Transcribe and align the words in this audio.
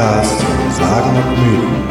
von 0.00 0.72
Sagen 0.72 1.10
und 1.14 1.38
Mythen. 1.38 1.90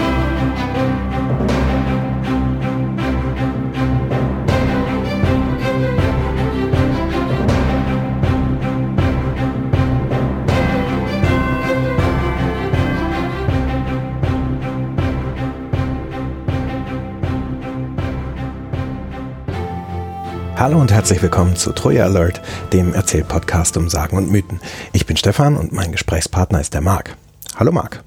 Hallo 20.57 20.81
und 20.81 20.91
herzlich 20.91 21.21
willkommen 21.21 21.55
zu 21.55 21.71
Troja 21.73 22.05
Alert, 22.05 22.41
dem 22.73 22.95
Erzählpodcast 22.95 23.77
um 23.77 23.87
Sagen 23.87 24.17
und 24.17 24.31
Mythen. 24.31 24.59
Ich 24.93 25.05
bin 25.05 25.15
Stefan 25.15 25.55
und 25.55 25.73
mein 25.73 25.91
Gesprächspartner 25.91 26.59
ist 26.59 26.73
der 26.73 26.81
Marc. 26.81 27.15
Hallo 27.59 27.73
Marc. 27.73 28.01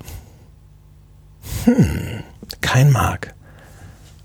Hm, 1.66 2.22
kein 2.62 2.90
Marc. 2.90 3.34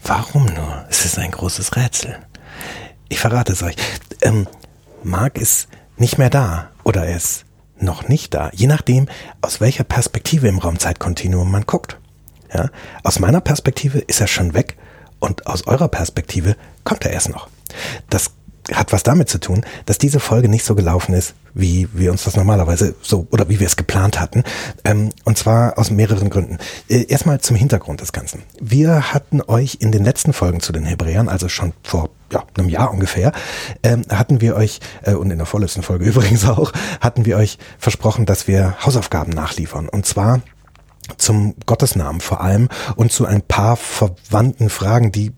Warum 0.01 0.45
nur? 0.45 0.85
Es 0.89 1.03
ist 1.03 1.19
ein 1.19 1.31
großes 1.31 1.75
Rätsel. 1.75 2.17
Ich 3.09 3.19
verrate 3.19 3.51
es 3.51 3.61
euch. 3.61 3.75
Ähm, 4.21 4.47
Marc 5.03 5.37
ist 5.37 5.67
nicht 5.97 6.17
mehr 6.17 6.29
da 6.29 6.69
oder 6.85 7.05
er 7.05 7.17
ist 7.17 7.43
noch 7.77 8.07
nicht 8.07 8.35
da, 8.35 8.51
je 8.53 8.67
nachdem, 8.67 9.09
aus 9.41 9.59
welcher 9.59 9.83
Perspektive 9.83 10.47
im 10.47 10.59
Raumzeitkontinuum 10.59 11.51
man 11.51 11.65
guckt. 11.65 11.99
Ja? 12.53 12.69
Aus 13.03 13.19
meiner 13.19 13.41
Perspektive 13.41 13.99
ist 13.99 14.21
er 14.21 14.27
schon 14.27 14.53
weg 14.53 14.77
und 15.19 15.45
aus 15.45 15.67
eurer 15.67 15.89
Perspektive 15.89 16.55
kommt 16.85 17.03
er 17.03 17.11
erst 17.11 17.27
noch. 17.27 17.49
Das 18.09 18.31
hat 18.73 18.91
was 18.91 19.03
damit 19.03 19.29
zu 19.29 19.39
tun, 19.39 19.65
dass 19.85 19.97
diese 19.97 20.19
Folge 20.19 20.49
nicht 20.49 20.65
so 20.65 20.75
gelaufen 20.75 21.13
ist, 21.13 21.33
wie 21.53 21.87
wir 21.93 22.11
uns 22.11 22.23
das 22.23 22.35
normalerweise 22.35 22.95
so 23.01 23.27
oder 23.31 23.49
wie 23.49 23.59
wir 23.59 23.67
es 23.67 23.75
geplant 23.75 24.19
hatten. 24.19 24.43
Ähm, 24.83 25.11
und 25.23 25.37
zwar 25.37 25.77
aus 25.77 25.89
mehreren 25.89 26.29
Gründen. 26.29 26.57
Äh, 26.89 27.05
erstmal 27.07 27.39
zum 27.39 27.55
Hintergrund 27.55 28.01
des 28.01 28.13
Ganzen. 28.13 28.43
Wir 28.59 29.13
hatten 29.13 29.41
euch 29.41 29.77
in 29.79 29.91
den 29.91 30.03
letzten 30.03 30.33
Folgen 30.33 30.59
zu 30.59 30.71
den 30.73 30.85
Hebräern, 30.85 31.29
also 31.29 31.49
schon 31.49 31.73
vor 31.83 32.09
ja, 32.31 32.43
einem 32.57 32.69
Jahr 32.69 32.91
ungefähr, 32.91 33.31
ähm, 33.83 34.03
hatten 34.09 34.41
wir 34.41 34.55
euch, 34.55 34.79
äh, 35.03 35.13
und 35.13 35.31
in 35.31 35.37
der 35.37 35.47
vorletzten 35.47 35.83
Folge 35.83 36.05
übrigens 36.09 36.45
auch, 36.45 36.71
hatten 36.99 37.25
wir 37.25 37.37
euch 37.37 37.57
versprochen, 37.79 38.25
dass 38.25 38.47
wir 38.47 38.75
Hausaufgaben 38.85 39.31
nachliefern. 39.31 39.89
Und 39.89 40.05
zwar 40.05 40.41
zum 41.17 41.55
Gottesnamen 41.65 42.21
vor 42.21 42.41
allem 42.41 42.69
und 42.95 43.11
zu 43.11 43.25
ein 43.25 43.41
paar 43.41 43.75
verwandten 43.75 44.69
Fragen, 44.69 45.11
die 45.11 45.31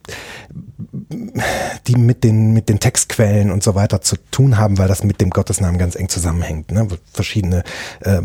die 1.88 1.96
mit 1.96 2.24
den 2.24 2.54
mit 2.54 2.70
den 2.70 2.80
Textquellen 2.80 3.52
und 3.52 3.64
so 3.64 3.76
weiter 3.76 4.02
zu 4.02 4.16
tun 4.32 4.58
haben, 4.58 4.78
weil 4.78 4.88
das 4.88 5.04
mit 5.04 5.22
dem 5.22 5.30
Gottesnamen 5.30 5.78
ganz 5.78 5.96
eng 5.96 6.10
zusammenhängt. 6.10 6.72
Ne? 6.72 6.88
Verschiedene 7.14 7.64
äh, 8.02 8.22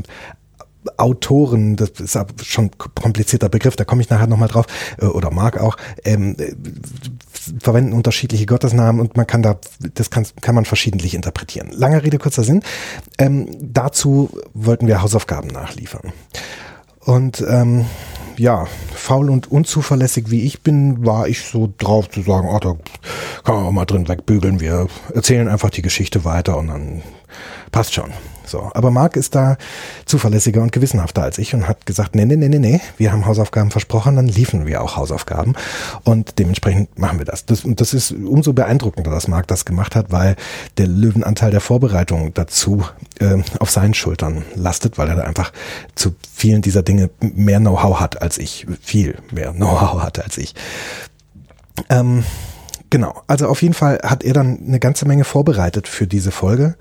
Autoren, 0.96 1.76
das 1.76 1.90
ist 1.98 2.18
schon 2.44 2.70
komplizierter 2.76 3.48
Begriff, 3.48 3.76
da 3.76 3.84
komme 3.84 4.02
ich 4.02 4.10
nachher 4.10 4.26
nochmal 4.26 4.48
drauf, 4.48 4.66
äh, 5.00 5.06
oder 5.06 5.30
mag 5.30 5.58
auch, 5.58 5.76
ähm, 6.04 6.36
äh, 6.38 6.54
verwenden 7.60 7.92
unterschiedliche 7.92 8.46
Gottesnamen 8.46 9.00
und 9.00 9.16
man 9.16 9.26
kann 9.26 9.42
da, 9.42 9.58
das 9.94 10.10
kann, 10.10 10.26
kann 10.40 10.54
man 10.54 10.64
verschiedentlich 10.64 11.14
interpretieren. 11.14 11.70
Lange 11.72 12.02
Rede, 12.02 12.18
kurzer 12.18 12.42
Sinn. 12.42 12.62
Ähm, 13.18 13.48
dazu 13.60 14.30
wollten 14.52 14.86
wir 14.86 15.02
Hausaufgaben 15.02 15.48
nachliefern. 15.48 16.12
Und 17.04 17.44
ähm, 17.48 17.86
ja, 18.36 18.66
faul 18.94 19.30
und 19.30 19.50
unzuverlässig 19.50 20.30
wie 20.30 20.42
ich 20.42 20.62
bin, 20.62 21.04
war 21.04 21.28
ich 21.28 21.42
so 21.42 21.72
drauf 21.78 22.08
zu 22.10 22.22
sagen, 22.22 22.48
oh, 22.50 22.58
da 22.58 22.74
kann 23.44 23.56
man 23.56 23.66
auch 23.66 23.72
mal 23.72 23.84
drin 23.84 24.08
wegbügeln. 24.08 24.60
Wir 24.60 24.88
erzählen 25.14 25.48
einfach 25.48 25.70
die 25.70 25.82
Geschichte 25.82 26.24
weiter 26.24 26.56
und 26.56 26.68
dann 26.68 27.02
passt 27.70 27.94
schon. 27.94 28.12
So, 28.46 28.70
aber 28.74 28.90
Marc 28.90 29.16
ist 29.16 29.34
da 29.34 29.56
zuverlässiger 30.04 30.62
und 30.62 30.72
gewissenhafter 30.72 31.22
als 31.22 31.38
ich 31.38 31.54
und 31.54 31.66
hat 31.68 31.86
gesagt, 31.86 32.14
nee, 32.14 32.24
nee, 32.24 32.36
nee, 32.36 32.48
nee, 32.48 32.58
nee, 32.58 32.80
wir 32.96 33.12
haben 33.12 33.26
Hausaufgaben 33.26 33.70
versprochen, 33.70 34.16
dann 34.16 34.28
liefen 34.28 34.66
wir 34.66 34.82
auch 34.82 34.96
Hausaufgaben 34.96 35.54
und 36.04 36.38
dementsprechend 36.38 36.98
machen 36.98 37.18
wir 37.18 37.24
das. 37.24 37.46
das 37.46 37.64
und 37.64 37.80
das 37.80 37.94
ist 37.94 38.12
umso 38.12 38.52
beeindruckender, 38.52 39.10
dass 39.10 39.28
Marc 39.28 39.46
das 39.48 39.64
gemacht 39.64 39.96
hat, 39.96 40.12
weil 40.12 40.36
der 40.78 40.86
Löwenanteil 40.86 41.50
der 41.50 41.60
Vorbereitung 41.60 42.34
dazu 42.34 42.84
äh, 43.18 43.38
auf 43.58 43.70
seinen 43.70 43.94
Schultern 43.94 44.44
lastet, 44.54 44.98
weil 44.98 45.08
er 45.08 45.16
da 45.16 45.22
einfach 45.22 45.52
zu 45.94 46.14
vielen 46.32 46.62
dieser 46.62 46.82
Dinge 46.82 47.10
mehr 47.20 47.60
Know-how 47.60 48.00
hat 48.00 48.20
als 48.20 48.38
ich, 48.38 48.66
viel 48.82 49.18
mehr 49.32 49.52
Know-how 49.52 50.02
hat 50.02 50.22
als 50.22 50.38
ich. 50.38 50.54
Ähm, 51.88 52.24
Genau, 52.94 53.24
also 53.26 53.48
auf 53.48 53.60
jeden 53.60 53.74
Fall 53.74 53.98
hat 54.04 54.22
er 54.22 54.34
dann 54.34 54.60
eine 54.68 54.78
ganze 54.78 55.04
Menge 55.04 55.24
vorbereitet 55.24 55.88
für 55.88 56.06
diese 56.06 56.30
Folge 56.30 56.76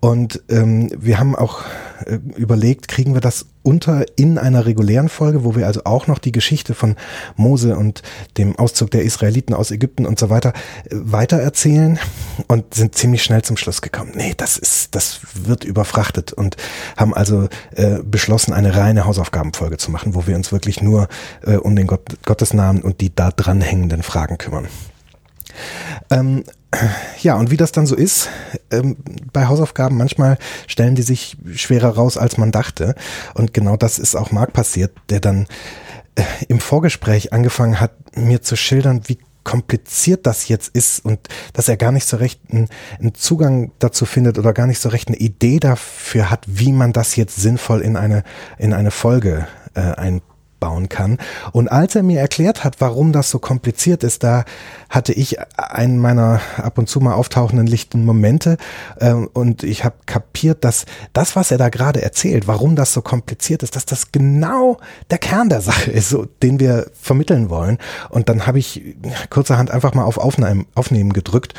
und 0.00 0.42
ähm, 0.50 0.90
wir 0.94 1.18
haben 1.18 1.34
auch 1.34 1.62
äh, 2.04 2.18
überlegt, 2.36 2.88
kriegen 2.88 3.14
wir 3.14 3.22
das 3.22 3.46
unter 3.62 4.04
in 4.16 4.36
einer 4.36 4.66
regulären 4.66 5.08
Folge, 5.08 5.44
wo 5.44 5.56
wir 5.56 5.66
also 5.66 5.80
auch 5.84 6.08
noch 6.08 6.18
die 6.18 6.30
Geschichte 6.30 6.74
von 6.74 6.94
Mose 7.36 7.74
und 7.74 8.02
dem 8.36 8.58
Auszug 8.58 8.90
der 8.90 9.04
Israeliten 9.04 9.54
aus 9.54 9.70
Ägypten 9.70 10.04
und 10.04 10.18
so 10.18 10.28
weiter 10.28 10.52
äh, 10.90 10.90
weiter 10.90 11.38
erzählen 11.38 11.98
und 12.48 12.74
sind 12.74 12.94
ziemlich 12.94 13.22
schnell 13.22 13.40
zum 13.40 13.56
Schluss 13.56 13.80
gekommen. 13.80 14.12
Nee, 14.14 14.34
das 14.36 14.58
ist, 14.58 14.94
das 14.94 15.20
wird 15.32 15.64
überfrachtet 15.64 16.34
und 16.34 16.58
haben 16.98 17.14
also 17.14 17.48
äh, 17.74 18.00
beschlossen, 18.02 18.52
eine 18.52 18.76
reine 18.76 19.06
Hausaufgabenfolge 19.06 19.78
zu 19.78 19.90
machen, 19.90 20.14
wo 20.14 20.26
wir 20.26 20.36
uns 20.36 20.52
wirklich 20.52 20.82
nur 20.82 21.08
äh, 21.46 21.56
um 21.56 21.74
den 21.76 21.86
Gott, 21.86 22.18
Gottesnamen 22.26 22.82
und 22.82 23.00
die 23.00 23.14
da 23.14 23.30
dranhängenden 23.30 24.02
Fragen 24.02 24.36
kümmern. 24.36 24.68
Ähm, 26.10 26.44
ja, 27.20 27.36
und 27.36 27.50
wie 27.50 27.56
das 27.56 27.72
dann 27.72 27.86
so 27.86 27.94
ist, 27.94 28.28
ähm, 28.70 28.96
bei 29.32 29.46
Hausaufgaben, 29.46 29.96
manchmal 29.96 30.38
stellen 30.66 30.94
die 30.94 31.02
sich 31.02 31.36
schwerer 31.54 31.90
raus, 31.90 32.16
als 32.18 32.38
man 32.38 32.52
dachte. 32.52 32.94
Und 33.34 33.54
genau 33.54 33.76
das 33.76 33.98
ist 33.98 34.14
auch 34.14 34.30
Marc 34.30 34.52
passiert, 34.52 34.92
der 35.08 35.20
dann 35.20 35.46
äh, 36.16 36.22
im 36.48 36.60
Vorgespräch 36.60 37.32
angefangen 37.32 37.80
hat, 37.80 37.92
mir 38.16 38.42
zu 38.42 38.56
schildern, 38.56 39.02
wie 39.06 39.18
kompliziert 39.44 40.26
das 40.26 40.48
jetzt 40.48 40.74
ist 40.74 41.04
und 41.04 41.20
dass 41.52 41.68
er 41.68 41.76
gar 41.76 41.92
nicht 41.92 42.08
so 42.08 42.16
recht 42.16 42.40
einen, 42.50 42.68
einen, 42.98 43.14
Zugang 43.14 43.70
dazu 43.78 44.04
findet 44.04 44.38
oder 44.38 44.52
gar 44.52 44.66
nicht 44.66 44.80
so 44.80 44.88
recht 44.88 45.06
eine 45.06 45.18
Idee 45.18 45.60
dafür 45.60 46.30
hat, 46.30 46.42
wie 46.48 46.72
man 46.72 46.92
das 46.92 47.14
jetzt 47.14 47.36
sinnvoll 47.36 47.82
in 47.82 47.96
eine, 47.96 48.24
in 48.58 48.72
eine 48.72 48.90
Folge 48.90 49.46
äh, 49.74 49.80
ein 49.82 50.20
bauen 50.60 50.88
kann. 50.88 51.18
Und 51.52 51.68
als 51.68 51.94
er 51.94 52.02
mir 52.02 52.20
erklärt 52.20 52.64
hat, 52.64 52.80
warum 52.80 53.12
das 53.12 53.30
so 53.30 53.38
kompliziert 53.38 54.02
ist, 54.04 54.22
da 54.22 54.44
hatte 54.88 55.12
ich 55.12 55.38
einen 55.56 55.98
meiner 55.98 56.40
ab 56.56 56.78
und 56.78 56.88
zu 56.88 57.00
mal 57.00 57.14
auftauchenden 57.14 57.66
lichten 57.66 58.04
Momente 58.04 58.56
äh, 59.00 59.12
und 59.12 59.62
ich 59.62 59.84
habe 59.84 59.96
kapiert, 60.06 60.64
dass 60.64 60.86
das, 61.12 61.36
was 61.36 61.50
er 61.50 61.58
da 61.58 61.68
gerade 61.68 62.02
erzählt, 62.02 62.46
warum 62.46 62.76
das 62.76 62.92
so 62.92 63.02
kompliziert 63.02 63.62
ist, 63.62 63.76
dass 63.76 63.86
das 63.86 64.12
genau 64.12 64.78
der 65.10 65.18
Kern 65.18 65.48
der 65.48 65.60
Sache 65.60 65.90
ist, 65.90 66.08
so, 66.08 66.26
den 66.42 66.60
wir 66.60 66.86
vermitteln 67.00 67.50
wollen. 67.50 67.78
Und 68.10 68.28
dann 68.28 68.46
habe 68.46 68.58
ich 68.58 68.96
kurzerhand 69.30 69.70
einfach 69.70 69.94
mal 69.94 70.04
auf 70.04 70.18
Aufnehmen, 70.18 70.66
Aufnehmen 70.74 71.12
gedrückt 71.12 71.54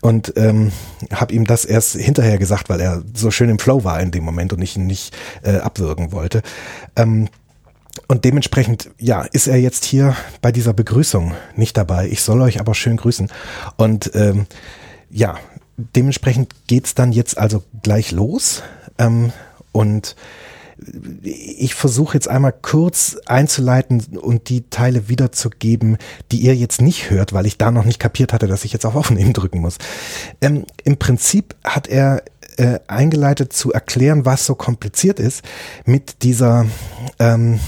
und 0.00 0.32
ähm, 0.36 0.72
habe 1.12 1.32
ihm 1.32 1.46
das 1.46 1.64
erst 1.64 1.94
hinterher 1.94 2.38
gesagt, 2.38 2.68
weil 2.68 2.80
er 2.80 3.02
so 3.14 3.30
schön 3.30 3.48
im 3.48 3.58
Flow 3.58 3.84
war 3.84 4.00
in 4.00 4.10
dem 4.10 4.24
Moment 4.24 4.52
und 4.52 4.60
ich 4.60 4.76
ihn 4.76 4.86
nicht 4.86 5.14
äh, 5.42 5.58
abwürgen 5.58 6.12
wollte. 6.12 6.42
Ähm, 6.96 7.28
und 8.08 8.24
dementsprechend, 8.24 8.90
ja, 8.98 9.22
ist 9.22 9.46
er 9.46 9.56
jetzt 9.56 9.84
hier 9.84 10.16
bei 10.40 10.52
dieser 10.52 10.72
Begrüßung 10.72 11.34
nicht 11.56 11.76
dabei. 11.76 12.08
Ich 12.08 12.22
soll 12.22 12.40
euch 12.40 12.60
aber 12.60 12.74
schön 12.74 12.96
grüßen. 12.96 13.30
Und 13.76 14.10
ähm, 14.14 14.46
ja, 15.10 15.36
dementsprechend 15.76 16.54
geht's 16.66 16.94
dann 16.94 17.12
jetzt 17.12 17.36
also 17.38 17.62
gleich 17.82 18.12
los. 18.12 18.62
Ähm, 18.98 19.32
und 19.72 20.16
ich 21.22 21.74
versuche 21.74 22.14
jetzt 22.14 22.28
einmal 22.28 22.52
kurz 22.52 23.16
einzuleiten 23.26 24.18
und 24.20 24.48
die 24.48 24.68
Teile 24.68 25.08
wiederzugeben, 25.08 25.96
die 26.32 26.38
ihr 26.40 26.56
jetzt 26.56 26.80
nicht 26.80 27.10
hört, 27.10 27.32
weil 27.32 27.46
ich 27.46 27.56
da 27.56 27.70
noch 27.70 27.84
nicht 27.84 28.00
kapiert 28.00 28.32
hatte, 28.32 28.48
dass 28.48 28.64
ich 28.64 28.72
jetzt 28.72 28.86
auf 28.86 28.96
Aufnehmen 28.96 29.32
drücken 29.32 29.60
muss. 29.60 29.78
Ähm, 30.40 30.64
Im 30.84 30.96
Prinzip 30.96 31.54
hat 31.62 31.88
er 31.88 32.22
äh, 32.56 32.80
eingeleitet 32.88 33.52
zu 33.52 33.72
erklären, 33.72 34.24
was 34.24 34.44
so 34.44 34.54
kompliziert 34.54 35.20
ist 35.20 35.42
mit 35.84 36.22
dieser 36.22 36.66
ähm, 37.18 37.60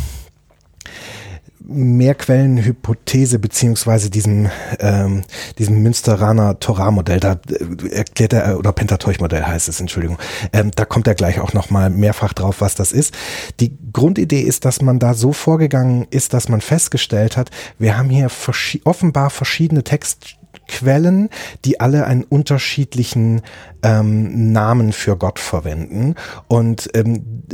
Mehrquellenhypothese 1.66 3.38
beziehungsweise 3.38 4.11
diesem 4.11 4.50
ähm, 4.78 5.22
diesem 5.58 5.82
Münsteraner 5.82 6.61
Torah-Modell, 6.61 7.20
da 7.20 7.40
äh, 7.49 7.88
erklärt 7.88 8.34
er 8.34 8.58
oder 8.58 8.72
Pentateuch-Modell 8.72 9.44
heißt 9.44 9.69
es, 9.69 9.81
Entschuldigung. 9.81 10.19
Ähm, 10.52 10.70
da 10.75 10.84
kommt 10.84 11.06
er 11.06 11.14
gleich 11.14 11.40
auch 11.40 11.55
noch 11.55 11.70
mal 11.70 11.88
mehrfach 11.90 12.34
drauf, 12.34 12.61
was 12.61 12.75
das 12.75 12.93
ist. 12.93 13.14
Die 13.61 13.76
Grundidee 13.93 14.43
ist, 14.43 14.64
dass 14.64 14.82
man 14.82 14.99
da 14.99 15.14
so 15.14 15.32
vorgegangen 15.32 16.06
ist, 16.11 16.34
dass 16.34 16.49
man 16.49 16.61
festgestellt 16.61 17.37
hat, 17.37 17.50
wir 17.78 17.96
haben 17.96 18.10
hier 18.10 18.28
verschi 18.28 18.82
offenbar 18.84 19.31
verschiedene 19.31 19.84
Textquellen, 19.84 21.31
die 21.64 21.81
alle 21.81 22.06
einen 22.06 22.25
unterschiedlichen 22.25 23.40
ähm, 23.82 24.52
Namen 24.52 24.93
für 24.93 25.17
Gott 25.17 25.38
verwenden 25.38 26.14
und 26.49 26.90
ähm, 26.94 27.44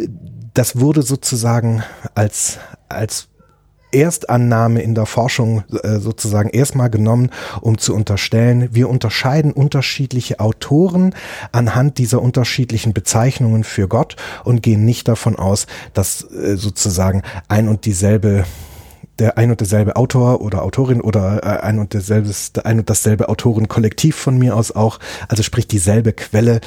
das 0.52 0.80
wurde 0.80 1.02
sozusagen 1.02 1.84
als 2.14 2.58
als 2.88 3.28
Erstannahme 3.92 4.82
in 4.82 4.94
der 4.94 5.06
Forschung 5.06 5.64
äh, 5.82 5.98
sozusagen 5.98 6.50
erstmal 6.50 6.90
genommen, 6.90 7.30
um 7.60 7.78
zu 7.78 7.94
unterstellen, 7.94 8.68
wir 8.72 8.88
unterscheiden 8.88 9.52
unterschiedliche 9.52 10.40
Autoren 10.40 11.14
anhand 11.52 11.98
dieser 11.98 12.22
unterschiedlichen 12.22 12.92
Bezeichnungen 12.92 13.64
für 13.64 13.88
Gott 13.88 14.16
und 14.44 14.62
gehen 14.62 14.84
nicht 14.84 15.08
davon 15.08 15.36
aus, 15.36 15.66
dass 15.94 16.22
äh, 16.22 16.56
sozusagen 16.56 17.22
ein 17.48 17.68
und 17.68 17.84
dieselbe 17.84 18.44
der 19.18 19.36
ein 19.36 19.50
und 19.50 19.60
derselbe 19.60 19.96
Autor 19.96 20.40
oder 20.40 20.62
Autorin 20.62 21.00
oder 21.00 21.44
äh, 21.44 21.60
ein 21.60 21.78
und 21.78 21.92
derselbes, 21.92 22.52
ein 22.64 22.80
und 22.80 22.90
dasselbe 22.90 23.28
Autorenkollektiv 23.28 24.16
von 24.16 24.38
mir 24.38 24.56
aus 24.56 24.72
auch, 24.72 24.98
also 25.28 25.42
sprich 25.42 25.66
dieselbe 25.66 26.12
Quelle 26.12 26.60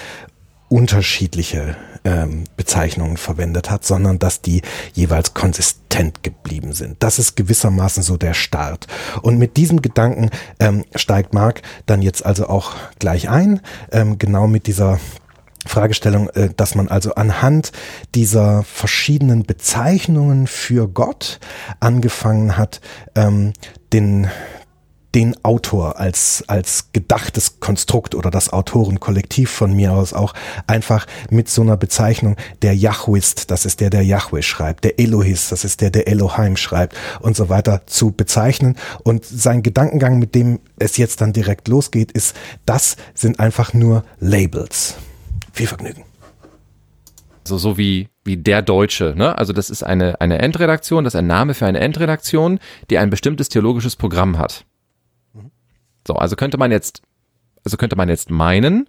unterschiedliche 0.69 1.75
ähm, 2.05 2.45
Bezeichnungen 2.57 3.17
verwendet 3.17 3.69
hat, 3.69 3.85
sondern 3.85 4.19
dass 4.19 4.41
die 4.41 4.61
jeweils 4.93 5.33
konsistent 5.33 6.23
geblieben 6.23 6.73
sind. 6.73 7.01
Das 7.01 7.19
ist 7.19 7.35
gewissermaßen 7.35 8.03
so 8.03 8.17
der 8.17 8.33
Start. 8.33 8.87
Und 9.21 9.37
mit 9.37 9.57
diesem 9.57 9.81
Gedanken 9.81 10.29
ähm, 10.59 10.85
steigt 10.95 11.33
Mark 11.33 11.61
dann 11.85 12.01
jetzt 12.01 12.25
also 12.25 12.47
auch 12.47 12.73
gleich 12.99 13.29
ein, 13.29 13.61
ähm, 13.91 14.17
genau 14.17 14.47
mit 14.47 14.67
dieser 14.67 14.99
Fragestellung, 15.65 16.29
äh, 16.29 16.49
dass 16.55 16.75
man 16.75 16.89
also 16.89 17.15
anhand 17.15 17.71
dieser 18.15 18.63
verschiedenen 18.63 19.43
Bezeichnungen 19.43 20.47
für 20.47 20.87
Gott 20.87 21.39
angefangen 21.79 22.57
hat, 22.57 22.81
ähm, 23.15 23.53
den 23.93 24.27
den 25.15 25.35
Autor 25.43 25.99
als, 25.99 26.43
als 26.47 26.89
gedachtes 26.91 27.59
Konstrukt 27.59 28.15
oder 28.15 28.31
das 28.31 28.51
Autorenkollektiv 28.51 29.51
von 29.51 29.73
mir 29.73 29.93
aus 29.93 30.13
auch 30.13 30.33
einfach 30.67 31.05
mit 31.29 31.49
so 31.49 31.61
einer 31.61 31.77
Bezeichnung 31.77 32.35
der 32.61 32.75
Yahwist, 32.75 33.51
das 33.51 33.65
ist 33.65 33.79
der, 33.79 33.89
der 33.89 34.03
Yahweh 34.03 34.41
schreibt, 34.41 34.83
der 34.83 34.99
Elohist, 34.99 35.51
das 35.51 35.63
ist 35.63 35.81
der, 35.81 35.91
der 35.91 36.07
Elohim 36.07 36.57
schreibt 36.57 36.97
und 37.19 37.35
so 37.35 37.49
weiter 37.49 37.85
zu 37.85 38.11
bezeichnen. 38.11 38.75
Und 39.03 39.25
sein 39.25 39.63
Gedankengang, 39.63 40.19
mit 40.19 40.35
dem 40.35 40.59
es 40.79 40.97
jetzt 40.97 41.21
dann 41.21 41.33
direkt 41.33 41.67
losgeht, 41.67 42.11
ist, 42.11 42.35
das 42.65 42.97
sind 43.13 43.39
einfach 43.39 43.73
nur 43.73 44.03
Labels. 44.19 44.95
Viel 45.51 45.67
Vergnügen. 45.67 46.03
So, 47.45 47.57
so 47.57 47.77
wie, 47.77 48.07
wie 48.23 48.37
der 48.37 48.61
Deutsche, 48.61 49.13
ne? 49.17 49.37
Also 49.37 49.51
das 49.51 49.69
ist 49.69 49.83
eine, 49.83 50.19
eine 50.21 50.39
Endredaktion, 50.39 51.03
das 51.03 51.13
ist 51.13 51.19
ein 51.19 51.27
Name 51.27 51.53
für 51.53 51.65
eine 51.65 51.79
Endredaktion, 51.79 52.59
die 52.89 52.97
ein 52.97 53.09
bestimmtes 53.09 53.49
theologisches 53.49 53.97
Programm 53.97 54.37
hat. 54.37 54.65
So, 56.07 56.15
also 56.15 56.35
könnte 56.35 56.57
man 56.57 56.71
jetzt, 56.71 57.01
also 57.63 57.77
könnte 57.77 57.95
man 57.95 58.09
jetzt 58.09 58.29
meinen, 58.29 58.87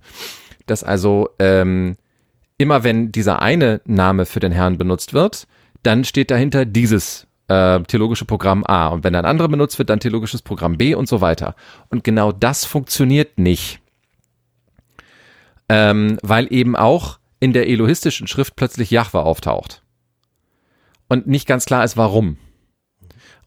dass 0.66 0.82
also 0.82 1.30
ähm, 1.38 1.96
immer 2.58 2.84
wenn 2.84 3.12
dieser 3.12 3.42
eine 3.42 3.80
Name 3.84 4.26
für 4.26 4.40
den 4.40 4.52
Herrn 4.52 4.78
benutzt 4.78 5.12
wird, 5.12 5.46
dann 5.82 6.04
steht 6.04 6.30
dahinter 6.30 6.64
dieses 6.64 7.26
äh, 7.48 7.80
theologische 7.82 8.24
Programm 8.24 8.64
A. 8.64 8.88
Und 8.88 9.04
wenn 9.04 9.14
ein 9.14 9.24
anderer 9.24 9.48
benutzt 9.48 9.78
wird, 9.78 9.90
dann 9.90 10.00
theologisches 10.00 10.42
Programm 10.42 10.76
B 10.78 10.94
und 10.94 11.08
so 11.08 11.20
weiter. 11.20 11.54
Und 11.90 12.04
genau 12.04 12.32
das 12.32 12.64
funktioniert 12.64 13.38
nicht. 13.38 13.80
Ähm, 15.68 16.18
weil 16.22 16.52
eben 16.52 16.76
auch 16.76 17.18
in 17.40 17.52
der 17.52 17.68
elohistischen 17.68 18.26
Schrift 18.26 18.56
plötzlich 18.56 18.90
Jahwe 18.90 19.20
auftaucht. 19.20 19.82
Und 21.08 21.26
nicht 21.26 21.46
ganz 21.46 21.66
klar 21.66 21.84
ist, 21.84 21.96
warum. 21.96 22.38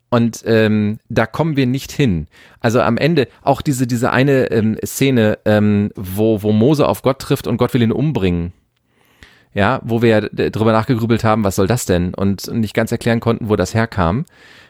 Und 0.09 0.44
ähm, 0.45 1.00
da 1.09 1.25
kommen 1.25 1.57
wir 1.57 1.65
nicht 1.65 1.92
hin. 1.92 2.27
Also 2.62 2.81
am 2.81 2.98
Ende 2.98 3.27
auch 3.42 3.62
diese 3.62 3.88
diese 3.88 4.12
eine 4.12 4.51
ähm, 4.51 4.77
Szene, 4.86 5.39
ähm, 5.45 5.92
wo 5.95 6.42
wo 6.44 6.51
Mose 6.54 6.88
auf 6.88 7.01
Gott 7.01 7.19
trifft 7.19 7.48
und 7.48 7.57
Gott 7.57 7.74
will 7.74 7.81
ihn 7.81 7.92
umbringen. 7.92 8.54
Ja, 9.54 9.81
wo 9.83 10.01
wir 10.01 10.21
drüber 10.21 10.71
nachgegrübelt 10.71 11.24
haben, 11.24 11.44
was 11.44 11.56
soll 11.56 11.68
das 11.68 11.86
denn? 11.86 12.13
Und 12.13 12.48
nicht 12.54 12.74
ganz 12.74 12.92
erklären 12.92 13.19
konnten, 13.19 13.50
wo 13.50 13.56
das 13.56 13.74
herkam, 13.74 14.25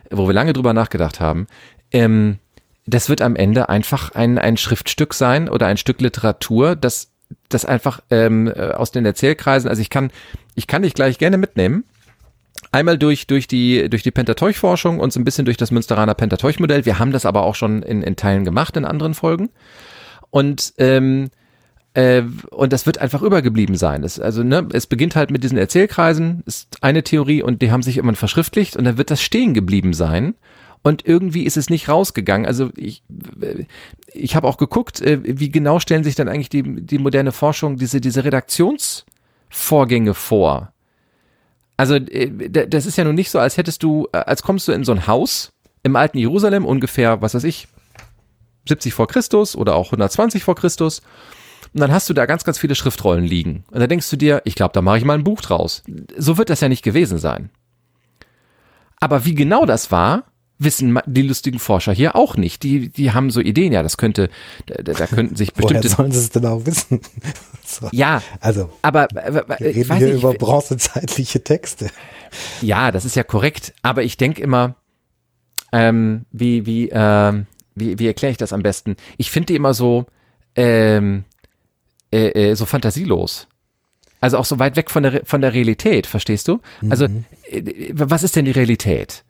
wo 0.09 0.27
wir 0.27 0.33
lange 0.33 0.53
drüber 0.53 0.73
nachgedacht 0.73 1.19
haben. 1.19 1.47
Ähm, 1.91 2.37
das 2.85 3.09
wird 3.09 3.21
am 3.21 3.35
Ende 3.35 3.69
einfach 3.69 4.15
ein, 4.15 4.37
ein 4.37 4.55
Schriftstück 4.55 5.13
sein 5.13 5.49
oder 5.49 5.67
ein 5.67 5.77
Stück 5.77 5.99
Literatur, 5.99 6.77
das, 6.77 7.11
das 7.49 7.65
einfach 7.65 7.99
ähm, 8.09 8.47
äh, 8.47 8.71
aus 8.71 8.91
den 8.91 9.05
Erzählkreisen, 9.05 9.69
also 9.69 9.81
ich 9.81 9.89
kann, 9.89 10.09
ich 10.55 10.67
kann 10.67 10.83
dich 10.83 10.93
gleich 10.93 11.17
gerne 11.17 11.37
mitnehmen 11.37 11.83
Einmal 12.71 12.97
durch, 12.97 13.27
durch 13.27 13.47
die, 13.47 13.89
durch 13.89 14.03
die 14.03 14.11
Pentateuch-Forschung 14.11 14.99
und 14.99 15.13
so 15.13 15.19
ein 15.19 15.23
bisschen 15.23 15.45
durch 15.45 15.57
das 15.57 15.71
Münsteraner 15.71 16.13
Pentateuch-Modell. 16.13 16.85
Wir 16.85 16.99
haben 16.99 17.11
das 17.11 17.25
aber 17.25 17.43
auch 17.43 17.55
schon 17.55 17.81
in, 17.81 18.01
in 18.03 18.15
Teilen 18.15 18.43
gemacht 18.45 18.75
in 18.77 18.85
anderen 18.85 19.13
Folgen. 19.13 19.49
Und, 20.29 20.73
ähm, 20.77 21.29
äh, 21.93 22.23
und 22.51 22.73
das 22.73 22.85
wird 22.85 22.97
einfach 22.97 23.21
übergeblieben 23.21 23.75
sein. 23.75 24.01
Das, 24.01 24.19
also, 24.19 24.43
ne, 24.43 24.67
es 24.73 24.87
beginnt 24.87 25.15
halt 25.15 25.31
mit 25.31 25.43
diesen 25.43 25.57
Erzählkreisen, 25.57 26.43
ist 26.45 26.77
eine 26.81 27.03
Theorie 27.03 27.41
und 27.41 27.61
die 27.61 27.71
haben 27.71 27.83
sich 27.83 27.97
irgendwann 27.97 28.15
verschriftlicht 28.15 28.75
und 28.75 28.83
dann 28.83 28.97
wird 28.97 29.11
das 29.11 29.21
stehen 29.21 29.53
geblieben 29.53 29.93
sein. 29.93 30.35
Und 30.83 31.05
irgendwie 31.05 31.43
ist 31.43 31.57
es 31.57 31.69
nicht 31.69 31.89
rausgegangen. 31.89 32.45
Also 32.45 32.69
ich, 32.75 33.03
ich 34.13 34.35
habe 34.35 34.47
auch 34.47 34.57
geguckt, 34.57 35.01
äh, 35.01 35.19
wie 35.23 35.49
genau 35.49 35.79
stellen 35.79 36.03
sich 36.03 36.15
dann 36.15 36.29
eigentlich 36.29 36.49
die, 36.49 36.63
die 36.63 36.99
moderne 36.99 37.31
Forschung 37.31 37.77
diese, 37.77 37.99
diese 37.99 38.23
Redaktionsvorgänge 38.23 40.13
vor. 40.13 40.71
Also 41.77 41.95
äh, 41.95 42.49
das 42.49 42.85
ist 42.85 42.97
ja 42.97 43.03
nun 43.03 43.15
nicht 43.15 43.29
so, 43.29 43.39
als 43.39 43.57
hättest 43.57 43.83
du, 43.83 44.07
äh, 44.11 44.17
als 44.17 44.43
kommst 44.43 44.67
du 44.67 44.71
in 44.71 44.83
so 44.83 44.91
ein 44.91 45.07
Haus 45.07 45.53
im 45.83 45.95
alten 45.95 46.17
Jerusalem 46.17 46.65
ungefähr, 46.65 47.21
was 47.21 47.35
weiß 47.35 47.43
ich, 47.43 47.67
70 48.67 48.93
vor 48.93 49.07
Christus 49.07 49.55
oder 49.55 49.75
auch 49.75 49.87
120 49.87 50.43
vor 50.43 50.55
Christus. 50.55 51.01
Und 51.73 51.81
dann 51.81 51.91
hast 51.91 52.09
du 52.09 52.13
da 52.13 52.25
ganz, 52.25 52.43
ganz 52.43 52.57
viele 52.57 52.75
Schriftrollen 52.75 53.23
liegen. 53.23 53.63
Und 53.71 53.79
da 53.79 53.87
denkst 53.87 54.09
du 54.09 54.17
dir, 54.17 54.41
ich 54.45 54.55
glaube, 54.55 54.73
da 54.73 54.81
mache 54.81 54.97
ich 54.97 55.05
mal 55.05 55.13
ein 55.13 55.23
Buch 55.23 55.41
draus. 55.41 55.83
So 56.17 56.37
wird 56.37 56.49
das 56.49 56.61
ja 56.61 56.69
nicht 56.69 56.83
gewesen 56.83 57.19
sein. 57.19 57.49
Aber 58.99 59.25
wie 59.25 59.35
genau 59.35 59.65
das 59.65 59.91
war, 59.91 60.23
wissen 60.59 60.99
die 61.05 61.21
lustigen 61.21 61.59
Forscher 61.59 61.93
hier 61.93 62.15
auch 62.15 62.35
nicht. 62.35 62.63
Die, 62.63 62.89
die 62.89 63.11
haben 63.11 63.29
so 63.29 63.39
Ideen, 63.39 63.73
ja, 63.73 63.83
das 63.83 63.97
könnte, 63.97 64.29
da, 64.65 64.81
da 64.81 65.07
könnten 65.07 65.35
sich 65.35 65.53
bestimmte. 65.53 65.85
Woher 65.85 65.95
sollen 65.95 66.11
sie 66.11 66.19
es 66.19 66.29
denn 66.29 66.45
auch 66.45 66.65
wissen? 66.65 67.01
so. 67.65 67.89
Ja, 67.91 68.21
also, 68.39 68.69
aber 68.81 69.07
wir 69.11 69.59
reden 69.59 69.97
hier 69.97 70.07
nicht, 70.07 70.23
über 70.23 70.33
bronzezeitliche 70.33 71.43
Texte. 71.43 71.89
Ja, 72.61 72.91
das 72.91 73.05
ist 73.05 73.15
ja 73.15 73.23
korrekt, 73.23 73.73
aber 73.81 74.03
ich 74.03 74.17
denke 74.17 74.41
immer, 74.41 74.75
ähm, 75.71 76.25
wie, 76.31 76.65
wie, 76.65 76.89
ähm, 76.91 77.45
wie, 77.75 77.99
wie 77.99 78.07
erkläre 78.07 78.31
ich 78.31 78.37
das 78.37 78.53
am 78.53 78.63
besten? 78.63 78.95
Ich 79.17 79.31
finde 79.31 79.47
die 79.47 79.55
immer 79.55 79.73
so, 79.73 80.05
ähm, 80.55 81.25
äh, 82.11 82.29
äh, 82.29 82.55
so 82.55 82.65
fantasielos. 82.65 83.47
Also 84.19 84.37
auch 84.37 84.45
so 84.45 84.57
weit 84.57 84.75
weg 84.75 84.89
von 84.89 85.03
der, 85.03 85.25
von 85.25 85.41
der 85.41 85.53
Realität, 85.53 86.07
verstehst 86.07 86.47
du? 86.47 86.59
Also, 86.89 87.07
mhm. 87.07 87.25
äh, 87.51 87.91
was 87.93 88.23
ist 88.23 88.35
denn 88.35 88.45
die 88.45 88.51
Realität? 88.51 89.23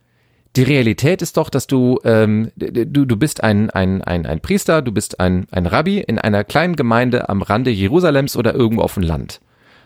Die 0.58 0.64
Realität 0.64 1.22
ist 1.22 1.38
doch, 1.38 1.50
dass 1.50 1.68
du, 1.68 2.00
ähm, 2.04 2.52
du, 2.56 3.06
du 3.06 3.16
bist 3.16 3.44
ein, 3.44 3.70
ein, 3.70 4.02
ein, 4.02 4.26
ein 4.26 4.42
Priester, 4.42 4.82
du 4.82 4.92
bist 4.92 5.20
ein, 5.20 5.48
ein 5.52 5.68
Rabbi 5.68 6.00
in 6.00 6.18
einer 6.18 6.44
kleinen 6.44 6.76
Gemeinde 6.76 7.30
am 7.30 7.44
Rande 7.44 7.70
Jerusalems 7.70 8.36
oder 8.36 8.56
irgendwo 8.56 8.82
auf 8.82 8.96
dem 8.96 9.04
Land. 9.04 9.40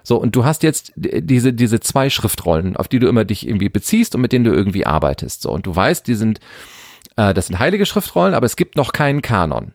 So, 0.04 0.18
und 0.18 0.36
du 0.36 0.46
hast 0.46 0.64
jetzt 0.64 0.94
diese, 0.96 1.54
diese 1.54 1.80
zwei 1.82 2.10
Schriftrollen, 2.10 2.78
auf 2.78 2.88
die 2.88 3.00
du 3.00 3.08
immer 3.08 3.26
dich 3.26 3.46
irgendwie 3.46 3.70
beziehst 3.70 4.16
und 4.16 4.22
mit 4.22 4.32
denen 4.32 4.46
du 4.46 4.52
irgendwie 4.52 4.86
arbeitest. 4.86 5.42
So, 5.42 5.52
und 5.52 5.68
du 5.68 5.76
weißt, 5.76 6.08
die 6.08 6.16
sind, 6.16 6.40
äh, 7.18 7.34
das 7.34 7.48
sind 7.48 7.60
heilige 7.60 7.86
Schriftrollen, 7.86 8.34
aber 8.34 8.46
es 8.46 8.56
gibt 8.56 8.78
noch 8.78 8.94
keinen 8.94 9.22
Kanon. 9.22 9.74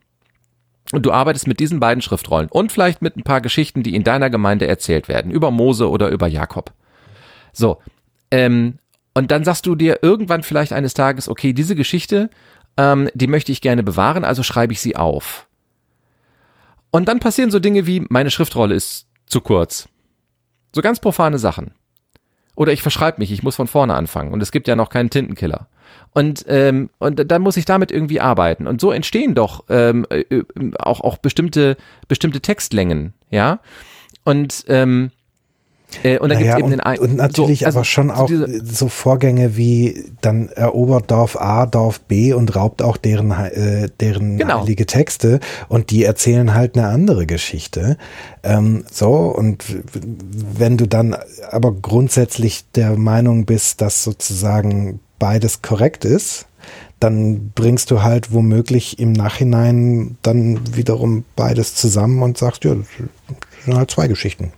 Und 0.93 1.05
du 1.05 1.13
arbeitest 1.13 1.47
mit 1.47 1.61
diesen 1.61 1.79
beiden 1.79 2.01
Schriftrollen 2.01 2.49
und 2.49 2.73
vielleicht 2.73 3.03
mit 3.03 3.17
ein 3.17 3.23
paar 3.23 3.43
Geschichten, 3.43 3.83
die 3.83 3.95
in 3.95 4.03
deiner 4.05 4.31
Gemeinde 4.31 4.67
erzählt 4.67 5.09
werden, 5.09 5.31
über 5.31 5.51
Mose 5.51 5.91
oder 5.91 6.09
über 6.09 6.27
Jakob. 6.27 6.73
So, 7.53 7.83
ähm, 8.31 8.79
und 9.17 9.31
dann 9.31 9.45
sagst 9.45 9.65
du 9.65 9.75
dir 9.77 10.01
irgendwann 10.03 10.43
vielleicht 10.43 10.75
eines 10.75 10.93
Tages, 10.93 11.31
okay, 11.31 11.55
diese 11.55 11.75
Geschichte, 11.75 12.29
ähm, 12.77 13.09
die 13.15 13.29
möchte 13.29 13.51
ich 13.51 13.63
gerne 13.63 13.83
bewahren, 13.83 14.25
also 14.25 14.43
schreibe 14.43 14.75
ich 14.75 14.81
sie 14.83 14.95
auf. 14.95 15.47
Und 16.91 17.09
dann 17.09 17.19
passieren 17.19 17.51
so 17.51 17.59
Dinge 17.59 17.87
wie, 17.87 18.05
meine 18.11 18.31
Schriftrolle 18.31 18.75
ist 18.75 19.07
zu 19.25 19.41
kurz. 19.41 19.89
So 20.75 20.83
ganz 20.83 21.01
profane 21.01 21.39
Sachen. 21.39 21.71
Oder 22.57 22.75
ich 22.75 22.83
verschreibe 22.83 23.19
mich, 23.19 23.33
ich 23.33 23.43
muss 23.43 23.57
von 23.57 23.69
vorne 23.69 23.95
anfangen 23.95 24.35
und 24.35 24.43
es 24.43 24.53
gibt 24.53 24.69
ja 24.69 24.77
noch 24.77 24.91
keinen 24.91 25.09
Tintenkiller. 25.09 25.67
Und, 26.11 26.45
ähm, 26.47 26.91
und 26.99 27.31
dann 27.31 27.41
muss 27.41 27.57
ich 27.57 27.65
damit 27.65 27.91
irgendwie 27.91 28.21
arbeiten. 28.21 28.67
Und 28.67 28.83
so 28.83 28.93
entstehen 28.93 29.35
doch 29.35 29.65
ähm, 29.71 30.05
äh, 30.11 30.43
auch, 30.79 31.01
auch 31.01 31.17
bestimmte, 31.17 31.79
bestimmte 32.07 32.43
Textlängen, 32.43 33.15
ja. 33.31 33.61
Und 34.25 34.67
ähm, 34.69 35.11
äh, 36.03 36.19
und 36.19 36.29
dann 36.29 36.39
naja, 36.39 36.57
gibt 36.57 36.73
eben 36.73 36.79
den 36.79 36.99
Und 36.99 37.17
natürlich 37.17 37.61
so, 37.61 37.67
also, 37.67 37.79
aber 37.79 37.85
schon 37.85 38.11
auch 38.11 38.29
so, 38.29 38.47
so 38.65 38.89
Vorgänge 38.89 39.57
wie 39.57 40.05
dann 40.21 40.49
erobert 40.49 41.11
Dorf 41.11 41.37
A, 41.37 41.67
Dorf 41.67 42.01
B 42.01 42.33
und 42.33 42.55
raubt 42.57 42.83
auch 42.83 42.97
deren, 42.97 43.31
äh, 43.31 43.89
deren 44.01 44.39
genau. 44.39 44.61
heilige 44.61 44.87
Texte 44.87 45.41
und 45.69 45.91
die 45.91 46.05
erzählen 46.05 46.55
halt 46.55 46.77
eine 46.77 46.89
andere 46.89 47.27
Geschichte. 47.27 47.97
Ähm, 48.43 48.85
so, 48.91 49.13
und 49.15 49.65
wenn 50.59 50.77
du 50.77 50.87
dann 50.87 51.17
aber 51.51 51.73
grundsätzlich 51.73 52.65
der 52.75 52.97
Meinung 52.97 53.47
bist, 53.47 53.81
dass 53.81 54.03
sozusagen 54.03 55.01
beides 55.19 55.63
korrekt 55.63 56.05
ist, 56.05 56.47
dann 57.01 57.53
bringst 57.55 57.91
du 57.91 58.03
halt 58.03 58.33
womöglich 58.33 58.99
im 58.99 59.13
Nachhinein 59.13 60.17
dann 60.23 60.61
wiederum 60.75 61.25
beides 61.37 61.75
zusammen 61.75 62.23
und 62.23 62.39
sagst, 62.39 62.65
ja, 62.65 62.75
das 62.75 62.87
sind 63.65 63.77
halt 63.77 63.91
zwei 63.91 64.09
Geschichten. 64.09 64.53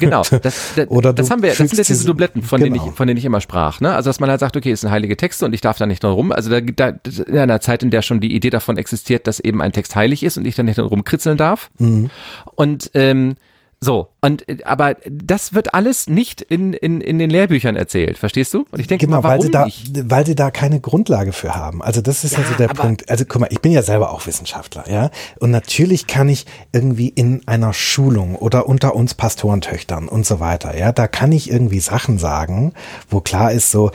Genau, 0.00 0.22
das, 0.42 0.74
das, 0.74 0.88
Oder 0.88 1.12
das 1.12 1.30
haben 1.30 1.42
wir, 1.42 1.50
das 1.50 1.58
sind 1.58 1.76
jetzt 1.76 1.88
diese 1.88 2.06
Dubletten, 2.06 2.42
von, 2.42 2.60
denen 2.60 2.74
genau. 2.74 2.88
ich, 2.88 2.94
von 2.94 3.06
denen 3.06 3.18
ich 3.18 3.24
immer 3.24 3.40
sprach. 3.40 3.80
Ne? 3.80 3.94
Also 3.94 4.10
dass 4.10 4.20
man 4.20 4.30
halt 4.30 4.40
sagt, 4.40 4.56
okay, 4.56 4.72
es 4.72 4.80
sind 4.80 4.90
heilige 4.90 5.16
Texte 5.16 5.44
und 5.44 5.52
ich 5.52 5.60
darf 5.60 5.78
da 5.78 5.86
nicht 5.86 6.02
dran 6.02 6.12
rum. 6.12 6.32
Also 6.32 6.50
da, 6.50 6.60
da 6.60 6.94
in 7.04 7.38
einer 7.38 7.60
Zeit, 7.60 7.82
in 7.82 7.90
der 7.90 8.02
schon 8.02 8.20
die 8.20 8.34
Idee 8.34 8.50
davon 8.50 8.76
existiert, 8.76 9.26
dass 9.26 9.40
eben 9.40 9.62
ein 9.62 9.72
Text 9.72 9.94
heilig 9.96 10.22
ist 10.22 10.36
und 10.36 10.46
ich 10.46 10.54
da 10.54 10.62
nicht 10.62 10.78
dran 10.78 10.86
rumkritzeln 10.86 11.36
darf. 11.36 11.70
Mhm. 11.78 12.10
Und 12.56 12.90
ähm, 12.94 13.36
so, 13.78 14.08
und 14.22 14.44
aber 14.64 14.96
das 15.06 15.52
wird 15.52 15.74
alles 15.74 16.08
nicht 16.08 16.40
in, 16.40 16.72
in, 16.72 17.02
in 17.02 17.18
den 17.18 17.28
Lehrbüchern 17.28 17.76
erzählt, 17.76 18.16
verstehst 18.16 18.54
du? 18.54 18.64
Und 18.70 18.80
ich 18.80 18.86
denke 18.86 19.04
Genau, 19.06 19.18
mal, 19.20 19.22
weil 19.24 19.30
warum 19.38 19.42
sie 19.42 19.50
da, 19.50 19.64
nicht? 19.66 20.10
weil 20.10 20.24
sie 20.24 20.34
da 20.34 20.50
keine 20.50 20.80
Grundlage 20.80 21.32
für 21.32 21.54
haben. 21.54 21.82
Also 21.82 22.00
das 22.00 22.24
ist 22.24 22.32
ja, 22.32 22.40
Ja, 22.40 22.46
so 22.48 22.54
der 22.54 22.68
Punkt. 22.68 23.10
Also 23.10 23.26
guck 23.26 23.42
mal, 23.42 23.48
ich 23.50 23.60
bin 23.60 23.72
ja 23.72 23.82
selber 23.82 24.10
auch 24.12 24.26
Wissenschaftler, 24.26 24.90
ja. 24.90 25.10
Und 25.40 25.50
natürlich 25.50 26.06
kann 26.06 26.30
ich 26.30 26.46
irgendwie 26.72 27.08
in 27.08 27.46
einer 27.46 27.74
Schulung 27.74 28.34
oder 28.36 28.66
unter 28.66 28.94
uns 28.96 29.12
Pastorentöchtern 29.14 30.08
und 30.08 30.24
so 30.24 30.40
weiter, 30.40 30.76
ja, 30.76 30.92
da 30.92 31.06
kann 31.06 31.30
ich 31.32 31.50
irgendwie 31.50 31.80
Sachen 31.80 32.16
sagen, 32.18 32.72
wo 33.10 33.20
klar 33.20 33.52
ist 33.52 33.70
so, 33.70 33.90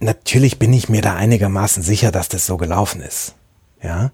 natürlich 0.00 0.58
bin 0.58 0.72
ich 0.72 0.88
mir 0.88 1.02
da 1.02 1.14
einigermaßen 1.14 1.82
sicher, 1.82 2.10
dass 2.10 2.28
das 2.30 2.46
so 2.46 2.56
gelaufen 2.56 3.02
ist, 3.02 3.34
ja. 3.82 4.12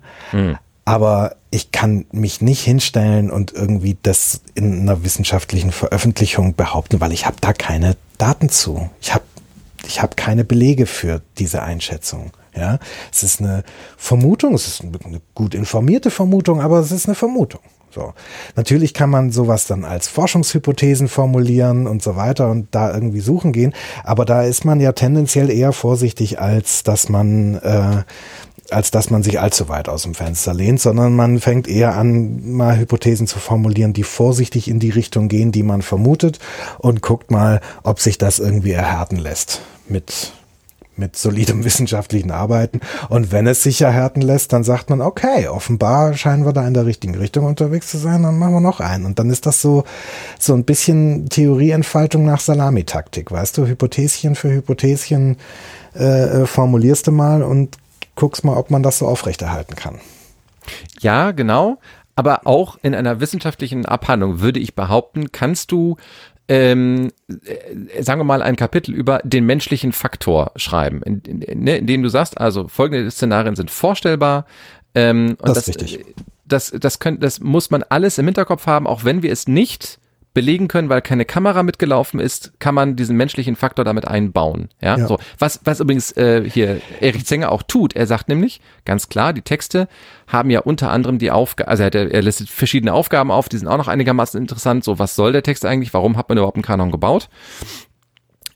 Aber 0.84 1.36
ich 1.50 1.70
kann 1.70 2.06
mich 2.10 2.40
nicht 2.40 2.62
hinstellen 2.62 3.30
und 3.30 3.52
irgendwie 3.52 3.96
das 4.02 4.40
in 4.54 4.80
einer 4.80 5.04
wissenschaftlichen 5.04 5.70
Veröffentlichung 5.70 6.54
behaupten, 6.54 7.00
weil 7.00 7.12
ich 7.12 7.26
habe 7.26 7.36
da 7.40 7.52
keine 7.52 7.96
Daten 8.18 8.48
zu. 8.48 8.90
Ich 9.00 9.14
habe 9.14 9.24
ich 9.86 10.00
habe 10.00 10.14
keine 10.14 10.44
Belege 10.44 10.86
für 10.86 11.22
diese 11.38 11.62
Einschätzung. 11.62 12.32
Ja, 12.54 12.78
es 13.10 13.22
ist 13.22 13.40
eine 13.40 13.64
Vermutung, 13.96 14.54
es 14.54 14.68
ist 14.68 14.82
eine 14.82 15.20
gut 15.34 15.54
informierte 15.54 16.10
Vermutung, 16.10 16.60
aber 16.60 16.80
es 16.80 16.92
ist 16.92 17.06
eine 17.06 17.14
Vermutung. 17.14 17.62
So. 17.94 18.14
Natürlich 18.56 18.94
kann 18.94 19.10
man 19.10 19.30
sowas 19.30 19.66
dann 19.66 19.84
als 19.84 20.08
Forschungshypothesen 20.08 21.08
formulieren 21.08 21.86
und 21.86 22.02
so 22.02 22.16
weiter 22.16 22.50
und 22.50 22.68
da 22.70 22.92
irgendwie 22.92 23.20
suchen 23.20 23.52
gehen, 23.52 23.74
aber 24.04 24.24
da 24.24 24.42
ist 24.42 24.64
man 24.64 24.80
ja 24.80 24.92
tendenziell 24.92 25.50
eher 25.50 25.72
vorsichtig, 25.72 26.40
als 26.40 26.82
dass 26.82 27.08
man 27.08 27.56
äh, 27.56 28.02
als 28.70 28.90
dass 28.90 29.10
man 29.10 29.22
sich 29.22 29.38
allzu 29.38 29.68
weit 29.68 29.88
aus 29.88 30.04
dem 30.04 30.14
Fenster 30.14 30.54
lehnt, 30.54 30.80
sondern 30.80 31.14
man 31.14 31.40
fängt 31.40 31.68
eher 31.68 31.94
an, 31.94 32.52
mal 32.52 32.78
Hypothesen 32.78 33.26
zu 33.26 33.38
formulieren, 33.38 33.92
die 33.92 34.02
vorsichtig 34.02 34.68
in 34.68 34.78
die 34.78 34.90
Richtung 34.90 35.28
gehen, 35.28 35.52
die 35.52 35.62
man 35.62 35.82
vermutet 35.82 36.38
und 36.78 37.02
guckt 37.02 37.30
mal, 37.30 37.60
ob 37.82 38.00
sich 38.00 38.18
das 38.18 38.38
irgendwie 38.38 38.72
erhärten 38.72 39.16
lässt 39.16 39.60
mit 39.88 40.32
mit 40.96 41.16
solidem 41.16 41.64
wissenschaftlichen 41.64 42.30
Arbeiten. 42.30 42.80
Und 43.08 43.32
wenn 43.32 43.46
es 43.46 43.62
sich 43.62 43.80
erhärten 43.80 44.20
lässt, 44.20 44.52
dann 44.52 44.64
sagt 44.64 44.90
man, 44.90 45.00
okay, 45.00 45.48
offenbar 45.48 46.14
scheinen 46.14 46.44
wir 46.44 46.52
da 46.52 46.66
in 46.66 46.74
der 46.74 46.86
richtigen 46.86 47.14
Richtung 47.14 47.46
unterwegs 47.46 47.88
zu 47.90 47.98
sein, 47.98 48.22
dann 48.22 48.38
machen 48.38 48.54
wir 48.54 48.60
noch 48.60 48.80
einen. 48.80 49.06
Und 49.06 49.18
dann 49.18 49.30
ist 49.30 49.46
das 49.46 49.60
so, 49.60 49.84
so 50.38 50.54
ein 50.54 50.64
bisschen 50.64 51.28
Theorieentfaltung 51.28 52.24
nach 52.24 52.40
Salamitaktik, 52.40 53.30
weißt 53.30 53.58
du, 53.58 53.66
Hypotheschen 53.66 54.34
für 54.34 54.50
Hypotheschen 54.50 55.36
äh, 55.94 56.42
äh, 56.42 56.46
formulierst 56.46 57.06
du 57.06 57.12
mal 57.12 57.42
und 57.42 57.76
guckst 58.14 58.44
mal, 58.44 58.56
ob 58.56 58.70
man 58.70 58.82
das 58.82 58.98
so 58.98 59.06
aufrechterhalten 59.06 59.74
kann. 59.74 60.00
Ja, 61.00 61.32
genau. 61.32 61.78
Aber 62.14 62.46
auch 62.46 62.78
in 62.82 62.94
einer 62.94 63.20
wissenschaftlichen 63.20 63.86
Abhandlung 63.86 64.40
würde 64.40 64.60
ich 64.60 64.74
behaupten, 64.74 65.32
kannst 65.32 65.72
du, 65.72 65.96
ähm, 66.52 67.12
äh, 67.46 68.02
sagen 68.02 68.20
wir 68.20 68.24
mal, 68.24 68.42
ein 68.42 68.56
Kapitel 68.56 68.94
über 68.94 69.20
den 69.24 69.46
menschlichen 69.46 69.92
Faktor 69.92 70.52
schreiben, 70.56 71.02
in, 71.02 71.22
in, 71.22 71.64
ne, 71.64 71.78
in 71.78 71.86
dem 71.86 72.02
du 72.02 72.10
sagst, 72.10 72.38
also 72.38 72.68
folgende 72.68 73.10
Szenarien 73.10 73.56
sind 73.56 73.70
vorstellbar. 73.70 74.44
Ähm, 74.94 75.38
und 75.40 75.48
Das 75.48 75.66
ist 75.66 75.80
richtig. 75.80 76.14
Das, 76.44 76.70
das, 76.70 76.98
könnt, 76.98 77.22
das 77.22 77.40
muss 77.40 77.70
man 77.70 77.82
alles 77.88 78.18
im 78.18 78.26
Hinterkopf 78.26 78.66
haben, 78.66 78.86
auch 78.86 79.04
wenn 79.04 79.22
wir 79.22 79.32
es 79.32 79.48
nicht 79.48 79.98
belegen 80.34 80.68
können, 80.68 80.88
weil 80.88 81.02
keine 81.02 81.24
Kamera 81.24 81.62
mitgelaufen 81.62 82.18
ist, 82.18 82.52
kann 82.58 82.74
man 82.74 82.96
diesen 82.96 83.16
menschlichen 83.16 83.56
Faktor 83.56 83.84
damit 83.84 84.06
einbauen. 84.08 84.68
Ja, 84.80 84.96
Ja. 84.96 85.06
so. 85.06 85.18
Was, 85.38 85.60
was 85.64 85.80
übrigens 85.80 86.12
äh, 86.16 86.48
hier 86.48 86.80
Erich 87.00 87.26
Zenger 87.26 87.52
auch 87.52 87.62
tut. 87.62 87.94
Er 87.94 88.06
sagt 88.06 88.28
nämlich 88.28 88.60
ganz 88.84 89.08
klar, 89.08 89.32
die 89.32 89.42
Texte 89.42 89.88
haben 90.26 90.50
ja 90.50 90.60
unter 90.60 90.90
anderem 90.90 91.18
die 91.18 91.30
Aufgabe, 91.30 91.68
also 91.68 91.82
er, 91.82 91.94
er 91.94 92.22
listet 92.22 92.48
verschiedene 92.48 92.94
Aufgaben 92.94 93.30
auf, 93.30 93.48
die 93.48 93.58
sind 93.58 93.68
auch 93.68 93.76
noch 93.76 93.88
einigermaßen 93.88 94.40
interessant. 94.40 94.84
So, 94.84 94.98
was 94.98 95.14
soll 95.14 95.32
der 95.32 95.42
Text 95.42 95.64
eigentlich? 95.66 95.92
Warum 95.92 96.16
hat 96.16 96.28
man 96.28 96.38
überhaupt 96.38 96.56
einen 96.56 96.64
Kanon 96.64 96.90
gebaut? 96.90 97.28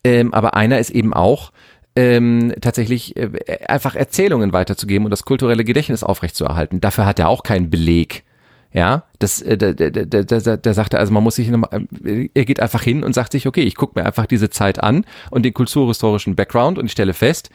Ähm, 0.05 0.33
aber 0.33 0.55
einer 0.55 0.79
ist 0.79 0.91
eben 0.91 1.13
auch, 1.13 1.53
ähm, 1.97 2.55
tatsächlich 2.61 3.17
äh, 3.17 3.31
einfach 3.67 3.97
Erzählungen 3.97 4.53
weiterzugeben 4.53 5.05
und 5.07 5.11
das 5.11 5.25
kulturelle 5.25 5.65
Gedächtnis 5.65 6.05
aufrechtzuerhalten. 6.05 6.81
Dafür 6.81 7.07
hat 7.07 7.19
er 7.19 7.29
auch 7.29 7.43
keinen 7.43 7.71
Beleg. 7.71 8.25
Ja, 8.73 9.05
das, 9.19 9.41
äh, 9.43 9.57
da, 9.57 9.73
da, 9.73 9.91
da, 9.91 10.23
da, 10.23 10.57
da 10.57 10.75
sagt 10.75 10.95
er, 10.95 11.01
also 11.01 11.13
man 11.13 11.23
muss 11.23 11.37
sich 11.37 11.49
nochmal, 11.49 11.87
äh, 12.05 12.29
er 12.35 12.45
geht 12.45 12.61
einfach 12.61 12.83
hin 12.83 13.05
und 13.05 13.15
sagt 13.15 13.33
sich, 13.33 13.47
okay, 13.47 13.63
ich 13.63 13.75
gucke 13.75 13.99
mir 13.99 14.07
einfach 14.07 14.27
diese 14.27 14.51
Zeit 14.51 14.83
an 14.83 15.05
und 15.31 15.45
den 15.45 15.55
kulturhistorischen 15.55 16.37
Background 16.37 16.79
und 16.79 16.87
ich 16.87 16.93
stelle 16.93 17.15
fest, 17.15 17.51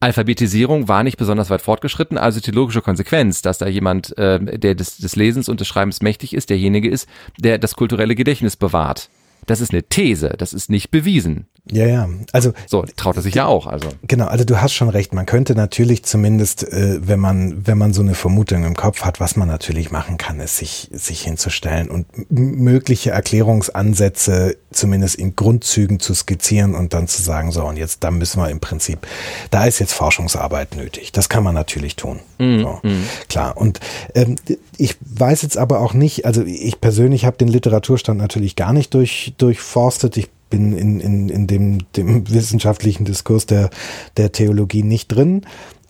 Alphabetisierung 0.00 0.88
war 0.88 1.02
nicht 1.02 1.18
besonders 1.18 1.50
weit 1.50 1.60
fortgeschritten, 1.60 2.16
also 2.16 2.40
die 2.40 2.52
logische 2.52 2.80
Konsequenz, 2.80 3.42
dass 3.42 3.58
da 3.58 3.66
jemand, 3.66 4.16
äh, 4.16 4.58
der 4.58 4.74
des, 4.74 4.96
des 4.96 5.14
Lesens 5.14 5.48
und 5.48 5.60
des 5.60 5.68
Schreibens 5.68 6.00
mächtig 6.00 6.34
ist, 6.34 6.48
derjenige 6.48 6.88
ist, 6.88 7.08
der 7.38 7.58
das 7.58 7.76
kulturelle 7.76 8.14
Gedächtnis 8.14 8.56
bewahrt. 8.56 9.10
Das 9.46 9.60
ist 9.60 9.72
eine 9.72 9.82
These, 9.82 10.34
das 10.38 10.52
ist 10.52 10.70
nicht 10.70 10.90
bewiesen. 10.90 11.46
Ja, 11.70 11.86
ja. 11.86 12.08
Also 12.32 12.52
So, 12.66 12.84
traut 12.96 13.16
er 13.16 13.22
sich 13.22 13.34
ja 13.34 13.46
auch, 13.46 13.66
also. 13.66 13.88
Genau, 14.06 14.26
also 14.26 14.44
du 14.44 14.60
hast 14.60 14.72
schon 14.72 14.88
recht. 14.88 15.14
Man 15.14 15.26
könnte 15.26 15.54
natürlich 15.54 16.04
zumindest, 16.04 16.64
äh, 16.64 17.06
wenn 17.06 17.20
man 17.20 17.66
wenn 17.66 17.78
man 17.78 17.92
so 17.92 18.02
eine 18.02 18.14
Vermutung 18.14 18.64
im 18.64 18.74
Kopf 18.74 19.02
hat, 19.02 19.20
was 19.20 19.36
man 19.36 19.46
natürlich 19.46 19.90
machen 19.90 20.16
kann, 20.16 20.40
ist 20.40 20.56
sich 20.56 20.88
sich 20.92 21.22
hinzustellen 21.22 21.90
und 21.90 22.06
mögliche 22.30 23.10
Erklärungsansätze 23.10 24.56
zumindest 24.70 25.16
in 25.16 25.36
Grundzügen 25.36 26.00
zu 26.00 26.14
skizzieren 26.14 26.74
und 26.74 26.94
dann 26.94 27.08
zu 27.08 27.22
sagen, 27.22 27.52
so 27.52 27.64
und 27.64 27.76
jetzt 27.76 28.02
da 28.04 28.10
müssen 28.10 28.40
wir 28.40 28.50
im 28.50 28.60
Prinzip, 28.60 29.06
da 29.50 29.64
ist 29.66 29.78
jetzt 29.80 29.92
Forschungsarbeit 29.92 30.76
nötig. 30.76 31.12
Das 31.12 31.28
kann 31.28 31.44
man 31.44 31.54
natürlich 31.54 31.96
tun. 31.96 32.20
so, 32.38 32.80
Klar. 33.28 33.56
Und 33.56 33.80
ähm, 34.14 34.36
ich 34.76 34.96
weiß 35.00 35.42
jetzt 35.42 35.58
aber 35.58 35.80
auch 35.80 35.92
nicht, 35.92 36.24
also 36.24 36.42
ich 36.42 36.80
persönlich 36.80 37.26
habe 37.26 37.36
den 37.36 37.48
Literaturstand 37.48 38.18
natürlich 38.18 38.56
gar 38.56 38.72
nicht 38.72 38.94
durch 38.94 39.29
durchforstet. 39.36 40.16
Ich 40.16 40.28
bin 40.50 40.76
in, 40.76 41.00
in, 41.00 41.28
in 41.28 41.46
dem, 41.46 41.78
dem 41.96 42.28
wissenschaftlichen 42.30 43.04
Diskurs 43.04 43.46
der, 43.46 43.70
der 44.16 44.32
Theologie 44.32 44.82
nicht 44.82 45.08
drin. 45.08 45.42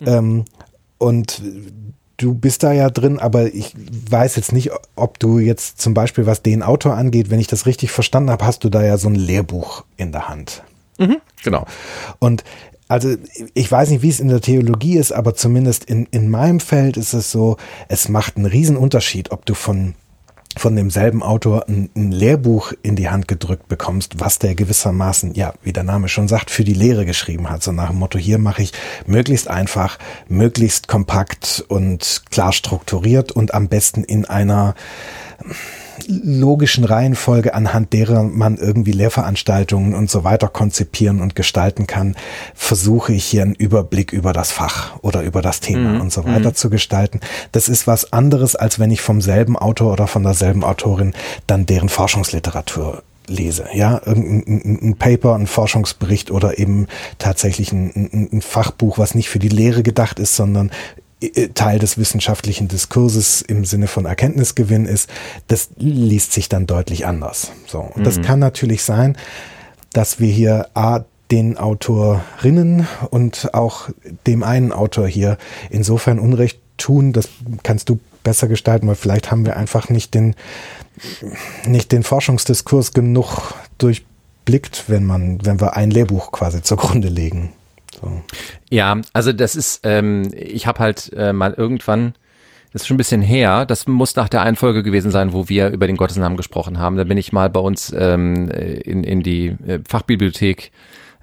Ähm, 0.07 0.45
und 0.99 1.43
du 2.19 2.35
bist 2.35 2.63
da 2.63 2.73
ja 2.73 2.91
drin, 2.91 3.19
aber 3.19 3.47
ich 3.47 3.75
weiß 4.11 4.37
jetzt 4.37 4.53
nicht, 4.53 4.71
ob 4.95 5.19
du 5.19 5.39
jetzt 5.39 5.81
zum 5.81 5.95
Beispiel, 5.95 6.27
was 6.27 6.43
den 6.43 6.63
Autor 6.63 6.95
angeht, 6.95 7.31
wenn 7.31 7.41
ich 7.41 7.47
das 7.47 7.67
richtig 7.67 7.91
verstanden 7.91 8.31
habe, 8.31 8.45
hast 8.45 8.63
du 8.65 8.69
da 8.69 8.85
ja 8.85 8.99
so 8.99 9.09
ein 9.09 9.15
Lehrbuch 9.15 9.85
in 9.97 10.13
der 10.13 10.29
Hand. 10.29 10.63
Genau. 11.43 11.65
Und 12.19 12.45
also 12.89 13.15
ich 13.55 13.71
weiß 13.71 13.91
nicht, 13.91 14.03
wie 14.03 14.09
es 14.09 14.21
in 14.21 14.29
der 14.29 14.41
Theologie 14.41 14.99
ist, 14.99 15.13
aber 15.13 15.35
zumindest 15.35 15.85
in, 15.85 16.07
in 16.11 16.29
meinem 16.29 16.61
Feld 16.61 16.97
ist 16.97 17.13
es 17.13 17.31
so, 17.31 17.57
es 17.89 18.09
macht 18.09 18.37
einen 18.37 18.47
riesen 18.47 18.77
Unterschied, 18.77 19.31
ob 19.31 19.47
du 19.47 19.55
von 19.55 19.95
von 20.57 20.75
demselben 20.75 21.23
Autor 21.23 21.69
ein, 21.69 21.91
ein 21.95 22.11
Lehrbuch 22.11 22.73
in 22.83 22.97
die 22.97 23.09
Hand 23.09 23.29
gedrückt 23.29 23.69
bekommst, 23.69 24.19
was 24.19 24.39
der 24.39 24.55
gewissermaßen, 24.55 25.35
ja, 25.35 25.55
wie 25.63 25.73
der 25.73 25.85
Name 25.85 26.09
schon 26.09 26.29
sagt, 26.29 26.51
für 26.51 26.65
die 26.65 26.75
Lehre 26.75 27.07
geschrieben 27.07 27.49
hat. 27.51 27.63
So 27.63 27.73
nach 27.73 27.91
dem 27.91 27.99
Motto, 27.99 28.19
hier 28.19 28.39
mache 28.39 28.63
ich 28.63 28.73
möglichst 29.07 29.49
einfach, 29.49 29.99
möglichst 30.29 30.89
kompakt 30.89 31.65
und 31.69 32.23
klar 32.31 32.53
strukturiert 32.53 33.33
und 33.33 33.55
am 33.55 33.69
besten 33.69 34.03
in 34.03 34.25
einer 34.25 34.75
logischen 36.09 36.85
Reihenfolge, 36.85 37.55
anhand 37.55 37.93
derer 37.93 38.23
man 38.23 38.57
irgendwie 38.57 38.93
Lehrveranstaltungen 38.93 39.95
und 39.95 40.11
so 40.11 40.25
weiter 40.25 40.49
konzipieren 40.49 41.21
und 41.21 41.35
gestalten 41.35 41.87
kann, 41.87 42.17
versuche 42.55 43.13
ich 43.13 43.25
hier 43.25 43.43
einen 43.43 43.55
Überblick 43.55 44.13
über 44.13 44.33
das 44.33 44.53
Fach 44.53 44.99
oder 45.03 45.23
über 45.23 45.43
das 45.43 45.61
Thema 45.61 46.01
und 46.01 46.13
so 46.13 46.25
weiter 46.25 46.55
zu 46.55 46.71
gestalten. 46.71 47.21
Das 47.53 47.69
ist 47.69 47.87
was 47.87 48.13
anderes, 48.13 48.57
als 48.57 48.79
wenn 48.79 48.91
ich 48.91 49.01
vom 49.01 49.21
selben 49.21 49.57
Autor 49.57 49.93
oder 49.93 50.07
von 50.07 50.23
derselben 50.23 50.65
Autorin 50.65 51.15
dann 51.47 51.67
deren 51.67 51.89
Forschungsliteratur 51.89 53.03
lese, 53.31 53.67
ja, 53.73 54.01
irgendein 54.05 54.79
ein, 54.83 54.97
Paper, 54.97 55.35
ein 55.35 55.47
Forschungsbericht 55.47 56.31
oder 56.31 56.59
eben 56.59 56.87
tatsächlich 57.19 57.73
ein, 57.73 57.93
ein, 57.95 58.29
ein 58.33 58.43
Fachbuch, 58.43 58.99
was 58.99 59.15
nicht 59.15 59.29
für 59.29 59.39
die 59.39 59.49
Lehre 59.49 59.83
gedacht 59.83 60.19
ist, 60.19 60.37
sondern 60.37 60.71
Teil 61.55 61.79
des 61.79 61.99
wissenschaftlichen 61.99 62.69
Diskurses 62.69 63.43
im 63.43 63.65
Sinne 63.65 63.89
von 63.89 64.07
Erkenntnisgewinn 64.07 64.87
ist, 64.87 65.11
das 65.49 65.71
liest 65.77 66.33
sich 66.33 66.49
dann 66.49 66.67
deutlich 66.67 67.07
anders. 67.07 67.53
So. 67.67 67.81
Und 67.81 68.07
das 68.07 68.23
kann 68.23 68.39
natürlich 68.39 68.83
sein, 68.83 69.17
dass 69.93 70.19
wir 70.19 70.33
hier 70.33 70.69
A, 70.75 71.05
den 71.31 71.59
Autorinnen 71.59 72.89
und 73.11 73.55
auch 73.55 73.89
dem 74.27 74.43
einen 74.43 74.73
Autor 74.73 75.07
hier 75.07 75.37
insofern 75.69 76.19
Unrecht 76.19 76.59
tun, 76.77 77.13
das 77.13 77.29
kannst 77.63 77.89
du 77.89 78.01
besser 78.25 78.49
gestalten, 78.49 78.89
weil 78.89 78.97
vielleicht 78.97 79.31
haben 79.31 79.45
wir 79.47 79.57
einfach 79.57 79.89
nicht 79.91 80.15
den, 80.15 80.35
nicht 81.67 81.93
den 81.93 82.03
Forschungsdiskurs 82.03 82.93
genug 82.93 83.55
durchblickt, 83.79 84.85
wenn 84.89 85.05
man, 85.05 85.45
wenn 85.45 85.61
wir 85.61 85.77
ein 85.77 85.91
Lehrbuch 85.91 86.33
quasi 86.33 86.63
zugrunde 86.63 87.09
legen. 87.09 87.53
So. 88.01 88.23
Ja, 88.71 89.01
also 89.13 89.33
das 89.33 89.57
ist, 89.57 89.81
ähm, 89.85 90.31
ich 90.35 90.67
habe 90.67 90.79
halt 90.79 91.13
äh, 91.15 91.33
mal 91.33 91.55
irgendwann 91.55 92.15
das 92.73 92.83
ist 92.83 92.89
schon 92.89 92.95
ein 92.95 92.99
bisschen 92.99 93.23
her. 93.23 93.67
Das 93.67 93.89
muss 93.89 94.15
nach 94.15 94.29
der 94.29 94.43
einen 94.43 94.57
Folge 94.57 94.83
gewesen 94.83 95.11
sein, 95.11 95.33
wo 95.33 95.49
wir 95.49 95.71
über 95.71 95.87
den 95.87 95.97
Gottesnamen 95.97 96.37
gesprochen 96.37 96.79
haben. 96.79 96.97
Da 96.97 97.05
bin 97.05 97.19
ich 97.19 97.33
mal 97.33 97.51
bei 97.51 97.61
uns 97.61 97.93
ähm, 97.97 98.49
in, 98.49 99.03
in 99.03 99.23
die 99.23 99.49
äh, 99.67 99.81
Fachbibliothek 99.89 100.71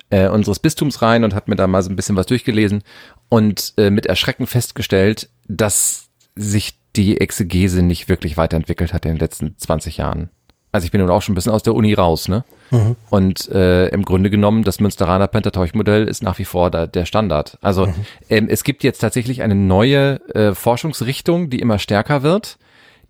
äh, 0.10 0.28
unseres 0.28 0.60
Bistums 0.60 1.02
rein 1.02 1.24
und 1.24 1.34
habe 1.34 1.50
mir 1.50 1.56
da 1.56 1.68
mal 1.68 1.84
so 1.84 1.90
ein 1.90 1.96
bisschen 1.96 2.16
was 2.16 2.26
durchgelesen 2.26 2.84
und 3.30 3.74
äh, 3.78 3.90
mit 3.90 4.06
Erschrecken 4.06 4.46
festgestellt, 4.46 5.30
dass 5.48 6.10
sich 6.36 6.80
die 6.96 7.20
Exegese 7.20 7.82
nicht 7.82 8.10
wirklich 8.10 8.38
weiterentwickelt 8.38 8.94
hat 8.94 9.06
in 9.06 9.14
den 9.14 9.20
letzten 9.20 9.58
20 9.58 9.98
Jahren. 9.98 10.30
Also 10.78 10.86
ich 10.86 10.92
bin 10.92 11.02
nun 11.02 11.10
auch 11.10 11.24
schon 11.24 11.34
ein 11.34 11.36
bisschen 11.36 11.54
aus 11.54 11.64
der 11.64 11.74
Uni 11.74 11.96
raus, 11.96 12.28
ne? 12.28 12.44
Mhm. 12.70 12.98
Und 13.10 13.50
äh, 13.50 13.88
im 13.88 14.06
Grunde 14.06 14.30
genommen, 14.30 14.62
das 14.62 14.80
Münsteraner 14.80 15.26
Pentateuch-Modell 15.26 16.08
ist 16.08 16.22
nach 16.22 16.38
wie 16.38 16.46
vor 16.46 16.70
da, 16.70 16.86
der 16.86 17.06
Standard. 17.06 17.58
Also 17.64 17.88
mhm. 17.88 17.94
ähm, 18.30 18.48
es 18.48 18.64
gibt 18.64 18.84
jetzt 18.84 19.00
tatsächlich 19.00 19.42
eine 19.42 19.56
neue 19.56 20.22
äh, 20.36 20.54
Forschungsrichtung, 20.54 21.50
die 21.50 21.62
immer 21.62 21.80
stärker 21.80 22.22
wird. 22.22 22.60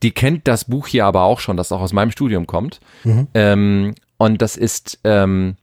Die 0.01 0.11
kennt 0.11 0.47
das 0.47 0.63
Buch 0.63 0.87
hier 0.87 1.05
aber 1.05 1.23
auch 1.23 1.41
schon, 1.41 1.57
das 1.57 1.73
auch 1.73 1.81
aus 1.81 1.91
meinem 1.91 2.11
Studium 2.11 2.47
kommt. 2.47 2.79
Mhm. 3.03 3.27
Ähm, 3.33 3.95
und 4.15 4.41
das 4.41 4.55
ist 4.55 4.99
ähm, 5.03 5.57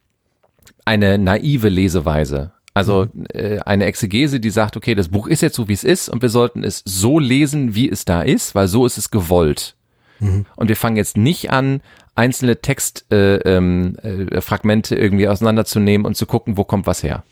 eine 0.85 1.17
naive 1.17 1.71
Leseweise. 1.71 2.53
Also 2.75 3.07
mhm. 3.15 3.25
äh, 3.33 3.61
eine 3.61 3.87
Exegese, 3.87 4.41
die 4.41 4.51
sagt, 4.51 4.77
okay, 4.77 4.95
das 4.95 5.09
Buch 5.09 5.27
ist 5.27 5.41
jetzt 5.41 5.57
so, 5.57 5.69
wie 5.69 5.73
es 5.73 5.85
ist 5.85 6.11
und 6.11 6.21
wir 6.21 6.29
sollten 6.29 6.65
es 6.65 6.83
so 6.85 7.19
lesen, 7.19 7.75
wie 7.75 7.89
es 7.89 8.05
da 8.05 8.21
ist, 8.21 8.55
weil 8.55 8.69
so 8.69 8.85
ist 8.85 8.99
es 8.99 9.11
gewollt. 9.11 9.75
Mhm. 10.21 10.47
Und 10.57 10.69
wir 10.69 10.77
fangen 10.77 10.97
jetzt 10.97 11.17
nicht 11.17 11.51
an, 11.51 11.81
einzelne 12.15 12.61
Textfragmente 12.61 13.45
äh, 13.45 13.57
ähm, 13.57 13.97
äh, 14.03 14.95
irgendwie 14.95 15.29
auseinanderzunehmen 15.29 16.07
und 16.07 16.17
zu 16.17 16.27
gucken, 16.27 16.57
wo 16.57 16.65
kommt 16.65 16.87
was 16.87 17.03
her. 17.03 17.25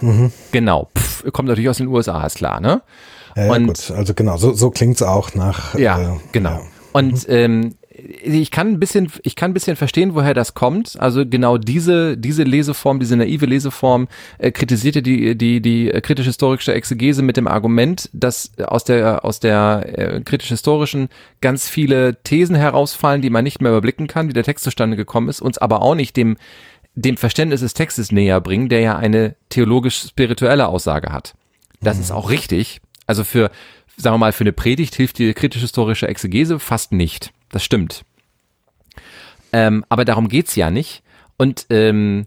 Mhm. 0.00 0.32
Genau. 0.52 0.90
Pff, 0.96 1.32
kommt 1.32 1.48
natürlich 1.48 1.70
aus 1.70 1.78
den 1.78 1.88
USA, 1.88 2.24
ist 2.24 2.36
klar, 2.36 2.60
ne? 2.60 2.82
Ja, 3.36 3.50
und, 3.52 3.66
gut, 3.66 3.90
also 3.90 4.14
genau, 4.14 4.36
so, 4.36 4.52
so 4.52 4.70
klingt's 4.70 5.02
auch 5.02 5.34
nach. 5.34 5.74
Ja, 5.74 5.98
äh, 5.98 6.16
genau. 6.32 6.50
Ja. 6.50 6.62
Und 6.92 7.28
mhm. 7.28 7.34
ähm, 7.34 7.74
ich 8.22 8.50
kann 8.50 8.68
ein 8.68 8.80
bisschen, 8.80 9.10
ich 9.22 9.36
kann 9.36 9.50
ein 9.50 9.54
bisschen 9.54 9.76
verstehen, 9.76 10.14
woher 10.14 10.34
das 10.34 10.54
kommt. 10.54 10.98
Also 11.00 11.26
genau 11.26 11.58
diese, 11.58 12.16
diese 12.16 12.42
Leseform, 12.42 13.00
diese 13.00 13.16
naive 13.16 13.46
Leseform 13.46 14.08
äh, 14.38 14.50
kritisierte 14.50 15.02
die, 15.02 15.36
die, 15.36 15.60
die 15.60 15.88
kritisch-historische 15.88 16.74
Exegese 16.74 17.22
mit 17.22 17.36
dem 17.36 17.46
Argument, 17.46 18.10
dass 18.12 18.52
aus 18.58 18.84
der, 18.84 19.24
aus 19.24 19.40
der 19.40 19.98
äh, 19.98 20.20
kritisch-historischen 20.20 21.08
ganz 21.40 21.68
viele 21.68 22.22
Thesen 22.22 22.56
herausfallen, 22.56 23.22
die 23.22 23.30
man 23.30 23.44
nicht 23.44 23.60
mehr 23.60 23.72
überblicken 23.72 24.06
kann, 24.06 24.28
wie 24.28 24.34
der 24.34 24.44
Text 24.44 24.64
zustande 24.64 24.96
gekommen 24.96 25.28
ist, 25.28 25.40
uns 25.40 25.58
aber 25.58 25.82
auch 25.82 25.94
nicht 25.94 26.16
dem, 26.16 26.36
dem 26.94 27.16
Verständnis 27.16 27.60
des 27.60 27.74
Textes 27.74 28.12
näher 28.12 28.40
bringen, 28.40 28.68
der 28.68 28.80
ja 28.80 28.96
eine 28.96 29.36
theologisch-spirituelle 29.48 30.68
Aussage 30.68 31.12
hat. 31.12 31.34
Das 31.80 31.96
mhm. 31.96 32.02
ist 32.02 32.10
auch 32.10 32.30
richtig. 32.30 32.80
Also 33.06 33.24
für, 33.24 33.50
sagen 33.96 34.14
wir 34.14 34.18
mal, 34.18 34.32
für 34.32 34.44
eine 34.44 34.52
Predigt 34.52 34.94
hilft 34.94 35.18
die 35.18 35.34
kritisch-historische 35.34 36.08
Exegese 36.08 36.58
fast 36.58 36.92
nicht. 36.92 37.32
Das 37.54 37.62
stimmt. 37.62 38.04
Ähm, 39.52 39.84
aber 39.88 40.04
darum 40.04 40.26
geht's 40.26 40.56
ja 40.56 40.70
nicht. 40.70 41.04
Und 41.36 41.66
ähm, 41.70 42.26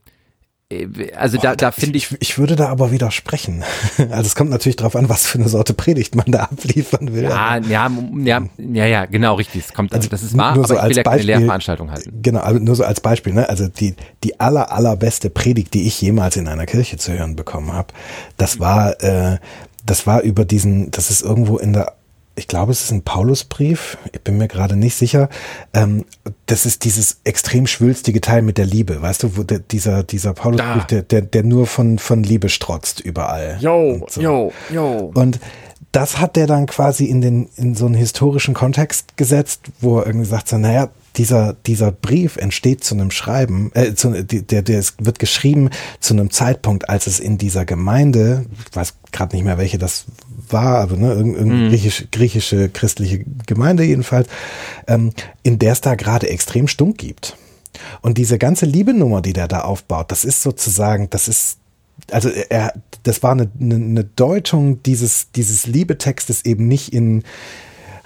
äh, 0.69 1.11
also 1.17 1.35
Boah, 1.35 1.47
da, 1.47 1.55
da 1.57 1.71
finde 1.71 1.97
ich, 1.97 2.13
ich. 2.13 2.17
Ich 2.21 2.37
würde 2.37 2.55
da 2.55 2.69
aber 2.69 2.91
widersprechen. 2.91 3.65
Also 3.97 4.21
es 4.21 4.35
kommt 4.35 4.51
natürlich 4.51 4.77
darauf 4.77 4.95
an, 4.95 5.09
was 5.09 5.25
für 5.25 5.37
eine 5.37 5.49
Sorte 5.49 5.73
Predigt 5.73 6.15
man 6.15 6.27
da 6.27 6.43
abliefern 6.51 7.13
will. 7.13 7.23
Ja, 7.23 7.57
ja, 7.57 7.91
ja, 8.23 8.41
ja, 8.57 8.85
ja 8.85 9.05
genau, 9.05 9.35
richtig. 9.35 9.65
Es 9.65 9.73
kommt, 9.73 9.93
also 9.93 10.07
das 10.07 10.23
ist 10.23 10.37
wahr, 10.37 10.55
nur 10.55 10.65
so 10.65 10.77
aber 10.77 10.83
ich 10.83 10.91
will 10.91 10.97
ja 10.97 11.03
keine 11.03 11.17
Beispiel, 11.17 11.35
Lehrveranstaltung 11.35 11.91
halten. 11.91 12.21
Genau, 12.21 12.49
nur 12.53 12.75
so 12.77 12.85
als 12.85 13.01
Beispiel, 13.01 13.33
ne? 13.33 13.49
Also 13.49 13.67
die, 13.67 13.95
die 14.23 14.39
aller, 14.39 14.71
allerbeste 14.71 15.29
Predigt, 15.29 15.73
die 15.73 15.87
ich 15.87 15.99
jemals 16.01 16.37
in 16.37 16.47
einer 16.47 16.65
Kirche 16.65 16.95
zu 16.95 17.11
hören 17.11 17.35
bekommen 17.35 17.73
habe, 17.73 17.93
das 18.37 18.61
war, 18.61 19.03
äh, 19.03 19.39
das 19.85 20.07
war 20.07 20.21
über 20.21 20.45
diesen, 20.45 20.89
das 20.91 21.11
ist 21.11 21.21
irgendwo 21.21 21.57
in 21.57 21.73
der 21.73 21.96
ich 22.37 22.47
glaube, 22.47 22.71
es 22.71 22.83
ist 22.83 22.91
ein 22.91 23.01
Paulusbrief, 23.01 23.97
ich 24.13 24.21
bin 24.21 24.37
mir 24.37 24.47
gerade 24.47 24.75
nicht 24.75 24.95
sicher. 24.95 25.27
Ähm, 25.73 26.05
das 26.45 26.65
ist 26.65 26.85
dieses 26.85 27.19
extrem 27.23 27.65
schwülstige 27.65 28.21
Teil 28.21 28.43
mit 28.43 28.57
der 28.59 28.65
Liebe, 28.65 29.01
weißt 29.01 29.23
du, 29.23 29.37
wo 29.37 29.43
der, 29.43 29.59
dieser, 29.59 30.03
dieser 30.03 30.33
Paulusbrief, 30.33 30.85
der, 30.85 31.01
der, 31.01 31.21
der 31.21 31.43
nur 31.43 31.65
von, 31.65 31.97
von 31.97 32.23
Liebe 32.23 32.49
strotzt 32.49 32.99
überall. 32.99 33.57
Jo, 33.59 34.05
so. 34.07 34.21
jo, 34.21 34.53
jo. 34.69 35.11
Und 35.15 35.39
das 35.91 36.19
hat 36.19 36.35
der 36.35 36.45
dann 36.45 36.67
quasi 36.67 37.05
in 37.05 37.21
den, 37.21 37.49
in 37.55 37.73
so 37.73 37.87
einen 37.87 37.95
historischen 37.95 38.53
Kontext 38.53 39.17
gesetzt, 39.17 39.61
wo 39.79 39.97
er 39.97 40.05
irgendwie 40.05 40.27
sagt 40.27 40.47
so, 40.47 40.57
naja, 40.57 40.89
dieser, 41.15 41.53
dieser 41.53 41.91
Brief 41.91 42.37
entsteht 42.37 42.83
zu 42.83 42.93
einem 42.93 43.09
Schreiben, 43.09 43.71
äh, 43.73 43.95
zu, 43.95 44.23
der, 44.23 44.61
der 44.61 44.79
ist, 44.79 45.03
wird 45.03 45.17
geschrieben 45.17 45.71
zu 45.99 46.13
einem 46.13 46.29
Zeitpunkt, 46.29 46.89
als 46.89 47.07
es 47.07 47.19
in 47.19 47.39
dieser 47.39 47.65
Gemeinde, 47.65 48.45
ich 48.69 48.75
weiß 48.75 48.93
gerade 49.11 49.35
nicht 49.35 49.45
mehr, 49.45 49.57
welche 49.57 49.79
das 49.79 50.05
war, 50.53 50.79
aber 50.79 50.97
ne, 50.97 51.13
irgendeine 51.13 51.53
mhm. 51.53 51.69
griechische, 51.69 52.07
griechische 52.07 52.69
christliche 52.69 53.25
Gemeinde 53.45 53.83
jedenfalls, 53.83 54.27
ähm, 54.87 55.11
in 55.43 55.59
der 55.59 55.73
es 55.73 55.81
da 55.81 55.95
gerade 55.95 56.29
extrem 56.29 56.67
Stunk 56.67 56.97
gibt. 56.97 57.37
Und 58.01 58.17
diese 58.17 58.37
ganze 58.37 58.65
Liebe-Nummer, 58.65 59.21
die 59.21 59.33
der 59.33 59.47
da 59.47 59.61
aufbaut, 59.61 60.11
das 60.11 60.25
ist 60.25 60.41
sozusagen, 60.41 61.09
das 61.09 61.27
ist 61.27 61.59
also 62.11 62.29
er, 62.29 62.73
das 63.03 63.23
war 63.23 63.31
eine, 63.31 63.49
eine, 63.59 63.75
eine 63.75 64.03
Deutung 64.03 64.83
dieses, 64.83 65.31
dieses 65.31 65.65
Liebetextes 65.65 66.45
eben 66.45 66.67
nicht 66.67 66.93
in, 66.93 67.23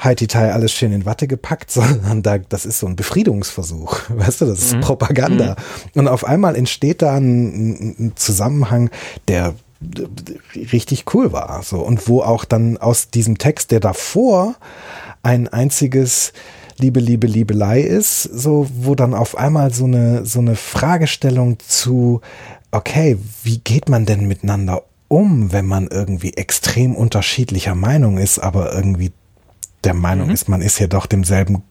Haiti-Tai 0.01 0.51
alles 0.51 0.73
schön 0.73 0.91
in 0.91 1.05
Watte 1.05 1.27
gepackt, 1.27 1.71
sondern 1.71 2.23
da, 2.23 2.37
das 2.37 2.65
ist 2.65 2.79
so 2.79 2.87
ein 2.87 2.95
Befriedungsversuch. 2.95 4.01
Weißt 4.09 4.41
du, 4.41 4.45
das 4.45 4.59
ist 4.59 4.75
mhm. 4.75 4.81
Propaganda. 4.81 5.55
Mhm. 5.93 6.01
Und 6.01 6.07
auf 6.07 6.25
einmal 6.25 6.55
entsteht 6.55 7.01
da 7.01 7.15
ein, 7.15 7.95
ein 7.99 8.13
Zusammenhang, 8.15 8.89
der 9.27 9.55
richtig 10.55 11.13
cool 11.13 11.31
war. 11.31 11.63
So. 11.63 11.79
Und 11.79 12.07
wo 12.07 12.21
auch 12.21 12.45
dann 12.45 12.77
aus 12.77 13.09
diesem 13.09 13.37
Text, 13.37 13.71
der 13.71 13.79
davor 13.79 14.55
ein 15.23 15.47
einziges 15.47 16.33
Liebe, 16.77 16.99
Liebe, 16.99 17.27
Liebelei 17.27 17.81
ist, 17.81 18.23
so, 18.23 18.67
wo 18.73 18.95
dann 18.95 19.13
auf 19.13 19.37
einmal 19.37 19.73
so 19.73 19.85
eine, 19.85 20.25
so 20.25 20.39
eine 20.39 20.55
Fragestellung 20.55 21.59
zu, 21.59 22.21
okay, 22.71 23.17
wie 23.43 23.59
geht 23.59 23.87
man 23.87 24.05
denn 24.05 24.27
miteinander 24.27 24.83
um, 25.07 25.51
wenn 25.51 25.65
man 25.65 25.87
irgendwie 25.87 26.33
extrem 26.33 26.95
unterschiedlicher 26.95 27.75
Meinung 27.75 28.17
ist, 28.17 28.39
aber 28.39 28.73
irgendwie 28.73 29.11
der 29.83 29.93
Meinung 29.93 30.27
mhm. 30.27 30.33
ist, 30.33 30.47
man 30.47 30.61
ist 30.61 30.79
ja 30.79 30.87
doch 30.87 31.05
demselben 31.05 31.63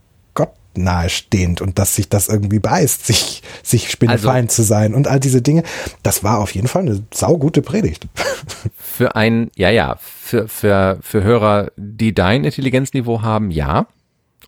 nahestehend 0.76 1.60
und 1.60 1.78
dass 1.78 1.94
sich 1.94 2.08
das 2.08 2.28
irgendwie 2.28 2.58
beißt, 2.58 3.06
sich, 3.06 3.42
sich 3.62 3.90
spinnefeind 3.90 4.50
also, 4.50 4.62
zu 4.62 4.62
sein 4.62 4.94
und 4.94 5.08
all 5.08 5.20
diese 5.20 5.42
Dinge. 5.42 5.62
Das 6.02 6.22
war 6.24 6.38
auf 6.38 6.54
jeden 6.54 6.68
Fall 6.68 6.82
eine 6.82 7.02
saugute 7.12 7.62
Predigt. 7.62 8.06
Für 8.76 9.16
ein, 9.16 9.50
ja, 9.56 9.70
ja, 9.70 9.96
für, 10.00 10.46
für, 10.46 10.98
für 11.00 11.22
Hörer, 11.22 11.70
die 11.76 12.14
dein 12.14 12.44
Intelligenzniveau 12.44 13.22
haben, 13.22 13.50
ja. 13.50 13.86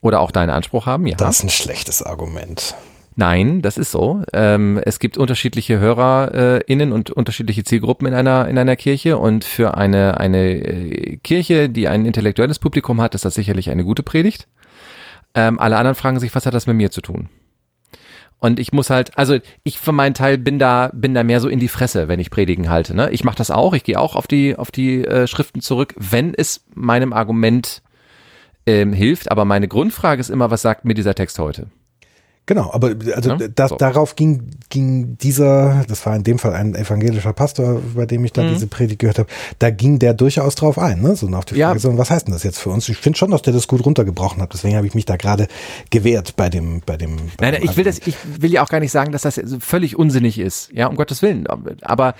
Oder 0.02 0.20
auch 0.20 0.30
deinen 0.30 0.50
Anspruch 0.50 0.84
haben, 0.84 1.06
ja. 1.06 1.16
Das 1.16 1.38
ist 1.38 1.44
ein 1.44 1.48
schlechtes 1.48 2.02
Argument. 2.02 2.74
Nein, 3.14 3.62
das 3.62 3.76
ist 3.76 3.90
so. 3.90 4.22
Ähm, 4.32 4.80
es 4.84 4.98
gibt 4.98 5.18
unterschiedliche 5.18 5.78
HörerInnen 5.78 6.92
und 6.92 7.10
unterschiedliche 7.10 7.62
Zielgruppen 7.64 8.06
in 8.06 8.14
einer, 8.14 8.48
in 8.48 8.58
einer 8.58 8.76
Kirche 8.76 9.18
und 9.18 9.44
für 9.44 9.76
eine, 9.76 10.18
eine 10.18 10.54
äh, 10.54 11.16
Kirche, 11.18 11.68
die 11.68 11.88
ein 11.88 12.06
intellektuelles 12.06 12.58
Publikum 12.58 13.00
hat, 13.00 13.14
ist 13.14 13.24
das 13.24 13.34
sicherlich 13.34 13.70
eine 13.70 13.84
gute 13.84 14.02
Predigt. 14.02 14.48
Ähm, 15.34 15.58
alle 15.58 15.76
anderen 15.76 15.94
fragen 15.94 16.20
sich, 16.20 16.34
was 16.34 16.46
hat 16.46 16.54
das 16.54 16.66
mit 16.66 16.76
mir 16.76 16.90
zu 16.90 17.00
tun? 17.00 17.28
Und 18.38 18.58
ich 18.58 18.72
muss 18.72 18.90
halt, 18.90 19.16
also 19.16 19.38
ich 19.62 19.78
für 19.78 19.92
meinen 19.92 20.14
Teil 20.14 20.36
bin 20.36 20.58
da, 20.58 20.90
bin 20.92 21.14
da 21.14 21.22
mehr 21.22 21.40
so 21.40 21.48
in 21.48 21.60
die 21.60 21.68
Fresse, 21.68 22.08
wenn 22.08 22.18
ich 22.18 22.30
Predigen 22.30 22.70
halte. 22.70 22.92
Ne? 22.92 23.10
Ich 23.10 23.22
mache 23.22 23.36
das 23.36 23.52
auch, 23.52 23.72
ich 23.72 23.84
gehe 23.84 24.00
auch 24.00 24.16
auf 24.16 24.26
die, 24.26 24.56
auf 24.56 24.72
die 24.72 25.04
äh, 25.04 25.28
Schriften 25.28 25.60
zurück, 25.60 25.94
wenn 25.96 26.34
es 26.34 26.64
meinem 26.74 27.12
Argument 27.12 27.82
ähm, 28.66 28.92
hilft. 28.92 29.30
Aber 29.30 29.44
meine 29.44 29.68
Grundfrage 29.68 30.20
ist 30.20 30.28
immer, 30.28 30.50
was 30.50 30.62
sagt 30.62 30.84
mir 30.84 30.94
dieser 30.94 31.14
Text 31.14 31.38
heute? 31.38 31.68
Genau, 32.46 32.72
aber 32.72 32.94
also 33.14 33.30
ja? 33.30 33.36
das, 33.36 33.70
so. 33.70 33.76
darauf 33.76 34.16
ging, 34.16 34.50
ging 34.68 35.16
dieser, 35.18 35.84
das 35.86 36.04
war 36.04 36.16
in 36.16 36.24
dem 36.24 36.40
Fall 36.40 36.54
ein 36.54 36.74
evangelischer 36.74 37.32
Pastor, 37.32 37.80
bei 37.94 38.04
dem 38.04 38.24
ich 38.24 38.32
da 38.32 38.42
mhm. 38.42 38.48
diese 38.48 38.66
Predigt 38.66 38.98
gehört 38.98 39.20
habe, 39.20 39.28
da 39.60 39.70
ging 39.70 40.00
der 40.00 40.12
durchaus 40.12 40.56
drauf 40.56 40.76
ein, 40.76 41.00
ne? 41.00 41.14
So 41.14 41.28
nach 41.28 41.44
der 41.44 41.56
Frage, 41.56 41.78
ja. 41.78 41.78
so, 41.78 41.96
was 41.96 42.10
heißt 42.10 42.26
denn 42.26 42.32
das 42.32 42.42
jetzt 42.42 42.58
für 42.58 42.70
uns? 42.70 42.88
Ich 42.88 42.96
finde 42.96 43.16
schon, 43.16 43.30
dass 43.30 43.42
der 43.42 43.52
das 43.52 43.68
gut 43.68 43.86
runtergebrochen 43.86 44.42
hat, 44.42 44.52
deswegen 44.52 44.76
habe 44.76 44.88
ich 44.88 44.94
mich 44.94 45.04
da 45.04 45.16
gerade 45.16 45.46
gewehrt 45.90 46.34
bei 46.34 46.48
dem, 46.48 46.82
bei 46.84 46.96
dem. 46.96 47.16
Bei 47.36 47.50
Nein, 47.50 47.60
dem 47.60 47.70
ich 47.70 47.76
will 47.76 47.84
das, 47.84 48.00
ich 48.04 48.16
will 48.24 48.52
ja 48.52 48.64
auch 48.64 48.68
gar 48.68 48.80
nicht 48.80 48.92
sagen, 48.92 49.12
dass 49.12 49.22
das 49.22 49.40
völlig 49.60 49.96
unsinnig 49.96 50.40
ist, 50.40 50.70
ja, 50.72 50.88
um 50.88 50.96
Gottes 50.96 51.22
Willen. 51.22 51.46
Aber 51.82 52.14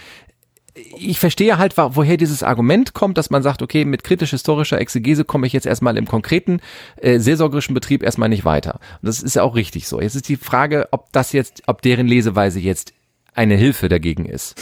ich 0.75 1.19
verstehe 1.19 1.59
halt, 1.59 1.77
woher 1.77 2.17
dieses 2.17 2.43
Argument 2.43 2.95
kommt, 2.95 3.19
dass 3.19 3.31
man 3.31 3.43
sagt, 3.43 3.61
okay, 3.61 3.85
mit 3.85 4.05
kritisch-historischer 4.05 4.81
Exegese 4.81 5.25
komme 5.25 5.47
ich 5.47 5.53
jetzt 5.53 5.67
erstmal 5.67 5.99
im 5.99 6.07
konkreten 6.07 6.61
äh, 6.97 7.19
seelsorgerischen 7.19 7.75
Betrieb 7.75 8.03
erstmal 8.03 8.31
nicht 8.31 8.45
weiter. 8.45 8.81
Und 9.03 9.07
das 9.09 9.23
ist 9.23 9.37
ja 9.37 9.43
auch 9.43 9.55
richtig 9.55 9.87
so. 9.87 10.01
Jetzt 10.01 10.15
ist 10.15 10.29
die 10.29 10.37
Frage, 10.37 10.89
ob 10.91 11.13
das 11.13 11.33
jetzt, 11.33 11.63
ob 11.67 11.83
deren 11.83 12.07
Leseweise 12.07 12.59
jetzt 12.59 12.95
eine 13.35 13.55
Hilfe 13.55 13.89
dagegen 13.89 14.25
ist. 14.25 14.55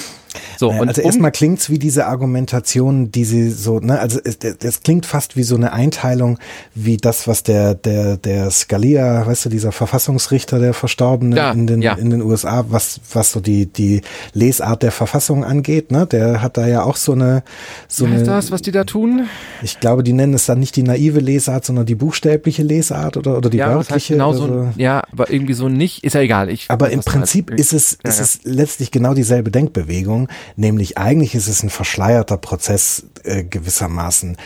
So, 0.57 0.69
naja, 0.69 0.83
und 0.83 0.89
also 0.89 1.03
um 1.03 1.07
erstmal 1.07 1.33
klingt's 1.33 1.71
wie 1.71 1.79
diese 1.79 2.07
Argumentation, 2.07 3.11
die 3.11 3.25
sie 3.25 3.51
so, 3.51 3.81
ne, 3.81 3.99
also 3.99 4.21
es, 4.23 4.39
es 4.63 4.83
klingt 4.83 5.07
fast 5.07 5.37
wie 5.37 5.43
so 5.43 5.57
eine 5.57 5.73
Einteilung, 5.73 6.39
wie 6.75 6.97
das, 6.97 7.27
was 7.27 7.43
der, 7.43 7.75
der, 7.75 8.17
der 8.17 8.51
Scalia, 8.51 9.27
weißt 9.27 9.47
du, 9.47 9.49
dieser 9.49 9.73
Verfassungsrichter, 9.73 10.59
der 10.59 10.75
Verstorbene 10.75 11.37
ja, 11.37 11.51
in 11.53 11.67
den, 11.67 11.83
ja. 11.83 11.95
in 11.95 12.11
den 12.11 12.23
USA, 12.23 12.65
was, 12.69 13.01
was 13.13 13.33
so 13.33 13.41
die, 13.41 13.67
die 13.67 14.03
Lesart 14.35 14.83
der 14.83 14.93
Verfassung 14.93 15.45
angeht, 15.45 15.91
ne, 15.91 16.07
der 16.07 16.43
hat 16.43 16.57
da 16.57 16.67
ja 16.67 16.83
auch 16.83 16.97
so 16.97 17.13
eine, 17.13 17.43
so 17.89 18.05
eine. 18.05 18.23
das, 18.23 18.51
was 18.51 18.63
die 18.63 18.73
da 18.73 18.85
tun? 18.85 19.27
Ich 19.63 19.81
glaube, 19.81 20.03
die 20.03 20.13
nennen 20.13 20.35
es 20.35 20.47
dann 20.47 20.61
nicht 20.61 20.77
die 20.77 20.83
naive 20.83 21.21
Lesart, 21.21 21.65
sondern 21.65 21.87
die 21.87 21.95
buchstäbliche 21.95 22.63
Lesart 22.63 23.17
oder, 23.17 23.37
oder 23.37 23.51
die 23.51 23.59
ja, 23.59 23.75
wörtliche. 23.75 24.15
Genau 24.15 24.33
so, 24.33 24.69
ja, 24.77 25.03
aber 25.13 25.31
irgendwie 25.31 25.55
so 25.55 25.69
nicht, 25.69 26.05
ist 26.05 26.15
ja 26.15 26.21
egal. 26.21 26.51
Ich 26.51 26.67
aber 26.69 26.91
im 26.91 27.01
Prinzip 27.01 27.51
ist 27.51 27.73
es, 27.73 27.99
ist 28.03 28.21
es 28.21 28.41
letztlich 28.45 28.91
genau 28.91 29.15
dieselbe 29.15 29.51
Denkbewegung, 29.51 30.20
nämlich 30.57 30.99
eigentlich 30.99 31.35
ist 31.35 31.49
es 31.49 31.63
ein 31.63 31.71
verschleierter 31.71 32.37
Prozess 32.37 33.05
äh, 33.25 33.45
gewissermaßen, 33.45 34.37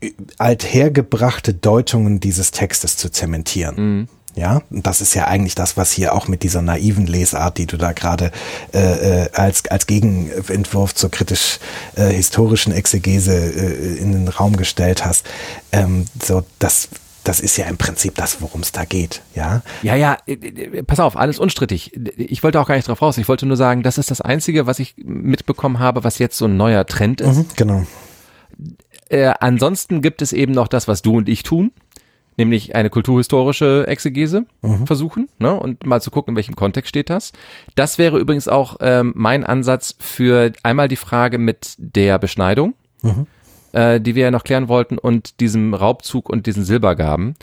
äh, 0.00 0.12
althergebrachte 0.38 1.54
Deutungen 1.54 2.20
dieses 2.20 2.50
Textes 2.50 2.96
zu 2.96 3.10
zementieren. 3.10 3.74
Mhm. 3.76 4.08
Ja, 4.36 4.62
und 4.70 4.84
das 4.84 5.00
ist 5.00 5.14
ja 5.14 5.28
eigentlich 5.28 5.54
das, 5.54 5.76
was 5.76 5.92
hier 5.92 6.12
auch 6.12 6.26
mit 6.26 6.42
dieser 6.42 6.60
naiven 6.60 7.06
Lesart, 7.06 7.56
die 7.56 7.66
du 7.66 7.76
da 7.76 7.92
gerade 7.92 8.32
äh, 8.72 9.22
äh 9.22 9.28
als, 9.32 9.64
als 9.66 9.86
Gegenentwurf 9.86 10.92
zur 10.94 11.10
kritisch-historischen 11.10 12.72
äh, 12.72 12.76
Exegese 12.76 13.32
äh, 13.32 13.96
in 13.96 14.10
den 14.10 14.26
Raum 14.26 14.56
gestellt 14.56 15.04
hast. 15.04 15.24
Ähm, 15.70 16.06
so, 16.20 16.42
das 16.58 16.88
das 17.24 17.40
ist 17.40 17.56
ja 17.56 17.66
im 17.66 17.78
Prinzip 17.78 18.14
das, 18.14 18.40
worum 18.42 18.60
es 18.60 18.70
da 18.70 18.84
geht, 18.84 19.22
ja? 19.34 19.62
Ja, 19.82 19.96
ja, 19.96 20.18
äh, 20.26 20.34
äh, 20.34 20.82
pass 20.82 21.00
auf, 21.00 21.16
alles 21.16 21.38
unstrittig. 21.38 21.92
Ich 22.16 22.42
wollte 22.42 22.60
auch 22.60 22.68
gar 22.68 22.76
nicht 22.76 22.86
drauf 22.86 23.00
raus. 23.00 23.18
Ich 23.18 23.28
wollte 23.28 23.46
nur 23.46 23.56
sagen, 23.56 23.82
das 23.82 23.98
ist 23.98 24.10
das 24.10 24.20
Einzige, 24.20 24.66
was 24.66 24.78
ich 24.78 24.94
mitbekommen 24.98 25.78
habe, 25.78 26.04
was 26.04 26.18
jetzt 26.18 26.36
so 26.36 26.44
ein 26.44 26.56
neuer 26.56 26.86
Trend 26.86 27.22
ist. 27.22 27.36
Mhm, 27.36 27.46
genau. 27.56 27.86
Äh, 29.08 29.32
ansonsten 29.40 30.02
gibt 30.02 30.22
es 30.22 30.32
eben 30.32 30.52
noch 30.52 30.68
das, 30.68 30.86
was 30.86 31.00
du 31.00 31.16
und 31.16 31.28
ich 31.28 31.42
tun, 31.42 31.72
nämlich 32.36 32.74
eine 32.74 32.90
kulturhistorische 32.90 33.86
Exegese 33.86 34.44
mhm. 34.60 34.86
versuchen 34.86 35.28
ne, 35.38 35.58
und 35.58 35.86
mal 35.86 36.02
zu 36.02 36.10
gucken, 36.10 36.32
in 36.32 36.36
welchem 36.36 36.56
Kontext 36.56 36.90
steht 36.90 37.08
das. 37.08 37.32
Das 37.74 37.96
wäre 37.96 38.18
übrigens 38.18 38.48
auch 38.48 38.76
ähm, 38.80 39.12
mein 39.16 39.44
Ansatz 39.44 39.94
für 39.98 40.52
einmal 40.62 40.88
die 40.88 40.96
Frage 40.96 41.38
mit 41.38 41.74
der 41.78 42.18
Beschneidung. 42.18 42.74
Mhm 43.02 43.26
äh, 43.74 44.00
die 44.00 44.14
wir 44.14 44.24
ja 44.24 44.30
noch 44.30 44.44
klären 44.44 44.68
wollten, 44.68 44.98
und 44.98 45.40
diesem 45.40 45.74
Raubzug 45.74 46.30
und 46.30 46.46
diesen 46.46 46.64
Silbergaben. 46.64 47.36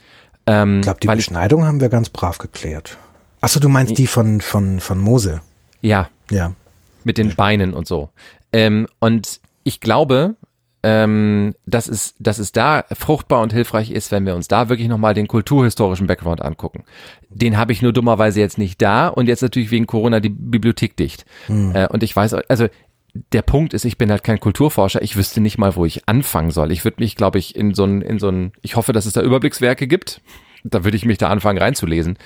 Ähm, 0.47 0.77
ich 0.77 0.83
glaube, 0.83 0.99
die 1.01 1.07
Beschneidung 1.07 1.65
haben 1.65 1.81
wir 1.81 1.89
ganz 1.89 2.09
brav 2.09 2.37
geklärt. 2.37 2.97
Achso, 3.41 3.59
du 3.59 3.69
meinst 3.69 3.97
die 3.97 4.07
von, 4.07 4.41
von, 4.41 4.79
von 4.79 4.99
Mose? 4.99 5.41
Ja. 5.81 6.09
Ja. 6.29 6.53
Mit 7.03 7.17
den 7.17 7.35
Beinen 7.35 7.73
und 7.73 7.87
so. 7.87 8.09
Ähm, 8.53 8.87
und 8.99 9.41
ich 9.63 9.79
glaube, 9.79 10.35
ähm, 10.83 11.53
dass, 11.65 11.87
es, 11.87 12.15
dass 12.19 12.39
es 12.39 12.51
da 12.51 12.85
fruchtbar 12.91 13.41
und 13.41 13.53
hilfreich 13.53 13.91
ist, 13.91 14.11
wenn 14.11 14.25
wir 14.25 14.35
uns 14.35 14.47
da 14.47 14.69
wirklich 14.69 14.87
nochmal 14.87 15.13
den 15.13 15.27
kulturhistorischen 15.27 16.07
Background 16.07 16.41
angucken. 16.41 16.83
Den 17.29 17.57
habe 17.57 17.71
ich 17.71 17.81
nur 17.81 17.93
dummerweise 17.93 18.39
jetzt 18.39 18.57
nicht 18.57 18.81
da 18.81 19.07
und 19.07 19.27
jetzt 19.27 19.41
natürlich 19.41 19.71
wegen 19.71 19.85
Corona 19.85 20.19
die 20.19 20.29
Bibliothek 20.29 20.95
dicht. 20.97 21.25
Hm. 21.47 21.75
Äh, 21.75 21.87
und 21.87 22.03
ich 22.03 22.15
weiß, 22.15 22.33
also 22.33 22.67
der 23.13 23.41
Punkt 23.41 23.73
ist, 23.73 23.85
ich 23.85 23.97
bin 23.97 24.09
halt 24.09 24.23
kein 24.23 24.39
Kulturforscher, 24.39 25.01
ich 25.01 25.15
wüsste 25.15 25.41
nicht 25.41 25.57
mal, 25.57 25.75
wo 25.75 25.85
ich 25.85 26.07
anfangen 26.07 26.51
soll. 26.51 26.71
Ich 26.71 26.83
würde 26.83 27.01
mich, 27.01 27.15
glaube 27.15 27.39
ich, 27.39 27.55
in 27.55 27.73
so 27.73 27.83
ein, 27.83 28.01
in 28.01 28.19
so 28.19 28.29
ein, 28.29 28.53
ich 28.61 28.75
hoffe, 28.75 28.93
dass 28.93 29.05
es 29.05 29.13
da 29.13 29.21
Überblickswerke 29.21 29.87
gibt. 29.87 30.21
Da 30.63 30.83
würde 30.83 30.97
ich 30.97 31.05
mich 31.05 31.17
da 31.17 31.29
anfangen 31.29 31.57
reinzulesen. 31.57 32.17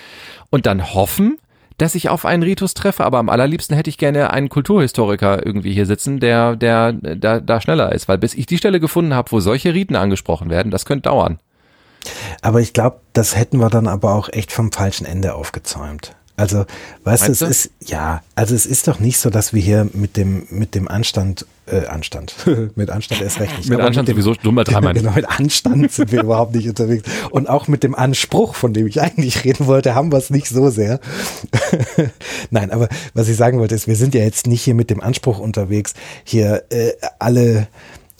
Und 0.50 0.66
dann 0.66 0.94
hoffen, 0.94 1.40
dass 1.78 1.96
ich 1.96 2.10
auf 2.10 2.26
einen 2.26 2.44
Ritus 2.44 2.74
treffe, 2.74 3.04
aber 3.04 3.18
am 3.18 3.30
allerliebsten 3.30 3.76
hätte 3.76 3.90
ich 3.90 3.98
gerne 3.98 4.32
einen 4.32 4.50
Kulturhistoriker 4.50 5.46
irgendwie 5.46 5.74
hier 5.74 5.86
sitzen, 5.86 6.20
der, 6.20 6.56
der, 6.56 6.94
da, 6.94 7.40
da 7.40 7.62
schneller 7.62 7.92
ist, 7.92 8.08
weil 8.08 8.18
bis 8.18 8.34
ich 8.34 8.46
die 8.46 8.58
Stelle 8.58 8.80
gefunden 8.80 9.14
habe, 9.14 9.32
wo 9.32 9.40
solche 9.40 9.74
Riten 9.74 9.96
angesprochen 9.96 10.50
werden, 10.50 10.72
das 10.72 10.86
könnte 10.86 11.10
dauern. 11.10 11.40
Aber 12.42 12.62
ich 12.62 12.74
glaube, 12.74 13.02
das 13.14 13.36
hätten 13.36 13.58
wir 13.58 13.70
dann 13.70 13.88
aber 13.88 14.14
auch 14.14 14.30
echt 14.30 14.52
vom 14.52 14.72
falschen 14.72 15.06
Ende 15.06 15.34
aufgezäumt. 15.34 16.16
Also, 16.38 16.66
weißt 17.06 17.28
du, 17.28 17.32
es 17.32 17.42
ist, 17.42 17.70
ja, 17.86 18.22
also 18.36 18.56
es 18.56 18.66
ist 18.66 18.90
doch 18.90 19.00
nicht 19.00 19.20
so, 19.20 19.30
dass 19.30 19.54
wir 19.54 19.62
hier 19.62 19.88
mit 19.94 20.18
dem, 20.18 20.46
mit 20.50 20.76
dem 20.76 20.90
Anstand, 20.90 21.46
äh, 21.66 21.86
Anstand, 21.86 22.36
mit 22.76 22.90
Anstand 22.90 23.22
erst 23.22 23.40
recht 23.40 23.58
nicht. 23.58 23.70
mit 23.70 23.80
Anstand 23.80 24.10
mit 24.10 24.18
dem, 24.18 24.22
sowieso 24.22 24.42
dummer 24.42 24.66
dreimal 24.66 24.94
Genau, 24.96 25.12
mit 25.12 25.26
Anstand 25.30 25.94
sind 25.94 26.12
wir 26.12 26.24
überhaupt 26.24 26.54
nicht 26.54 26.68
unterwegs. 26.68 27.10
Und 27.30 27.48
auch 27.48 27.70
mit 27.70 27.84
dem 27.84 27.96
Anspruch, 27.96 28.56
von 28.56 28.74
dem 28.74 28.86
ich 28.86 29.02
eigentlich 29.02 29.46
reden 29.46 29.66
wollte, 29.68 29.96
haben 29.96 30.12
wir 30.12 30.18
es 30.18 30.30
nicht 30.30 30.50
so 30.50 30.70
sehr. 30.70 31.00
Nein, 32.50 32.72
aber 32.72 32.90
was 33.14 33.30
ich 33.30 33.38
sagen 33.38 33.60
wollte 33.60 33.76
ist, 33.76 33.88
wir 33.88 33.96
sind 33.96 34.14
ja 34.14 34.22
jetzt 34.22 34.46
nicht 34.46 34.62
hier 34.62 34.76
mit 34.76 34.90
dem 34.90 35.00
Anspruch 35.00 35.40
unterwegs, 35.40 35.94
hier 36.26 36.64
äh, 36.70 36.92
alle, 37.18 37.70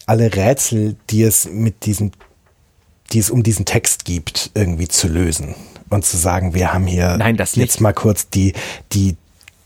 alle 0.06 0.34
Rätsel, 0.34 0.96
die 1.10 1.24
es 1.24 1.50
mit 1.50 1.86
diesem, 1.86 2.12
die 3.12 3.20
es 3.20 3.30
um 3.30 3.44
diesen 3.44 3.66
Text 3.66 4.06
gibt, 4.06 4.52
irgendwie 4.54 4.88
zu 4.88 5.10
lösen 5.10 5.54
und 5.96 6.06
zu 6.06 6.18
sagen, 6.18 6.54
wir 6.54 6.74
haben 6.74 6.86
hier 6.86 7.18
Nein, 7.18 7.36
jetzt 7.38 7.58
nicht. 7.58 7.82
mal 7.82 7.94
kurz 7.94 8.30
die, 8.30 8.54
die, 8.92 9.18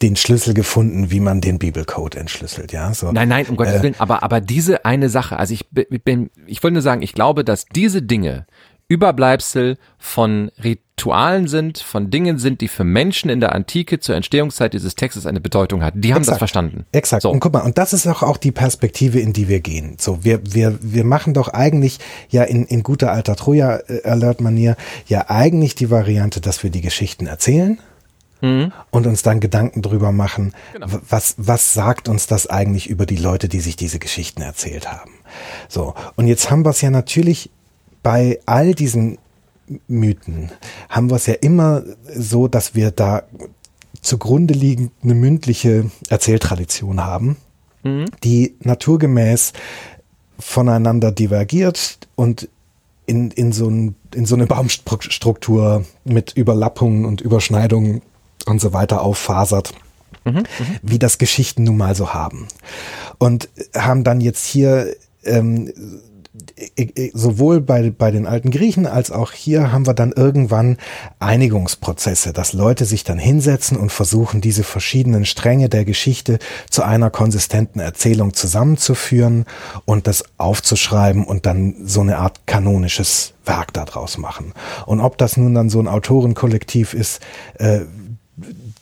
den 0.01 0.15
Schlüssel 0.15 0.53
gefunden, 0.53 1.11
wie 1.11 1.19
man 1.19 1.41
den 1.41 1.59
Bibelcode 1.59 2.15
entschlüsselt, 2.15 2.71
ja. 2.71 2.93
So, 2.93 3.11
nein, 3.11 3.27
nein, 3.27 3.47
um 3.47 3.57
Gottes 3.57 3.75
äh, 3.75 3.83
Willen, 3.83 3.95
aber, 3.99 4.23
aber 4.23 4.39
diese 4.39 4.85
eine 4.85 5.09
Sache, 5.09 5.37
also 5.37 5.53
ich 5.53 5.67
bin, 5.69 6.29
ich 6.45 6.63
wollte 6.63 6.73
nur 6.73 6.81
sagen, 6.81 7.01
ich 7.01 7.13
glaube, 7.13 7.43
dass 7.43 7.65
diese 7.65 8.01
Dinge 8.01 8.45
Überbleibsel 8.87 9.77
von 9.99 10.51
Ritualen 10.63 10.88
sind, 11.47 11.79
von 11.79 12.09
Dingen 12.09 12.37
sind, 12.37 12.61
die 12.61 12.67
für 12.67 12.83
Menschen 12.83 13.29
in 13.29 13.39
der 13.39 13.53
Antike 13.53 13.99
zur 13.99 14.15
Entstehungszeit 14.15 14.73
dieses 14.73 14.95
Textes 14.95 15.25
eine 15.25 15.39
Bedeutung 15.39 15.83
hatten. 15.83 16.01
Die 16.01 16.13
haben 16.13 16.21
Exakt. 16.21 16.35
das 16.35 16.37
verstanden. 16.39 16.85
Exakt. 16.91 17.23
So. 17.23 17.31
Und 17.31 17.39
guck 17.39 17.53
mal, 17.53 17.61
und 17.61 17.77
das 17.77 17.93
ist 17.93 18.07
auch, 18.07 18.23
auch 18.23 18.37
die 18.37 18.51
Perspektive, 18.51 19.19
in 19.19 19.33
die 19.33 19.47
wir 19.47 19.59
gehen. 19.59 19.95
So, 19.99 20.23
wir, 20.23 20.41
wir, 20.43 20.77
wir 20.81 21.03
machen 21.03 21.33
doch 21.33 21.49
eigentlich 21.49 21.99
ja 22.29 22.43
in, 22.43 22.65
in 22.65 22.83
guter 22.83 23.11
alter 23.11 23.35
Troja-Alert-Manier 23.35 24.75
ja 25.07 25.29
eigentlich 25.29 25.75
die 25.75 25.89
Variante, 25.89 26.41
dass 26.41 26.63
wir 26.63 26.69
die 26.69 26.81
Geschichten 26.81 27.27
erzählen. 27.27 27.79
Mhm. 28.41 28.71
Und 28.89 29.05
uns 29.05 29.21
dann 29.21 29.41
Gedanken 29.41 29.81
drüber 29.81 30.13
machen, 30.13 30.53
genau. 30.71 30.87
was, 31.09 31.35
was 31.37 31.73
sagt 31.73 32.07
uns 32.07 32.25
das 32.25 32.47
eigentlich 32.47 32.89
über 32.89 33.05
die 33.05 33.17
Leute, 33.17 33.49
die 33.49 33.59
sich 33.59 33.75
diese 33.75 33.99
Geschichten 33.99 34.41
erzählt 34.41 34.89
haben. 34.89 35.11
So. 35.67 35.93
Und 36.15 36.27
jetzt 36.27 36.49
haben 36.49 36.63
wir 36.63 36.69
es 36.69 36.79
ja 36.79 36.89
natürlich 36.89 37.49
bei 38.01 38.39
all 38.45 38.73
diesen 38.73 39.17
Mythen 39.87 40.51
haben 40.89 41.09
wir 41.09 41.15
es 41.15 41.25
ja 41.25 41.35
immer 41.35 41.83
so, 42.15 42.47
dass 42.47 42.75
wir 42.75 42.91
da 42.91 43.23
zugrunde 44.01 44.53
liegend 44.53 44.91
eine 45.03 45.15
mündliche 45.15 45.91
Erzähltradition 46.09 47.03
haben, 47.03 47.37
mhm. 47.83 48.05
die 48.23 48.55
naturgemäß 48.61 49.53
voneinander 50.37 51.11
divergiert 51.11 51.99
und 52.15 52.47
in, 53.05 53.31
in, 53.31 53.51
so 53.51 53.67
ein, 53.67 53.95
in 54.13 54.25
so 54.25 54.35
eine 54.35 54.45
Baumstruktur 54.45 55.85
mit 56.03 56.33
Überlappungen 56.37 57.05
und 57.05 57.21
Überschneidungen 57.21 58.01
und 58.45 58.61
so 58.61 58.71
weiter 58.71 59.01
auffasert, 59.01 59.73
mhm, 60.25 60.33
mhm. 60.33 60.45
wie 60.81 60.99
das 60.99 61.17
Geschichten 61.17 61.63
nun 61.63 61.77
mal 61.77 61.95
so 61.95 62.13
haben. 62.13 62.47
Und 63.17 63.49
haben 63.75 64.03
dann 64.03 64.21
jetzt 64.21 64.45
hier 64.45 64.95
ähm, 65.23 65.73
sowohl 67.13 67.61
bei, 67.61 67.91
bei 67.91 68.11
den 68.11 68.25
alten 68.25 68.51
Griechen 68.51 68.85
als 68.85 69.11
auch 69.11 69.31
hier 69.31 69.71
haben 69.71 69.87
wir 69.87 69.93
dann 69.93 70.11
irgendwann 70.11 70.77
Einigungsprozesse, 71.19 72.33
dass 72.33 72.53
Leute 72.53 72.85
sich 72.85 73.03
dann 73.03 73.19
hinsetzen 73.19 73.77
und 73.77 73.91
versuchen, 73.91 74.41
diese 74.41 74.63
verschiedenen 74.63 75.25
Stränge 75.25 75.69
der 75.69 75.85
Geschichte 75.85 76.39
zu 76.69 76.83
einer 76.83 77.09
konsistenten 77.09 77.79
Erzählung 77.79 78.33
zusammenzuführen 78.33 79.45
und 79.85 80.07
das 80.07 80.23
aufzuschreiben 80.37 81.25
und 81.25 81.45
dann 81.45 81.75
so 81.83 82.01
eine 82.01 82.17
Art 82.17 82.45
kanonisches 82.45 83.33
Werk 83.45 83.73
daraus 83.73 84.17
machen. 84.17 84.53
Und 84.85 85.01
ob 85.01 85.17
das 85.17 85.37
nun 85.37 85.53
dann 85.53 85.69
so 85.69 85.79
ein 85.79 85.87
Autorenkollektiv 85.87 86.93
ist, 86.93 87.19
äh, 87.57 87.81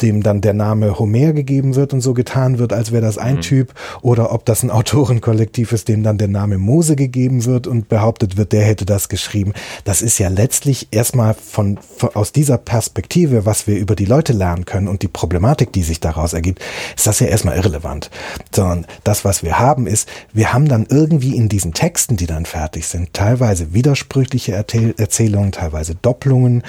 dem 0.02 0.24
dann 0.24 0.42
der 0.42 0.54
Name 0.54 1.00
Homer 1.00 1.34
gegeben 1.34 1.76
wird 1.76 1.94
und 1.94 2.02
so 2.02 2.14
getan 2.14 2.60
wird, 2.60 2.74
als 2.74 2.92
wäre 2.92 3.02
das 3.02 3.18
ein 3.18 3.38
mhm. 3.38 3.42
Typ, 3.42 3.74
oder 4.02 4.32
ob 4.32 4.46
das 4.46 4.64
ein 4.64 4.72
Autorenkollektiv 4.72 5.72
ist, 5.72 5.88
dem 5.88 6.04
dann 6.04 6.18
der 6.18 6.28
Name 6.28 6.58
Mose 6.58 6.96
gegeben 6.96 7.46
wird 7.46 7.68
und 7.68 7.90
behauptet 7.90 8.38
wird, 8.38 8.52
der 8.52 8.64
hätte 8.64 8.86
das 8.86 9.10
geschrieben. 9.10 9.54
Das 9.84 10.02
ist 10.02 10.18
ja 10.18 10.30
letztlich 10.30 10.88
erstmal 10.92 11.34
von, 11.34 11.78
von 11.98 12.10
aus 12.16 12.32
dieser 12.32 12.58
Perspektive, 12.58 13.46
was 13.46 13.68
wir 13.68 13.78
über 13.78 13.96
die 13.96 14.06
Leute 14.06 14.34
lernen 14.34 14.66
können 14.66 14.88
und 14.88 15.02
die 15.02 15.08
Problematik, 15.08 15.72
die 15.74 15.84
sich 15.84 16.00
daraus 16.00 16.34
ergibt, 16.34 16.62
ist 16.96 17.08
das 17.08 17.20
ja 17.20 17.28
erstmal 17.28 17.58
irrelevant. 17.58 18.10
Sondern 18.54 18.86
das, 19.04 19.26
was 19.26 19.44
wir 19.44 19.60
haben, 19.60 19.88
ist, 19.88 20.08
wir 20.34 20.54
haben 20.54 20.68
dann 20.68 20.86
irgendwie 20.90 21.36
in 21.36 21.50
diesen 21.50 21.74
Texten, 21.74 22.18
die 22.18 22.28
dann 22.28 22.46
fertig 22.46 22.88
sind, 22.88 23.14
teilweise 23.14 23.74
widersprüchliche 23.74 24.54
Erzählungen, 24.54 25.52
teilweise 25.52 25.96
Doppelungen 25.96 26.64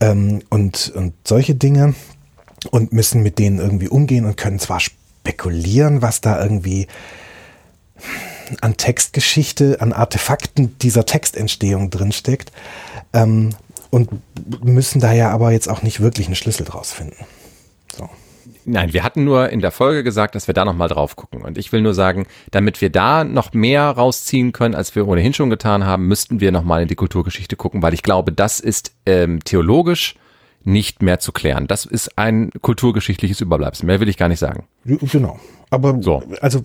ähm, 0.00 0.40
und, 0.50 0.92
und 0.94 1.14
solche 1.24 1.54
Dinge 1.54 1.94
und 2.70 2.92
müssen 2.92 3.22
mit 3.22 3.38
denen 3.38 3.58
irgendwie 3.58 3.88
umgehen 3.88 4.24
und 4.24 4.36
können 4.36 4.58
zwar 4.58 4.80
spekulieren, 4.80 6.02
was 6.02 6.20
da 6.20 6.42
irgendwie 6.42 6.86
an 8.60 8.76
Textgeschichte, 8.76 9.80
an 9.80 9.92
Artefakten 9.92 10.78
dieser 10.78 11.06
Textentstehung 11.06 11.90
drinsteckt 11.90 12.52
ähm, 13.12 13.50
und 13.90 14.08
müssen 14.64 15.00
da 15.00 15.12
ja 15.12 15.30
aber 15.30 15.52
jetzt 15.52 15.68
auch 15.68 15.82
nicht 15.82 16.00
wirklich 16.00 16.26
einen 16.26 16.36
Schlüssel 16.36 16.64
draus 16.64 16.92
finden. 16.92 17.26
So. 17.96 18.08
Nein, 18.64 18.92
wir 18.92 19.02
hatten 19.02 19.24
nur 19.24 19.48
in 19.48 19.60
der 19.60 19.70
Folge 19.70 20.04
gesagt, 20.04 20.34
dass 20.34 20.46
wir 20.46 20.52
da 20.52 20.64
nochmal 20.64 20.88
drauf 20.88 21.16
gucken. 21.16 21.42
Und 21.42 21.56
ich 21.56 21.72
will 21.72 21.80
nur 21.80 21.94
sagen, 21.94 22.26
damit 22.50 22.82
wir 22.82 22.90
da 22.90 23.24
noch 23.24 23.54
mehr 23.54 23.84
rausziehen 23.84 24.52
können, 24.52 24.74
als 24.74 24.94
wir 24.94 25.08
ohnehin 25.08 25.32
schon 25.32 25.48
getan 25.48 25.86
haben, 25.86 26.06
müssten 26.06 26.40
wir 26.40 26.52
nochmal 26.52 26.82
in 26.82 26.88
die 26.88 26.94
Kulturgeschichte 26.94 27.56
gucken, 27.56 27.82
weil 27.82 27.94
ich 27.94 28.02
glaube, 28.02 28.30
das 28.30 28.60
ist 28.60 28.92
ähm, 29.06 29.42
theologisch 29.42 30.16
nicht 30.68 31.02
mehr 31.02 31.18
zu 31.18 31.32
klären. 31.32 31.66
Das 31.66 31.84
ist 31.86 32.16
ein 32.18 32.50
kulturgeschichtliches 32.60 33.40
Überbleibsel. 33.40 33.86
Mehr 33.86 34.00
will 34.00 34.08
ich 34.08 34.16
gar 34.16 34.28
nicht 34.28 34.38
sagen. 34.38 34.64
Genau. 34.84 35.40
Aber 35.70 35.98
so. 36.00 36.22
also 36.40 36.62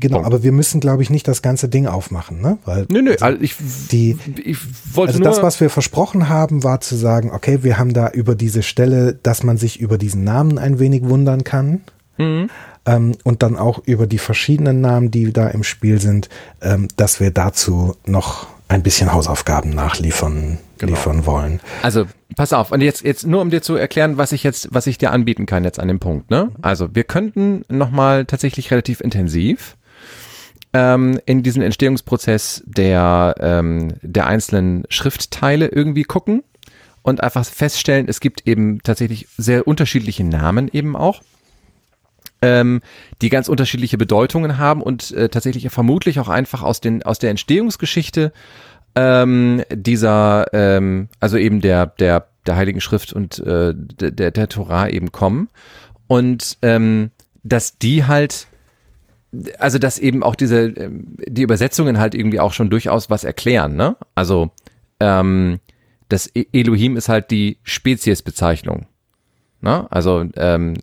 genau, 0.00 0.16
Punkt. 0.16 0.26
aber 0.26 0.42
wir 0.42 0.52
müssen, 0.52 0.80
glaube 0.80 1.02
ich, 1.02 1.10
nicht 1.10 1.28
das 1.28 1.42
ganze 1.42 1.68
Ding 1.68 1.86
aufmachen, 1.86 2.40
ne? 2.40 2.58
Weil 2.64 2.86
nö, 2.90 3.00
nö, 3.00 3.14
also 3.20 3.40
ich, 3.40 3.54
die, 3.92 4.18
ich 4.42 4.58
wollte 4.92 5.14
also 5.14 5.24
das, 5.24 5.42
was 5.42 5.60
wir 5.60 5.70
versprochen 5.70 6.28
haben, 6.28 6.64
war 6.64 6.80
zu 6.80 6.96
sagen, 6.96 7.30
okay, 7.30 7.62
wir 7.62 7.78
haben 7.78 7.92
da 7.92 8.08
über 8.08 8.34
diese 8.34 8.62
Stelle, 8.62 9.14
dass 9.22 9.44
man 9.44 9.56
sich 9.56 9.78
über 9.78 9.98
diesen 9.98 10.24
Namen 10.24 10.58
ein 10.58 10.78
wenig 10.80 11.04
wundern 11.04 11.44
kann. 11.44 11.82
Mhm. 12.18 12.50
Ähm, 12.84 13.12
und 13.22 13.44
dann 13.44 13.56
auch 13.56 13.80
über 13.84 14.08
die 14.08 14.18
verschiedenen 14.18 14.80
Namen, 14.80 15.12
die 15.12 15.32
da 15.32 15.46
im 15.48 15.62
Spiel 15.62 16.00
sind, 16.00 16.28
ähm, 16.60 16.88
dass 16.96 17.20
wir 17.20 17.30
dazu 17.30 17.94
noch 18.04 18.48
ein 18.66 18.82
bisschen 18.82 19.12
Hausaufgaben 19.12 19.70
nachliefern 19.70 20.58
genau. 20.86 20.98
liefern 20.98 21.26
wollen. 21.26 21.60
Also 21.82 22.06
pass 22.36 22.52
auf, 22.52 22.72
und 22.72 22.80
jetzt, 22.80 23.02
jetzt 23.04 23.26
nur 23.26 23.40
um 23.40 23.50
dir 23.50 23.62
zu 23.62 23.76
erklären, 23.76 24.18
was 24.18 24.32
ich 24.32 24.42
jetzt, 24.42 24.68
was 24.70 24.86
ich 24.86 24.98
dir 24.98 25.10
anbieten 25.10 25.46
kann 25.46 25.64
jetzt 25.64 25.80
an 25.80 25.88
dem 25.88 26.00
Punkt. 26.00 26.30
Ne? 26.30 26.50
Also 26.60 26.94
wir 26.94 27.04
könnten 27.04 27.64
nochmal 27.68 28.24
tatsächlich 28.26 28.70
relativ 28.70 29.00
intensiv 29.00 29.76
ähm, 30.72 31.20
in 31.26 31.42
diesen 31.42 31.62
Entstehungsprozess 31.62 32.62
der, 32.66 33.34
ähm, 33.40 33.94
der 34.02 34.26
einzelnen 34.26 34.84
Schriftteile 34.88 35.68
irgendwie 35.68 36.04
gucken 36.04 36.42
und 37.02 37.22
einfach 37.22 37.44
feststellen, 37.44 38.06
es 38.08 38.20
gibt 38.20 38.46
eben 38.46 38.82
tatsächlich 38.82 39.28
sehr 39.36 39.66
unterschiedliche 39.66 40.24
Namen 40.24 40.68
eben 40.72 40.96
auch 40.96 41.20
ähm, 42.42 42.82
die 43.22 43.28
ganz 43.28 43.48
unterschiedliche 43.48 43.96
Bedeutungen 43.96 44.58
haben 44.58 44.82
und 44.82 45.12
äh, 45.12 45.28
tatsächlich 45.28 45.70
vermutlich 45.70 46.18
auch 46.18 46.28
einfach 46.28 46.62
aus, 46.62 46.80
den, 46.80 47.02
aus 47.04 47.18
der 47.18 47.30
Entstehungsgeschichte 47.30 48.32
ähm, 48.94 49.62
dieser, 49.70 50.46
ähm, 50.52 51.08
also 51.20 51.36
eben 51.36 51.60
der, 51.60 51.86
der, 51.86 52.28
der 52.46 52.56
Heiligen 52.56 52.80
Schrift 52.80 53.12
und 53.12 53.38
äh, 53.40 53.74
der, 53.74 54.30
der 54.30 54.48
Torah 54.48 54.88
eben 54.88 55.12
kommen. 55.12 55.48
Und 56.06 56.58
ähm, 56.62 57.10
dass 57.42 57.78
die 57.78 58.04
halt, 58.04 58.46
also 59.58 59.78
dass 59.78 59.98
eben 59.98 60.22
auch 60.22 60.34
diese, 60.34 60.66
ähm, 60.66 61.16
die 61.26 61.42
Übersetzungen 61.42 61.98
halt 61.98 62.14
irgendwie 62.14 62.40
auch 62.40 62.52
schon 62.52 62.70
durchaus 62.70 63.08
was 63.10 63.24
erklären, 63.24 63.76
ne? 63.76 63.96
Also 64.14 64.50
ähm, 65.00 65.58
das 66.08 66.30
e-, 66.34 66.46
Elohim 66.52 66.96
ist 66.96 67.08
halt 67.08 67.30
die 67.30 67.58
Speziesbezeichnung. 67.62 68.86
Ne? 69.60 69.86
Also 69.90 70.24
ähm, 70.36 70.74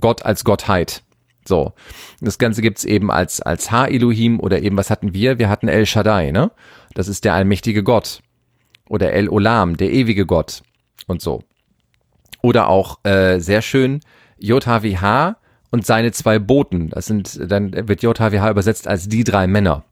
Gott 0.00 0.24
als 0.24 0.44
Gottheit. 0.44 1.02
So. 1.44 1.72
Das 2.20 2.38
Ganze 2.38 2.62
gibt's 2.62 2.84
eben 2.84 3.10
als, 3.10 3.40
als 3.40 3.70
Ha-Elohim 3.70 4.40
oder 4.40 4.62
eben, 4.62 4.76
was 4.76 4.90
hatten 4.90 5.14
wir? 5.14 5.38
Wir 5.38 5.48
hatten 5.48 5.68
El 5.68 5.86
Shaddai, 5.86 6.30
ne? 6.30 6.50
Das 6.94 7.08
ist 7.08 7.24
der 7.24 7.34
allmächtige 7.34 7.82
Gott. 7.82 8.20
Oder 8.88 9.12
El 9.12 9.28
Olam, 9.28 9.76
der 9.76 9.92
ewige 9.92 10.26
Gott. 10.26 10.62
Und 11.06 11.22
so. 11.22 11.42
Oder 12.42 12.68
auch, 12.68 12.98
äh, 13.04 13.38
sehr 13.38 13.62
schön, 13.62 14.00
JHWH 14.38 15.36
und 15.70 15.86
seine 15.86 16.12
zwei 16.12 16.38
Boten. 16.38 16.90
Das 16.90 17.06
sind, 17.06 17.40
dann 17.50 17.88
wird 17.88 18.02
JHWH 18.02 18.50
übersetzt 18.50 18.88
als 18.88 19.08
die 19.08 19.24
drei 19.24 19.46
Männer. 19.46 19.84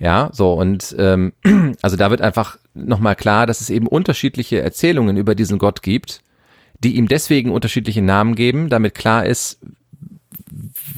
Ja, 0.00 0.30
so 0.32 0.54
und 0.54 0.94
ähm, 0.98 1.32
also 1.82 1.96
da 1.96 2.10
wird 2.10 2.22
einfach 2.22 2.58
nochmal 2.74 3.16
klar, 3.16 3.46
dass 3.46 3.60
es 3.60 3.70
eben 3.70 3.86
unterschiedliche 3.86 4.60
Erzählungen 4.60 5.16
über 5.16 5.34
diesen 5.34 5.58
Gott 5.58 5.82
gibt, 5.82 6.22
die 6.78 6.96
ihm 6.96 7.08
deswegen 7.08 7.50
unterschiedliche 7.50 8.02
Namen 8.02 8.34
geben, 8.34 8.68
damit 8.68 8.94
klar 8.94 9.26
ist, 9.26 9.60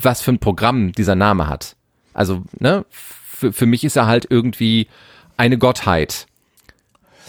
was 0.00 0.20
für 0.22 0.32
ein 0.32 0.38
Programm 0.38 0.92
dieser 0.92 1.14
Name 1.14 1.48
hat. 1.48 1.76
Also, 2.12 2.44
ne, 2.58 2.84
für, 2.90 3.52
für 3.52 3.66
mich 3.66 3.84
ist 3.84 3.96
er 3.96 4.06
halt 4.06 4.26
irgendwie 4.30 4.88
eine 5.36 5.58
Gottheit. 5.58 6.26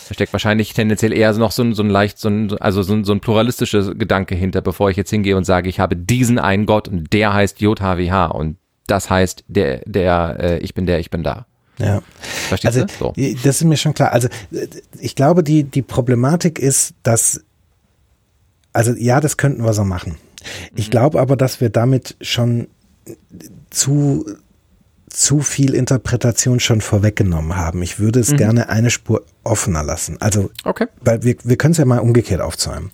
Da 0.07 0.13
steckt 0.13 0.33
wahrscheinlich 0.33 0.73
tendenziell 0.73 1.13
eher 1.13 1.33
noch 1.33 1.51
so 1.51 1.63
ein, 1.63 1.73
so 1.73 1.81
ein 1.81 1.89
leicht, 1.89 2.19
so 2.19 2.29
ein, 2.29 2.55
also 2.59 2.83
so 2.83 2.93
ein, 2.93 3.03
so 3.03 3.11
ein 3.11 3.21
pluralistischer 3.21 3.95
Gedanke 3.95 4.35
hinter, 4.35 4.61
bevor 4.61 4.89
ich 4.89 4.97
jetzt 4.97 5.09
hingehe 5.09 5.35
und 5.35 5.45
sage, 5.45 5.67
ich 5.67 5.79
habe 5.79 5.95
diesen 5.95 6.37
einen 6.37 6.65
Gott 6.65 6.87
und 6.87 7.11
der 7.11 7.33
heißt 7.33 7.59
JHWH 7.59 8.27
und 8.27 8.57
das 8.87 9.09
heißt, 9.09 9.45
der, 9.47 9.81
der, 9.85 10.37
äh, 10.39 10.57
ich 10.59 10.75
bin 10.75 10.85
der, 10.85 10.99
ich 10.99 11.09
bin 11.09 11.23
da. 11.23 11.47
Ja. 11.79 12.01
Verstehst 12.19 12.77
also, 12.77 12.85
du? 12.85 13.13
So. 13.15 13.35
Das 13.43 13.57
ist 13.57 13.63
mir 13.63 13.77
schon 13.77 13.93
klar. 13.93 14.11
Also, 14.11 14.27
ich 14.99 15.15
glaube, 15.15 15.43
die, 15.43 15.63
die 15.63 15.81
Problematik 15.81 16.59
ist, 16.59 16.93
dass, 17.03 17.43
also, 18.73 18.93
ja, 18.93 19.19
das 19.19 19.37
könnten 19.37 19.63
wir 19.63 19.73
so 19.73 19.83
machen. 19.83 20.17
Ich 20.75 20.87
mhm. 20.87 20.91
glaube 20.91 21.19
aber, 21.19 21.35
dass 21.35 21.61
wir 21.61 21.69
damit 21.69 22.15
schon 22.21 22.67
zu 23.69 24.25
zu 25.15 25.39
viel 25.39 25.73
Interpretation 25.73 26.60
schon 26.60 26.82
vorweggenommen 26.82 27.56
haben. 27.56 27.82
Ich 27.82 27.99
würde 27.99 28.19
es 28.19 28.32
mhm. 28.32 28.38
gerne 28.38 28.69
eine 28.69 28.89
Spur 28.89 29.23
offener 29.43 29.82
lassen. 29.82 30.17
Also, 30.19 30.49
okay. 30.65 30.88
weil 31.01 31.23
wir, 31.23 31.36
wir 31.43 31.56
können 31.56 31.71
es 31.71 31.78
ja 31.78 31.86
mal 31.86 31.99
umgekehrt 31.99 32.41
aufzäumen. 32.41 32.91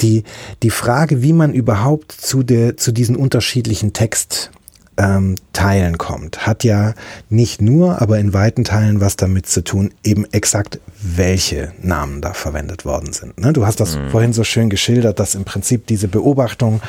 Die, 0.00 0.24
die 0.62 0.70
Frage, 0.70 1.22
wie 1.22 1.32
man 1.32 1.54
überhaupt 1.54 2.10
zu 2.10 2.42
der, 2.42 2.76
zu 2.76 2.90
diesen 2.90 3.14
unterschiedlichen 3.14 3.92
Text, 3.92 4.50
ähm, 4.98 5.36
Teilen 5.52 5.98
kommt, 5.98 6.46
hat 6.46 6.64
ja 6.64 6.94
nicht 7.30 7.62
nur, 7.62 8.02
aber 8.02 8.18
in 8.18 8.34
weiten 8.34 8.64
Teilen 8.64 9.00
was 9.00 9.16
damit 9.16 9.46
zu 9.46 9.64
tun, 9.64 9.94
eben 10.04 10.26
exakt 10.32 10.80
welche 11.00 11.72
Namen 11.80 12.20
da 12.20 12.34
verwendet 12.34 12.84
worden 12.84 13.12
sind. 13.12 13.40
Ne? 13.40 13.52
Du 13.52 13.64
hast 13.64 13.80
das 13.80 13.96
mhm. 13.96 14.10
vorhin 14.10 14.32
so 14.32 14.44
schön 14.44 14.68
geschildert, 14.68 15.18
dass 15.18 15.34
im 15.34 15.44
Prinzip 15.44 15.86
diese 15.86 16.08
Beobachtung 16.08 16.82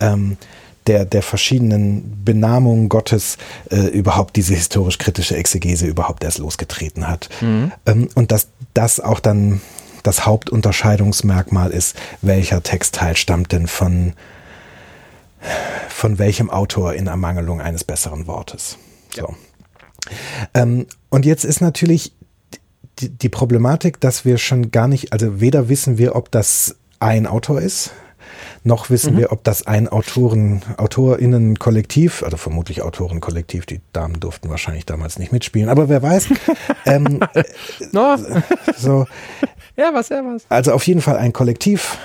ähm, 0.00 0.36
der, 0.88 1.04
der 1.04 1.22
verschiedenen 1.22 2.24
Benamungen 2.24 2.88
Gottes 2.88 3.36
äh, 3.70 3.86
überhaupt 3.88 4.36
diese 4.36 4.54
historisch-kritische 4.54 5.36
Exegese 5.36 5.86
überhaupt 5.86 6.24
erst 6.24 6.38
losgetreten 6.38 7.06
hat. 7.06 7.28
Mhm. 7.40 7.72
Ähm, 7.86 8.08
und 8.14 8.32
dass 8.32 8.48
das 8.74 8.98
auch 8.98 9.20
dann 9.20 9.60
das 10.02 10.26
Hauptunterscheidungsmerkmal 10.26 11.70
ist, 11.70 11.96
welcher 12.22 12.62
Textteil 12.62 13.16
stammt 13.16 13.52
denn 13.52 13.66
von, 13.66 14.14
von 15.88 16.18
welchem 16.18 16.50
Autor 16.50 16.94
in 16.94 17.06
Ermangelung 17.06 17.60
eines 17.60 17.84
besseren 17.84 18.26
Wortes. 18.26 18.78
So. 19.14 19.22
Ja. 19.22 19.28
Ähm, 20.54 20.86
und 21.10 21.26
jetzt 21.26 21.44
ist 21.44 21.60
natürlich 21.60 22.14
die, 23.00 23.10
die 23.10 23.28
Problematik, 23.28 24.00
dass 24.00 24.24
wir 24.24 24.38
schon 24.38 24.70
gar 24.70 24.88
nicht, 24.88 25.12
also 25.12 25.40
weder 25.40 25.68
wissen 25.68 25.98
wir, 25.98 26.16
ob 26.16 26.30
das 26.30 26.76
ein 27.00 27.26
Autor 27.26 27.60
ist, 27.60 27.92
noch 28.64 28.90
wissen 28.90 29.14
mhm. 29.14 29.18
wir, 29.18 29.32
ob 29.32 29.44
das 29.44 29.66
ein 29.66 29.88
Autoren, 29.88 30.62
AutorInnen-Kollektiv, 30.76 32.22
also 32.22 32.36
vermutlich 32.36 32.82
Autorenkollektiv, 32.82 33.66
die 33.66 33.80
Damen 33.92 34.20
durften 34.20 34.48
wahrscheinlich 34.50 34.86
damals 34.86 35.18
nicht 35.18 35.32
mitspielen, 35.32 35.68
aber 35.68 35.88
wer 35.88 36.02
weiß. 36.02 36.28
ähm, 36.86 37.20
no. 37.92 38.16
so. 38.76 39.06
Ja, 39.76 39.90
was, 39.92 40.08
ja, 40.08 40.22
was. 40.24 40.44
Also 40.48 40.72
auf 40.72 40.86
jeden 40.86 41.00
Fall 41.00 41.16
ein 41.16 41.32
Kollektiv 41.32 41.98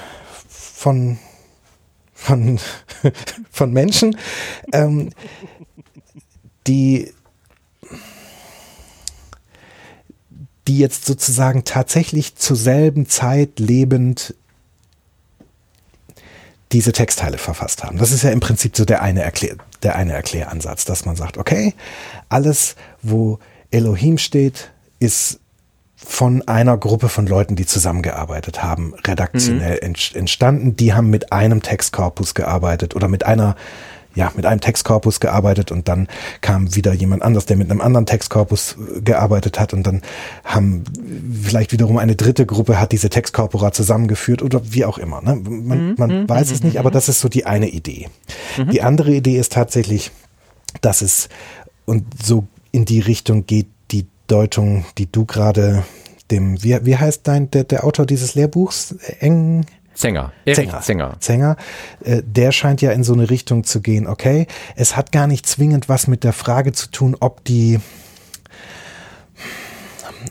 von, 0.47 1.17
von, 2.13 2.59
von 3.51 3.71
Menschen, 3.71 4.17
ähm, 4.71 5.09
die 6.67 7.11
die 10.67 10.77
jetzt 10.79 11.05
sozusagen 11.05 11.65
tatsächlich 11.65 12.35
zur 12.35 12.55
selben 12.55 13.07
Zeit 13.07 13.59
lebend 13.59 14.33
diese 16.73 16.91
Textteile 16.91 17.37
verfasst 17.37 17.83
haben. 17.83 17.97
Das 17.97 18.11
ist 18.11 18.23
ja 18.23 18.31
im 18.31 18.39
Prinzip 18.39 18.75
so 18.75 18.83
der 18.83 19.01
eine, 19.01 19.21
Erklär, 19.21 19.55
der 19.83 19.95
eine 19.95 20.13
Erkläransatz, 20.13 20.85
dass 20.85 21.05
man 21.05 21.15
sagt, 21.15 21.37
okay, 21.37 21.73
alles, 22.29 22.75
wo 23.01 23.39
Elohim 23.71 24.17
steht, 24.17 24.71
ist 24.99 25.39
von 25.95 26.45
einer 26.47 26.77
Gruppe 26.77 27.07
von 27.07 27.27
Leuten, 27.27 27.55
die 27.55 27.65
zusammengearbeitet 27.65 28.61
haben, 28.61 28.93
redaktionell 29.05 29.79
mhm. 29.81 29.95
entstanden. 30.15 30.75
Die 30.75 30.93
haben 30.93 31.09
mit 31.09 31.31
einem 31.31 31.61
Textkorpus 31.61 32.33
gearbeitet 32.33 32.95
oder 32.95 33.07
mit 33.07 33.25
einer 33.25 33.55
ja, 34.15 34.31
mit 34.35 34.45
einem 34.45 34.61
Textkorpus 34.61 35.19
gearbeitet 35.19 35.71
und 35.71 35.87
dann 35.87 36.07
kam 36.41 36.75
wieder 36.75 36.93
jemand 36.93 37.23
anders, 37.23 37.45
der 37.45 37.57
mit 37.57 37.69
einem 37.69 37.81
anderen 37.81 38.05
Textkorpus 38.05 38.77
äh, 38.97 39.01
gearbeitet 39.01 39.59
hat 39.59 39.73
und 39.73 39.85
dann 39.87 40.01
haben 40.43 40.83
vielleicht 41.43 41.71
wiederum 41.71 41.97
eine 41.97 42.15
dritte 42.15 42.45
Gruppe 42.45 42.79
hat 42.79 42.91
diese 42.91 43.09
Textkorpora 43.09 43.71
zusammengeführt 43.71 44.41
oder 44.41 44.61
wie 44.71 44.85
auch 44.85 44.97
immer. 44.97 45.21
Ne? 45.21 45.35
Man, 45.35 45.87
mhm. 45.87 45.95
man 45.97 46.21
mhm. 46.21 46.29
weiß 46.29 46.51
es 46.51 46.63
nicht, 46.63 46.79
aber 46.79 46.89
mhm. 46.89 46.93
das 46.93 47.09
ist 47.09 47.21
so 47.21 47.29
die 47.29 47.45
eine 47.45 47.69
Idee. 47.69 48.09
Mhm. 48.57 48.69
Die 48.69 48.81
andere 48.81 49.11
Idee 49.13 49.37
ist 49.37 49.53
tatsächlich, 49.53 50.11
dass 50.81 51.01
es 51.01 51.29
und 51.85 52.05
so 52.23 52.47
in 52.71 52.85
die 52.85 52.99
Richtung 52.99 53.45
geht, 53.45 53.67
die 53.91 54.07
Deutung, 54.27 54.85
die 54.97 55.11
du 55.11 55.25
gerade 55.25 55.83
dem, 56.31 56.61
wie, 56.63 56.77
wie 56.85 56.97
heißt 56.97 57.21
dein, 57.27 57.51
der, 57.51 57.65
der 57.65 57.83
Autor 57.83 58.05
dieses 58.05 58.35
Lehrbuchs? 58.35 58.95
Eng, 59.19 59.65
Zenger. 59.93 60.33
Erik 60.45 60.71
Zenger. 60.81 61.15
Zenger. 61.19 61.57
Äh, 62.03 62.21
der 62.25 62.51
scheint 62.51 62.81
ja 62.81 62.91
in 62.91 63.03
so 63.03 63.13
eine 63.13 63.29
Richtung 63.29 63.63
zu 63.63 63.81
gehen, 63.81 64.07
okay, 64.07 64.47
es 64.75 64.95
hat 64.95 65.11
gar 65.11 65.27
nicht 65.27 65.45
zwingend 65.45 65.89
was 65.89 66.07
mit 66.07 66.23
der 66.23 66.33
Frage 66.33 66.71
zu 66.71 66.89
tun, 66.89 67.15
ob 67.19 67.43
die 67.43 67.79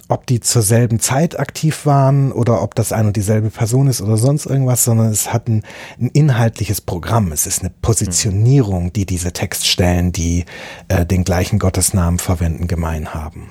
ob 0.09 0.27
die 0.27 0.41
zur 0.41 0.63
selben 0.63 1.01
Zeit 1.01 1.39
aktiv 1.39 1.87
waren 1.87 2.33
oder 2.33 2.63
ob 2.63 2.75
das 2.75 2.93
ein 2.93 3.07
und 3.07 3.17
dieselbe 3.17 3.51
Person 3.51 3.87
ist 3.87 4.01
oder 4.01 4.17
sonst 4.17 4.47
irgendwas, 4.47 4.85
sondern 4.85 5.11
es 5.11 5.33
hat 5.33 5.49
ein, 5.49 5.63
ein 6.01 6.09
inhaltliches 6.09 6.81
Programm. 6.81 7.33
Es 7.33 7.47
ist 7.47 7.61
eine 7.61 7.71
Positionierung, 7.83 8.93
die 8.93 9.07
diese 9.07 9.33
Textstellen, 9.33 10.13
die 10.13 10.45
äh, 10.89 11.07
den 11.07 11.25
gleichen 11.25 11.59
Gottesnamen 11.59 12.19
verwenden, 12.19 12.69
gemein 12.69 13.15
haben. 13.15 13.51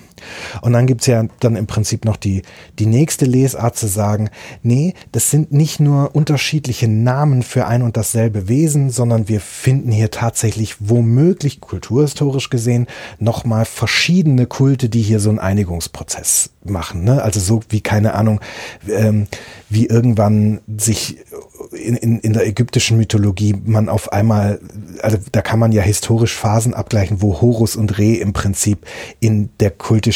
Und 0.61 0.73
dann 0.73 0.87
gibt's 0.87 1.07
ja 1.07 1.25
dann 1.39 1.55
im 1.55 1.67
Prinzip 1.67 2.05
noch 2.05 2.17
die, 2.17 2.41
die 2.79 2.85
nächste 2.85 3.25
Lesart 3.25 3.75
zu 3.75 3.87
sagen, 3.87 4.29
nee, 4.63 4.93
das 5.11 5.31
sind 5.31 5.51
nicht 5.51 5.79
nur 5.79 6.15
unterschiedliche 6.15 6.87
Namen 6.87 7.43
für 7.43 7.67
ein 7.67 7.81
und 7.81 7.97
dasselbe 7.97 8.47
Wesen, 8.47 8.89
sondern 8.89 9.27
wir 9.27 9.41
finden 9.41 9.91
hier 9.91 10.11
tatsächlich 10.11 10.75
womöglich, 10.79 11.61
kulturhistorisch 11.61 12.49
gesehen, 12.49 12.87
nochmal 13.19 13.65
verschiedene 13.65 14.45
Kulte, 14.45 14.89
die 14.89 15.01
hier 15.01 15.19
so 15.19 15.29
einen 15.29 15.39
Einigungsprozess 15.39 16.51
machen. 16.63 17.03
Ne? 17.03 17.21
Also 17.21 17.39
so 17.39 17.61
wie, 17.69 17.81
keine 17.81 18.13
Ahnung, 18.13 18.39
ähm, 18.89 19.27
wie 19.69 19.87
irgendwann 19.87 20.61
sich 20.77 21.17
in, 21.71 21.95
in, 21.95 22.19
in 22.19 22.33
der 22.33 22.45
ägyptischen 22.45 22.97
Mythologie 22.97 23.55
man 23.63 23.89
auf 23.89 24.11
einmal, 24.11 24.59
also 25.01 25.17
da 25.31 25.41
kann 25.41 25.59
man 25.59 25.71
ja 25.71 25.81
historisch 25.81 26.35
Phasen 26.35 26.73
abgleichen, 26.73 27.21
wo 27.21 27.41
Horus 27.41 27.75
und 27.75 27.97
Re 27.97 28.15
im 28.15 28.33
Prinzip 28.33 28.85
in 29.19 29.49
der 29.59 29.71
kultischen 29.71 30.10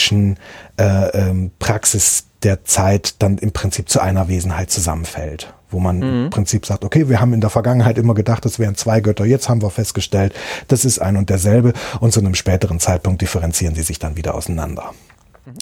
äh, 0.77 0.83
ähm, 0.83 1.51
Praxis 1.59 2.25
der 2.43 2.63
Zeit 2.63 3.15
dann 3.19 3.37
im 3.37 3.51
Prinzip 3.51 3.89
zu 3.89 3.99
einer 3.99 4.27
Wesenheit 4.27 4.69
zusammenfällt. 4.71 5.53
Wo 5.71 5.79
man 5.79 5.97
mhm. 5.97 6.25
im 6.25 6.29
Prinzip 6.29 6.65
sagt, 6.65 6.85
okay, 6.85 7.09
wir 7.09 7.19
haben 7.19 7.33
in 7.33 7.41
der 7.41 7.49
Vergangenheit 7.49 7.97
immer 7.97 8.13
gedacht, 8.13 8.45
es 8.45 8.59
wären 8.59 8.75
zwei 8.75 9.01
Götter, 9.01 9.25
jetzt 9.25 9.49
haben 9.49 9.61
wir 9.61 9.71
festgestellt, 9.71 10.33
das 10.67 10.85
ist 10.85 10.99
ein 10.99 11.17
und 11.17 11.29
derselbe 11.29 11.73
und 11.99 12.13
zu 12.13 12.19
einem 12.19 12.35
späteren 12.35 12.79
Zeitpunkt 12.79 13.21
differenzieren 13.21 13.75
sie 13.75 13.81
sich 13.81 13.99
dann 13.99 14.15
wieder 14.15 14.35
auseinander. 14.35 14.93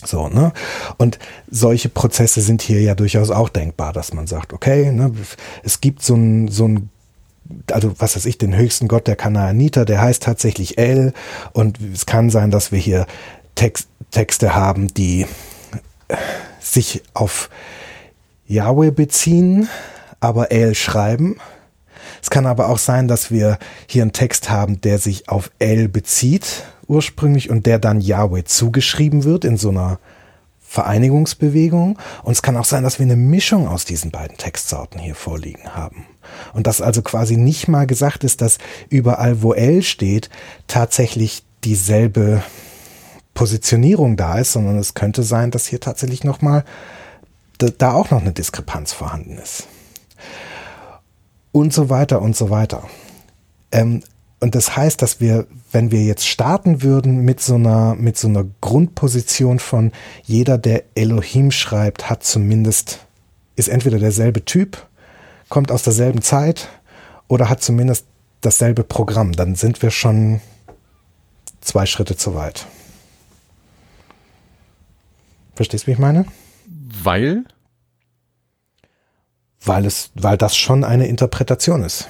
So, 0.06 0.28
ne? 0.28 0.54
Und 0.98 1.20
solche 1.50 1.90
Prozesse 1.90 2.42
sind 2.42 2.62
hier 2.62 2.82
ja 2.82 2.96
durchaus 2.96 3.32
auch 3.32 3.50
denkbar, 3.50 3.94
dass 3.94 4.14
man 4.14 4.28
sagt, 4.28 4.54
okay, 4.54 4.92
ne, 4.92 5.12
es 5.64 5.82
gibt 5.82 6.02
so 6.02 6.16
ein, 6.16 6.48
so 6.48 6.68
ein 6.68 6.90
also 7.72 7.94
was 8.00 8.16
weiß 8.16 8.26
ich, 8.26 8.38
den 8.38 8.56
höchsten 8.56 8.88
Gott 8.88 9.08
der 9.08 9.16
Kanaaniter, 9.16 9.86
der 9.86 10.02
heißt 10.02 10.24
tatsächlich 10.24 10.78
El 10.78 11.14
und 11.52 11.80
es 11.94 12.06
kann 12.06 12.30
sein, 12.30 12.52
dass 12.52 12.72
wir 12.72 12.80
hier 12.80 13.06
Text, 13.56 13.90
Texte 14.14 14.56
haben, 14.56 14.94
die 14.94 15.26
sich 16.60 17.04
auf 17.14 17.50
Yahweh 18.48 18.92
beziehen, 18.92 19.68
aber 20.20 20.52
El 20.52 20.76
schreiben. 20.76 21.38
Es 22.22 22.30
kann 22.30 22.46
aber 22.46 22.70
auch 22.70 22.78
sein, 22.78 23.08
dass 23.08 23.32
wir 23.32 23.58
hier 23.88 24.04
einen 24.04 24.14
Text 24.14 24.50
haben, 24.50 24.80
der 24.82 25.00
sich 25.00 25.28
auf 25.28 25.52
El 25.60 25.90
bezieht 25.90 26.64
ursprünglich 26.88 27.50
und 27.50 27.66
der 27.66 27.80
dann 27.80 28.02
Yahweh 28.02 28.44
zugeschrieben 28.44 29.24
wird 29.24 29.46
in 29.46 29.58
so 29.58 29.70
einer 29.70 30.00
Vereinigungsbewegung. 30.62 31.98
Und 32.24 32.32
es 32.32 32.42
kann 32.42 32.58
auch 32.58 32.66
sein, 32.66 32.84
dass 32.84 33.00
wir 33.00 33.06
eine 33.06 33.16
Mischung 33.16 33.68
aus 33.68 33.86
diesen 33.86 34.12
beiden 34.12 34.38
Textsorten 34.38 35.00
hier 35.00 35.16
vorliegen 35.16 35.76
haben. 35.76 36.06
Und 36.54 36.68
dass 36.68 36.82
also 36.82 37.02
quasi 37.02 37.38
nicht 37.38 37.68
mal 37.68 37.88
gesagt 37.88 38.24
ist, 38.24 38.42
dass 38.42 38.58
überall, 38.90 39.42
wo 39.42 39.54
L 39.54 39.84
steht, 39.84 40.30
tatsächlich 40.68 41.44
dieselbe 41.64 42.44
Positionierung 43.34 44.16
da 44.16 44.38
ist, 44.38 44.54
sondern 44.54 44.78
es 44.78 44.94
könnte 44.94 45.24
sein, 45.24 45.52
dass 45.52 45.68
hier 45.68 45.80
tatsächlich 45.80 46.24
nochmal 46.24 46.64
da 47.58 47.94
auch 47.94 48.12
noch 48.12 48.22
eine 48.22 48.34
Diskrepanz 48.34 48.94
vorhanden 48.94 49.38
ist. 49.38 49.68
Und 51.52 51.74
so 51.74 51.90
weiter 51.90 52.22
und 52.22 52.36
so 52.36 52.50
weiter. 52.50 52.84
Ähm, 53.72 54.02
und 54.40 54.56
das 54.56 54.76
heißt, 54.76 55.02
dass 55.02 55.22
wir, 55.22 55.48
wenn 55.72 55.92
wir 55.92 56.04
jetzt 56.04 56.28
starten 56.28 56.82
würden 56.82 57.20
mit 57.22 57.40
so 57.40 57.56
einer, 57.56 57.96
mit 57.96 58.18
so 58.18 58.28
einer 58.28 58.46
Grundposition 58.60 59.60
von 59.60 59.94
jeder, 60.24 60.58
der 60.58 60.84
Elohim 60.96 61.52
schreibt, 61.52 62.10
hat 62.10 62.24
zumindest, 62.24 63.06
ist 63.56 63.70
entweder 63.70 64.00
derselbe 64.00 64.44
Typ, 64.44 64.86
kommt 65.48 65.72
aus 65.72 65.84
derselben 65.84 66.22
Zeit 66.22 66.68
oder 67.30 67.48
hat 67.48 67.62
zumindest 67.62 68.06
dasselbe 68.42 68.84
Programm, 68.84 69.32
dann 69.32 69.56
sind 69.56 69.82
wir 69.82 69.92
schon 69.92 70.42
zwei 71.62 71.86
Schritte 71.86 72.18
zu 72.18 72.36
weit. 72.36 72.66
Verstehst 75.56 75.84
du, 75.84 75.88
wie 75.88 75.92
ich 75.92 76.00
meine? 76.00 76.26
Weil? 76.68 77.46
Weil 79.64 79.86
es, 79.86 80.12
weil 80.16 80.38
das 80.38 80.56
schon 80.56 80.84
eine 80.84 81.08
Interpretation 81.08 81.84
ist. 81.84 82.08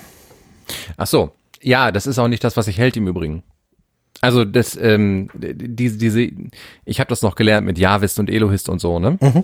Ach 0.97 1.07
so. 1.07 1.31
Ja, 1.61 1.91
das 1.91 2.07
ist 2.07 2.19
auch 2.19 2.27
nicht 2.27 2.43
das, 2.43 2.57
was 2.57 2.67
ich 2.67 2.77
hält 2.77 2.97
im 2.97 3.07
Übrigen. 3.07 3.43
Also 4.21 4.45
das, 4.45 4.75
ähm, 4.75 5.29
diese, 5.33 5.97
diese, 5.97 6.29
ich 6.85 6.99
habe 6.99 7.09
das 7.09 7.21
noch 7.21 7.35
gelernt 7.35 7.65
mit 7.65 7.77
Javist 7.77 8.19
und 8.19 8.29
Elohist 8.29 8.69
und 8.69 8.79
so, 8.79 8.99
ne? 8.99 9.17
Mhm. 9.19 9.43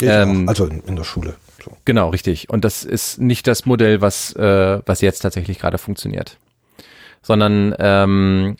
Ähm, 0.00 0.48
also 0.48 0.66
in, 0.66 0.80
in, 0.80 0.96
der 0.96 1.04
Schule. 1.04 1.36
So. 1.64 1.72
Genau, 1.84 2.10
richtig. 2.10 2.50
Und 2.50 2.64
das 2.64 2.84
ist 2.84 3.20
nicht 3.20 3.46
das 3.46 3.66
Modell, 3.66 4.00
was, 4.00 4.34
äh, 4.34 4.80
was 4.84 5.00
jetzt 5.00 5.20
tatsächlich 5.20 5.58
gerade 5.58 5.78
funktioniert. 5.78 6.38
Sondern 7.20 7.74
ähm, 7.78 8.56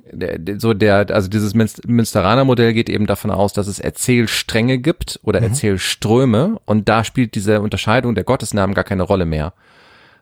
so 0.59 0.75
der, 0.75 1.07
also 1.11 1.29
dieses 1.29 1.55
Münsteraner 1.55 2.45
Modell 2.45 2.75
geht 2.75 2.91
eben 2.91 3.07
davon 3.07 3.31
aus, 3.31 3.53
dass 3.53 3.67
es 3.67 3.79
Erzählstränge 3.79 4.79
gibt 4.79 5.21
oder 5.23 5.41
mhm. 5.41 5.47
Erzählströme 5.47 6.59
und 6.65 6.89
da 6.89 7.05
spielt 7.05 7.35
diese 7.35 7.61
Unterscheidung 7.61 8.15
der 8.15 8.25
Gottesnamen 8.25 8.75
gar 8.75 8.85
keine 8.85 9.05
Rolle 9.05 9.27
mehr. 9.27 9.53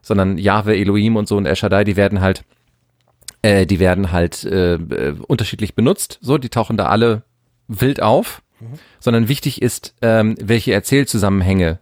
Sondern 0.02 0.38
Jahwe, 0.38 0.76
Elohim 0.76 1.16
und 1.16 1.26
so 1.26 1.36
und 1.36 1.46
El 1.46 1.56
Shaddai, 1.56 1.82
die 1.82 1.96
werden 1.96 2.20
halt 2.20 2.44
äh, 3.42 3.66
die 3.66 3.80
werden 3.80 4.12
halt 4.12 4.44
äh, 4.44 4.74
äh, 4.74 5.16
unterschiedlich 5.26 5.74
benutzt. 5.74 6.18
So, 6.20 6.38
die 6.38 6.48
tauchen 6.48 6.76
da 6.76 6.86
alle 6.86 7.22
wild 7.68 8.02
auf. 8.02 8.42
Mhm. 8.60 8.78
Sondern 9.00 9.28
wichtig 9.28 9.62
ist, 9.62 9.94
ähm, 10.02 10.34
welche 10.40 10.72
Erzählzusammenhänge 10.72 11.78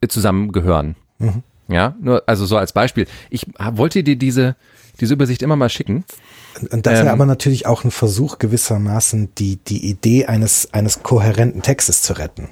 äh, 0.00 0.08
zusammengehören. 0.08 0.96
Mhm. 1.18 1.42
Ja, 1.68 1.94
nur, 2.00 2.22
also 2.26 2.46
so 2.46 2.56
als 2.56 2.72
Beispiel. 2.72 3.06
Ich 3.30 3.46
wollte 3.58 4.02
dir 4.02 4.16
diese, 4.16 4.56
diese 5.00 5.14
Übersicht 5.14 5.42
immer 5.42 5.56
mal 5.56 5.70
schicken. 5.70 6.04
Und 6.70 6.86
das 6.86 6.98
ähm, 6.98 7.06
wäre 7.06 7.12
aber 7.14 7.26
natürlich 7.26 7.66
auch 7.66 7.84
ein 7.84 7.90
Versuch 7.90 8.38
gewissermaßen, 8.38 9.34
die, 9.36 9.56
die 9.56 9.88
Idee 9.88 10.26
eines, 10.26 10.72
eines 10.72 11.02
kohärenten 11.02 11.62
Textes 11.62 12.02
zu 12.02 12.18
retten. 12.18 12.50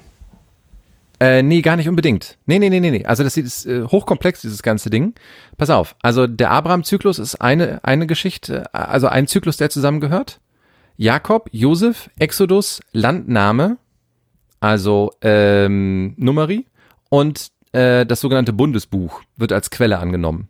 Äh, 1.19 1.41
nee, 1.41 1.61
gar 1.61 1.77
nicht 1.77 1.87
unbedingt. 1.87 2.37
Nee, 2.47 2.59
nee, 2.59 2.69
nee, 2.69 2.81
nee, 2.81 2.91
nee. 2.91 3.05
Also 3.05 3.23
das 3.23 3.37
ist 3.37 3.65
äh, 3.65 3.83
hochkomplex, 3.83 4.41
dieses 4.41 4.61
ganze 4.61 4.89
Ding. 4.89 5.13
Pass 5.57 5.69
auf. 5.69 5.95
Also 6.01 6.27
der 6.27 6.51
Abraham-Zyklus 6.51 7.17
ist 7.17 7.35
eine, 7.35 7.81
eine 7.83 8.07
Geschichte, 8.07 8.73
also 8.73 9.07
ein 9.07 9.27
Zyklus, 9.27 9.55
der 9.55 9.69
zusammengehört. 9.69 10.41
Jakob, 10.97 11.47
Josef, 11.51 12.09
Exodus, 12.19 12.81
Landnahme, 12.91 13.77
also 14.59 15.11
ähm, 15.21 16.13
Numeri 16.17 16.65
und 17.09 17.52
äh, 17.73 18.05
das 18.05 18.21
sogenannte 18.21 18.53
Bundesbuch 18.53 19.21
wird 19.35 19.51
als 19.51 19.69
Quelle 19.69 19.99
angenommen. 19.99 20.47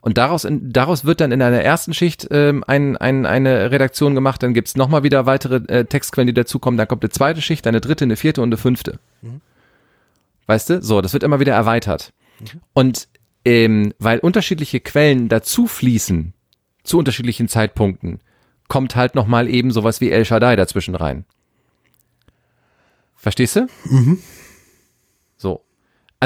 Und 0.00 0.18
daraus, 0.18 0.44
in, 0.44 0.72
daraus 0.72 1.04
wird 1.04 1.20
dann 1.20 1.30
in 1.30 1.40
einer 1.40 1.62
ersten 1.62 1.94
Schicht 1.94 2.26
ähm, 2.32 2.64
ein, 2.66 2.96
ein, 2.96 3.24
eine 3.24 3.70
Redaktion 3.70 4.16
gemacht, 4.16 4.42
dann 4.42 4.52
gibt's 4.52 4.76
nochmal 4.76 5.04
wieder 5.04 5.26
weitere 5.26 5.56
äh, 5.72 5.84
Textquellen, 5.84 6.26
die 6.26 6.34
dazukommen, 6.34 6.76
dann 6.76 6.88
kommt 6.88 7.04
eine 7.04 7.10
zweite 7.10 7.40
Schicht, 7.40 7.66
eine 7.68 7.80
dritte, 7.80 8.04
eine 8.04 8.16
vierte 8.16 8.42
und 8.42 8.48
eine 8.48 8.56
fünfte. 8.56 8.98
Mhm. 9.22 9.40
Weißt 10.46 10.70
du? 10.70 10.82
So, 10.82 11.00
das 11.00 11.12
wird 11.12 11.22
immer 11.22 11.38
wieder 11.38 11.54
erweitert. 11.54 12.12
Mhm. 12.40 12.60
Und 12.72 13.08
ähm, 13.44 13.94
weil 13.98 14.18
unterschiedliche 14.18 14.80
Quellen 14.80 15.28
dazu 15.28 15.68
fließen, 15.68 16.34
zu 16.82 16.98
unterschiedlichen 16.98 17.48
Zeitpunkten, 17.48 18.20
kommt 18.66 18.96
halt 18.96 19.14
nochmal 19.14 19.48
eben 19.48 19.70
sowas 19.70 20.00
wie 20.00 20.10
El 20.10 20.24
Shaddai 20.24 20.56
dazwischen 20.56 20.94
rein. 20.94 21.24
Verstehst 23.14 23.54
du? 23.54 23.68
Mhm. 23.84 24.18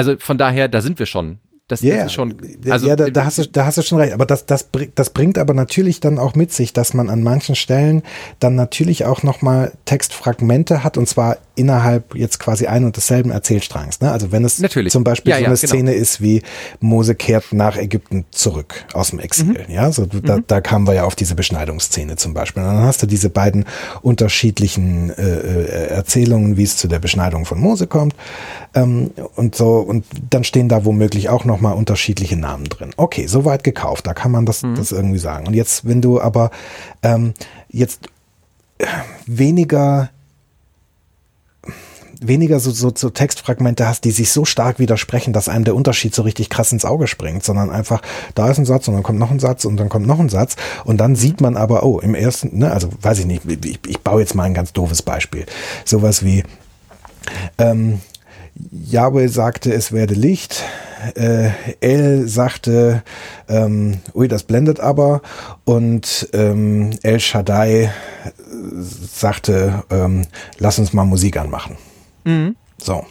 So. 0.03 0.11
Also 0.11 0.19
von 0.19 0.37
daher, 0.37 0.67
da 0.67 0.81
sind 0.81 0.99
wir 0.99 1.05
schon. 1.05 1.39
Das, 1.67 1.83
yeah. 1.83 2.05
ist 2.05 2.13
schon. 2.13 2.37
Also, 2.69 2.87
ja, 2.87 2.95
da, 2.95 3.09
da, 3.09 3.25
hast 3.25 3.39
du, 3.39 3.47
da 3.47 3.65
hast 3.65 3.77
du 3.77 3.81
schon 3.81 3.99
recht. 3.99 4.13
Aber 4.13 4.25
das, 4.25 4.45
das, 4.45 4.69
das 4.95 5.09
bringt 5.09 5.37
aber 5.37 5.53
natürlich 5.53 5.99
dann 5.99 6.17
auch 6.17 6.33
mit 6.33 6.53
sich, 6.53 6.71
dass 6.71 6.93
man 6.93 7.09
an 7.09 7.23
manchen 7.23 7.55
Stellen 7.55 8.03
dann 8.39 8.55
natürlich 8.55 9.03
auch 9.03 9.23
nochmal 9.23 9.73
Textfragmente 9.83 10.85
hat 10.85 10.97
und 10.97 11.09
zwar 11.09 11.37
innerhalb 11.57 12.15
jetzt 12.15 12.39
quasi 12.39 12.67
ein 12.67 12.85
und 12.85 12.95
desselben 12.95 13.31
Erzählstrangs. 13.31 13.99
Ne? 13.99 14.11
Also 14.11 14.31
wenn 14.31 14.45
es 14.45 14.59
Natürlich. 14.59 14.93
zum 14.93 15.03
Beispiel 15.03 15.31
ja, 15.31 15.37
so 15.37 15.45
eine 15.45 15.55
ja, 15.55 15.59
genau. 15.59 15.67
Szene 15.67 15.93
ist 15.93 16.21
wie 16.21 16.43
Mose 16.79 17.15
kehrt 17.15 17.51
nach 17.51 17.77
Ägypten 17.77 18.25
zurück 18.31 18.85
aus 18.93 19.09
dem 19.09 19.19
Exil. 19.19 19.65
Mhm. 19.67 19.73
Ja, 19.73 19.91
so 19.91 20.05
da, 20.05 20.37
mhm. 20.37 20.43
da 20.47 20.61
kamen 20.61 20.87
wir 20.87 20.93
ja 20.93 21.03
auf 21.03 21.15
diese 21.15 21.35
Beschneidungsszene 21.35 22.15
zum 22.15 22.33
Beispiel. 22.33 22.63
Und 22.63 22.69
dann 22.69 22.83
hast 22.83 23.01
du 23.01 23.07
diese 23.07 23.29
beiden 23.29 23.65
unterschiedlichen 24.01 25.09
äh, 25.09 25.23
äh, 25.23 25.87
Erzählungen, 25.87 26.57
wie 26.57 26.63
es 26.63 26.77
zu 26.77 26.87
der 26.87 26.99
Beschneidung 26.99 27.45
von 27.45 27.59
Mose 27.59 27.87
kommt. 27.87 28.15
Ähm, 28.75 29.11
und 29.35 29.55
so, 29.55 29.79
und 29.79 30.05
dann 30.29 30.43
stehen 30.43 30.69
da 30.69 30.85
womöglich 30.85 31.29
auch 31.29 31.43
nochmal 31.43 31.73
unterschiedliche 31.73 32.37
Namen 32.37 32.65
drin. 32.65 32.91
Okay, 32.97 33.25
soweit 33.27 33.63
gekauft, 33.63 34.05
da 34.05 34.13
kann 34.13 34.31
man 34.31 34.45
das, 34.45 34.61
mhm. 34.63 34.75
das 34.75 34.91
irgendwie 34.91 35.19
sagen. 35.19 35.47
Und 35.47 35.55
jetzt, 35.55 35.87
wenn 35.87 36.01
du 36.01 36.21
aber 36.21 36.51
ähm, 37.01 37.33
jetzt 37.69 38.09
weniger 39.25 40.09
weniger 42.21 42.59
so, 42.59 42.71
so, 42.71 42.91
so 42.95 43.09
Textfragmente 43.09 43.87
hast, 43.87 44.03
die 44.03 44.11
sich 44.11 44.31
so 44.31 44.45
stark 44.45 44.79
widersprechen, 44.79 45.33
dass 45.33 45.49
einem 45.49 45.65
der 45.65 45.75
Unterschied 45.75 46.13
so 46.13 46.21
richtig 46.21 46.49
krass 46.49 46.71
ins 46.71 46.85
Auge 46.85 47.07
springt, 47.07 47.43
sondern 47.43 47.69
einfach, 47.69 48.01
da 48.35 48.49
ist 48.49 48.57
ein 48.57 48.65
Satz 48.65 48.87
und 48.87 48.93
dann 48.93 49.03
kommt 49.03 49.19
noch 49.19 49.31
ein 49.31 49.39
Satz 49.39 49.65
und 49.65 49.77
dann 49.77 49.89
kommt 49.89 50.07
noch 50.07 50.19
ein 50.19 50.29
Satz 50.29 50.55
und 50.85 50.97
dann 50.97 51.15
sieht 51.15 51.41
man 51.41 51.57
aber, 51.57 51.83
oh, 51.83 51.99
im 51.99 52.15
ersten, 52.15 52.57
ne, 52.57 52.71
also 52.71 52.89
weiß 53.01 53.19
ich 53.19 53.25
nicht, 53.25 53.43
ich, 53.45 53.79
ich 53.87 53.99
baue 53.99 54.21
jetzt 54.21 54.35
mal 54.35 54.43
ein 54.43 54.53
ganz 54.53 54.73
doofes 54.73 55.01
Beispiel. 55.01 55.45
Sowas 55.85 56.23
wie, 56.23 56.43
Ähm, 57.57 58.01
Yahweh 58.71 59.27
sagte, 59.27 59.73
es 59.73 59.91
werde 59.91 60.13
Licht. 60.13 60.63
Äh, 61.15 61.51
El 61.79 62.27
sagte, 62.27 63.03
ähm, 63.47 63.99
ui, 64.15 64.27
das 64.27 64.43
blendet 64.43 64.79
aber. 64.79 65.21
Und 65.63 66.29
ähm, 66.33 66.91
El 67.03 67.19
Shaddai 67.19 67.91
sagte, 69.13 69.83
ähm, 69.91 70.25
lass 70.57 70.79
uns 70.79 70.93
mal 70.93 71.05
Musik 71.05 71.37
anmachen. 71.37 71.77
Mhm. 72.27 72.55
So. 72.77 73.05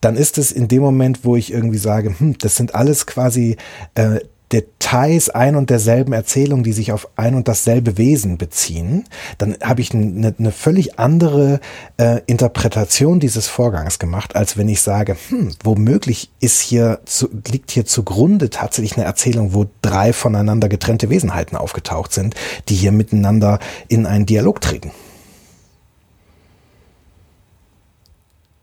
Dann 0.00 0.16
ist 0.16 0.36
es 0.36 0.50
in 0.50 0.68
dem 0.68 0.82
Moment, 0.82 1.24
wo 1.24 1.36
ich 1.36 1.52
irgendwie 1.52 1.78
sage, 1.78 2.14
hm, 2.18 2.36
das 2.38 2.56
sind 2.56 2.74
alles 2.74 3.06
quasi 3.06 3.56
äh, 3.94 4.18
Details 4.52 5.30
ein 5.30 5.56
und 5.56 5.70
derselben 5.70 6.12
Erzählung, 6.12 6.62
die 6.62 6.72
sich 6.72 6.92
auf 6.92 7.08
ein 7.16 7.34
und 7.34 7.48
dasselbe 7.48 7.96
Wesen 7.96 8.36
beziehen, 8.36 9.04
dann 9.38 9.56
habe 9.62 9.80
ich 9.80 9.94
eine, 9.94 10.34
eine 10.38 10.52
völlig 10.52 10.98
andere 10.98 11.60
äh, 11.96 12.20
Interpretation 12.26 13.18
dieses 13.18 13.48
Vorgangs 13.48 13.98
gemacht, 13.98 14.36
als 14.36 14.58
wenn 14.58 14.68
ich 14.68 14.82
sage, 14.82 15.16
hm, 15.28 15.52
womöglich 15.64 16.30
ist 16.40 16.60
hier 16.60 17.00
zu, 17.06 17.30
liegt 17.50 17.70
hier 17.70 17.86
zugrunde 17.86 18.50
tatsächlich 18.50 18.96
eine 18.96 19.06
Erzählung, 19.06 19.54
wo 19.54 19.66
drei 19.80 20.12
voneinander 20.12 20.68
getrennte 20.68 21.08
Wesenheiten 21.08 21.56
aufgetaucht 21.56 22.12
sind, 22.12 22.34
die 22.68 22.74
hier 22.74 22.92
miteinander 22.92 23.58
in 23.88 24.04
einen 24.04 24.26
Dialog 24.26 24.60
treten. 24.60 24.90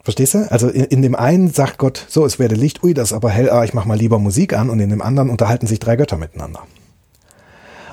Verstehst 0.09 0.33
du? 0.33 0.51
Also 0.51 0.69
in, 0.69 0.85
in, 0.85 1.01
dem 1.03 1.13
einen 1.13 1.51
sagt 1.51 1.77
Gott, 1.77 2.03
so, 2.09 2.25
es 2.25 2.39
werde 2.39 2.55
Licht, 2.55 2.83
ui, 2.83 2.95
das 2.95 3.11
ist 3.11 3.13
aber 3.13 3.29
hell, 3.29 3.51
ah, 3.51 3.63
ich 3.63 3.75
mach 3.75 3.85
mal 3.85 3.95
lieber 3.95 4.17
Musik 4.17 4.53
an 4.53 4.71
und 4.71 4.79
in 4.79 4.89
dem 4.89 5.03
anderen 5.03 5.29
unterhalten 5.29 5.67
sich 5.67 5.77
drei 5.77 5.97
Götter 5.97 6.17
miteinander. 6.17 6.63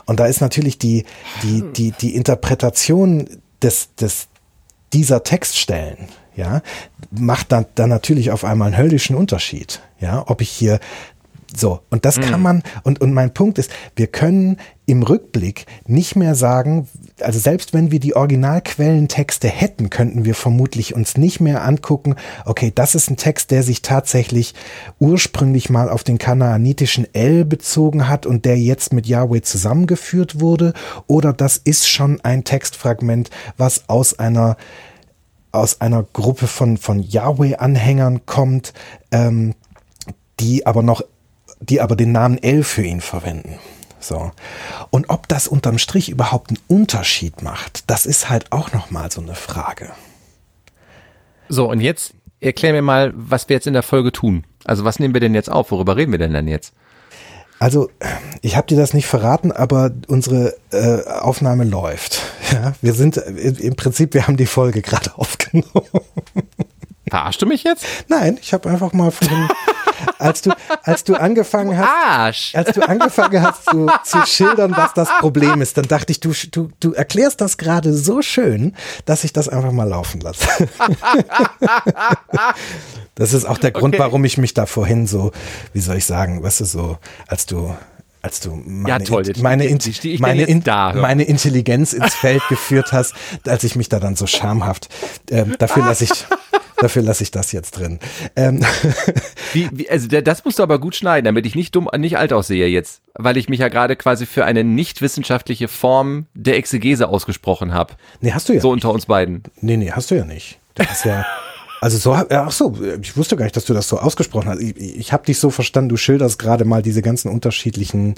Und 0.07 0.19
da 0.19 0.25
ist 0.25 0.41
natürlich 0.41 0.79
die, 0.79 1.05
die, 1.43 1.63
die, 1.77 1.91
die 1.93 2.17
Interpretation 2.17 3.29
des, 3.61 3.95
des, 3.97 4.29
dieser 4.95 5.25
Textstellen, 5.25 6.09
ja, 6.35 6.63
macht 7.11 7.53
dann, 7.53 7.67
dann 7.75 7.91
natürlich 7.91 8.31
auf 8.31 8.47
einmal 8.47 8.69
einen 8.69 8.79
höllischen 8.79 9.15
Unterschied. 9.15 9.83
Ja, 10.01 10.25
ob 10.27 10.41
ich 10.41 10.49
hier 10.49 10.81
so, 11.55 11.81
und 11.91 12.05
das 12.05 12.21
kann 12.21 12.41
mhm. 12.41 12.43
man, 12.43 12.63
und, 12.83 13.01
und 13.01 13.13
mein 13.13 13.33
Punkt 13.33 13.59
ist, 13.59 13.71
wir 13.95 14.07
können 14.09 14.59
im 14.87 15.03
Rückblick 15.03 15.67
nicht 15.87 16.17
mehr 16.17 16.35
sagen, 16.35 16.89
also 17.21 17.39
selbst 17.39 17.75
wenn 17.75 17.91
wir 17.91 17.99
die 17.99 18.15
Originalquellentexte 18.15 19.49
hätten, 19.49 19.91
könnten 19.91 20.25
wir 20.25 20.35
vermutlich 20.35 20.95
uns 20.95 21.17
nicht 21.17 21.41
mehr 21.41 21.65
angucken, 21.65 22.15
okay, 22.45 22.73
das 22.75 22.95
ist 22.95 23.11
ein 23.11 23.17
Text, 23.17 23.51
der 23.51 23.63
sich 23.63 23.83
tatsächlich 23.83 24.55
ursprünglich 24.99 25.71
mal 25.71 25.89
auf 25.89 26.05
den 26.05 26.19
kanaanitischen 26.19 27.07
El 27.15 27.45
bezogen 27.45 28.09
hat 28.09 28.27
und 28.27 28.45
der 28.45 28.59
jetzt 28.59 28.93
mit 28.93 29.07
Yahweh 29.07 29.43
zusammengeführt 29.43 30.41
wurde, 30.41 30.73
oder 31.07 31.33
das 31.33 31.57
ist 31.57 31.89
schon 31.89 32.21
ein 32.23 32.45
Textfragment, 32.45 33.31
was 33.57 33.89
aus 33.89 34.19
einer 34.19 34.57
aus 35.53 35.81
einer 35.81 36.03
Gruppe 36.03 36.49
von, 36.49 36.77
von 36.77 37.01
Yahweh-Anhängern 37.01 38.27
kommt, 38.27 38.75
ähm, 39.11 39.55
die 40.39 40.67
aber 40.67 40.83
noch 40.83 41.03
die 41.61 41.81
aber 41.81 41.97
den 41.97 42.13
Namen 42.13 42.43
L 42.43 42.63
für 42.63 42.83
ihn 42.83 43.01
verwenden. 43.01 43.59
So. 44.01 44.31
Und 44.91 45.11
ob 45.11 45.29
das 45.29 45.49
unterm 45.49 45.79
Strich 45.79 46.09
überhaupt 46.09 46.51
einen 46.51 46.59
Unterschied 46.69 47.43
macht, 47.43 47.91
das 47.91 48.07
ist 48.07 48.31
halt 48.31 48.53
auch 48.53 48.73
nochmal 48.73 49.11
so 49.11 49.21
eine 49.21 49.35
Frage. 49.35 49.91
So, 51.49 51.71
und 51.71 51.81
jetzt 51.81 52.15
erklär 52.41 52.73
mir 52.73 52.83
mal, 52.83 53.13
was 53.17 53.49
wir 53.49 53.57
jetzt 53.57 53.67
in 53.67 53.73
der 53.73 53.83
Folge 53.83 54.13
tun. 54.13 54.45
Also 54.65 54.85
was 54.85 54.99
nehmen 54.99 55.15
wir 55.15 55.21
denn 55.21 55.35
jetzt 55.35 55.51
auf? 55.51 55.71
Worüber 55.71 55.97
reden 55.97 56.13
wir 56.13 56.19
denn 56.19 56.33
dann 56.33 56.49
jetzt? 56.49 56.73
Also, 57.59 57.89
ich 58.43 58.55
habe 58.57 58.67
dir 58.67 58.77
das 58.77 58.93
nicht 58.93 59.07
verraten, 59.07 59.51
aber 59.51 59.91
unsere 60.09 60.55
äh, 60.73 61.03
Aufnahme 61.05 61.65
läuft. 61.65 62.23
Ja, 62.53 62.75
wir 62.81 62.93
sind 62.93 63.17
äh, 63.17 63.31
im 63.31 63.75
Prinzip, 63.75 64.15
wir 64.15 64.29
haben 64.29 64.37
die 64.37 64.47
Folge 64.47 64.81
gerade 64.81 65.11
aufgenommen. 65.19 65.89
Verarschst 67.09 67.43
du 67.43 67.47
mich 67.47 67.63
jetzt? 67.63 67.85
Nein, 68.09 68.39
ich 68.41 68.53
habe 68.53 68.69
einfach 68.69 68.93
mal 68.93 69.11
vorhin 69.11 69.49
als 70.19 70.43
du, 70.43 70.51
als 70.83 71.05
du 71.05 71.15
angefangen 71.15 71.77
hast, 71.77 71.89
Arsch. 71.89 72.55
als 72.55 72.73
du 72.73 72.87
angefangen 72.87 73.43
hast 73.43 73.65
zu, 73.65 73.87
zu 74.05 74.27
schildern, 74.27 74.73
was 74.77 74.95
das 74.95 75.09
Problem 75.21 75.61
ist, 75.61 75.77
dann 75.77 75.87
dachte 75.87 76.13
ich, 76.13 76.21
du, 76.21 76.33
du, 76.51 76.71
du 76.81 76.93
erklärst 76.93 77.41
das 77.41 77.59
gerade 77.59 77.95
so 77.95 78.23
schön, 78.23 78.75
dass 79.05 79.25
ich 79.25 79.33
das 79.33 79.49
einfach 79.49 79.73
mal 79.73 79.89
laufen 79.89 80.21
lasse. 80.21 80.47
das 83.15 83.33
ist 83.33 83.45
auch 83.45 83.59
der 83.59 83.73
Grund, 83.73 83.95
okay. 83.95 84.03
warum 84.03 84.25
ich 84.25 84.39
mich 84.39 84.55
da 84.55 84.67
vorhin 84.67 85.07
so, 85.07 85.33
wie 85.73 85.81
soll 85.81 85.97
ich 85.97 86.07
sagen, 86.07 86.43
weißt 86.43 86.61
du, 86.61 86.65
so, 86.65 86.99
als 87.27 87.47
du 87.47 87.75
als 88.27 88.41
du 88.41 88.61
meine, 88.67 88.89
ja, 88.89 88.99
toll, 88.99 89.23
meine, 89.41 89.67
in, 89.67 89.79
meine, 90.19 90.43
in, 90.43 90.65
da, 90.65 90.93
meine 90.95 91.23
Intelligenz 91.23 91.93
ins 91.93 92.15
Feld 92.17 92.43
geführt 92.49 92.93
hast, 92.93 93.15
als 93.47 93.63
ich 93.63 93.77
mich 93.77 93.89
da 93.89 94.01
dann 94.01 94.17
so 94.17 94.27
schamhaft, 94.27 94.89
äh, 95.31 95.45
dafür 95.59 95.85
lasse 95.85 96.05
ich, 96.05 96.11
dafür 96.79 97.03
lasse 97.03 97.23
ich 97.23 97.31
das 97.31 97.53
jetzt 97.53 97.79
drin. 97.79 98.01
Ähm. 98.35 98.65
Wie, 99.53 99.71
wie, 99.73 99.89
also 99.89 100.09
das 100.09 100.45
musst 100.45 100.59
du 100.59 100.65
aber 100.65 100.81
gut 100.81 100.97
schneiden, 100.97 101.25
damit 101.25 101.47
ich 101.47 101.55
nicht 101.55 101.75
dumm, 101.75 101.89
nicht 101.97 102.19
alt 102.19 102.33
aussehe 102.33 102.67
jetzt, 102.67 103.01
weil 103.15 103.37
ich 103.37 103.49
mich 103.49 103.61
ja 103.61 103.69
gerade 103.69 103.95
quasi 103.95 104.27
für 104.27 104.45
eine 104.45 104.65
nicht 104.65 105.01
wissenschaftliche 105.01 105.69
Form 105.69 106.27
der 106.35 106.57
Exegese 106.57 107.09
ausgesprochen 107.09 107.73
habe. 107.73 107.95
Nee, 108.21 108.33
hast 108.33 108.49
du 108.49 108.53
ja. 108.53 108.61
So 108.61 108.75
nicht. 108.75 108.85
unter 108.85 108.93
uns 108.93 109.07
beiden. 109.07 109.45
Nee, 109.61 109.77
nee, 109.77 109.93
hast 109.93 110.11
du 110.11 110.17
ja 110.17 110.25
nicht. 110.25 110.59
Das 110.75 110.91
ist 110.91 111.05
ja, 111.05 111.25
also 111.81 111.99
so, 111.99 112.13
ach 112.13 112.51
so, 112.53 112.77
ich 113.01 113.17
wusste 113.17 113.37
gar 113.37 113.45
nicht, 113.45 113.57
dass 113.57 113.65
du 113.65 113.75
das 113.75 113.89
so 113.89 113.99
ausgesprochen 113.99 114.49
hast. 114.49 114.61
Ich, 114.61 114.77
ich 114.77 115.13
habe 115.13 115.25
dich 115.25 115.39
so 115.39 115.51
verstanden, 115.51 115.89
du 115.91 115.97
schilderst 115.97 116.39
gerade 116.39 116.65
mal 116.65 116.83
diese 116.83 117.03
ganzen 117.03 117.31
unterschiedlichen 117.31 118.15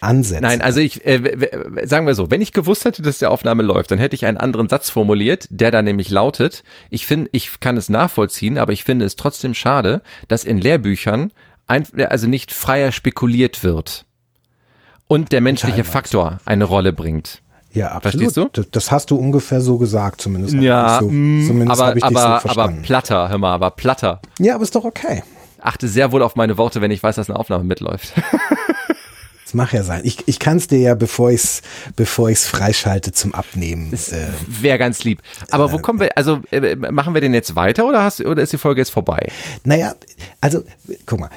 Ansätze. 0.00 0.42
Nein, 0.42 0.60
also 0.60 0.80
ich, 0.80 1.04
äh, 1.06 1.20
sagen 1.84 2.06
wir 2.06 2.14
so, 2.14 2.30
wenn 2.30 2.40
ich 2.40 2.52
gewusst 2.52 2.84
hätte, 2.84 3.02
dass 3.02 3.18
die 3.18 3.26
Aufnahme 3.26 3.62
läuft, 3.62 3.90
dann 3.90 3.98
hätte 3.98 4.16
ich 4.16 4.26
einen 4.26 4.36
anderen 4.36 4.68
Satz 4.68 4.90
formuliert, 4.90 5.46
der 5.50 5.70
da 5.70 5.82
nämlich 5.82 6.10
lautet, 6.10 6.64
ich 6.90 7.06
finde, 7.06 7.30
ich 7.32 7.60
kann 7.60 7.76
es 7.76 7.88
nachvollziehen, 7.88 8.58
aber 8.58 8.72
ich 8.72 8.84
finde 8.84 9.04
es 9.04 9.16
trotzdem 9.16 9.54
schade, 9.54 10.02
dass 10.28 10.44
in 10.44 10.58
Lehrbüchern 10.58 11.32
ein, 11.66 11.86
also 12.08 12.26
nicht 12.26 12.52
freier 12.52 12.90
spekuliert 12.90 13.62
wird 13.62 14.04
und 15.06 15.32
der 15.32 15.40
menschliche 15.40 15.84
Faktor 15.84 16.40
eine 16.44 16.64
Rolle 16.64 16.92
bringt. 16.92 17.41
Ja, 17.72 17.92
absolut. 17.92 18.32
Verstehst 18.32 18.56
du? 18.56 18.62
Das 18.70 18.90
hast 18.90 19.10
du 19.10 19.16
ungefähr 19.16 19.60
so 19.60 19.78
gesagt, 19.78 20.20
zumindest. 20.20 20.54
Ja, 20.54 20.98
so, 21.00 21.08
mm, 21.08 21.46
zumindest 21.46 21.80
aber, 21.80 21.96
ich 21.96 22.04
aber, 22.04 22.40
so 22.42 22.48
aber 22.48 22.68
platter, 22.82 23.28
hör 23.28 23.38
mal, 23.38 23.54
aber 23.54 23.70
platter. 23.70 24.20
Ja, 24.38 24.54
aber 24.54 24.62
ist 24.62 24.74
doch 24.74 24.84
okay. 24.84 25.22
Achte 25.60 25.88
sehr 25.88 26.12
wohl 26.12 26.22
auf 26.22 26.36
meine 26.36 26.58
Worte, 26.58 26.80
wenn 26.80 26.90
ich 26.90 27.02
weiß, 27.02 27.16
dass 27.16 27.30
eine 27.30 27.38
Aufnahme 27.38 27.64
mitläuft. 27.64 28.12
Das 29.52 29.56
mag 29.58 29.72
ja 29.74 29.82
sein. 29.82 30.00
Ich, 30.04 30.26
ich 30.26 30.38
kann 30.38 30.56
es 30.56 30.66
dir 30.66 30.78
ja, 30.78 30.94
bevor 30.94 31.30
ich 31.30 31.44
es 31.44 31.62
bevor 31.94 32.30
ich's 32.30 32.46
freischalte, 32.46 33.12
zum 33.12 33.34
Abnehmen. 33.34 33.92
Äh, 33.92 34.28
Wäre 34.62 34.78
ganz 34.78 35.04
lieb. 35.04 35.20
Aber 35.50 35.66
äh, 35.66 35.72
wo 35.72 35.78
kommen 35.78 36.00
wir, 36.00 36.16
also 36.16 36.40
äh, 36.50 36.74
machen 36.74 37.12
wir 37.12 37.20
den 37.20 37.34
jetzt 37.34 37.54
weiter 37.54 37.86
oder, 37.86 38.02
hast, 38.02 38.22
oder 38.22 38.42
ist 38.42 38.54
die 38.54 38.58
Folge 38.58 38.80
jetzt 38.80 38.88
vorbei? 38.88 39.28
Naja, 39.64 39.94
also 40.40 40.64
guck 41.04 41.20
mal. 41.20 41.28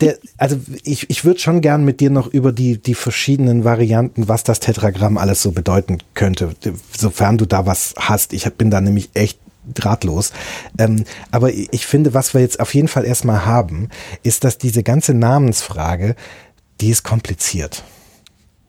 der, 0.00 0.18
also 0.36 0.58
ich, 0.82 1.08
ich 1.10 1.24
würde 1.24 1.38
schon 1.38 1.60
gern 1.60 1.84
mit 1.84 2.00
dir 2.00 2.10
noch 2.10 2.26
über 2.26 2.50
die, 2.50 2.76
die 2.78 2.94
verschiedenen 2.94 3.62
Varianten, 3.62 4.26
was 4.26 4.42
das 4.42 4.58
Tetragramm 4.58 5.16
alles 5.16 5.40
so 5.40 5.52
bedeuten 5.52 5.98
könnte, 6.14 6.56
sofern 6.96 7.38
du 7.38 7.46
da 7.46 7.66
was 7.66 7.94
hast. 7.96 8.32
Ich 8.32 8.52
bin 8.54 8.72
da 8.72 8.80
nämlich 8.80 9.10
echt 9.14 9.38
drahtlos. 9.74 10.32
Ähm, 10.78 11.04
aber 11.30 11.52
ich 11.52 11.86
finde, 11.86 12.14
was 12.14 12.34
wir 12.34 12.40
jetzt 12.40 12.58
auf 12.58 12.74
jeden 12.74 12.88
Fall 12.88 13.04
erstmal 13.04 13.46
haben, 13.46 13.90
ist, 14.22 14.44
dass 14.44 14.58
diese 14.58 14.82
ganze 14.82 15.14
Namensfrage 15.14 16.16
die 16.80 16.90
ist 16.90 17.02
kompliziert. 17.02 17.84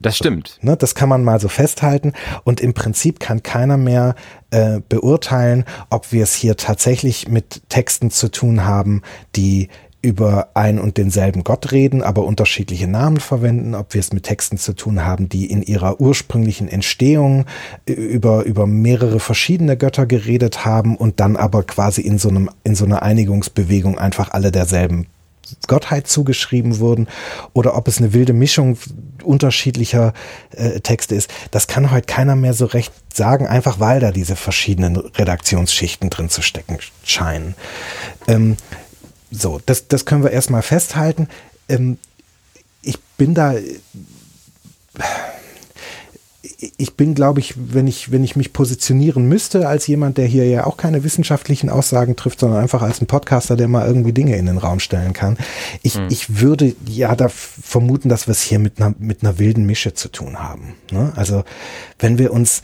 Das 0.01 0.15
stimmt. 0.15 0.59
Ne, 0.61 0.77
das 0.77 0.95
kann 0.95 1.09
man 1.09 1.23
mal 1.23 1.39
so 1.39 1.49
festhalten. 1.49 2.13
Und 2.45 2.61
im 2.61 2.73
Prinzip 2.73 3.19
kann 3.19 3.43
keiner 3.43 3.77
mehr 3.77 4.15
äh, 4.49 4.79
beurteilen, 4.87 5.65
ob 5.89 6.11
wir 6.11 6.23
es 6.23 6.33
hier 6.33 6.55
tatsächlich 6.55 7.27
mit 7.27 7.61
Texten 7.69 8.09
zu 8.09 8.31
tun 8.31 8.63
haben, 8.63 9.01
die 9.35 9.67
über 10.01 10.51
ein 10.53 10.79
und 10.79 10.97
denselben 10.97 11.43
Gott 11.43 11.73
reden, 11.73 12.01
aber 12.01 12.23
unterschiedliche 12.23 12.87
Namen 12.87 13.19
verwenden, 13.19 13.75
ob 13.75 13.93
wir 13.93 13.99
es 13.99 14.13
mit 14.13 14.23
Texten 14.23 14.57
zu 14.57 14.71
tun 14.73 15.03
haben, 15.03 15.27
die 15.27 15.51
in 15.51 15.61
ihrer 15.61 15.99
ursprünglichen 15.99 16.69
Entstehung 16.69 17.45
äh, 17.85 17.91
über, 17.91 18.45
über 18.45 18.65
mehrere 18.65 19.19
verschiedene 19.19 19.75
Götter 19.75 20.05
geredet 20.05 20.63
haben 20.63 20.95
und 20.95 21.19
dann 21.19 21.35
aber 21.35 21.63
quasi 21.63 22.01
in 22.01 22.17
so 22.17 22.29
einem, 22.29 22.49
in 22.63 22.75
so 22.75 22.85
einer 22.85 23.03
Einigungsbewegung 23.03 23.97
einfach 23.97 24.31
alle 24.31 24.53
derselben 24.53 25.07
Gottheit 25.67 26.07
zugeschrieben 26.07 26.79
wurden 26.79 27.07
oder 27.53 27.75
ob 27.75 27.87
es 27.87 27.97
eine 27.97 28.13
wilde 28.13 28.33
Mischung 28.33 28.77
unterschiedlicher 29.23 30.13
äh, 30.51 30.79
Texte 30.79 31.15
ist, 31.15 31.29
das 31.51 31.67
kann 31.67 31.91
heute 31.91 32.07
keiner 32.07 32.35
mehr 32.35 32.53
so 32.53 32.65
recht 32.65 32.93
sagen, 33.13 33.47
einfach 33.47 33.79
weil 33.79 33.99
da 33.99 34.11
diese 34.11 34.35
verschiedenen 34.35 34.97
Redaktionsschichten 34.97 36.09
drin 36.09 36.29
zu 36.29 36.41
stecken 36.41 36.77
scheinen. 37.03 37.55
Ähm, 38.27 38.57
so, 39.31 39.59
das, 39.65 39.87
das 39.87 40.05
können 40.05 40.23
wir 40.23 40.31
erstmal 40.31 40.61
festhalten. 40.61 41.27
Ähm, 41.67 41.97
ich 42.81 42.99
bin 43.17 43.33
da 43.33 43.53
ich 46.77 46.95
bin, 46.95 47.15
glaube 47.15 47.39
ich, 47.39 47.53
wenn 47.57 47.87
ich, 47.87 48.11
wenn 48.11 48.23
ich 48.23 48.35
mich 48.35 48.51
positionieren 48.51 49.27
müsste 49.27 49.67
als 49.67 49.87
jemand, 49.87 50.17
der 50.17 50.25
hier 50.25 50.45
ja 50.45 50.65
auch 50.65 50.75
keine 50.75 51.03
wissenschaftlichen 51.05 51.69
Aussagen 51.69 52.17
trifft, 52.17 52.41
sondern 52.41 52.61
einfach 52.61 52.81
als 52.81 53.01
ein 53.01 53.07
Podcaster, 53.07 53.55
der 53.55 53.69
mal 53.69 53.87
irgendwie 53.87 54.11
Dinge 54.11 54.35
in 54.35 54.45
den 54.45 54.57
Raum 54.57 54.79
stellen 54.79 55.13
kann. 55.13 55.37
Ich, 55.83 55.97
mhm. 55.97 56.07
ich 56.09 56.41
würde 56.41 56.75
ja 56.85 57.15
da 57.15 57.29
vermuten, 57.29 58.09
dass 58.09 58.27
wir 58.27 58.33
es 58.33 58.41
hier 58.41 58.59
mit 58.59 58.81
einer, 58.81 58.93
mit 58.99 59.23
einer 59.23 59.39
wilden 59.39 59.65
Mische 59.65 59.93
zu 59.93 60.09
tun 60.09 60.39
haben. 60.39 60.75
Ne? 60.91 61.13
Also 61.15 61.43
wenn 61.97 62.17
wir 62.17 62.33
uns 62.33 62.61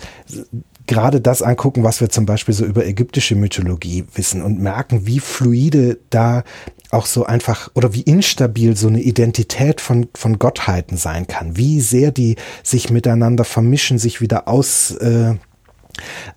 gerade 0.88 1.22
das 1.22 1.42
angucken, 1.42 1.84
was 1.84 2.02
wir 2.02 2.10
zum 2.10 2.26
Beispiel 2.26 2.54
so 2.54 2.66
über 2.66 2.86
ägyptische 2.86 3.36
Mythologie 3.36 4.06
wissen 4.14 4.42
und 4.42 4.60
merken, 4.60 5.08
wie 5.08 5.20
fluide 5.20 6.00
da 6.10 6.44
auch 6.92 7.06
so 7.06 7.26
einfach 7.26 7.70
oder 7.74 7.94
wie 7.94 8.02
instabil 8.02 8.76
so 8.76 8.88
eine 8.88 9.02
Identität 9.02 9.82
von, 9.82 10.08
von 10.16 10.40
Gottheiten 10.40 10.98
sein 10.98 11.28
kann, 11.28 11.58
wie 11.58 11.82
sehr 11.82 12.12
die 12.12 12.36
sich 12.64 12.90
miteinander 12.90 13.44
vermischen, 13.44 13.98
sich 13.98 14.22
wieder 14.22 14.48
aus, 14.48 14.92
äh, 14.92 15.36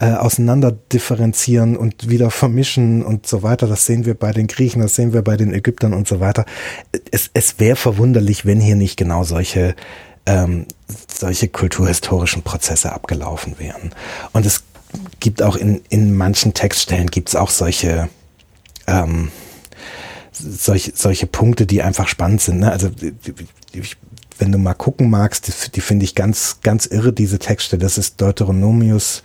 äh, 0.00 0.12
auseinander 0.12 0.72
differenzieren 0.72 1.76
und 1.76 2.08
wieder 2.08 2.30
vermischen 2.30 3.04
und 3.04 3.26
so 3.26 3.42
weiter. 3.42 3.66
Das 3.66 3.86
sehen 3.86 4.06
wir 4.06 4.14
bei 4.14 4.32
den 4.32 4.46
Griechen, 4.46 4.82
das 4.82 4.94
sehen 4.94 5.12
wir 5.12 5.22
bei 5.22 5.36
den 5.36 5.52
Ägyptern 5.52 5.92
und 5.92 6.08
so 6.08 6.20
weiter. 6.20 6.44
Es, 7.10 7.30
es 7.34 7.58
wäre 7.58 7.76
verwunderlich, 7.76 8.46
wenn 8.46 8.60
hier 8.60 8.76
nicht 8.76 8.96
genau 8.96 9.24
solche 9.24 9.74
ähm, 10.26 10.66
solche 11.10 11.48
kulturhistorischen 11.48 12.42
Prozesse 12.42 12.92
abgelaufen 12.92 13.58
wären. 13.58 13.94
Und 14.32 14.44
es 14.44 14.62
gibt 15.20 15.42
auch 15.42 15.56
in, 15.56 15.82
in 15.88 16.16
manchen 16.16 16.54
Textstellen 16.54 17.08
gibt 17.08 17.30
es 17.30 17.36
auch 17.36 17.50
solche, 17.50 18.08
ähm, 18.86 19.30
solche, 20.38 20.92
solche 20.94 21.26
Punkte, 21.26 21.66
die 21.66 21.82
einfach 21.82 22.08
spannend 22.08 22.40
sind. 22.40 22.60
Ne? 22.60 22.70
Also 22.70 22.90
ich, 23.72 23.96
wenn 24.38 24.52
du 24.52 24.58
mal 24.58 24.74
gucken 24.74 25.10
magst, 25.10 25.48
die, 25.48 25.70
die 25.72 25.80
finde 25.80 26.04
ich 26.04 26.14
ganz, 26.14 26.58
ganz 26.62 26.86
irre, 26.86 27.12
diese 27.12 27.38
Textstelle. 27.38 27.82
Das 27.82 27.98
ist 27.98 28.20
Deuteronomius 28.20 29.22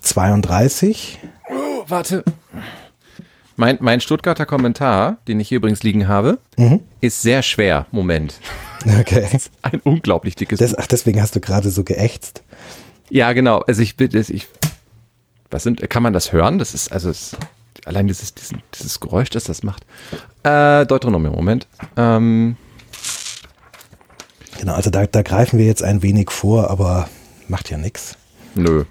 32. 0.00 1.18
Oh, 1.48 1.84
warte. 1.88 2.24
Mein, 3.56 3.78
mein 3.80 4.00
Stuttgarter 4.00 4.46
Kommentar, 4.46 5.18
den 5.28 5.38
ich 5.40 5.48
hier 5.48 5.56
übrigens 5.56 5.82
liegen 5.82 6.08
habe, 6.08 6.38
mhm. 6.56 6.80
ist 7.00 7.20
sehr 7.22 7.42
schwer. 7.42 7.86
Moment. 7.90 8.34
Okay. 8.98 9.28
ein 9.60 9.80
unglaublich 9.84 10.36
dickes 10.36 10.58
das, 10.58 10.74
Ach, 10.74 10.86
deswegen 10.86 11.20
hast 11.20 11.36
du 11.36 11.40
gerade 11.40 11.68
so 11.70 11.84
geächtzt. 11.84 12.42
Ja, 13.10 13.34
genau. 13.34 13.58
Also 13.58 13.82
ich, 13.82 14.00
ich 14.00 14.48
was 15.50 15.64
sind, 15.64 15.88
kann 15.90 16.02
man 16.02 16.12
das 16.12 16.32
hören? 16.32 16.58
Das 16.58 16.74
ist, 16.74 16.92
also 16.92 17.10
es, 17.10 17.36
allein 17.84 18.06
dieses, 18.06 18.34
dieses, 18.34 18.52
dieses 18.74 19.00
Geräusch, 19.00 19.30
das 19.30 19.44
das 19.44 19.62
macht. 19.62 19.84
Äh, 20.42 20.86
Deuteronomium, 20.86 21.34
Moment. 21.34 21.66
Ähm. 21.96 22.56
Genau, 24.58 24.74
also 24.74 24.90
da, 24.90 25.06
da 25.06 25.22
greifen 25.22 25.58
wir 25.58 25.66
jetzt 25.66 25.82
ein 25.82 26.02
wenig 26.02 26.30
vor, 26.30 26.70
aber 26.70 27.08
macht 27.48 27.70
ja 27.70 27.78
nichts. 27.78 28.16
Nö. 28.54 28.84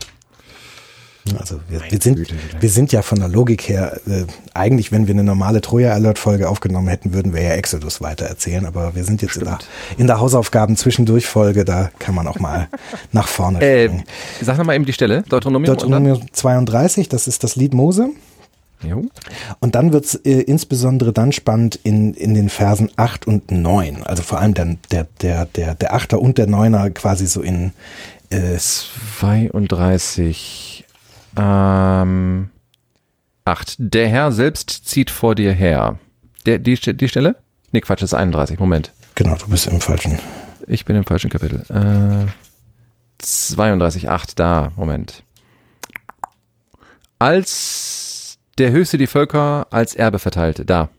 Also 1.37 1.59
wir, 1.69 1.81
wir, 1.89 2.01
sind, 2.01 2.33
wir 2.59 2.69
sind 2.69 2.91
ja 2.91 3.01
von 3.01 3.19
der 3.19 3.27
Logik 3.27 3.69
her, 3.69 3.99
äh, 4.07 4.25
eigentlich, 4.53 4.91
wenn 4.91 5.07
wir 5.07 5.13
eine 5.13 5.23
normale 5.23 5.61
Troja-Alert-Folge 5.61 6.49
aufgenommen 6.49 6.87
hätten, 6.87 7.13
würden 7.13 7.33
wir 7.33 7.41
ja 7.41 7.51
Exodus 7.51 8.01
weiter 8.01 8.25
erzählen, 8.25 8.65
aber 8.65 8.95
wir 8.95 9.03
sind 9.03 9.21
jetzt 9.21 9.37
in 9.37 9.43
der, 9.43 9.59
in 9.97 10.07
der 10.07 10.19
Hausaufgaben-Zwischendurch-Folge, 10.19 11.65
da 11.65 11.91
kann 11.99 12.15
man 12.15 12.27
auch 12.27 12.39
mal 12.39 12.67
nach 13.11 13.27
vorne 13.27 13.61
äh, 13.61 13.89
Sag 14.41 14.57
nochmal 14.57 14.75
eben 14.75 14.85
die 14.85 14.93
Stelle, 14.93 15.23
Deuteronomium. 15.23 15.65
Deuteronomium 15.65 16.21
32, 16.31 17.09
das 17.09 17.27
ist 17.27 17.43
das 17.43 17.55
Lied 17.55 17.73
Mose. 17.73 18.09
Jo. 18.82 19.05
Und 19.59 19.75
dann 19.75 19.91
wird's 19.91 20.15
äh, 20.15 20.41
insbesondere 20.41 21.11
dann 21.11 21.32
spannend 21.32 21.80
in, 21.84 22.13
in 22.13 22.34
den 22.34 22.49
Versen 22.49 22.89
8 22.95 23.27
und 23.27 23.51
9. 23.51 24.03
Also 24.03 24.23
vor 24.23 24.39
allem 24.39 24.53
der, 24.53 24.77
der, 24.91 25.07
der, 25.21 25.45
der, 25.45 25.75
der 25.75 25.93
Achter 25.93 26.21
und 26.21 26.38
der 26.38 26.47
Neuner 26.47 26.89
quasi 26.91 27.27
so 27.27 27.41
in 27.41 27.73
äh, 28.30 28.57
32 28.57 30.86
ähm, 31.38 32.49
8. 33.45 33.75
Der 33.80 34.07
Herr 34.07 34.32
selbst 34.32 34.88
zieht 34.88 35.09
vor 35.09 35.36
dir 35.36 35.51
her. 35.51 35.99
Der, 36.45 36.59
die, 36.59 36.75
die 36.75 37.09
Stelle? 37.09 37.36
Nee, 37.71 37.82
Quatsch, 37.82 38.01
das 38.01 38.13
ist 38.13 38.17
31. 38.17 38.59
Moment. 38.59 38.93
Genau, 39.15 39.36
du 39.36 39.47
bist 39.47 39.67
im 39.67 39.82
falschen. 39.82 40.19
Ich 40.67 40.86
bin 40.86 40.95
im 40.95 41.03
falschen 41.03 41.30
Kapitel. 41.30 41.63
Äh, 41.69 42.27
32, 43.17 44.09
8, 44.09 44.39
da. 44.39 44.71
Moment. 44.77 45.23
Als 47.17 48.09
der 48.60 48.72
Höchste 48.72 48.97
die 48.97 49.07
Völker 49.07 49.68
als 49.72 49.95
Erbe 49.95 50.20
verteilte. 50.20 50.66
Da. 50.66 50.89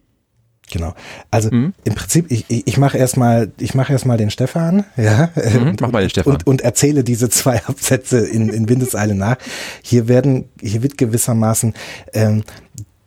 Genau. 0.71 0.95
Also 1.31 1.51
mhm. 1.51 1.75
im 1.85 1.95
Prinzip, 1.95 2.31
ich, 2.31 2.45
ich 2.49 2.79
mache 2.79 2.97
erstmal, 2.97 3.51
ich 3.59 3.75
mache 3.75 3.93
erstmal 3.93 4.17
den 4.17 4.31
Stefan, 4.31 4.85
ja, 4.97 5.31
mhm, 5.35 5.77
mach 5.81 5.91
mal 5.91 6.01
den 6.01 6.11
Stefan. 6.11 6.35
Und, 6.35 6.47
und 6.47 6.61
erzähle 6.63 7.05
diese 7.05 7.29
zwei 7.29 7.65
Absätze 7.67 8.21
in, 8.21 8.49
in 8.49 8.69
Windeseile 8.69 9.15
nach. 9.15 9.37
Hier 9.83 10.09
werden, 10.09 10.49
hier 10.61 10.83
wird 10.83 10.97
gewissermaßen 10.97 11.75
ähm, 12.13 12.45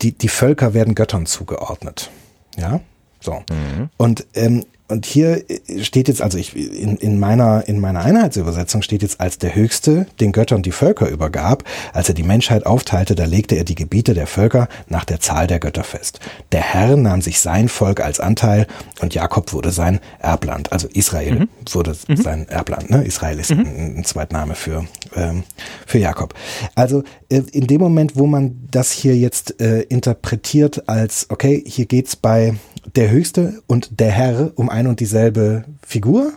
die 0.02 0.12
die 0.12 0.28
Völker 0.28 0.74
werden 0.74 0.94
Göttern 0.94 1.24
zugeordnet, 1.24 2.10
ja, 2.56 2.80
so. 3.20 3.42
Mhm. 3.50 3.88
Und 3.96 4.26
ähm, 4.34 4.64
und 4.94 5.06
hier 5.06 5.50
äh, 5.50 5.82
steht 5.82 6.06
jetzt, 6.06 6.22
also 6.22 6.38
ich, 6.38 6.54
in, 6.56 6.96
in, 6.96 7.18
meiner, 7.18 7.66
in 7.66 7.80
meiner 7.80 8.00
Einheitsübersetzung 8.00 8.80
steht 8.82 9.02
jetzt, 9.02 9.20
als 9.20 9.38
der 9.38 9.54
Höchste 9.54 10.06
den 10.20 10.30
Göttern 10.30 10.62
die 10.62 10.70
Völker 10.70 11.08
übergab, 11.08 11.64
als 11.92 12.08
er 12.08 12.14
die 12.14 12.22
Menschheit 12.22 12.64
aufteilte, 12.64 13.16
da 13.16 13.24
legte 13.24 13.56
er 13.56 13.64
die 13.64 13.74
Gebiete 13.74 14.14
der 14.14 14.28
Völker 14.28 14.68
nach 14.88 15.04
der 15.04 15.18
Zahl 15.18 15.48
der 15.48 15.58
Götter 15.58 15.82
fest. 15.82 16.20
Der 16.52 16.62
Herr 16.62 16.96
nahm 16.96 17.22
sich 17.22 17.40
sein 17.40 17.68
Volk 17.68 18.00
als 18.00 18.20
Anteil 18.20 18.68
und 19.00 19.14
Jakob 19.14 19.52
wurde 19.52 19.72
sein 19.72 19.98
Erbland. 20.20 20.72
Also 20.72 20.86
Israel 20.92 21.40
mhm. 21.40 21.48
wurde 21.72 21.96
mhm. 22.06 22.16
sein 22.16 22.48
Erbland. 22.48 22.88
Ne? 22.90 23.04
Israel 23.04 23.40
ist 23.40 23.50
mhm. 23.50 23.60
ein, 23.60 23.96
ein 23.98 24.04
Zweitname 24.04 24.54
für, 24.54 24.86
ähm, 25.16 25.42
für 25.86 25.98
Jakob. 25.98 26.34
Also 26.76 27.02
äh, 27.28 27.42
in 27.50 27.66
dem 27.66 27.80
Moment, 27.80 28.14
wo 28.14 28.26
man 28.26 28.60
das 28.70 28.92
hier 28.92 29.16
jetzt 29.16 29.60
äh, 29.60 29.80
interpretiert 29.80 30.88
als, 30.88 31.26
okay, 31.30 31.64
hier 31.66 31.86
geht's 31.86 32.14
bei 32.14 32.54
der 32.94 33.10
Höchste 33.10 33.62
und 33.66 34.00
der 34.00 34.10
Herr 34.10 34.52
um 34.56 34.68
ein 34.68 34.86
und 34.86 35.00
dieselbe 35.00 35.64
Figur. 35.86 36.32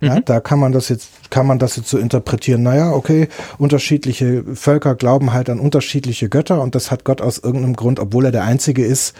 Ja, 0.00 0.16
mhm. 0.16 0.24
da 0.24 0.40
kann 0.40 0.58
man 0.58 0.72
das 0.72 0.88
jetzt, 0.88 1.30
kann 1.30 1.46
man 1.46 1.58
das 1.58 1.76
jetzt 1.76 1.88
so 1.88 1.98
interpretieren. 1.98 2.62
Naja, 2.62 2.92
okay, 2.92 3.28
unterschiedliche 3.58 4.44
Völker 4.54 4.94
glauben 4.94 5.32
halt 5.32 5.48
an 5.48 5.60
unterschiedliche 5.60 6.28
Götter 6.28 6.60
und 6.60 6.74
das 6.74 6.90
hat 6.90 7.04
Gott 7.04 7.20
aus 7.20 7.38
irgendeinem 7.38 7.76
Grund, 7.76 8.00
obwohl 8.00 8.26
er 8.26 8.32
der 8.32 8.44
Einzige 8.44 8.84
ist, 8.84 9.14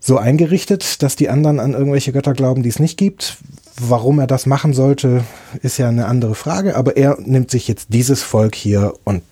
so 0.00 0.18
eingerichtet, 0.18 1.02
dass 1.02 1.16
die 1.16 1.28
anderen 1.28 1.60
an 1.60 1.72
irgendwelche 1.72 2.12
Götter 2.12 2.32
glauben, 2.32 2.62
die 2.62 2.68
es 2.68 2.78
nicht 2.78 2.96
gibt. 2.96 3.38
Warum 3.80 4.18
er 4.18 4.26
das 4.26 4.46
machen 4.46 4.72
sollte, 4.72 5.24
ist 5.62 5.78
ja 5.78 5.88
eine 5.88 6.06
andere 6.06 6.34
Frage, 6.34 6.76
aber 6.76 6.96
er 6.96 7.16
nimmt 7.20 7.50
sich 7.50 7.68
jetzt 7.68 7.88
dieses 7.92 8.22
Volk 8.22 8.54
hier 8.54 8.94
und 9.04 9.22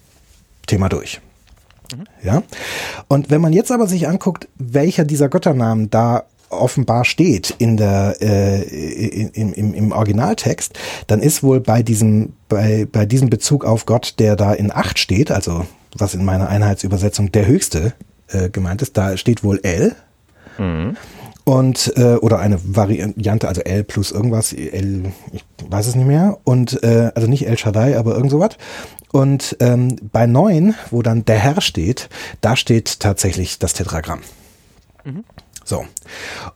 Thema 0.66 0.89
durch. 0.89 1.20
Ja. 2.22 2.43
Und 3.09 3.30
wenn 3.30 3.41
man 3.41 3.53
jetzt 3.53 3.72
aber 3.72 3.87
sich 3.87 4.09
anguckt, 4.09 4.49
welcher 4.57 5.05
dieser 5.05 5.28
Götternamen 5.28 5.91
da 5.91 6.24
offenbar 6.49 7.05
steht 7.05 7.55
in 7.59 7.76
der 7.76 8.16
äh, 8.20 8.62
in, 8.62 9.53
im, 9.53 9.74
im 9.74 9.93
Originaltext, 9.93 10.78
dann 11.07 11.20
ist 11.20 11.43
wohl 11.43 11.61
bei 11.61 11.82
diesem 11.82 12.34
bei 12.49 12.87
bei 12.91 13.05
diesem 13.07 13.30
Bezug 13.30 13.64
auf 13.64 13.87
Gott, 13.87 14.14
der 14.18 14.37
da 14.37 14.53
in 14.53 14.72
acht 14.72 14.99
steht, 14.99 15.30
also 15.30 15.66
was 15.97 16.14
in 16.14 16.24
meiner 16.24 16.49
Einheitsübersetzung 16.49 17.32
der 17.32 17.47
höchste 17.47 17.95
äh, 18.28 18.49
gemeint 18.49 18.82
ist, 18.82 18.97
da 18.97 19.16
steht 19.16 19.43
wohl 19.43 19.61
L. 19.62 19.95
Mhm. 20.59 20.97
Und 21.49 21.92
äh, 21.97 22.16
oder 22.16 22.40
eine 22.40 22.59
Variante, 22.64 23.47
also 23.47 23.61
L 23.61 23.84
plus 23.84 24.11
irgendwas, 24.11 24.53
L, 24.53 25.12
ich 25.32 25.44
weiß 25.70 25.86
es 25.86 25.94
nicht 25.94 26.09
mehr. 26.09 26.38
Und 26.42 26.82
äh, 26.82 27.12
also 27.14 27.28
nicht 27.28 27.47
El 27.47 27.57
Shaddai, 27.57 27.97
aber 27.97 28.16
irgend 28.16 28.32
sowas. 28.32 28.57
Und 29.12 29.57
ähm, 29.61 29.97
bei 30.11 30.26
neun, 30.26 30.74
wo 30.90 31.03
dann 31.03 31.24
der 31.24 31.38
Herr 31.38 31.61
steht, 31.61 32.09
da 32.40 32.57
steht 32.57 32.99
tatsächlich 32.99 33.61
das 33.61 33.74
Tetragramm. 33.74 34.22
Mhm. 35.05 35.22
So. 35.64 35.84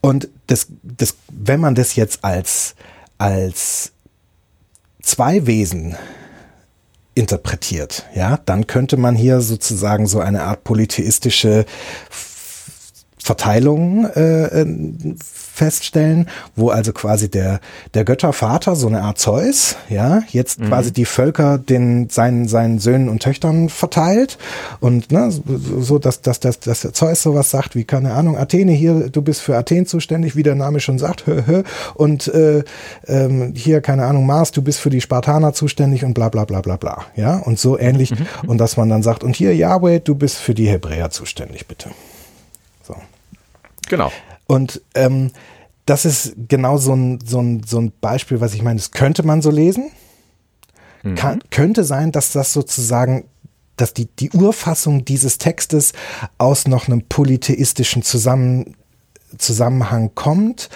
Und 0.01 0.29
das, 0.49 0.67
das, 0.83 1.15
wenn 1.33 1.61
man 1.61 1.77
das 1.77 1.95
jetzt 1.95 2.25
als, 2.25 2.75
als 3.17 3.93
zwei 5.01 5.47
Wesen 5.47 5.97
interpretiert, 7.15 8.07
ja, 8.15 8.39
dann 8.45 8.67
könnte 8.67 8.97
man 8.97 9.15
hier 9.15 9.41
sozusagen 9.41 10.09
so 10.09 10.19
eine 10.19 10.43
Art 10.43 10.65
polytheistische 10.65 11.65
Verteilung 13.23 14.07
äh, 14.07 14.65
feststellen, 15.61 16.27
wo 16.57 16.71
also 16.71 16.93
quasi 16.93 17.31
der, 17.31 17.61
der 17.93 18.05
Göttervater, 18.05 18.77
so 18.77 18.87
eine 18.87 19.03
Art 19.03 19.19
Zeus, 19.19 19.77
ja, 19.91 20.23
jetzt 20.29 20.59
mhm. 20.59 20.69
quasi 20.69 20.91
die 20.91 21.05
Völker 21.05 21.59
den, 21.59 22.09
seinen, 22.09 22.49
seinen 22.49 22.79
Söhnen 22.79 23.11
und 23.11 23.23
Töchtern 23.23 23.69
verteilt 23.69 24.39
und 24.81 25.13
ne, 25.13 25.31
so, 25.31 25.99
dass, 25.99 26.23
dass, 26.23 26.41
dass, 26.41 26.61
dass 26.61 26.81
der 26.81 26.95
Zeus 26.95 27.23
sowas 27.23 27.51
sagt 27.51 27.75
wie, 27.75 27.85
keine 27.85 28.15
Ahnung, 28.15 28.39
Athene 28.39 28.73
hier, 28.73 29.11
du 29.11 29.21
bist 29.21 29.43
für 29.43 29.57
Athen 29.57 29.85
zuständig, 29.85 30.35
wie 30.35 30.43
der 30.43 30.55
Name 30.55 30.81
schon 30.81 30.99
sagt, 30.99 31.27
hö, 31.27 31.43
hö, 31.45 31.63
und 31.95 32.29
äh, 32.29 32.65
ähm, 33.07 33.53
hier, 33.55 33.83
keine 33.83 34.07
Ahnung, 34.07 34.25
Mars, 34.25 34.53
du 34.53 34.63
bist 34.63 34.81
für 34.81 34.91
die 34.91 35.03
Spartaner 35.03 35.53
zuständig 35.53 36.05
und 36.05 36.15
bla 36.15 36.31
bla 36.31 36.47
bla 36.47 36.63
bla 36.63 36.77
bla, 36.77 37.05
ja, 37.17 37.37
und 37.37 37.59
so 37.59 37.79
ähnlich 37.79 38.13
mhm. 38.13 38.27
und 38.47 38.59
dass 38.59 38.79
man 38.79 38.89
dann 38.89 39.03
sagt, 39.03 39.23
und 39.23 39.37
hier, 39.37 39.55
Yahweh, 39.55 40.01
du 40.01 40.15
bist 40.15 40.39
für 40.39 40.55
die 40.55 40.69
Hebräer 40.69 41.11
zuständig, 41.11 41.67
bitte. 41.67 41.91
Genau. 43.91 44.11
Und 44.47 44.81
ähm, 44.95 45.33
das 45.85 46.05
ist 46.05 46.35
genau 46.49 46.77
so 46.77 46.95
ein, 46.95 47.19
so, 47.25 47.41
ein, 47.41 47.63
so 47.67 47.81
ein 47.81 47.93
Beispiel, 48.01 48.41
was 48.41 48.55
ich 48.55 48.63
meine, 48.63 48.79
das 48.79 48.93
könnte 48.93 49.25
man 49.25 49.43
so 49.43 49.51
lesen. 49.51 49.91
Mhm. 51.03 51.17
Kann, 51.17 51.41
könnte 51.51 51.83
sein, 51.85 52.13
dass 52.13 52.33
das 52.33 52.53
sozusagen, 52.53 53.25
dass 53.77 53.93
die, 53.93 54.07
die 54.07 54.31
Urfassung 54.31 55.05
dieses 55.05 55.39
Textes 55.39 55.93
aus 56.39 56.69
noch 56.69 56.87
einem 56.87 57.03
polytheistischen 57.03 58.03
Zusammenhang 58.03 58.77
Zusammenhang 59.39 60.11
kommt, 60.15 60.69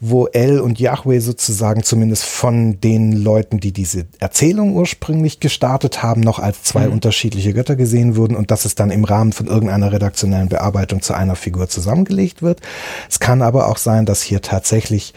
wo 0.00 0.26
El 0.26 0.60
und 0.60 0.78
Yahweh 0.78 1.18
sozusagen 1.18 1.82
zumindest 1.82 2.24
von 2.24 2.80
den 2.80 3.12
Leuten, 3.12 3.60
die 3.60 3.72
diese 3.72 4.06
Erzählung 4.18 4.74
ursprünglich 4.74 5.40
gestartet 5.40 6.02
haben, 6.02 6.20
noch 6.20 6.38
als 6.38 6.62
zwei 6.62 6.86
mhm. 6.86 6.94
unterschiedliche 6.94 7.52
Götter 7.52 7.76
gesehen 7.76 8.16
wurden 8.16 8.36
und 8.36 8.50
dass 8.50 8.64
es 8.64 8.74
dann 8.74 8.90
im 8.90 9.04
Rahmen 9.04 9.32
von 9.32 9.46
irgendeiner 9.46 9.92
redaktionellen 9.92 10.48
Bearbeitung 10.48 11.02
zu 11.02 11.14
einer 11.14 11.36
Figur 11.36 11.68
zusammengelegt 11.68 12.42
wird. 12.42 12.60
Es 13.08 13.20
kann 13.20 13.42
aber 13.42 13.68
auch 13.68 13.78
sein, 13.78 14.06
dass 14.06 14.22
hier 14.22 14.42
tatsächlich 14.42 15.14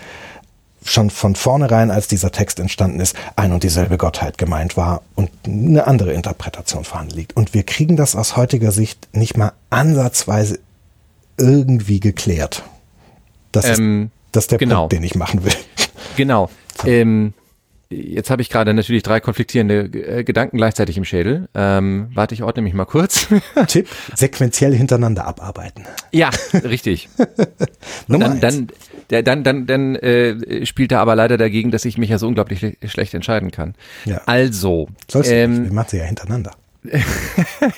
schon 0.83 1.09
von 1.09 1.35
vornherein, 1.35 1.91
als 1.91 2.07
dieser 2.07 2.31
Text 2.31 2.59
entstanden 2.59 2.99
ist, 2.99 3.15
ein 3.35 3.51
und 3.51 3.63
dieselbe 3.63 3.97
Gottheit 3.97 4.37
gemeint 4.37 4.77
war 4.77 5.03
und 5.15 5.29
eine 5.45 5.85
andere 5.87 6.13
Interpretation 6.13 6.83
vorhanden 6.83 7.15
liegt. 7.15 7.35
Und 7.35 7.53
wir 7.53 7.63
kriegen 7.63 7.97
das 7.97 8.15
aus 8.15 8.35
heutiger 8.35 8.71
Sicht 8.71 9.09
nicht 9.13 9.37
mal 9.37 9.53
ansatzweise 9.69 10.59
irgendwie 11.37 11.99
geklärt. 11.99 12.63
Das, 13.51 13.79
ähm, 13.79 14.03
ist, 14.03 14.11
das 14.31 14.43
ist 14.45 14.51
der 14.51 14.59
genau. 14.59 14.81
Punkt, 14.81 14.93
den 14.93 15.03
ich 15.03 15.15
machen 15.15 15.43
will. 15.43 15.53
Genau. 16.17 16.49
Ähm, 16.85 17.33
jetzt 17.91 18.29
habe 18.29 18.41
ich 18.41 18.49
gerade 18.49 18.73
natürlich 18.73 19.03
drei 19.03 19.19
konfliktierende 19.19 19.85
äh, 19.85 20.23
Gedanken 20.23 20.57
gleichzeitig 20.57 20.97
im 20.97 21.05
Schädel. 21.05 21.47
Ähm, 21.53 22.09
warte, 22.13 22.33
ich 22.33 22.43
ordne 22.43 22.61
mich 22.61 22.73
mal 22.73 22.85
kurz. 22.85 23.27
Tipp, 23.67 23.87
sequenziell 24.15 24.73
hintereinander 24.73 25.25
abarbeiten. 25.25 25.85
Ja, 26.11 26.29
richtig. 26.63 27.09
Nummer 28.07 28.29
dann, 28.35 28.69
dann, 29.09 29.23
dann, 29.23 29.43
dann, 29.43 29.67
dann 29.67 29.95
äh, 29.95 30.65
spielt 30.65 30.91
er 30.91 30.99
aber 30.99 31.15
leider 31.15 31.37
dagegen, 31.37 31.71
dass 31.71 31.85
ich 31.85 31.97
mich 31.97 32.09
ja 32.09 32.17
so 32.17 32.27
unglaublich 32.27 32.59
schle 32.59 32.75
schlecht 32.85 33.13
entscheiden 33.13 33.51
kann. 33.51 33.75
Ja. 34.05 34.21
Also. 34.25 34.87
Sollst 35.09 35.31
ähm, 35.31 35.55
du, 35.55 35.63
wir 35.65 35.73
machen 35.73 35.89
sie 35.89 35.97
ja 35.97 36.05
hintereinander. 36.05 36.51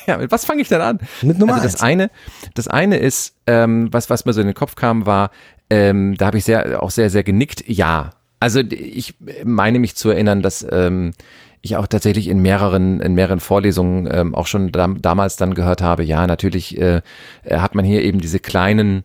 ja, 0.08 0.18
mit 0.18 0.32
was 0.32 0.46
fange 0.46 0.62
ich 0.62 0.70
denn 0.70 0.80
an? 0.80 1.00
Mit 1.22 1.38
Nummer 1.38 1.56
also 1.56 1.66
das 1.66 1.76
eins. 1.76 1.84
eine, 1.84 2.12
das 2.54 2.70
eine 2.70 2.98
ist, 2.98 3.36
ähm, 3.48 3.90
was 3.92 4.10
was 4.10 4.24
mir 4.24 4.32
so 4.32 4.40
in 4.40 4.48
den 4.48 4.56
Kopf 4.56 4.76
kam, 4.76 5.06
war, 5.06 5.30
ähm, 5.74 6.16
da 6.18 6.28
habe 6.28 6.38
ich 6.38 6.44
sehr 6.44 6.84
auch 6.84 6.92
sehr 6.92 7.10
sehr 7.10 7.24
genickt. 7.24 7.68
Ja, 7.68 8.12
also 8.40 8.60
ich 8.60 9.16
meine 9.44 9.80
mich 9.80 9.96
zu 9.96 10.10
erinnern, 10.10 10.42
dass 10.42 10.66
ähm, 10.70 11.14
ich 11.62 11.78
auch 11.78 11.88
tatsächlich 11.88 12.28
in 12.28 12.42
mehreren 12.42 13.00
in 13.00 13.16
mehreren 13.16 13.40
Vorlesungen 13.40 14.08
ähm, 14.12 14.36
auch 14.36 14.48
schon 14.48 14.72
dam 14.72 15.02
damals 15.02 15.36
dann 15.36 15.56
gehört 15.56 15.82
habe. 15.82 16.04
Ja, 16.04 16.28
natürlich 16.28 16.80
äh, 16.80 17.02
hat 17.50 17.74
man 17.74 17.86
hier 17.86 18.04
eben 18.04 18.20
diese 18.20 18.40
kleinen 18.40 19.04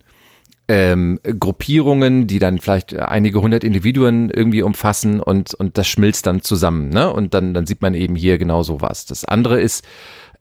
ähm, 0.69 1.19
Gruppierungen, 1.23 2.27
die 2.27 2.39
dann 2.39 2.59
vielleicht 2.59 2.95
einige 2.95 3.41
hundert 3.41 3.65
Individuen 3.65 4.29
irgendwie 4.29 4.61
umfassen 4.61 5.21
und, 5.21 5.55
und 5.55 5.79
das 5.79 5.89
schmilzt 5.89 6.27
dann 6.27 6.43
zusammen, 6.43 6.91
ne? 6.91 7.11
Und 7.11 7.33
dann, 7.33 7.55
dann 7.55 7.67
sieht 7.67 7.81
man 7.81 7.95
eben 7.95 8.15
hier 8.15 8.37
genau 8.37 8.63
sowas. 8.63 9.07
Das 9.07 9.25
andere 9.25 9.59
ist, 9.63 9.87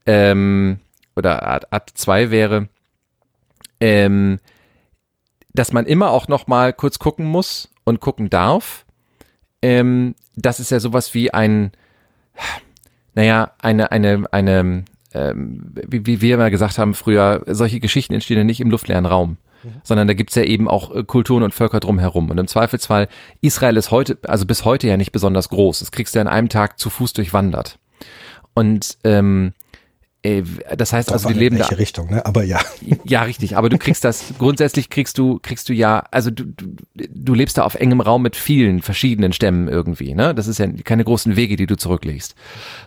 ähm, 0.04 0.80
oder 1.16 1.44
Art, 1.44 1.72
Art 1.72 1.90
2 1.94 2.30
wäre, 2.30 2.68
ähm, 3.80 4.38
dass 5.58 5.72
man 5.72 5.86
immer 5.86 6.10
auch 6.10 6.28
noch 6.28 6.46
mal 6.46 6.72
kurz 6.72 6.98
gucken 6.98 7.26
muss 7.26 7.68
und 7.84 8.00
gucken 8.00 8.30
darf. 8.30 8.84
Ähm, 9.60 10.14
das 10.36 10.60
ist 10.60 10.70
ja 10.70 10.80
sowas 10.80 11.14
wie 11.14 11.32
ein, 11.32 11.72
naja, 13.14 13.52
eine, 13.60 13.90
eine, 13.90 14.24
eine, 14.30 14.84
ähm, 15.14 15.74
wie, 15.74 16.06
wie 16.06 16.20
wir 16.20 16.34
immer 16.34 16.50
gesagt 16.50 16.78
haben 16.78 16.94
früher, 16.94 17.42
solche 17.46 17.80
Geschichten 17.80 18.14
entstehen 18.14 18.38
ja 18.38 18.44
nicht 18.44 18.60
im 18.60 18.70
luftleeren 18.70 19.06
Raum 19.06 19.36
sondern 19.82 20.06
da 20.06 20.14
gibt's 20.14 20.34
ja 20.34 20.44
eben 20.44 20.68
auch 20.68 20.94
äh, 20.94 21.04
Kulturen 21.04 21.42
und 21.42 21.54
Völker 21.54 21.80
drumherum. 21.80 22.30
Und 22.30 22.38
im 22.38 22.46
Zweifelsfall, 22.46 23.08
Israel 23.40 23.76
ist 23.76 23.90
heute, 23.90 24.18
also 24.26 24.46
bis 24.46 24.64
heute 24.64 24.86
ja 24.86 24.96
nicht 24.96 25.12
besonders 25.12 25.48
groß. 25.48 25.80
Das 25.80 25.90
kriegst 25.90 26.14
du 26.14 26.18
ja 26.18 26.22
in 26.22 26.28
einem 26.28 26.48
Tag 26.48 26.78
zu 26.78 26.90
Fuß 26.90 27.12
durchwandert. 27.12 27.78
Und 28.54 28.98
ähm, 29.04 29.52
äh, 29.52 29.57
das 30.76 30.92
heißt 30.92 31.12
also, 31.12 31.28
die 31.28 31.34
leben 31.34 31.56
in 31.56 31.60
welche 31.60 31.74
da. 31.74 31.78
Richtung, 31.78 32.10
ne? 32.10 32.26
Aber 32.26 32.42
ja. 32.42 32.58
Ja, 33.04 33.22
richtig. 33.22 33.56
Aber 33.56 33.68
du 33.68 33.78
kriegst 33.78 34.04
das, 34.04 34.34
grundsätzlich 34.38 34.90
kriegst 34.90 35.16
du, 35.16 35.38
kriegst 35.40 35.68
du 35.68 35.72
ja, 35.72 36.04
also 36.10 36.30
du, 36.30 36.44
du, 36.44 36.66
du 36.94 37.34
lebst 37.34 37.56
da 37.56 37.62
auf 37.62 37.76
engem 37.76 38.00
Raum 38.00 38.22
mit 38.22 38.34
vielen 38.34 38.82
verschiedenen 38.82 39.32
Stämmen 39.32 39.68
irgendwie, 39.68 40.14
ne? 40.14 40.34
Das 40.34 40.48
ist 40.48 40.58
ja 40.58 40.66
keine 40.84 41.04
großen 41.04 41.36
Wege, 41.36 41.56
die 41.56 41.66
du 41.66 41.76
zurücklegst. 41.76 42.34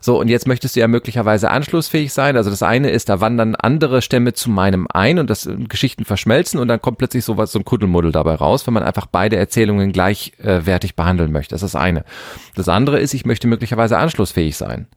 So, 0.01 0.19
und 0.19 0.27
jetzt 0.27 0.45
möchtest 0.45 0.75
du 0.75 0.81
ja 0.81 0.87
möglicherweise 0.87 1.49
anschlussfähig 1.49 2.11
sein. 2.11 2.35
Also 2.35 2.49
das 2.49 2.63
eine 2.63 2.89
ist, 2.89 3.07
da 3.07 3.21
wandern 3.21 3.55
andere 3.55 4.01
Stämme 4.01 4.33
zu 4.33 4.49
meinem 4.49 4.87
ein 4.93 5.17
und 5.17 5.29
das 5.29 5.49
Geschichten 5.69 6.03
verschmelzen 6.03 6.59
und 6.59 6.67
dann 6.67 6.81
kommt 6.81 6.97
plötzlich 6.97 7.23
sowas, 7.23 7.53
so 7.53 7.59
ein 7.59 7.65
Kuddelmuddel 7.65 8.11
dabei 8.11 8.35
raus, 8.35 8.67
wenn 8.67 8.73
man 8.73 8.83
einfach 8.83 9.05
beide 9.05 9.37
Erzählungen 9.37 9.93
gleichwertig 9.93 10.95
behandeln 10.95 11.31
möchte. 11.31 11.55
Das 11.55 11.63
ist 11.63 11.73
das 11.73 11.81
eine. 11.81 12.03
Das 12.55 12.67
andere 12.67 12.99
ist, 12.99 13.13
ich 13.13 13.25
möchte 13.25 13.47
möglicherweise 13.47 13.97
anschlussfähig 13.97 14.57
sein. 14.57 14.87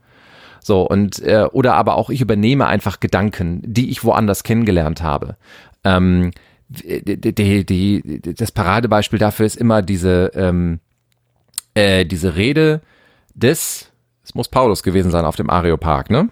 So, 0.65 0.89
und 0.89 1.23
äh, 1.23 1.47
oder 1.53 1.75
aber 1.75 1.97
auch 1.97 2.09
ich 2.09 2.23
übernehme 2.23 2.67
einfach 2.67 2.99
Gedanken, 2.99 3.61
die 3.67 3.91
ich 3.91 4.03
woanders 4.03 4.45
kennengelernt 4.45 5.03
habe. 5.03 5.37
Ähm, 5.85 6.31
die, 6.69 7.35
die, 7.35 7.67
die, 7.67 8.21
das 8.35 8.51
Paradebeispiel 8.51 9.19
dafür 9.19 9.45
ist 9.45 9.57
immer 9.57 9.83
diese, 9.83 10.33
ähm, 10.35 10.81
äh, 11.75 12.07
diese 12.07 12.37
Rede 12.37 12.81
des, 13.35 13.93
es 14.25 14.35
muss 14.35 14.49
Paulus 14.49 14.83
gewesen 14.83 15.11
sein 15.11 15.27
auf 15.27 15.37
dem 15.37 15.51
Areopag, 15.51 16.09
ne? 16.09 16.31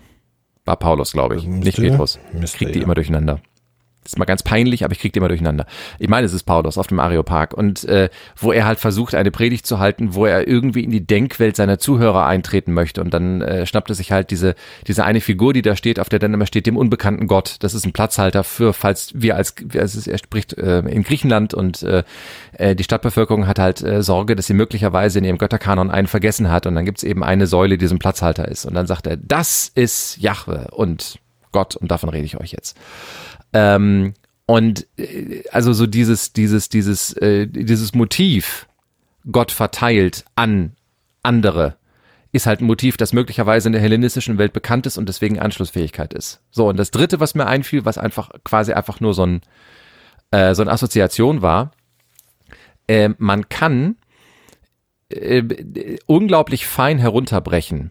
War 0.65 0.77
Paulus, 0.77 1.13
glaube 1.13 1.37
ich, 1.37 1.47
nicht 1.47 1.77
Petrus. 1.77 2.19
Ich 2.41 2.55
krieg 2.55 2.73
die 2.73 2.79
ja. 2.79 2.85
immer 2.85 2.95
durcheinander. 2.95 3.41
Ist 4.05 4.19
mal 4.19 4.25
ganz 4.25 4.43
peinlich, 4.43 4.85
aber 4.85 4.93
ich 4.93 4.99
kriege 4.99 5.13
die 5.13 5.19
immer 5.19 5.29
durcheinander. 5.29 5.65
Ich 5.99 6.09
meine, 6.09 6.27
es 6.27 6.33
ist 6.33 6.43
Paulus 6.43 6.77
auf 6.77 6.89
dem 6.89 6.99
Areopag 6.99 7.55
und 7.55 7.85
äh, 7.85 8.09
wo 8.37 8.51
er 8.53 8.67
halt 8.67 8.81
versucht, 8.81 9.15
eine 9.15 9.31
Predigt 9.31 9.65
zu 9.65 9.79
halten, 9.79 10.15
wo 10.15 10.27
er 10.27 10.49
irgendwie 10.49 10.83
in 10.83 10.91
die 10.91 11.07
Denkwelt 11.07 11.55
seiner 11.55 11.79
Zuhörer 11.79 12.27
eintreten 12.27 12.73
möchte 12.73 13.01
und 13.01 13.15
dann 13.15 13.43
äh, 13.43 13.65
schnappt 13.65 13.91
er 13.91 13.95
sich 13.95 14.11
halt 14.11 14.31
diese 14.33 14.57
diese 14.89 15.05
eine 15.05 15.21
Figur, 15.21 15.53
die 15.53 15.63
da 15.63 15.77
steht, 15.77 16.01
auf 16.01 16.09
der 16.09 16.19
dann 16.19 16.35
immer 16.35 16.47
steht, 16.47 16.67
dem 16.67 16.77
unbekannten 16.77 17.29
Gott. 17.29 17.57
Das 17.61 17.75
ist 17.75 17.87
ein 17.87 17.93
Platzhalter 17.93 18.43
für, 18.43 18.73
falls 18.73 19.13
wir 19.15 19.37
als, 19.37 19.55
als 19.77 20.07
er 20.07 20.19
spricht 20.19 20.55
äh, 20.59 20.81
in 20.81 21.05
Griechenland 21.05 21.55
und 21.55 21.83
äh, 21.85 22.03
äh, 22.55 22.75
die 22.75 22.85
Stadtbevölkerung 22.85 23.47
hat 23.47 23.59
halt 23.59 23.83
äh, 23.83 24.03
Sorge, 24.03 24.35
dass 24.35 24.47
sie 24.47 24.55
möglicherweise 24.55 25.21
in 25.21 25.25
ihrem 25.25 25.39
Götterkanon 25.39 25.91
einen 25.91 26.09
vergessen 26.09 26.51
hat 26.51 26.67
und 26.67 26.75
dann 26.75 26.85
gibt's 26.85 27.05
eben 27.05 27.23
eine 27.23 27.47
Säule, 27.47 27.79
die 27.79 27.87
so 27.87 27.95
ein 27.95 28.01
Platzhalter 28.01 28.49
ist 28.49 28.65
und 28.65 28.75
dann 28.75 28.87
sagt 28.87 29.07
er, 29.07 29.17
das 29.17 29.71
ist 29.75 30.17
Jahwe 30.19 30.69
und 30.73 31.21
Gott 31.53 31.77
und 31.77 31.91
davon 31.91 32.09
rede 32.09 32.25
ich 32.25 32.41
euch 32.41 32.53
jetzt. 32.53 32.77
Ähm, 33.53 34.15
und 34.47 34.87
äh, 34.99 35.43
also 35.51 35.73
so 35.73 35.87
dieses, 35.87 36.33
dieses, 36.33 36.69
dieses, 36.69 37.13
äh, 37.15 37.47
dieses 37.47 37.95
Motiv, 37.95 38.67
Gott 39.31 39.51
verteilt 39.51 40.25
an 40.35 40.73
andere, 41.23 41.77
ist 42.33 42.47
halt 42.47 42.61
ein 42.61 42.67
Motiv, 42.67 42.97
das 42.97 43.13
möglicherweise 43.13 43.69
in 43.69 43.73
der 43.73 43.83
hellenistischen 43.83 44.39
Welt 44.39 44.53
bekannt 44.53 44.87
ist 44.87 44.97
und 44.97 45.09
deswegen 45.09 45.39
Anschlussfähigkeit 45.39 46.15
ist. 46.15 46.41
So, 46.51 46.69
und 46.69 46.79
das 46.79 46.91
dritte, 46.91 47.21
was 47.21 47.35
mir 47.35 47.47
einfiel, 47.47 47.85
was 47.85 47.99
einfach 47.99 48.31
quasi 48.45 48.73
einfach 48.73 49.01
nur 49.01 49.15
so 49.15 49.27
ein, 49.27 49.43
äh, 50.31 50.55
so 50.55 50.63
eine 50.63 50.73
Assoziation 50.73 51.43
war, 51.43 51.73
äh, 52.89 53.11
man 53.19 53.49
kann 53.49 53.97
äh, 55.11 55.99
unglaublich 56.07 56.67
fein 56.67 56.99
herunterbrechen 56.99 57.91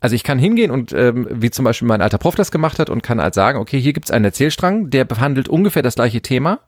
also 0.00 0.14
ich 0.14 0.22
kann 0.22 0.38
hingehen 0.38 0.70
und 0.70 0.92
ähm, 0.92 1.26
wie 1.30 1.50
zum 1.50 1.64
Beispiel 1.64 1.88
mein 1.88 2.02
alter 2.02 2.18
Prof 2.18 2.34
das 2.34 2.50
gemacht 2.50 2.78
hat 2.78 2.90
und 2.90 3.02
kann 3.02 3.20
halt 3.20 3.34
sagen, 3.34 3.58
okay, 3.58 3.80
hier 3.80 3.92
gibt's 3.92 4.10
einen 4.10 4.24
Erzählstrang, 4.24 4.90
der 4.90 5.04
behandelt 5.04 5.48
ungefähr 5.48 5.82
das 5.82 5.96
gleiche 5.96 6.20
Thema 6.20 6.60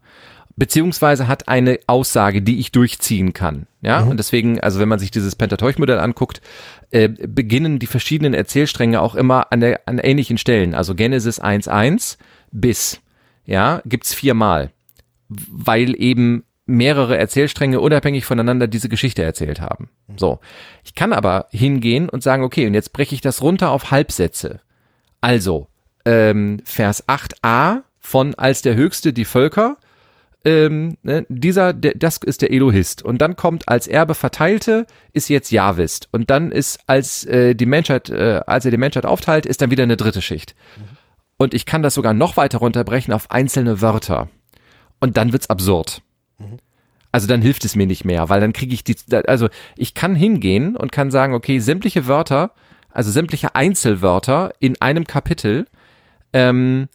beziehungsweise 0.56 1.26
hat 1.26 1.48
eine 1.48 1.78
Aussage, 1.86 2.42
die 2.42 2.60
ich 2.60 2.70
durchziehen 2.70 3.32
kann. 3.32 3.66
Ja, 3.80 4.02
mhm. 4.02 4.10
und 4.10 4.16
deswegen, 4.18 4.60
also 4.60 4.78
wenn 4.78 4.88
man 4.88 4.98
sich 4.98 5.10
dieses 5.10 5.34
Pentateuch-Modell 5.34 5.98
anguckt, 5.98 6.42
äh, 6.90 7.08
beginnen 7.08 7.78
die 7.78 7.86
verschiedenen 7.86 8.34
Erzählstränge 8.34 9.00
auch 9.00 9.14
immer 9.14 9.52
an, 9.52 9.60
der, 9.60 9.80
an 9.86 9.98
ähnlichen 9.98 10.38
Stellen. 10.38 10.74
Also 10.74 10.94
Genesis 10.94 11.40
1.1 11.40 12.18
bis, 12.52 13.00
ja, 13.46 13.80
gibt's 13.86 14.12
viermal, 14.12 14.70
weil 15.28 16.00
eben 16.00 16.44
mehrere 16.70 17.18
Erzählstränge 17.18 17.80
unabhängig 17.80 18.24
voneinander 18.24 18.68
diese 18.68 18.88
Geschichte 18.88 19.22
erzählt 19.22 19.60
haben. 19.60 19.90
So. 20.16 20.40
Ich 20.84 20.94
kann 20.94 21.12
aber 21.12 21.46
hingehen 21.50 22.08
und 22.08 22.22
sagen, 22.22 22.44
okay, 22.44 22.66
und 22.66 22.74
jetzt 22.74 22.92
breche 22.92 23.14
ich 23.14 23.20
das 23.20 23.42
runter 23.42 23.70
auf 23.70 23.90
Halbsätze. 23.90 24.60
Also, 25.20 25.68
ähm, 26.04 26.60
Vers 26.64 27.06
8a 27.08 27.82
von 27.98 28.34
als 28.34 28.62
der 28.62 28.74
Höchste 28.74 29.12
die 29.12 29.24
Völker, 29.24 29.76
ähm, 30.44 30.96
ne, 31.02 31.26
dieser, 31.28 31.72
der, 31.74 31.94
das 31.94 32.18
ist 32.18 32.42
der 32.42 32.52
Elohist. 32.52 33.02
Und 33.02 33.18
dann 33.18 33.36
kommt 33.36 33.68
als 33.68 33.86
Erbe 33.86 34.14
verteilte, 34.14 34.86
ist 35.12 35.28
jetzt 35.28 35.50
Javist. 35.50 36.08
Und 36.12 36.30
dann 36.30 36.50
ist, 36.50 36.80
als 36.86 37.24
äh, 37.26 37.54
die 37.54 37.66
Menschheit, 37.66 38.08
äh, 38.08 38.40
als 38.46 38.64
er 38.64 38.70
die 38.70 38.78
Menschheit 38.78 39.04
aufteilt, 39.04 39.44
ist 39.44 39.60
dann 39.60 39.70
wieder 39.70 39.82
eine 39.82 39.98
dritte 39.98 40.22
Schicht. 40.22 40.54
Mhm. 40.76 40.96
Und 41.36 41.54
ich 41.54 41.66
kann 41.66 41.82
das 41.82 41.94
sogar 41.94 42.14
noch 42.14 42.36
weiter 42.36 42.58
runterbrechen 42.58 43.12
auf 43.12 43.30
einzelne 43.30 43.80
Wörter. 43.80 44.28
Und 45.00 45.16
dann 45.16 45.32
wird's 45.32 45.50
absurd. 45.50 46.02
Also 47.12 47.26
dann 47.26 47.43
hilft 47.43 47.64
es 47.64 47.74
mir 47.74 47.86
nicht 47.86 48.05
mehr, 48.05 48.28
weil 48.28 48.41
dann 48.41 48.53
kriege 48.53 48.72
ich 48.72 48.84
die, 48.84 48.97
also 49.26 49.49
ich 49.76 49.95
kann 49.95 50.14
hingehen 50.14 50.76
und 50.76 50.93
kann 50.93 51.11
sagen, 51.11 51.34
okay, 51.34 51.59
sämtliche 51.59 52.07
Wörter, 52.07 52.53
also 52.93 53.11
sämtliche 53.11 53.55
Einzelwörter 53.55 54.53
in 54.61 54.80
einem 54.80 55.07
Kapitel, 55.07 55.66
ähm, 56.32 56.88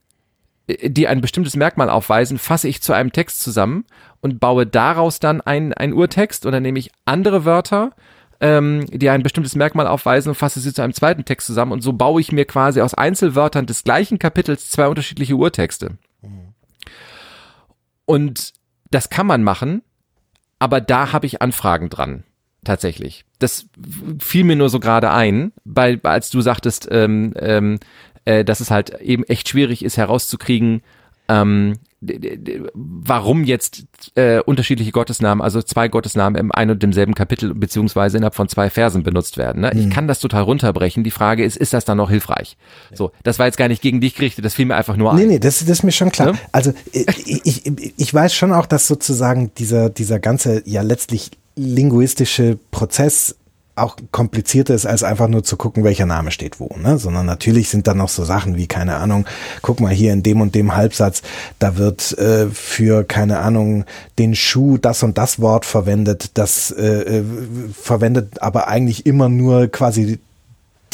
die 0.68 1.08
ein 1.08 1.22
bestimmtes 1.22 1.56
Merkmal 1.56 1.90
aufweisen, 1.90 2.38
fasse 2.38 2.68
ich 2.68 2.82
zu 2.82 2.94
einem 2.94 3.12
Text 3.12 3.42
zusammen 3.44 3.86
und 4.22 4.40
baue 4.40 4.66
daraus 4.66 5.20
dann 5.20 5.42
einen, 5.42 5.74
einen 5.74 5.94
Urtext 5.94 6.46
und 6.46 6.54
dann 6.54 6.64
nehme 6.64 6.80
ich 6.80 6.92
andere 7.04 7.46
Wörter, 7.46 7.92
ähm, 8.40 8.86
die 8.90 9.10
ein 9.10 9.22
bestimmtes 9.22 9.56
Merkmal 9.56 9.88
aufweisen 9.88 10.30
und 10.30 10.36
fasse 10.36 10.60
sie 10.60 10.74
zu 10.74 10.82
einem 10.82 10.94
zweiten 10.94 11.26
Text 11.26 11.48
zusammen 11.48 11.72
und 11.72 11.82
so 11.82 11.94
baue 11.94 12.22
ich 12.22 12.32
mir 12.32 12.46
quasi 12.46 12.82
aus 12.82 12.94
Einzelwörtern 12.94 13.66
des 13.66 13.84
gleichen 13.84 14.18
Kapitels 14.18 14.72
zwei 14.72 14.88
unterschiedliche 14.88 15.36
Urtexte. 15.36 15.98
Mhm. 16.22 16.54
Und 18.06 18.54
das 18.96 19.10
kann 19.10 19.28
man 19.28 19.44
machen, 19.44 19.82
aber 20.58 20.80
da 20.80 21.12
habe 21.12 21.26
ich 21.26 21.42
Anfragen 21.42 21.90
dran 21.90 22.24
tatsächlich. 22.64 23.26
Das 23.40 23.68
fiel 24.20 24.46
mir 24.46 24.56
nur 24.56 24.70
so 24.70 24.80
gerade 24.80 25.12
ein, 25.12 25.52
weil 25.66 26.00
als 26.04 26.30
du 26.30 26.40
sagtest, 26.40 26.88
ähm, 26.90 27.34
ähm, 27.38 27.80
äh, 28.24 28.46
dass 28.46 28.62
es 28.62 28.72
halt 28.72 29.02
eben 29.02 29.26
echt 29.26 29.50
schwierig 29.50 29.84
ist 29.84 29.98
herauszukriegen, 29.98 30.82
ähm, 31.28 31.74
warum 32.02 33.44
jetzt 33.44 33.86
äh, 34.16 34.40
unterschiedliche 34.42 34.92
Gottesnamen, 34.92 35.42
also 35.42 35.62
zwei 35.62 35.88
Gottesnamen 35.88 36.40
im 36.40 36.52
ein 36.52 36.70
und 36.70 36.84
demselben 36.84 37.16
Kapitel 37.16 37.54
beziehungsweise 37.54 38.18
innerhalb 38.18 38.36
von 38.36 38.50
zwei 38.50 38.70
Versen 38.70 39.04
benutzt 39.04 39.38
werden. 39.38 39.62
Ne? 39.62 39.72
Mhm. 39.74 39.80
Ich 39.80 39.90
kann 39.90 40.08
das 40.08 40.20
total 40.20 40.44
runterbrechen. 40.44 41.04
Die 41.04 41.12
Frage 41.12 41.44
ist, 41.44 41.58
ist 41.58 41.74
das 41.74 41.86
dann 41.86 41.98
noch 41.98 42.10
hilfreich? 42.10 42.58
So, 42.94 43.12
das 43.24 43.40
war 43.40 43.46
jetzt 43.46 43.58
gar 43.58 43.68
nicht 43.68 43.82
gegen 43.82 44.02
dich 44.02 44.16
gerichtet, 44.16 44.46
das 44.46 44.54
fiel 44.54 44.66
mir 44.66 44.76
einfach 44.76 44.98
nur 44.98 45.12
ein. 45.12 45.18
Nee, 45.18 45.26
nee, 45.26 45.40
das, 45.40 45.60
das 45.60 45.70
ist 45.70 45.84
mir 45.84 45.92
schon 45.92 46.12
klar. 46.12 46.34
Ja? 46.34 46.40
Also 46.52 46.74
ich, 46.92 47.66
ich, 47.66 47.94
ich 47.98 48.14
weiß 48.14 48.34
schon 48.34 48.52
auch, 48.52 48.66
dass 48.66 48.88
sozusagen 48.88 49.52
dieser, 49.58 49.90
dieser 49.90 50.20
ganze 50.20 50.62
ja 50.66 50.82
letztlich 50.82 51.32
linguistische 51.56 52.60
Prozess 52.72 53.36
auch 53.76 53.98
komplizierter 54.12 54.74
ist, 54.74 54.86
als 54.86 55.04
einfach 55.04 55.28
nur 55.28 55.44
zu 55.44 55.58
gucken, 55.58 55.84
welcher 55.84 56.06
Name 56.06 56.32
steht 56.32 56.60
wo, 56.60 56.70
ne? 56.78 56.98
Sondern 56.98 57.26
natürlich 57.26 57.70
sind 57.70 57.88
da 57.88 57.94
noch 57.94 58.10
so 58.10 58.24
Sachen 58.24 58.56
wie, 58.56 58.68
keine 58.68 58.96
Ahnung, 58.96 59.26
guck 59.62 59.82
mal 59.82 59.94
hier 59.94 60.14
in 60.14 60.24
dem 60.24 60.42
und 60.42 60.56
dem 60.56 60.76
Halbsatz, 60.76 61.22
da 61.60 61.78
wird 61.78 62.18
äh, 62.18 62.48
für, 62.48 63.04
keine 63.04 63.40
Ahnung, 63.40 63.86
den 64.18 64.34
Schuh 64.34 64.78
das 64.78 65.04
und 65.04 65.18
das 65.18 65.42
Wort 65.42 65.66
verwendet, 65.66 66.32
das 66.36 66.72
äh, 66.72 67.20
äh 67.20 67.24
verwendet 67.74 68.42
aber 68.42 68.68
eigentlich 68.68 69.06
immer 69.06 69.30
nur 69.30 69.68
quasi 69.68 70.20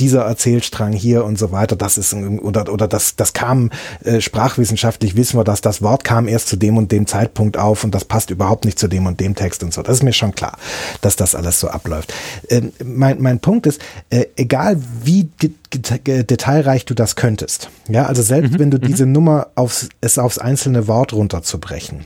dieser 0.02 0.24
Erzählstrang 0.24 0.94
hier 0.94 1.24
und 1.24 1.38
so 1.38 1.52
weiter, 1.52 1.76
das 1.76 1.98
ist 1.98 2.14
oder 2.14 2.74
oder 2.74 2.88
das 2.88 3.16
das 3.16 3.34
kam 3.34 3.70
äh, 4.04 4.20
sprachwissenschaftlich 4.20 5.16
wissen 5.16 5.38
wir, 5.38 5.44
dass 5.44 5.62
das 5.62 5.84
Wort 5.84 6.04
kam 6.04 6.28
erst 6.28 6.48
zu 6.48 6.56
dem 6.56 6.78
und 6.78 6.92
dem 6.92 7.06
Zeitpunkt 7.06 7.56
auf 7.58 7.84
und 7.84 7.94
das 7.94 8.04
passt 8.04 8.32
überhaupt 8.32 8.66
nicht 8.66 8.80
zu 8.80 8.88
dem 8.88 9.06
und 9.06 9.20
dem 9.20 9.36
Text 9.36 9.64
und 9.64 9.74
so. 9.74 9.84
Das 9.84 9.98
ist 9.98 10.04
mir 10.04 10.14
schon 10.14 10.34
klar, 10.34 10.58
dass 11.02 11.16
das 11.16 11.36
alles 11.36 11.60
so 11.60 11.68
abläuft. 11.68 12.14
Ähm, 12.50 12.74
mein 12.84 13.22
mein 13.22 13.40
Punkt 13.40 13.68
ist, 13.68 13.80
äh, 14.10 14.26
egal 14.36 14.78
wie 15.04 15.30
detailreich 15.72 16.86
du 16.86 16.96
das 16.96 17.16
könntest, 17.16 17.70
ja, 17.88 18.08
also 18.08 18.24
selbst 18.24 18.54
mhm, 18.54 18.60
wenn 18.60 18.72
du 18.72 18.78
mhm. 18.78 18.88
diese 18.88 19.06
Nummer 19.06 19.48
aufs 19.54 19.90
es 20.02 20.18
aufs 20.18 20.40
einzelne 20.40 20.88
Wort 20.88 21.14
runterzubrechen, 21.14 22.06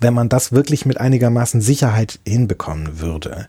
wenn 0.00 0.12
man 0.12 0.28
das 0.28 0.50
wirklich 0.50 0.84
mit 0.84 0.98
einigermaßen 0.98 1.60
Sicherheit 1.60 2.18
hinbekommen 2.26 3.00
würde, 3.00 3.46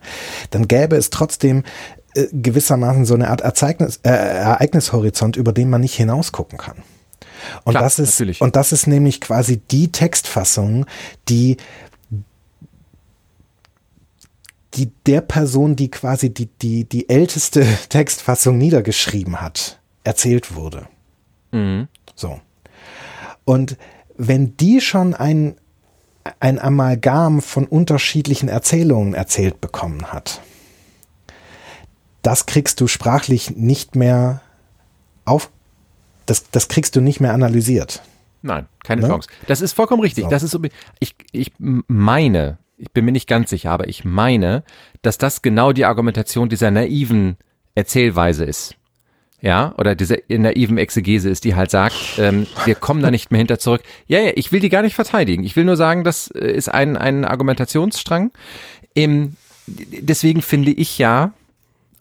dann 0.52 0.68
gäbe 0.68 0.96
es 0.96 1.10
trotzdem 1.10 1.64
äh, 2.16 2.28
gewissermaßen 2.32 3.05
so 3.05 3.14
eine 3.14 3.30
Art 3.30 3.41
Ereignis, 3.41 3.99
äh, 4.03 4.09
Ereignishorizont, 4.09 5.36
über 5.36 5.53
den 5.53 5.70
man 5.70 5.82
nicht 5.82 5.95
hinausgucken 5.95 6.57
kann. 6.57 6.78
Und 7.64 7.74
Klar, 7.74 7.84
das 7.84 7.99
ist 7.99 8.20
natürlich. 8.20 8.41
und 8.41 8.55
das 8.55 8.72
ist 8.72 8.88
nämlich 8.88 9.22
quasi 9.22 9.57
die 9.57 9.91
Textfassung, 9.91 10.86
die 11.30 11.57
die 14.76 14.91
der 15.05 15.22
Person, 15.22 15.76
die 15.76 15.91
quasi 15.91 16.34
die 16.34 16.47
die 16.61 16.86
die 16.86 17.09
älteste 17.09 17.66
Textfassung 17.89 18.57
niedergeschrieben 18.57 19.41
hat, 19.41 19.80
erzählt 20.03 20.55
wurde. 20.55 20.88
Mhm. 21.51 21.88
So. 22.16 22.39
Und 23.45 23.78
wenn 24.18 24.57
die 24.57 24.82
schon 24.82 25.14
ein 25.14 25.55
ein 26.39 26.59
Amalgam 26.59 27.41
von 27.41 27.66
unterschiedlichen 27.66 28.47
Erzählungen 28.47 29.14
erzählt 29.14 29.59
bekommen 29.59 30.14
hat, 30.14 30.41
das 32.24 32.48
kriegst 32.48 32.82
du 32.82 32.88
sprachlich 32.88 33.52
nicht 33.52 33.96
mehr 33.96 34.42
auf, 35.26 35.52
das, 36.26 36.50
das 36.50 36.68
kriegst 36.68 36.96
du 36.96 37.02
nicht 37.02 37.20
mehr 37.20 37.34
analysiert. 37.34 38.02
Nein, 38.42 38.66
keine 38.84 39.02
ne? 39.02 39.08
Chance. 39.08 39.30
Das 39.48 39.62
ist 39.62 39.74
vollkommen 39.74 40.02
richtig. 40.02 40.26
So. 40.26 40.30
Das 40.30 40.42
ist 40.42 40.52
so, 40.52 40.60
ich, 41.00 41.16
ich 41.32 41.52
meine, 41.60 42.58
ich 42.78 42.92
bin 42.92 43.06
mir 43.06 43.12
nicht 43.12 43.28
ganz 43.28 43.50
sicher, 43.50 43.72
aber 43.72 43.88
ich 43.88 44.04
meine, 44.04 44.64
dass 45.02 45.18
das 45.18 45.42
genau 45.42 45.72
die 45.72 45.86
Argumentation 45.86 46.50
dieser 46.50 46.72
naiven 46.72 47.38
Erzählweise 47.76 48.46
ist. 48.46 48.76
Ja, 49.42 49.76
oder 49.78 49.94
diese 49.94 50.20
naiven 50.30 50.78
Exegese 50.78 51.30
ist, 51.30 51.44
die 51.44 51.54
halt 51.54 51.70
sagt, 51.70 52.18
ähm, 52.18 52.48
wir 52.64 52.76
kommen 52.76 53.02
da 53.02 53.12
nicht 53.12 53.30
mehr 53.30 53.40
hinter 53.40 53.60
zurück. 53.60 53.82
Ja, 54.08 54.20
ja, 54.20 54.32
ich 54.36 54.54
will 54.54 54.62
die 54.62 54.70
gar 54.70 54.84
nicht 54.84 54.96
verteidigen. 54.96 55.44
Ich 55.44 55.58
will 55.58 55.66
nur 55.66 55.76
sagen, 55.76 56.06
das 56.06 56.32
äh, 56.32 56.50
ist 56.50 56.70
ein, 56.70 56.96
ein 56.96 57.26
Argumentationsstrang. 57.26 58.32
Im, 58.94 59.36
deswegen 59.68 60.42
finde 60.42 60.72
ich 60.72 60.98
ja, 60.98 61.34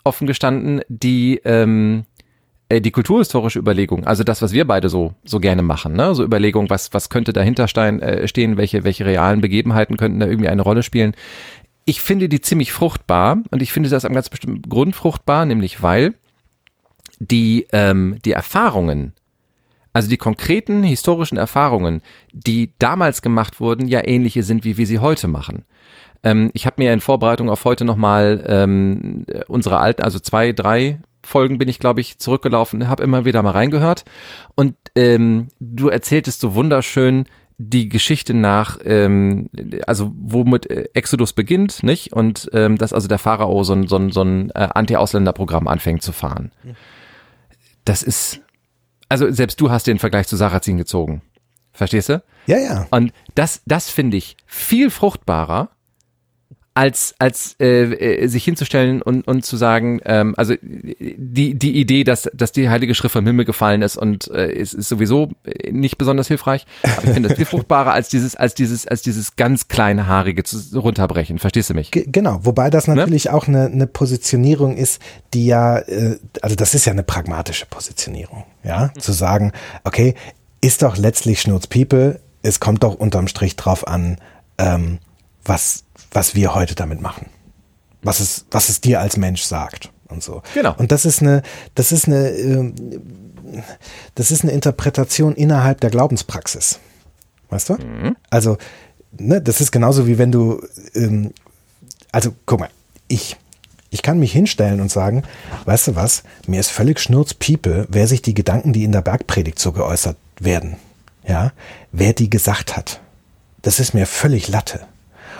offen 0.04 0.26
gestanden 0.26 0.82
die 0.88 1.40
ähm, 1.44 2.04
äh, 2.68 2.80
die 2.80 2.90
kulturhistorische 2.90 3.58
Überlegung, 3.58 4.06
also 4.06 4.24
das, 4.24 4.42
was 4.42 4.52
wir 4.52 4.66
beide 4.66 4.88
so 4.88 5.14
so 5.24 5.40
gerne 5.40 5.62
machen, 5.62 5.94
ne, 5.94 6.14
so 6.14 6.24
Überlegung, 6.24 6.70
was 6.70 6.92
was 6.92 7.08
könnte 7.10 7.32
dahinter 7.32 7.68
stein, 7.68 8.00
äh, 8.00 8.26
stehen, 8.28 8.56
welche 8.56 8.84
welche 8.84 9.04
realen 9.04 9.40
Begebenheiten 9.40 9.96
könnten 9.96 10.20
da 10.20 10.26
irgendwie 10.26 10.48
eine 10.48 10.62
Rolle 10.62 10.82
spielen. 10.82 11.14
Ich 11.84 12.00
finde 12.00 12.28
die 12.28 12.40
ziemlich 12.40 12.72
fruchtbar 12.72 13.38
und 13.50 13.62
ich 13.62 13.72
finde 13.72 13.88
das 13.90 14.04
am 14.04 14.14
ganz 14.14 14.28
bestimmten 14.28 14.68
Grund 14.68 14.94
fruchtbar, 14.94 15.44
nämlich 15.46 15.82
weil 15.82 16.14
die 17.18 17.66
ähm, 17.72 18.18
die 18.24 18.32
Erfahrungen 18.32 19.14
also 19.92 20.08
die 20.08 20.16
konkreten 20.16 20.82
historischen 20.82 21.36
Erfahrungen, 21.36 22.02
die 22.32 22.72
damals 22.78 23.20
gemacht 23.20 23.60
wurden, 23.60 23.88
ja 23.88 24.06
ähnliche 24.06 24.42
sind, 24.42 24.64
wie 24.64 24.78
wir 24.78 24.86
sie 24.86 25.00
heute 25.00 25.28
machen. 25.28 25.64
Ähm, 26.22 26.50
ich 26.54 26.66
habe 26.66 26.82
mir 26.82 26.92
in 26.92 27.00
Vorbereitung 27.00 27.50
auf 27.50 27.64
heute 27.64 27.84
nochmal 27.84 28.44
ähm, 28.46 29.26
unsere 29.48 29.78
alten, 29.78 30.02
also 30.02 30.18
zwei, 30.18 30.52
drei 30.52 31.00
Folgen 31.24 31.58
bin 31.58 31.68
ich, 31.68 31.78
glaube 31.78 32.00
ich, 32.00 32.18
zurückgelaufen, 32.18 32.88
habe 32.88 33.02
immer 33.02 33.24
wieder 33.24 33.42
mal 33.42 33.50
reingehört. 33.50 34.04
Und 34.54 34.74
ähm, 34.96 35.48
du 35.60 35.88
erzähltest 35.88 36.40
so 36.40 36.54
wunderschön 36.54 37.26
die 37.58 37.88
Geschichte 37.88 38.34
nach, 38.34 38.78
ähm, 38.84 39.48
also 39.86 40.12
womit 40.16 40.68
Exodus 40.94 41.32
beginnt, 41.32 41.82
nicht? 41.82 42.12
Und 42.12 42.50
ähm, 42.52 42.76
dass 42.76 42.92
also 42.92 43.06
der 43.06 43.18
Pharao 43.18 43.62
so 43.62 43.72
ein, 43.74 43.86
so 43.86 43.96
ein, 43.96 44.10
so 44.10 44.22
ein 44.22 44.50
äh, 44.50 44.68
Anti-Ausländer-Programm 44.74 45.68
anfängt 45.68 46.02
zu 46.02 46.12
fahren. 46.12 46.50
Das 47.84 48.02
ist, 48.02 48.40
also 49.08 49.30
selbst 49.30 49.60
du 49.60 49.70
hast 49.70 49.86
den 49.86 49.98
Vergleich 49.98 50.26
zu 50.26 50.36
Sarrazin 50.36 50.76
gezogen. 50.76 51.22
Verstehst 51.72 52.08
du? 52.08 52.22
Ja, 52.46 52.58
ja. 52.58 52.86
Und 52.90 53.12
das, 53.34 53.62
das 53.66 53.90
finde 53.90 54.16
ich 54.16 54.36
viel 54.46 54.90
fruchtbarer 54.90 55.70
als 56.74 57.14
als 57.18 57.54
äh, 57.60 57.82
äh, 57.82 58.26
sich 58.28 58.44
hinzustellen 58.44 59.02
und 59.02 59.26
und 59.26 59.44
zu 59.44 59.56
sagen, 59.56 60.00
ähm, 60.04 60.34
also 60.36 60.54
die 60.62 61.54
die 61.54 61.76
Idee, 61.76 62.04
dass 62.04 62.30
dass 62.32 62.52
die 62.52 62.70
Heilige 62.70 62.94
Schrift 62.94 63.12
vom 63.12 63.26
Himmel 63.26 63.44
gefallen 63.44 63.82
ist 63.82 63.96
und 63.96 64.30
äh, 64.30 64.50
ist, 64.52 64.72
ist 64.72 64.88
sowieso 64.88 65.30
nicht 65.70 65.98
besonders 65.98 66.28
hilfreich. 66.28 66.66
Aber 66.82 67.04
ich 67.04 67.10
finde 67.10 67.28
das 67.28 67.36
viel 67.36 67.46
fruchtbarer 67.46 67.92
als 67.92 68.08
dieses 68.08 68.36
als 68.36 68.54
dieses 68.54 68.86
als 68.86 69.02
dieses 69.02 69.36
ganz 69.36 69.68
kleine 69.68 70.06
haarige 70.06 70.44
zu, 70.44 70.58
runterbrechen. 70.78 71.38
Verstehst 71.38 71.70
du 71.70 71.74
mich? 71.74 71.90
G 71.90 72.04
genau, 72.06 72.40
wobei 72.42 72.70
das 72.70 72.88
ne? 72.88 72.94
natürlich 72.94 73.26
ne? 73.26 73.34
auch 73.34 73.48
eine, 73.48 73.66
eine 73.66 73.86
Positionierung 73.86 74.76
ist, 74.76 75.00
die 75.34 75.46
ja, 75.46 75.78
äh, 75.78 76.18
also 76.40 76.56
das 76.56 76.74
ist 76.74 76.86
ja 76.86 76.92
eine 76.92 77.02
pragmatische 77.02 77.66
Positionierung, 77.66 78.44
ja, 78.64 78.90
mhm. 78.94 79.00
zu 79.00 79.12
sagen, 79.12 79.52
okay, 79.84 80.14
ist 80.60 80.82
doch 80.82 80.96
letztlich 80.96 81.40
Schnurzpiepe, 81.40 82.20
es 82.42 82.60
kommt 82.60 82.82
doch 82.82 82.94
unterm 82.94 83.28
Strich 83.28 83.56
drauf 83.56 83.86
an, 83.86 84.16
ähm, 84.58 84.98
was 85.44 85.84
was 86.12 86.34
wir 86.34 86.54
heute 86.54 86.74
damit 86.74 87.00
machen. 87.00 87.26
Was 88.02 88.20
es, 88.20 88.46
was 88.50 88.68
es 88.68 88.80
dir 88.80 89.00
als 89.00 89.16
Mensch 89.16 89.42
sagt 89.42 89.90
und 90.08 90.22
so. 90.22 90.42
Genau. 90.54 90.74
Und 90.76 90.92
das 90.92 91.04
ist 91.04 91.22
eine, 91.22 91.42
das 91.74 91.92
ist 91.92 92.06
eine, 92.06 92.28
äh, 92.28 92.72
das 94.14 94.30
ist 94.30 94.42
eine 94.42 94.52
Interpretation 94.52 95.34
innerhalb 95.34 95.80
der 95.80 95.90
Glaubenspraxis. 95.90 96.78
Weißt 97.48 97.68
du? 97.70 97.74
Mhm. 97.74 98.16
Also, 98.30 98.58
ne, 99.18 99.40
das 99.40 99.60
ist 99.60 99.72
genauso 99.72 100.06
wie 100.06 100.18
wenn 100.18 100.32
du, 100.32 100.62
ähm, 100.94 101.32
also 102.12 102.34
guck 102.46 102.60
mal, 102.60 102.70
ich, 103.08 103.36
ich 103.90 104.02
kann 104.02 104.18
mich 104.18 104.32
hinstellen 104.32 104.80
und 104.80 104.90
sagen, 104.90 105.22
weißt 105.64 105.88
du 105.88 105.96
was, 105.96 106.22
mir 106.46 106.60
ist 106.60 106.70
völlig 106.70 106.98
schnurzpiepe, 106.98 107.86
wer 107.90 108.06
sich 108.06 108.22
die 108.22 108.34
Gedanken, 108.34 108.72
die 108.72 108.84
in 108.84 108.92
der 108.92 109.02
Bergpredigt 109.02 109.58
so 109.58 109.72
geäußert 109.72 110.16
werden, 110.40 110.76
ja, 111.26 111.52
wer 111.92 112.14
die 112.14 112.30
gesagt 112.30 112.76
hat. 112.76 113.00
Das 113.60 113.78
ist 113.78 113.94
mir 113.94 114.06
völlig 114.06 114.48
Latte 114.48 114.80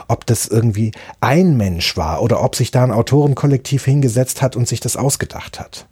ob 0.09 0.27
das 0.27 0.47
irgendwie 0.47 0.93
ein 1.21 1.57
Mensch 1.57 1.97
war 1.97 2.23
oder 2.23 2.43
ob 2.43 2.57
sich 2.57 2.71
da 2.71 2.85
ein 2.85 2.93
Autorenkollektiv 2.93 3.85
hingesetzt 3.85 4.43
hat 4.43 4.57
und 4.57 4.69
sich 4.69 4.81
das 4.81 4.97
ausgedacht 4.97 5.61
hat. 5.61 5.87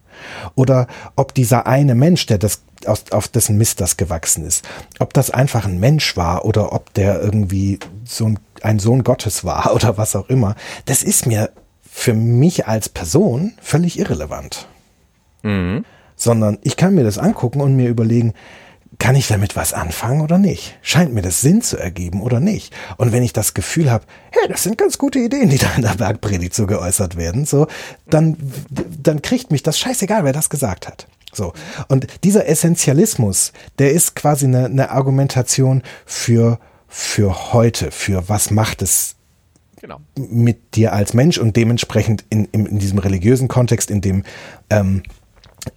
Oder 0.54 0.86
ob 1.16 1.34
dieser 1.34 1.66
eine 1.66 1.94
Mensch, 1.94 2.26
der 2.26 2.38
das 2.38 2.62
auf 2.86 3.28
dessen 3.28 3.58
Mist 3.58 3.80
das 3.80 3.96
gewachsen 3.96 4.44
ist, 4.46 4.66
ob 4.98 5.12
das 5.12 5.30
einfach 5.30 5.66
ein 5.66 5.80
Mensch 5.80 6.16
war 6.16 6.44
oder 6.44 6.72
ob 6.72 6.92
der 6.94 7.20
irgendwie 7.20 7.78
so 8.04 8.26
ein, 8.26 8.38
ein 8.62 8.78
Sohn 8.78 9.04
Gottes 9.04 9.44
war 9.44 9.72
oder 9.74 9.96
was 9.96 10.16
auch 10.16 10.28
immer, 10.28 10.56
das 10.86 11.02
ist 11.02 11.26
mir 11.26 11.50
für 11.90 12.14
mich 12.14 12.66
als 12.66 12.88
Person 12.88 13.52
völlig 13.60 13.98
irrelevant. 13.98 14.66
Mhm. 15.42 15.84
Sondern 16.16 16.58
ich 16.62 16.76
kann 16.76 16.94
mir 16.94 17.04
das 17.04 17.18
angucken 17.18 17.60
und 17.60 17.76
mir 17.76 17.88
überlegen, 17.88 18.34
kann 19.00 19.16
ich 19.16 19.26
damit 19.26 19.56
was 19.56 19.72
anfangen 19.72 20.20
oder 20.20 20.38
nicht? 20.38 20.78
Scheint 20.82 21.12
mir 21.12 21.22
das 21.22 21.40
Sinn 21.40 21.62
zu 21.62 21.76
ergeben 21.76 22.22
oder 22.22 22.38
nicht? 22.38 22.72
Und 22.96 23.10
wenn 23.10 23.24
ich 23.24 23.32
das 23.32 23.54
Gefühl 23.54 23.90
habe, 23.90 24.04
hey, 24.30 24.48
das 24.48 24.62
sind 24.62 24.78
ganz 24.78 24.98
gute 24.98 25.18
Ideen, 25.18 25.48
die 25.48 25.58
da 25.58 25.72
in 25.74 25.82
der 25.82 25.94
Bergpredigt 25.94 26.54
so 26.54 26.66
geäußert 26.66 27.16
werden, 27.16 27.44
so, 27.46 27.66
dann, 28.08 28.36
dann 29.02 29.22
kriegt 29.22 29.50
mich 29.50 29.64
das 29.64 29.78
scheißegal, 29.78 30.22
wer 30.22 30.32
das 30.32 30.50
gesagt 30.50 30.86
hat. 30.86 31.08
So. 31.32 31.52
Und 31.88 32.06
dieser 32.22 32.46
Essentialismus, 32.46 33.52
der 33.80 33.90
ist 33.90 34.14
quasi 34.14 34.46
eine, 34.46 34.66
eine 34.66 34.90
Argumentation 34.90 35.82
für 36.06 36.60
für 36.90 37.52
heute, 37.52 37.92
für 37.92 38.28
was 38.28 38.50
macht 38.50 38.82
es 38.82 39.14
Genau. 39.80 39.98
mit 40.14 40.74
dir 40.74 40.92
als 40.92 41.14
Mensch 41.14 41.38
und 41.38 41.56
dementsprechend 41.56 42.26
in, 42.28 42.44
in, 42.46 42.66
in 42.66 42.78
diesem 42.78 42.98
religiösen 42.98 43.48
Kontext, 43.48 43.90
in 43.90 44.02
dem, 44.02 44.24
ähm, 44.68 45.02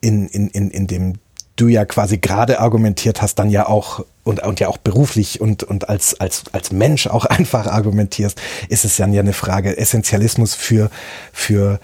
in, 0.01 0.28
in, 0.28 0.49
in, 0.49 0.71
in 0.71 0.88
dem 0.88 1.13
du 1.55 1.67
ja 1.67 1.85
quasi 1.85 2.17
gerade 2.17 2.59
argumentiert 2.59 3.21
hast, 3.21 3.35
dann 3.35 3.49
ja 3.49 3.67
auch 3.67 4.05
und, 4.23 4.41
und 4.41 4.59
ja 4.59 4.69
auch 4.69 4.77
beruflich 4.77 5.41
und, 5.41 5.63
und 5.63 5.89
als, 5.89 6.19
als, 6.19 6.43
als 6.51 6.71
Mensch 6.71 7.07
auch 7.07 7.25
einfach 7.25 7.67
argumentierst, 7.67 8.41
ist 8.69 8.85
es 8.85 8.97
dann 8.97 9.13
ja 9.13 9.21
eine 9.21 9.33
Frage 9.33 9.77
Essentialismus 9.77 10.55
für, 10.55 10.89
für 11.31 11.79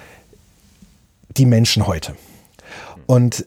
die 1.38 1.46
Menschen 1.46 1.86
heute. 1.86 2.16
Und 3.06 3.46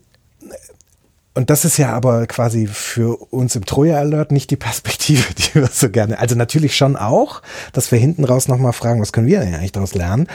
und 1.34 1.48
das 1.48 1.64
ist 1.64 1.78
ja 1.78 1.92
aber 1.92 2.26
quasi 2.26 2.66
für 2.66 3.16
uns 3.32 3.56
im 3.56 3.64
Troja 3.64 3.96
Alert 3.96 4.32
nicht 4.32 4.50
die 4.50 4.56
Perspektive, 4.56 5.32
die 5.38 5.54
wir 5.54 5.66
so 5.66 5.88
gerne. 5.88 6.18
Also 6.18 6.34
natürlich 6.34 6.76
schon 6.76 6.96
auch, 6.96 7.42
dass 7.72 7.90
wir 7.90 7.98
hinten 7.98 8.24
raus 8.24 8.48
nochmal 8.48 8.72
fragen, 8.72 9.00
was 9.00 9.12
können 9.12 9.26
wir 9.26 9.40
denn 9.40 9.54
eigentlich 9.54 9.72
daraus 9.72 9.94
lernen? 9.94 10.26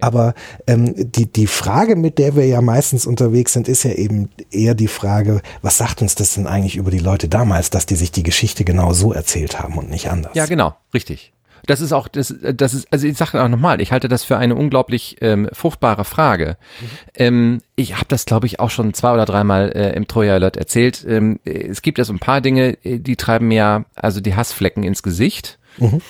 Aber 0.00 0.34
ähm, 0.66 0.94
die, 0.96 1.30
die 1.30 1.46
Frage, 1.46 1.96
mit 1.96 2.18
der 2.18 2.36
wir 2.36 2.46
ja 2.46 2.60
meistens 2.60 3.06
unterwegs 3.06 3.52
sind, 3.52 3.68
ist 3.68 3.84
ja 3.84 3.92
eben 3.92 4.28
eher 4.50 4.74
die 4.74 4.88
Frage, 4.88 5.40
was 5.62 5.78
sagt 5.78 6.02
uns 6.02 6.14
das 6.14 6.34
denn 6.34 6.46
eigentlich 6.46 6.76
über 6.76 6.90
die 6.90 6.98
Leute 6.98 7.28
damals, 7.28 7.70
dass 7.70 7.86
die 7.86 7.96
sich 7.96 8.12
die 8.12 8.22
Geschichte 8.22 8.64
genau 8.64 8.92
so 8.92 9.12
erzählt 9.12 9.58
haben 9.58 9.78
und 9.78 9.88
nicht 9.88 10.10
anders? 10.10 10.32
Ja, 10.34 10.46
genau, 10.46 10.74
richtig. 10.92 11.31
Das 11.66 11.80
ist 11.80 11.92
auch, 11.92 12.08
das, 12.08 12.34
das 12.54 12.74
ist, 12.74 12.88
also 12.90 13.06
ich 13.06 13.16
sage 13.16 13.42
auch 13.42 13.48
nochmal, 13.48 13.80
ich 13.80 13.92
halte 13.92 14.08
das 14.08 14.24
für 14.24 14.36
eine 14.36 14.54
unglaublich 14.54 15.16
ähm, 15.20 15.48
fruchtbare 15.52 16.04
Frage. 16.04 16.56
Mhm. 16.80 16.86
Ähm, 17.14 17.62
ich 17.76 17.94
habe 17.94 18.06
das, 18.08 18.24
glaube 18.24 18.46
ich, 18.46 18.60
auch 18.60 18.70
schon 18.70 18.94
zwei 18.94 19.12
oder 19.12 19.24
dreimal 19.24 19.70
äh, 19.70 19.92
im 19.94 20.08
Troja 20.08 20.34
Alert 20.34 20.56
erzählt. 20.56 21.04
Ähm, 21.08 21.38
es 21.44 21.82
gibt 21.82 21.98
ja 21.98 22.04
so 22.04 22.12
ein 22.12 22.18
paar 22.18 22.40
Dinge, 22.40 22.78
äh, 22.84 22.98
die 22.98 23.16
treiben 23.16 23.48
mir 23.48 23.84
also 23.94 24.20
die 24.20 24.34
Hassflecken 24.34 24.82
ins 24.82 25.02
Gesicht. 25.02 25.58
Mhm. 25.78 26.00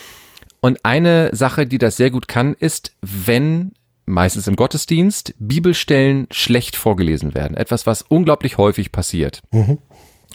Und 0.60 0.84
eine 0.84 1.34
Sache, 1.34 1.66
die 1.66 1.78
das 1.78 1.96
sehr 1.96 2.10
gut 2.10 2.28
kann, 2.28 2.54
ist, 2.54 2.94
wenn 3.02 3.72
meistens 4.06 4.46
im 4.46 4.56
Gottesdienst 4.56 5.34
Bibelstellen 5.38 6.26
schlecht 6.30 6.76
vorgelesen 6.76 7.34
werden. 7.34 7.56
Etwas, 7.56 7.86
was 7.86 8.02
unglaublich 8.02 8.58
häufig 8.58 8.92
passiert. 8.92 9.42
Mhm. 9.50 9.78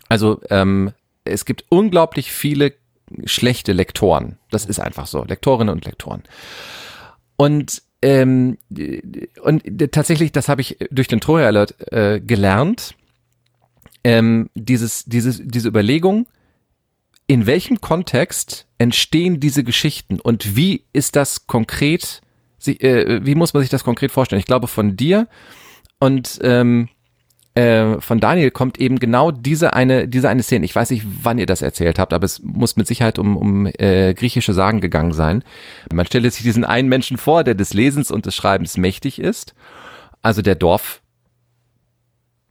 Also 0.10 0.40
ähm, 0.50 0.92
es 1.24 1.46
gibt 1.46 1.66
unglaublich 1.70 2.32
viele 2.32 2.74
schlechte 3.26 3.74
Lektoren. 3.74 4.38
Das 4.52 4.66
ist 4.66 4.80
einfach 4.80 5.08
so. 5.08 5.24
Lektorinnen 5.24 5.74
und 5.74 5.86
Lektoren. 5.86 6.24
Und 7.36 7.82
ähm, 8.02 8.58
und 9.42 9.64
tatsächlich, 9.92 10.32
das 10.32 10.50
habe 10.50 10.62
ich 10.62 10.78
durch 10.92 11.08
den 11.08 11.20
Troja 11.20 11.48
Alert 11.48 11.92
äh, 11.92 12.20
gelernt. 12.20 12.96
Ähm, 14.04 14.50
dieses, 14.54 15.06
dieses, 15.06 15.42
diese 15.44 15.68
Überlegung, 15.68 16.28
in 17.26 17.46
welchem 17.46 17.82
Kontext 17.82 18.68
entstehen 18.78 19.40
diese 19.40 19.64
Geschichten 19.64 20.20
und 20.20 20.56
wie 20.56 20.86
ist 20.94 21.16
das 21.16 21.48
konkret, 21.48 22.22
äh, 22.66 23.20
wie 23.24 23.36
muss 23.36 23.54
man 23.54 23.62
sich 23.62 23.70
das 23.70 23.84
konkret 23.84 24.12
vorstellen? 24.12 24.40
Ich 24.40 24.46
glaube 24.46 24.68
von 24.68 24.96
dir 24.96 25.28
und 26.00 26.40
ähm, 26.42 26.90
äh, 27.58 28.00
von 28.02 28.20
Daniel 28.20 28.52
kommt 28.52 28.80
eben 28.80 29.00
genau 29.00 29.32
diese 29.32 29.74
eine, 29.74 30.08
diese 30.08 30.30
eine 30.30 30.44
Szene. 30.44 30.64
Ich 30.66 30.76
weiß 30.76 30.92
nicht, 30.92 31.04
wann 31.24 31.40
ihr 31.40 31.48
das 31.48 31.64
erzählt 31.64 31.98
habt, 31.98 32.14
aber 32.14 32.24
es 32.24 32.40
muss 32.44 32.76
mit 32.76 32.86
Sicherheit 32.86 33.18
um, 33.18 33.36
um 33.36 33.66
äh, 33.66 34.14
griechische 34.14 34.54
Sagen 34.54 34.80
gegangen 34.80 35.12
sein. 35.12 35.44
Man 35.92 36.06
stelle 36.06 36.30
sich 36.30 36.44
diesen 36.44 36.64
einen 36.64 36.88
Menschen 36.88 37.18
vor, 37.18 37.44
der 37.44 37.56
des 37.56 37.74
Lesens 37.74 38.12
und 38.12 38.28
des 38.28 38.36
Schreibens 38.36 38.78
mächtig 38.78 39.18
ist. 39.18 39.56
Also 40.22 40.44
der 40.44 40.54
Dorf 40.54 41.02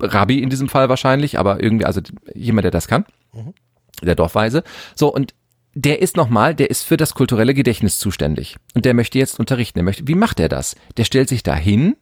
Rabbi 0.01 0.43
in 0.43 0.51
diesem 0.51 0.69
Fall 0.69 0.89
wahrscheinlich, 0.89 1.39
aber 1.39 1.63
irgendwie, 1.63 1.87
also 1.87 2.01
jemand, 2.35 2.65
der 2.65 2.73
das 2.73 2.89
kann. 2.89 3.05
Mhm. 3.33 3.55
Der 4.03 4.17
Dorfweise. 4.17 4.65
So, 4.97 5.15
und 5.15 5.35
der 5.73 6.03
ist 6.03 6.17
nochmal, 6.17 6.57
der 6.57 6.69
ist 6.69 6.83
für 6.83 6.97
das 6.97 7.15
kulturelle 7.15 7.55
Gedächtnis 7.55 7.99
zuständig. 7.99 8.57
Und 8.75 8.85
der 8.85 8.95
möchte 8.95 9.21
jetzt 9.21 9.39
unterrichten. 9.39 9.79
Er 9.79 9.85
möchte, 9.85 10.09
wie 10.09 10.17
macht 10.17 10.41
er 10.41 10.49
das? 10.49 10.75
Der 10.97 11.05
stellt 11.05 11.29
sich 11.29 11.45
da 11.45 11.55
hin 11.55 11.95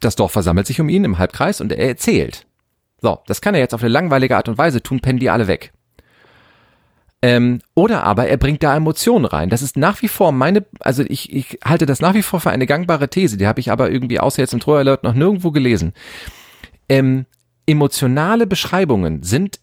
das 0.00 0.16
Dorf 0.16 0.32
versammelt 0.32 0.66
sich 0.66 0.80
um 0.80 0.88
ihn 0.88 1.04
im 1.04 1.18
Halbkreis 1.18 1.60
und 1.60 1.72
er 1.72 1.88
erzählt. 1.88 2.46
So, 3.00 3.18
das 3.26 3.40
kann 3.40 3.54
er 3.54 3.60
jetzt 3.60 3.74
auf 3.74 3.82
eine 3.82 3.92
langweilige 3.92 4.36
Art 4.36 4.48
und 4.48 4.58
Weise 4.58 4.82
tun, 4.82 5.00
pennen 5.00 5.18
die 5.18 5.30
alle 5.30 5.46
weg. 5.46 5.72
Ähm, 7.20 7.60
oder 7.74 8.04
aber 8.04 8.28
er 8.28 8.36
bringt 8.36 8.62
da 8.62 8.76
Emotionen 8.76 9.24
rein. 9.24 9.50
Das 9.50 9.62
ist 9.62 9.76
nach 9.76 10.02
wie 10.02 10.08
vor 10.08 10.30
meine, 10.30 10.64
also 10.80 11.02
ich, 11.02 11.32
ich 11.32 11.58
halte 11.64 11.84
das 11.84 12.00
nach 12.00 12.14
wie 12.14 12.22
vor 12.22 12.40
für 12.40 12.50
eine 12.50 12.66
gangbare 12.66 13.08
These, 13.08 13.36
die 13.36 13.46
habe 13.46 13.60
ich 13.60 13.72
aber 13.72 13.90
irgendwie 13.90 14.20
außer 14.20 14.40
jetzt 14.40 14.52
im 14.52 14.60
Troy 14.60 14.78
Alert 14.78 15.02
noch 15.02 15.14
nirgendwo 15.14 15.50
gelesen. 15.50 15.94
Ähm, 16.88 17.26
emotionale 17.66 18.46
Beschreibungen 18.46 19.22
sind 19.24 19.58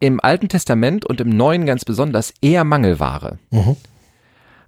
im 0.00 0.20
Alten 0.20 0.48
Testament 0.48 1.06
und 1.06 1.20
im 1.20 1.30
Neuen 1.30 1.64
ganz 1.64 1.84
besonders 1.84 2.34
eher 2.42 2.64
Mangelware. 2.64 3.38
Mhm. 3.50 3.76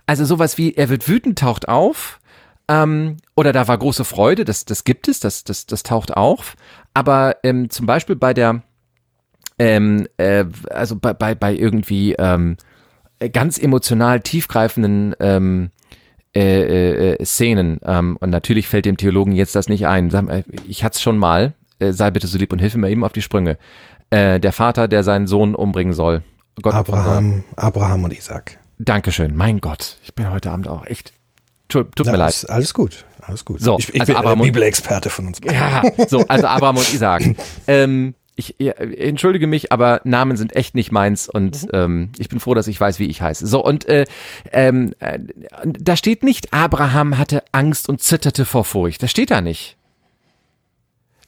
Also 0.07 0.25
sowas 0.25 0.57
wie, 0.57 0.75
er 0.75 0.89
wird 0.89 1.09
wütend, 1.09 1.39
taucht 1.41 1.69
auf, 1.69 2.21
ähm, 2.69 3.17
oder 3.35 3.53
da 3.53 3.67
war 3.67 3.79
große 3.79 4.05
Freude, 4.05 4.45
das, 4.45 4.65
das 4.67 4.85
gibt 4.85 5.09
es, 5.09 5.21
das, 5.21 5.45
das, 5.45 5.67
das 5.67 5.83
taucht 5.83 6.17
auf. 6.17 6.55
Aber 6.95 7.37
ähm, 7.43 7.71
zum 7.71 7.87
Beispiel 7.87 8.17
bei 8.17 8.35
der, 8.35 8.63
ähm, 9.59 10.07
äh, 10.19 10.45
also 10.71 10.97
bei, 10.97 11.15
bei, 11.15 11.35
bei 11.35 11.55
irgendwie 11.55 12.15
ähm, 12.15 12.57
ganz 13.33 13.59
emotional 13.59 14.21
tiefgreifenden 14.21 15.15
ähm, 15.19 15.71
äh, 16.37 16.43
äh, 16.43 17.15
äh 17.15 17.25
Szenen, 17.25 17.81
ähm, 17.85 18.19
und 18.21 18.31
natürlich 18.31 18.69
fällt 18.69 18.85
dem 18.85 18.99
Theologen 18.99 19.33
jetzt 19.33 19.55
das 19.55 19.69
nicht 19.69 19.87
ein, 19.87 20.45
ich 20.69 20.85
hatte 20.85 20.97
es 20.97 21.03
schon 21.03 21.17
mal, 21.17 21.55
äh, 21.79 21.93
sei 21.93 22.11
bitte 22.11 22.27
so 22.27 22.37
lieb 22.39 22.53
und 22.53 22.59
hilf 22.59 22.75
mir 22.77 22.91
eben 22.91 23.05
auf 23.05 23.13
die 23.13 23.23
Sprünge. 23.23 23.57
Äh, 24.11 24.41
der 24.41 24.53
Vater, 24.53 24.89
der 24.89 25.03
seinen 25.05 25.27
Sohn 25.27 25.55
umbringen 25.55 25.95
soll. 25.95 26.23
Gott 26.61 26.75
Abraham, 26.75 27.45
Abraham 27.57 28.05
und 28.05 28.13
Isaac. 28.13 28.59
Dankeschön, 28.79 29.35
mein 29.35 29.61
Gott, 29.61 29.97
ich 30.05 30.15
bin 30.15 30.31
heute 30.31 30.51
Abend 30.51 30.69
auch 30.69 30.87
echt 30.87 31.13
Tut, 31.69 31.95
tut 31.95 32.07
Na, 32.07 32.13
mir 32.13 32.19
leid. 32.19 32.47
Alles 32.49 32.73
gut, 32.73 33.05
alles 33.21 33.45
gut. 33.45 33.61
So, 33.61 33.79
ich, 33.79 33.95
ich 33.95 34.01
also 34.01 34.13
bin 34.13 34.17
Abraham 34.19 34.41
Bibelexperte 34.41 35.11
von 35.11 35.27
uns. 35.27 35.39
Ja, 35.45 35.83
so, 36.09 36.27
also 36.27 36.47
Abraham 36.47 36.79
und 36.79 36.93
Isaac. 36.93 37.23
ähm, 37.67 38.15
ich 38.37 38.55
ja, 38.59 38.73
entschuldige 38.73 39.47
mich, 39.47 39.73
aber 39.73 40.01
Namen 40.05 40.37
sind 40.37 40.55
echt 40.55 40.75
nicht 40.75 40.93
meins 40.93 41.29
und 41.29 41.65
mhm. 41.65 41.71
ähm, 41.73 42.13
ich 42.19 42.29
bin 42.29 42.41
froh, 42.41 42.55
dass 42.55 42.69
ich 42.69 42.81
weiß, 42.81 43.01
wie 43.01 43.07
ich 43.07 43.21
heiße. 43.21 43.47
So, 43.47 43.63
und 43.63 43.87
äh, 43.87 44.07
ähm, 44.53 44.95
äh, 45.01 45.19
da 45.65 45.97
steht 45.97 46.23
nicht, 46.23 46.55
Abraham 46.55 47.19
hatte 47.19 47.43
Angst 47.53 47.89
und 47.89 48.01
zitterte 48.01 48.45
vor 48.45 48.65
Furcht. 48.65 49.03
Das 49.03 49.11
steht 49.11 49.31
da 49.31 49.41
nicht. 49.41 49.77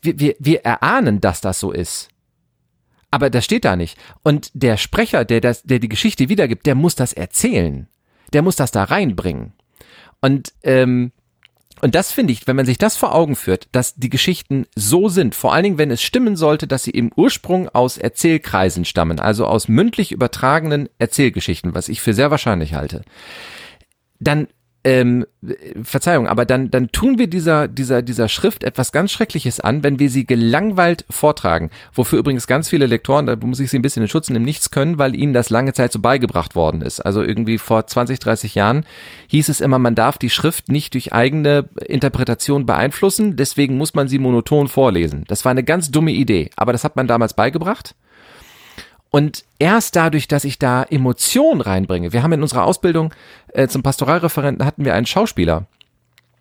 Wir, 0.02 0.18
wir, 0.18 0.36
wir 0.38 0.64
erahnen, 0.64 1.20
dass 1.20 1.40
das 1.40 1.60
so 1.60 1.72
ist. 1.72 2.08
Aber 3.10 3.28
das 3.28 3.44
steht 3.44 3.64
da 3.64 3.74
nicht. 3.74 3.98
Und 4.22 4.50
der 4.54 4.76
Sprecher, 4.76 5.24
der, 5.24 5.40
das, 5.40 5.62
der 5.64 5.80
die 5.80 5.88
Geschichte 5.88 6.28
wiedergibt, 6.28 6.64
der 6.64 6.76
muss 6.76 6.94
das 6.94 7.12
erzählen. 7.12 7.88
Der 8.32 8.42
muss 8.42 8.54
das 8.54 8.70
da 8.70 8.84
reinbringen. 8.84 9.52
Und 10.20 10.52
ähm, 10.62 11.12
und 11.82 11.94
das 11.94 12.12
finde 12.12 12.32
ich, 12.32 12.46
wenn 12.46 12.56
man 12.56 12.66
sich 12.66 12.78
das 12.78 12.96
vor 12.96 13.14
Augen 13.14 13.36
führt, 13.36 13.68
dass 13.72 13.94
die 13.94 14.10
Geschichten 14.10 14.66
so 14.76 15.08
sind, 15.08 15.34
vor 15.34 15.54
allen 15.54 15.64
Dingen, 15.64 15.78
wenn 15.78 15.90
es 15.90 16.02
stimmen 16.02 16.36
sollte, 16.36 16.66
dass 16.66 16.84
sie 16.84 16.90
im 16.90 17.10
Ursprung 17.16 17.68
aus 17.70 17.96
Erzählkreisen 17.96 18.84
stammen, 18.84 19.18
also 19.18 19.46
aus 19.46 19.68
mündlich 19.68 20.12
übertragenen 20.12 20.88
Erzählgeschichten, 20.98 21.74
was 21.74 21.88
ich 21.88 22.02
für 22.02 22.12
sehr 22.12 22.30
wahrscheinlich 22.30 22.74
halte, 22.74 23.02
dann 24.18 24.48
ähm, 24.82 25.26
Verzeihung, 25.82 26.26
aber 26.26 26.46
dann, 26.46 26.70
dann 26.70 26.90
tun 26.90 27.18
wir 27.18 27.26
dieser, 27.26 27.68
dieser, 27.68 28.00
dieser 28.00 28.28
Schrift 28.28 28.64
etwas 28.64 28.92
ganz 28.92 29.10
Schreckliches 29.10 29.60
an, 29.60 29.82
wenn 29.82 29.98
wir 29.98 30.08
sie 30.08 30.24
gelangweilt 30.24 31.04
vortragen. 31.10 31.70
Wofür 31.92 32.18
übrigens 32.18 32.46
ganz 32.46 32.68
viele 32.68 32.86
Lektoren, 32.86 33.26
da 33.26 33.36
muss 33.36 33.60
ich 33.60 33.70
sie 33.70 33.78
ein 33.78 33.82
bisschen 33.82 34.02
in 34.02 34.08
Schutz 34.08 34.30
nehmen, 34.30 34.44
nichts 34.44 34.70
können, 34.70 34.98
weil 34.98 35.14
ihnen 35.14 35.34
das 35.34 35.50
lange 35.50 35.74
Zeit 35.74 35.92
so 35.92 35.98
beigebracht 35.98 36.54
worden 36.54 36.80
ist. 36.80 37.00
Also 37.00 37.22
irgendwie 37.22 37.58
vor 37.58 37.86
20, 37.86 38.18
30 38.18 38.54
Jahren 38.54 38.86
hieß 39.28 39.50
es 39.50 39.60
immer, 39.60 39.78
man 39.78 39.94
darf 39.94 40.16
die 40.16 40.30
Schrift 40.30 40.68
nicht 40.68 40.94
durch 40.94 41.12
eigene 41.12 41.68
Interpretation 41.86 42.64
beeinflussen, 42.64 43.36
deswegen 43.36 43.76
muss 43.76 43.94
man 43.94 44.08
sie 44.08 44.18
monoton 44.18 44.68
vorlesen. 44.68 45.24
Das 45.28 45.44
war 45.44 45.50
eine 45.50 45.64
ganz 45.64 45.90
dumme 45.90 46.12
Idee, 46.12 46.50
aber 46.56 46.72
das 46.72 46.84
hat 46.84 46.96
man 46.96 47.06
damals 47.06 47.34
beigebracht. 47.34 47.94
Und 49.10 49.44
erst 49.58 49.96
dadurch, 49.96 50.28
dass 50.28 50.44
ich 50.44 50.58
da 50.58 50.84
Emotionen 50.84 51.60
reinbringe, 51.60 52.12
wir 52.12 52.22
haben 52.22 52.32
in 52.32 52.42
unserer 52.42 52.64
Ausbildung 52.64 53.12
äh, 53.48 53.66
zum 53.66 53.82
Pastoralreferenten 53.82 54.64
hatten 54.64 54.84
wir 54.84 54.94
einen 54.94 55.06
Schauspieler, 55.06 55.66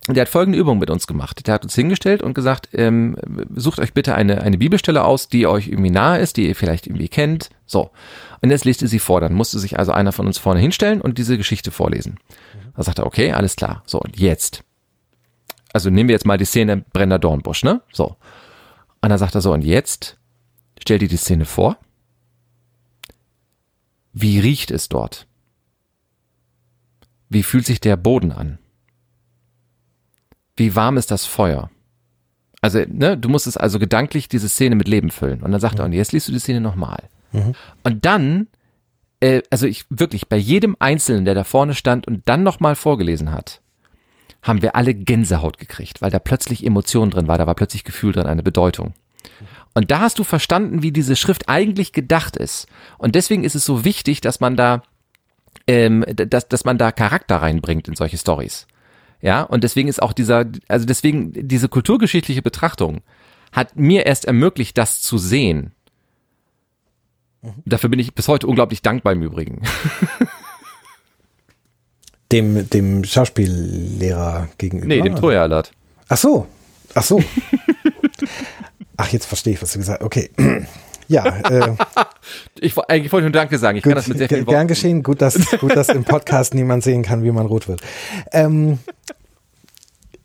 der 0.07 0.21
hat 0.21 0.29
folgende 0.29 0.57
Übung 0.57 0.79
mit 0.79 0.89
uns 0.89 1.05
gemacht. 1.07 1.45
Der 1.45 1.53
hat 1.53 1.63
uns 1.63 1.75
hingestellt 1.75 2.23
und 2.23 2.33
gesagt, 2.33 2.69
ähm, 2.73 3.15
sucht 3.55 3.79
euch 3.79 3.93
bitte 3.93 4.15
eine, 4.15 4.41
eine 4.41 4.57
Bibelstelle 4.57 5.03
aus, 5.03 5.27
die 5.29 5.45
euch 5.45 5.67
irgendwie 5.67 5.91
nahe 5.91 6.19
ist, 6.19 6.37
die 6.37 6.47
ihr 6.47 6.55
vielleicht 6.55 6.87
irgendwie 6.87 7.09
kennt. 7.09 7.49
So. 7.65 7.91
Und 8.41 8.49
jetzt 8.49 8.65
liest 8.65 8.81
ihr 8.81 8.87
sie 8.87 8.99
vor. 8.99 9.21
Dann 9.21 9.33
musste 9.33 9.59
sich 9.59 9.77
also 9.77 9.91
einer 9.91 10.11
von 10.11 10.25
uns 10.25 10.37
vorne 10.37 10.61
hinstellen 10.61 11.01
und 11.01 11.17
diese 11.17 11.37
Geschichte 11.37 11.69
vorlesen. 11.69 12.17
Da 12.75 12.83
sagt 12.83 12.99
er, 12.99 13.05
okay, 13.05 13.33
alles 13.33 13.55
klar. 13.55 13.83
So, 13.85 13.99
und 13.99 14.17
jetzt. 14.17 14.63
Also 15.73 15.91
nehmen 15.91 16.09
wir 16.09 16.13
jetzt 16.13 16.25
mal 16.25 16.37
die 16.37 16.45
Szene 16.45 16.83
Brenner 16.91 17.19
Dornbusch, 17.19 17.63
ne? 17.63 17.81
So. 17.91 18.15
Und 19.01 19.09
dann 19.09 19.19
sagt 19.19 19.35
er 19.35 19.41
so, 19.41 19.53
und 19.53 19.63
jetzt 19.63 20.17
stell 20.79 20.97
dir 20.97 21.07
die 21.07 21.17
Szene 21.17 21.45
vor 21.45 21.77
wie 24.21 24.39
riecht 24.39 24.71
es 24.71 24.89
dort? 24.89 25.27
Wie 27.29 27.43
fühlt 27.43 27.65
sich 27.65 27.79
der 27.79 27.95
Boden 27.95 28.31
an? 28.31 28.57
Wie 30.55 30.75
warm 30.75 30.97
ist 30.97 31.11
das 31.11 31.25
Feuer? 31.25 31.69
Also, 32.61 32.79
ne, 32.87 33.17
du 33.17 33.29
musst 33.29 33.47
es 33.47 33.55
also 33.55 33.79
gedanklich 33.79 34.27
diese 34.27 34.49
Szene 34.49 34.75
mit 34.75 34.87
Leben 34.87 35.11
füllen. 35.11 35.41
Und 35.41 35.51
dann 35.51 35.61
sagt 35.61 35.75
mhm. 35.75 35.81
er, 35.81 35.85
und 35.85 35.93
jetzt 35.93 36.11
liest 36.11 36.27
du 36.27 36.31
die 36.31 36.39
Szene 36.39 36.59
nochmal. 36.59 37.03
Mhm. 37.31 37.53
Und 37.83 38.05
dann 38.05 38.47
äh, 39.19 39.41
also 39.49 39.65
ich 39.65 39.85
wirklich 39.89 40.27
bei 40.27 40.37
jedem 40.37 40.75
Einzelnen, 40.79 41.25
der 41.25 41.35
da 41.35 41.43
vorne 41.43 41.75
stand 41.75 42.07
und 42.07 42.27
dann 42.27 42.43
nochmal 42.43 42.75
vorgelesen 42.75 43.31
hat, 43.31 43.61
haben 44.41 44.61
wir 44.61 44.75
alle 44.75 44.93
Gänsehaut 44.93 45.57
gekriegt, 45.57 46.01
weil 46.01 46.11
da 46.11 46.19
plötzlich 46.19 46.65
Emotion 46.65 47.09
drin 47.09 47.27
war, 47.27 47.37
da 47.37 47.45
war 47.45 47.55
plötzlich 47.55 47.83
Gefühl 47.83 48.13
drin, 48.13 48.25
eine 48.25 48.43
Bedeutung. 48.43 48.93
Und 49.79 49.91
da 49.91 50.01
hast 50.01 50.19
du 50.19 50.25
verstanden, 50.25 50.83
wie 50.83 50.91
diese 50.91 51.15
Schrift 51.15 51.47
eigentlich 51.47 51.93
gedacht 51.93 52.35
ist. 52.35 52.67
Und 52.97 53.15
deswegen 53.15 53.45
ist 53.45 53.55
es 53.55 53.63
so 53.63 53.85
wichtig, 53.85 54.19
dass 54.19 54.41
man 54.41 54.57
da, 54.57 54.83
ähm, 55.67 56.03
dass, 56.05 56.49
dass 56.49 56.65
man 56.65 56.77
da 56.77 56.91
Charakter 56.91 57.37
reinbringt 57.37 57.87
in 57.87 57.95
solche 57.95 58.17
Stories. 58.17 58.67
Ja, 59.21 59.41
und 59.41 59.63
deswegen 59.63 59.87
ist 59.87 60.01
auch 60.01 60.11
dieser, 60.11 60.47
also 60.67 60.85
deswegen 60.85 61.31
diese 61.47 61.69
kulturgeschichtliche 61.69 62.41
Betrachtung 62.41 62.99
hat 63.53 63.77
mir 63.77 64.05
erst 64.05 64.25
ermöglicht, 64.25 64.77
das 64.77 65.01
zu 65.01 65.17
sehen. 65.17 65.71
Mhm. 67.41 67.63
Dafür 67.63 67.89
bin 67.89 67.99
ich 67.99 68.13
bis 68.13 68.27
heute 68.27 68.47
unglaublich 68.47 68.81
dankbar 68.81 69.13
im 69.13 69.21
Übrigen. 69.23 69.61
Dem, 72.33 72.69
dem 72.69 73.05
Schauspiellehrer 73.05 74.49
gegenüber? 74.57 74.87
Nee, 74.87 75.01
dem 75.01 75.15
Troja-Alert. 75.15 75.71
Ach 76.09 76.17
so, 76.17 76.47
ach 76.93 77.01
so. 77.01 77.23
ach, 78.99 79.09
jetzt 79.09 79.25
verstehe 79.25 79.53
ich, 79.53 79.61
was 79.61 79.71
du 79.71 79.79
gesagt 79.79 80.01
hast. 80.01 80.05
Okay. 80.05 80.29
Ja, 81.11 81.25
äh, 81.25 81.75
ich, 82.59 82.77
eigentlich 82.77 83.11
wollte 83.11 83.23
nur 83.23 83.31
Danke 83.31 83.57
sagen. 83.57 83.79
Ich 83.79 83.83
gut, 83.83 83.93
kann 83.93 83.97
das 83.97 84.07
mit 84.07 84.19
sehr 84.19 84.29
vielen 84.29 84.45
Worten. 84.45 84.57
Gern 84.57 84.67
geschehen. 84.67 85.01
Gut, 85.01 85.23
dass, 85.23 85.39
gut, 85.59 85.75
dass 85.75 85.89
im 85.89 86.03
Podcast 86.03 86.53
niemand 86.53 86.83
sehen 86.83 87.01
kann, 87.01 87.23
wie 87.23 87.31
man 87.31 87.47
rot 87.47 87.67
wird. 87.67 87.81
Ähm, 88.31 88.77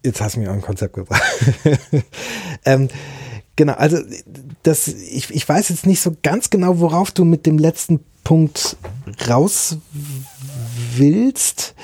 jetzt 0.05 0.21
hast 0.21 0.37
du 0.37 0.41
mir 0.41 0.51
auch 0.51 0.55
ein 0.55 0.61
Konzept 0.61 0.93
gebracht. 0.93 1.23
ähm, 2.67 2.89
genau, 3.57 3.73
also 3.73 3.97
das, 4.63 4.89
ich, 4.89 5.31
ich 5.31 5.49
weiß 5.49 5.71
jetzt 5.71 5.87
nicht 5.87 6.03
so 6.03 6.15
ganz 6.23 6.51
genau, 6.51 6.79
worauf 6.81 7.11
du 7.13 7.25
mit 7.25 7.47
dem 7.47 7.57
letzten 7.57 8.01
Punkt 8.23 8.77
raus 9.27 9.79
willst. 10.97 11.75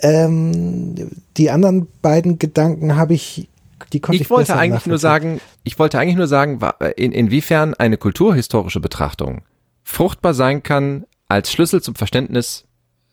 Ähm, 0.00 1.10
die 1.36 1.50
anderen 1.50 1.88
beiden 2.02 2.38
Gedanken 2.38 2.94
habe 2.94 3.14
ich, 3.14 3.48
die 3.94 4.00
konnte 4.00 4.16
ich, 4.16 4.22
ich 4.22 4.30
wollte 4.30 4.56
eigentlich 4.56 4.86
nur 4.86 4.98
sagen, 4.98 5.40
ich 5.62 5.78
wollte 5.78 5.98
eigentlich 5.98 6.16
nur 6.16 6.26
sagen, 6.26 6.58
in, 6.96 7.12
inwiefern 7.12 7.74
eine 7.74 7.96
kulturhistorische 7.96 8.80
Betrachtung 8.80 9.42
fruchtbar 9.84 10.34
sein 10.34 10.62
kann 10.62 11.04
als 11.28 11.52
Schlüssel 11.52 11.80
zum 11.80 11.94
Verständnis 11.94 12.64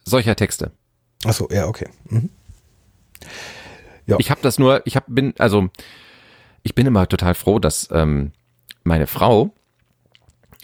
solcher 0.04 0.36
Texte. 0.36 0.72
Ach 1.26 1.34
so, 1.34 1.48
ja, 1.52 1.68
okay. 1.68 1.88
Mhm. 2.10 2.30
Ja. 4.08 4.18
Ich 4.20 4.32
habe 4.32 4.42
das 4.42 4.58
nur, 4.58 4.82
ich 4.86 4.96
hab, 4.96 5.06
bin, 5.08 5.36
also 5.38 5.70
ich 6.64 6.74
bin 6.74 6.88
immer 6.88 7.08
total 7.08 7.36
froh, 7.36 7.60
dass 7.60 7.88
ähm, 7.92 8.32
meine 8.84 9.06
Frau 9.06 9.54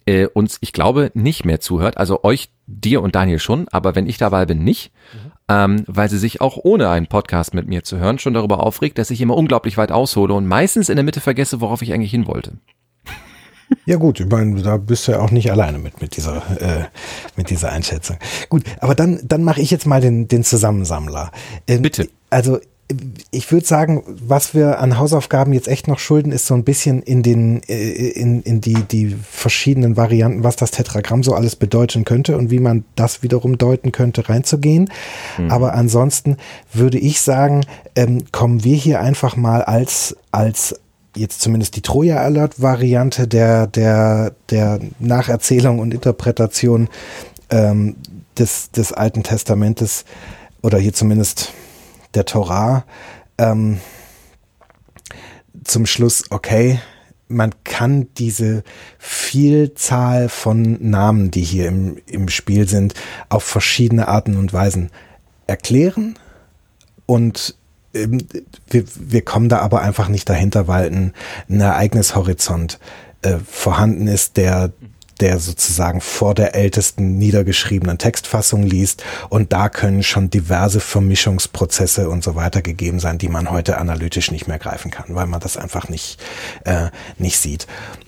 äh, 0.08 0.26
uns, 0.26 0.58
ich 0.62 0.74
glaube, 0.74 1.12
nicht 1.14 1.46
mehr 1.46 1.60
zuhört. 1.60 1.98
Also 1.98 2.24
euch, 2.24 2.50
dir 2.66 3.04
und 3.04 3.14
Daniel 3.14 3.40
schon, 3.40 3.68
aber 3.70 3.94
wenn 3.94 4.08
ich 4.08 4.18
dabei 4.18 4.48
bin, 4.48 4.64
nicht. 4.64 4.92
Mhm. 5.14 5.27
Ähm, 5.50 5.84
weil 5.88 6.10
sie 6.10 6.18
sich 6.18 6.42
auch 6.42 6.58
ohne 6.62 6.90
einen 6.90 7.08
Podcast 7.08 7.54
mit 7.54 7.68
mir 7.68 7.84
zu 7.84 7.98
hören 7.98 8.20
schon 8.20 8.34
darüber 8.34 8.62
aufregt, 8.62 8.98
dass 8.98 9.12
ich 9.12 9.22
immer 9.22 9.38
unglaublich 9.38 9.78
weit 9.78 9.94
aushole 9.94 10.34
und 10.34 10.46
meistens 10.46 10.90
in 10.90 10.98
der 10.98 11.06
Mitte 11.06 11.22
vergesse, 11.22 11.62
worauf 11.62 11.82
ich 11.82 11.94
eigentlich 11.94 12.12
hin 12.12 12.28
wollte. 12.28 12.54
Ja 13.86 13.98
gut, 13.98 14.20
ich 14.20 14.28
meine, 14.28 14.62
da 14.62 14.78
bist 14.78 15.08
du 15.08 15.14
ja 15.14 15.20
auch 15.20 15.32
nicht 15.32 15.52
alleine 15.52 15.78
mit 15.78 16.02
mit 16.02 16.16
dieser 16.16 16.38
äh, 16.62 16.86
mit 17.36 17.50
dieser 17.50 17.72
Einschätzung. 17.72 18.18
Gut, 18.50 18.64
aber 18.80 18.96
dann 18.96 19.20
dann 19.24 19.44
mache 19.44 19.62
ich 19.62 19.72
jetzt 19.72 19.86
mal 19.86 20.02
den 20.02 20.28
den 20.28 20.44
Zusammensammler. 20.44 21.32
Ähm, 21.68 21.82
Bitte. 21.82 22.10
Also 22.30 22.60
ich 23.32 23.52
würde 23.52 23.66
sagen, 23.66 24.04
was 24.08 24.54
wir 24.54 24.80
an 24.80 24.98
Hausaufgaben 24.98 25.52
jetzt 25.52 25.68
echt 25.68 25.90
noch 25.90 26.00
schulden, 26.00 26.32
ist 26.32 26.46
so 26.46 26.54
ein 26.54 26.64
bisschen 26.64 27.02
in 27.02 27.22
den, 27.22 27.62
äh, 27.68 27.92
in, 27.92 28.42
in 28.44 28.62
die, 28.62 28.76
die 28.76 29.16
verschiedenen 29.30 29.98
Varianten, 29.98 30.44
was 30.44 30.56
das 30.56 30.72
Tetragramm 30.72 31.22
so 31.22 31.34
alles 31.34 31.58
bedeuten 31.58 32.06
könnte 32.06 32.38
und 32.38 32.50
wie 32.50 32.60
man 32.60 32.86
das 32.96 33.24
wiederum 33.24 33.58
deuten 33.58 33.92
könnte, 33.92 34.30
reinzugehen. 34.30 34.90
Mhm. 35.38 35.52
Aber 35.52 35.74
ansonsten 35.74 36.38
würde 36.72 36.98
ich 36.98 37.20
sagen, 37.20 37.66
ähm, 37.96 38.24
kommen 38.32 38.64
wir 38.64 38.76
hier 38.76 39.02
einfach 39.02 39.36
mal 39.36 39.64
als, 39.64 40.16
als 40.32 40.80
jetzt 41.16 41.42
zumindest 41.42 41.76
die 41.76 41.82
Troja 41.82 42.18
Alert 42.18 42.62
Variante 42.62 43.28
der, 43.28 43.68
der, 43.68 44.34
der 44.50 44.80
Nacherzählung 45.00 45.80
und 45.80 45.94
Interpretation 45.94 46.88
ähm, 47.50 47.98
des, 48.38 48.72
des 48.72 48.94
Alten 48.94 49.24
Testamentes 49.24 50.06
oder 50.62 50.78
hier 50.78 50.94
zumindest 50.94 51.52
der 52.18 52.26
Torah 52.26 52.84
ähm, 53.38 53.80
zum 55.64 55.86
Schluss, 55.86 56.26
okay, 56.32 56.80
man 57.28 57.52
kann 57.64 58.08
diese 58.18 58.64
Vielzahl 58.98 60.30
von 60.30 60.78
Namen, 60.90 61.30
die 61.30 61.42
hier 61.42 61.68
im, 61.68 61.98
im 62.08 62.30
Spiel 62.30 62.68
sind, 62.68 62.94
auf 63.30 63.44
verschiedene 63.44 64.08
Arten 64.08 64.38
und 64.38 64.54
Weisen 64.54 64.90
erklären. 65.46 66.18
Und 67.06 67.56
ähm, 67.94 68.20
wir, 68.70 68.86
wir 68.96 69.22
kommen 69.24 69.50
da 69.50 69.60
aber 69.60 69.82
einfach 69.82 70.08
nicht 70.08 70.30
dahinter, 70.30 70.68
weil 70.68 70.88
ein, 70.88 71.14
ein 71.50 71.62
Ereignishorizont 71.62 72.80
äh, 73.22 73.38
vorhanden 73.46 74.08
ist, 74.08 74.38
der 74.38 74.72
der 75.18 75.40
sozusagen 75.40 76.02
vor 76.02 76.36
der 76.36 76.56
ältesten 76.56 77.18
niedergeschriebenen 77.18 77.98
Textfassung 77.98 78.64
liest. 78.64 79.04
Und 79.30 79.54
da 79.54 79.70
können 79.70 80.04
schon 80.04 80.30
diverse 80.30 80.80
Vermischungsprozesse 80.80 82.10
und 82.10 82.24
so 82.24 82.36
weiter 82.36 82.62
gegeben 82.62 83.00
sein, 83.00 83.18
die 83.18 83.30
man 83.30 83.52
heute 83.52 83.78
analytisch 83.78 84.32
nicht 84.32 84.48
mehr 84.48 84.60
greifen 84.60 84.92
kann, 84.92 85.16
weil 85.16 85.28
man 85.28 85.40
das 85.40 85.58
einfach 85.58 85.90
nicht, 85.90 86.20
äh, 86.66 86.90
nicht 87.18 87.40
sieht. 87.40 87.68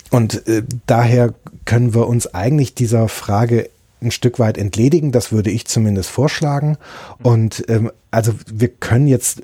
Und 0.10 0.48
äh, 0.48 0.64
daher 0.86 1.34
können 1.66 1.94
wir 1.94 2.08
uns 2.08 2.34
eigentlich 2.34 2.74
dieser 2.74 3.08
Frage 3.10 3.70
ein 4.02 4.12
Stück 4.12 4.40
weit 4.40 4.58
entledigen. 4.58 5.12
Das 5.12 5.32
würde 5.32 5.52
ich 5.52 5.68
zumindest 5.68 6.10
vorschlagen. 6.10 6.78
Und 7.22 7.66
ähm, 7.68 7.92
also 8.12 8.34
wir 8.52 8.70
können 8.70 9.08
jetzt 9.08 9.42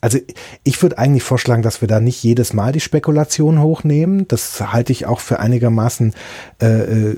also 0.00 0.18
ich 0.62 0.80
würde 0.82 0.98
eigentlich 0.98 1.22
vorschlagen, 1.22 1.62
dass 1.62 1.80
wir 1.80 1.88
da 1.88 2.00
nicht 2.00 2.22
jedes 2.22 2.52
Mal 2.52 2.72
die 2.72 2.80
Spekulation 2.80 3.60
hochnehmen. 3.60 4.28
Das 4.28 4.60
halte 4.72 4.92
ich 4.92 5.06
auch 5.06 5.20
für 5.20 5.40
einigermaßen 5.40 6.14
äh, 6.62 6.66
äh, 6.66 7.16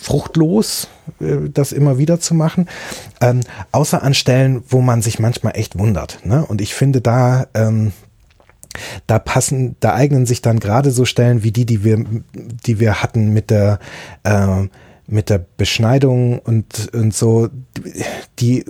fruchtlos, 0.00 0.88
äh, 1.20 1.48
das 1.52 1.72
immer 1.72 1.98
wieder 1.98 2.20
zu 2.20 2.34
machen. 2.34 2.68
Ähm, 3.20 3.40
außer 3.72 4.02
an 4.02 4.14
Stellen, 4.14 4.62
wo 4.68 4.80
man 4.80 5.02
sich 5.02 5.18
manchmal 5.18 5.56
echt 5.56 5.78
wundert. 5.78 6.24
Ne? 6.24 6.44
Und 6.46 6.60
ich 6.60 6.74
finde 6.74 7.00
da, 7.00 7.48
ähm, 7.54 7.92
da 9.08 9.18
passen, 9.18 9.74
da 9.80 9.94
eignen 9.94 10.26
sich 10.26 10.42
dann 10.42 10.60
gerade 10.60 10.92
so 10.92 11.04
Stellen 11.04 11.42
wie 11.42 11.50
die, 11.50 11.66
die 11.66 11.82
wir, 11.82 12.04
die 12.34 12.78
wir 12.78 13.02
hatten 13.02 13.32
mit 13.32 13.50
der 13.50 13.80
äh, 14.22 14.68
mit 15.10 15.30
der 15.30 15.44
Beschneidung 15.56 16.38
und, 16.38 16.90
und 16.92 17.14
so, 17.14 17.48
die 18.38 18.66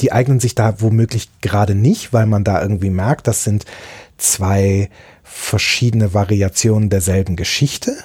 die 0.00 0.12
eignen 0.12 0.40
sich 0.40 0.54
da 0.54 0.80
womöglich 0.80 1.28
gerade 1.40 1.74
nicht, 1.74 2.12
weil 2.12 2.26
man 2.26 2.44
da 2.44 2.60
irgendwie 2.60 2.90
merkt, 2.90 3.26
das 3.26 3.44
sind 3.44 3.64
zwei 4.16 4.90
verschiedene 5.22 6.12
Variationen 6.14 6.90
derselben 6.90 7.36
Geschichte. 7.36 7.96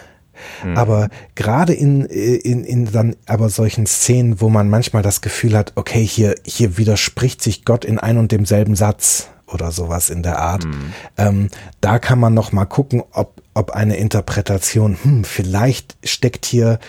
Mhm. 0.63 0.77
Aber 0.77 1.09
gerade 1.35 1.73
in, 1.73 2.01
in, 2.05 2.63
in 2.63 2.91
dann 2.91 3.15
aber 3.25 3.49
solchen 3.49 3.85
Szenen, 3.85 4.41
wo 4.41 4.49
man 4.49 4.69
manchmal 4.69 5.01
das 5.01 5.21
Gefühl 5.21 5.57
hat, 5.57 5.73
okay, 5.75 6.05
hier, 6.05 6.35
hier 6.45 6.77
widerspricht 6.77 7.41
sich 7.41 7.65
Gott 7.65 7.85
in 7.85 7.99
ein 7.99 8.17
und 8.17 8.31
demselben 8.31 8.75
Satz 8.75 9.29
oder 9.47 9.71
sowas 9.71 10.09
in 10.09 10.23
der 10.23 10.39
Art. 10.39 10.65
Mhm. 10.65 10.93
Ähm, 11.17 11.49
da 11.81 11.99
kann 11.99 12.19
man 12.19 12.33
noch 12.33 12.51
mal 12.51 12.65
gucken, 12.65 13.03
ob, 13.11 13.41
ob 13.53 13.71
eine 13.71 13.97
Interpretation, 13.97 14.97
hm, 15.01 15.23
vielleicht 15.23 15.95
steckt 16.03 16.45
hier 16.45 16.79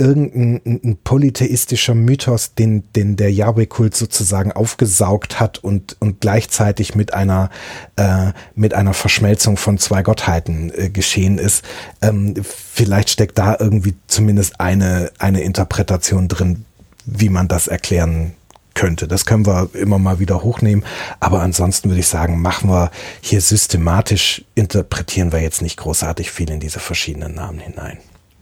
irgendein 0.00 0.80
ein 0.82 0.98
polytheistischer 1.04 1.94
Mythos, 1.94 2.54
den, 2.54 2.90
den 2.96 3.16
der 3.16 3.30
Yahweh-Kult 3.30 3.94
sozusagen 3.94 4.50
aufgesaugt 4.50 5.38
hat 5.38 5.58
und, 5.58 5.96
und 6.00 6.20
gleichzeitig 6.20 6.94
mit 6.94 7.12
einer, 7.14 7.50
äh, 7.96 8.32
mit 8.54 8.74
einer 8.74 8.94
Verschmelzung 8.94 9.56
von 9.56 9.78
zwei 9.78 10.02
Gottheiten 10.02 10.72
äh, 10.74 10.88
geschehen 10.88 11.38
ist. 11.38 11.64
Ähm, 12.00 12.34
vielleicht 12.42 13.10
steckt 13.10 13.38
da 13.38 13.56
irgendwie 13.60 13.94
zumindest 14.06 14.58
eine, 14.58 15.12
eine 15.18 15.42
Interpretation 15.42 16.28
drin, 16.28 16.64
wie 17.04 17.28
man 17.28 17.46
das 17.46 17.68
erklären 17.68 18.32
könnte. 18.74 19.06
Das 19.06 19.26
können 19.26 19.46
wir 19.46 19.68
immer 19.74 19.98
mal 19.98 20.18
wieder 20.18 20.42
hochnehmen. 20.42 20.84
Aber 21.18 21.42
ansonsten 21.42 21.90
würde 21.90 22.00
ich 22.00 22.08
sagen, 22.08 22.40
machen 22.40 22.70
wir 22.70 22.90
hier 23.20 23.42
systematisch, 23.42 24.44
interpretieren 24.54 25.32
wir 25.32 25.40
jetzt 25.40 25.60
nicht 25.60 25.76
großartig 25.76 26.30
viel 26.30 26.50
in 26.50 26.60
diese 26.60 26.80
verschiedenen 26.80 27.34
Namen 27.34 27.58
hinein. 27.58 27.98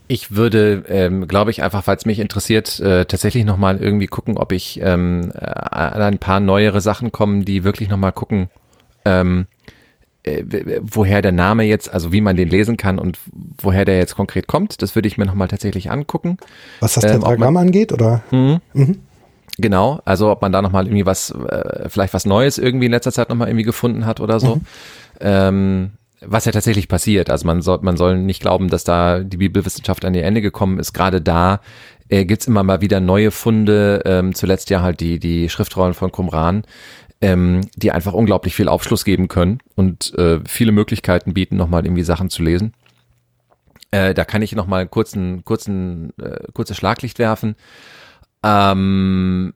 Ich 0.08 0.34
würde, 0.34 0.84
ähm, 0.88 1.28
glaube 1.28 1.50
ich, 1.50 1.62
einfach, 1.62 1.84
falls 1.84 2.06
mich 2.06 2.18
interessiert, 2.18 2.80
äh, 2.80 3.04
tatsächlich 3.04 3.44
nochmal 3.44 3.76
irgendwie 3.76 4.06
gucken, 4.06 4.38
ob 4.38 4.52
ich 4.52 4.80
ähm, 4.82 5.30
äh, 5.34 5.44
an 5.44 6.00
ein 6.00 6.18
paar 6.18 6.40
neuere 6.40 6.80
Sachen 6.80 7.12
kommen, 7.12 7.44
die 7.44 7.62
wirklich 7.62 7.90
nochmal 7.90 8.12
gucken, 8.12 8.48
ähm, 9.04 9.46
äh, 10.22 10.80
woher 10.80 11.20
der 11.20 11.32
Name 11.32 11.64
jetzt, 11.64 11.92
also 11.92 12.10
wie 12.10 12.22
man 12.22 12.36
den 12.36 12.48
lesen 12.48 12.76
kann 12.78 12.98
und 12.98 13.18
woher 13.60 13.84
der 13.84 13.98
jetzt 13.98 14.16
konkret 14.16 14.46
kommt. 14.46 14.80
Das 14.80 14.94
würde 14.94 15.08
ich 15.08 15.18
mir 15.18 15.26
nochmal 15.26 15.48
tatsächlich 15.48 15.90
angucken. 15.90 16.38
Was 16.80 16.94
das 16.94 17.04
Tetragramm 17.04 17.54
ähm, 17.54 17.56
angeht, 17.58 17.92
oder? 17.92 18.22
Mhm. 18.30 18.60
Mhm. 18.72 19.00
Genau, 19.58 20.00
also 20.04 20.30
ob 20.30 20.40
man 20.40 20.52
da 20.52 20.62
nochmal 20.62 20.86
irgendwie 20.86 21.04
was, 21.04 21.30
äh, 21.30 21.88
vielleicht 21.88 22.14
was 22.14 22.24
Neues 22.24 22.58
irgendwie 22.58 22.86
in 22.86 22.92
letzter 22.92 23.12
Zeit 23.12 23.28
nochmal 23.28 23.48
irgendwie 23.48 23.64
gefunden 23.64 24.06
hat 24.06 24.20
oder 24.20 24.38
so. 24.40 24.56
Mhm. 24.56 24.60
Ähm, 25.20 25.90
was 26.20 26.44
ja 26.44 26.52
tatsächlich 26.52 26.88
passiert. 26.88 27.30
Also 27.30 27.46
man 27.46 27.62
soll, 27.62 27.78
man 27.82 27.96
soll 27.96 28.18
nicht 28.18 28.40
glauben, 28.40 28.68
dass 28.68 28.84
da 28.84 29.20
die 29.20 29.36
Bibelwissenschaft 29.36 30.04
an 30.04 30.14
ihr 30.14 30.24
Ende 30.24 30.40
gekommen 30.40 30.78
ist. 30.78 30.92
Gerade 30.92 31.20
da 31.20 31.60
äh, 32.08 32.24
gibt's 32.24 32.46
immer 32.46 32.62
mal 32.62 32.80
wieder 32.80 33.00
neue 33.00 33.30
Funde. 33.30 34.02
Ähm, 34.04 34.34
zuletzt 34.34 34.70
ja 34.70 34.82
halt 34.82 35.00
die, 35.00 35.18
die 35.18 35.48
Schriftrollen 35.48 35.94
von 35.94 36.10
Qumran, 36.10 36.64
ähm, 37.20 37.62
die 37.76 37.92
einfach 37.92 38.12
unglaublich 38.12 38.54
viel 38.54 38.68
Aufschluss 38.68 39.04
geben 39.04 39.28
können 39.28 39.58
und 39.76 40.16
äh, 40.18 40.40
viele 40.46 40.72
Möglichkeiten 40.72 41.34
bieten, 41.34 41.56
nochmal 41.56 41.84
irgendwie 41.84 42.02
Sachen 42.02 42.30
zu 42.30 42.42
lesen. 42.42 42.74
Äh, 43.90 44.12
da 44.14 44.24
kann 44.24 44.42
ich 44.42 44.54
nochmal 44.54 44.86
kurzen, 44.86 45.44
kurzen, 45.44 46.12
äh, 46.18 46.52
kurzes 46.52 46.76
Schlaglicht 46.76 47.18
werfen. 47.18 47.56
Ähm, 48.44 49.54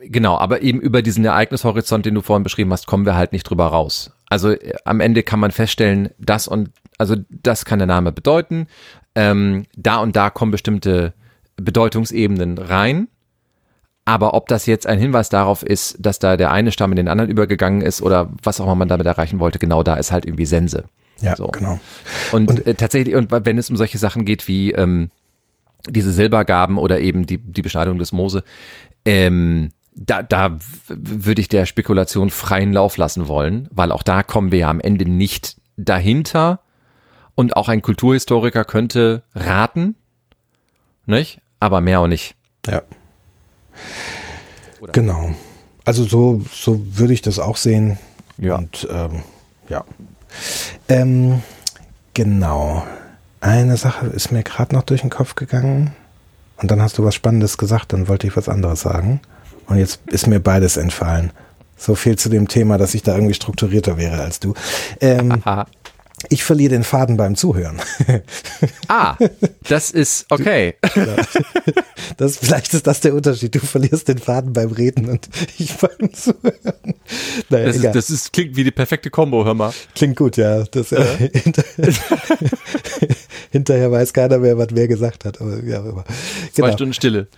genau, 0.00 0.36
aber 0.36 0.62
eben 0.62 0.80
über 0.80 1.02
diesen 1.02 1.24
Ereignishorizont, 1.24 2.04
den 2.04 2.14
du 2.14 2.20
vorhin 2.20 2.42
beschrieben 2.42 2.72
hast, 2.72 2.86
kommen 2.86 3.06
wir 3.06 3.16
halt 3.16 3.32
nicht 3.32 3.44
drüber 3.44 3.66
raus. 3.66 4.12
Also 4.32 4.52
äh, 4.52 4.74
am 4.86 5.00
Ende 5.00 5.22
kann 5.22 5.38
man 5.40 5.50
feststellen, 5.50 6.08
das 6.18 6.48
und 6.48 6.70
also 6.96 7.16
das 7.28 7.64
kann 7.64 7.78
der 7.78 7.86
Name 7.86 8.12
bedeuten. 8.12 8.66
Ähm, 9.14 9.66
da 9.76 9.98
und 9.98 10.16
da 10.16 10.30
kommen 10.30 10.50
bestimmte 10.50 11.12
Bedeutungsebenen 11.56 12.56
rein. 12.56 13.08
Aber 14.04 14.34
ob 14.34 14.48
das 14.48 14.66
jetzt 14.66 14.86
ein 14.86 14.98
Hinweis 14.98 15.28
darauf 15.28 15.62
ist, 15.62 15.96
dass 16.00 16.18
da 16.18 16.36
der 16.36 16.50
eine 16.50 16.72
Stamm 16.72 16.92
in 16.92 16.96
den 16.96 17.08
anderen 17.08 17.30
übergegangen 17.30 17.82
ist 17.82 18.02
oder 18.02 18.30
was 18.42 18.60
auch 18.60 18.64
immer 18.64 18.74
man 18.74 18.88
damit 18.88 19.06
erreichen 19.06 19.38
wollte, 19.38 19.58
genau 19.58 19.82
da 19.82 19.94
ist 19.94 20.10
halt 20.10 20.24
irgendwie 20.24 20.46
Sense. 20.46 20.84
Ja, 21.20 21.36
so. 21.36 21.48
genau. 21.48 21.78
Und, 22.32 22.48
und 22.48 22.66
äh, 22.66 22.74
tatsächlich, 22.74 23.14
und 23.14 23.30
wenn 23.30 23.58
es 23.58 23.70
um 23.70 23.76
solche 23.76 23.98
Sachen 23.98 24.24
geht 24.24 24.48
wie 24.48 24.72
ähm, 24.72 25.10
diese 25.88 26.10
Silbergaben 26.10 26.78
oder 26.78 27.00
eben 27.00 27.26
die, 27.26 27.38
die 27.38 27.62
Beschneidung 27.62 27.98
des 27.98 28.12
Mose, 28.12 28.42
ähm, 29.04 29.68
da, 29.94 30.22
da 30.22 30.58
würde 30.88 31.40
ich 31.40 31.48
der 31.48 31.66
Spekulation 31.66 32.30
freien 32.30 32.72
Lauf 32.72 32.96
lassen 32.96 33.28
wollen, 33.28 33.68
weil 33.70 33.92
auch 33.92 34.02
da 34.02 34.22
kommen 34.22 34.52
wir 34.52 34.60
ja 34.60 34.70
am 34.70 34.80
Ende 34.80 35.08
nicht 35.08 35.56
dahinter. 35.76 36.60
Und 37.34 37.56
auch 37.56 37.68
ein 37.68 37.80
Kulturhistoriker 37.80 38.64
könnte 38.64 39.22
raten, 39.34 39.94
nicht? 41.06 41.40
Aber 41.60 41.80
mehr 41.80 42.00
auch 42.00 42.06
nicht. 42.06 42.34
Ja. 42.66 42.82
Oder? 44.80 44.92
Genau. 44.92 45.34
Also 45.84 46.04
so, 46.04 46.42
so 46.52 46.80
würde 46.96 47.14
ich 47.14 47.22
das 47.22 47.38
auch 47.38 47.56
sehen. 47.56 47.98
Ja. 48.38 48.56
Und 48.56 48.86
ähm, 48.90 49.22
ja. 49.68 49.84
Ähm, 50.88 51.42
genau. 52.14 52.86
Eine 53.40 53.76
Sache 53.76 54.06
ist 54.06 54.30
mir 54.30 54.42
gerade 54.42 54.74
noch 54.74 54.82
durch 54.82 55.00
den 55.00 55.10
Kopf 55.10 55.34
gegangen. 55.34 55.92
Und 56.56 56.70
dann 56.70 56.80
hast 56.80 56.98
du 56.98 57.04
was 57.04 57.14
Spannendes 57.14 57.58
gesagt, 57.58 57.92
dann 57.92 58.06
wollte 58.08 58.26
ich 58.26 58.36
was 58.36 58.48
anderes 58.48 58.82
sagen. 58.82 59.20
Und 59.66 59.78
jetzt 59.78 60.00
ist 60.06 60.26
mir 60.26 60.40
beides 60.40 60.76
entfallen. 60.76 61.32
So 61.76 61.94
viel 61.94 62.16
zu 62.16 62.28
dem 62.28 62.48
Thema, 62.48 62.78
dass 62.78 62.94
ich 62.94 63.02
da 63.02 63.14
irgendwie 63.14 63.34
strukturierter 63.34 63.98
wäre 63.98 64.20
als 64.20 64.38
du. 64.38 64.54
Ähm, 65.00 65.42
ich 66.28 66.44
verliere 66.44 66.70
den 66.70 66.84
Faden 66.84 67.16
beim 67.16 67.34
Zuhören. 67.34 67.80
Ah, 68.88 69.16
das 69.68 69.90
ist 69.90 70.26
okay. 70.30 70.74
Das, 72.16 72.36
vielleicht 72.36 72.74
ist 72.74 72.86
das 72.86 73.00
der 73.00 73.14
Unterschied. 73.14 73.54
Du 73.54 73.60
verlierst 73.60 74.06
den 74.08 74.18
Faden 74.18 74.52
beim 74.52 74.70
Reden 74.70 75.08
und 75.08 75.28
ich 75.58 75.74
beim 75.78 76.12
Zuhören. 76.12 76.94
Naja, 77.48 77.66
das, 77.66 77.76
ist, 77.76 77.94
das 77.94 78.10
ist, 78.10 78.32
klingt 78.32 78.56
wie 78.56 78.64
die 78.64 78.70
perfekte 78.70 79.08
Kombo, 79.08 79.44
hör 79.44 79.54
mal. 79.54 79.72
Klingt 79.94 80.16
gut, 80.16 80.36
ja. 80.36 80.64
Das, 80.64 80.92
äh, 80.92 81.30
hinter, 81.32 81.64
hinterher 83.50 83.90
weiß 83.90 84.12
keiner 84.12 84.38
mehr, 84.38 84.58
was 84.58 84.68
wer 84.72 84.88
gesagt 84.88 85.24
hat. 85.24 85.40
Aber, 85.40 85.62
ja, 85.64 85.78
aber, 85.78 86.04
genau. 86.54 86.68
Zwei 86.68 86.72
Stunden 86.72 86.92
Stille. 86.92 87.28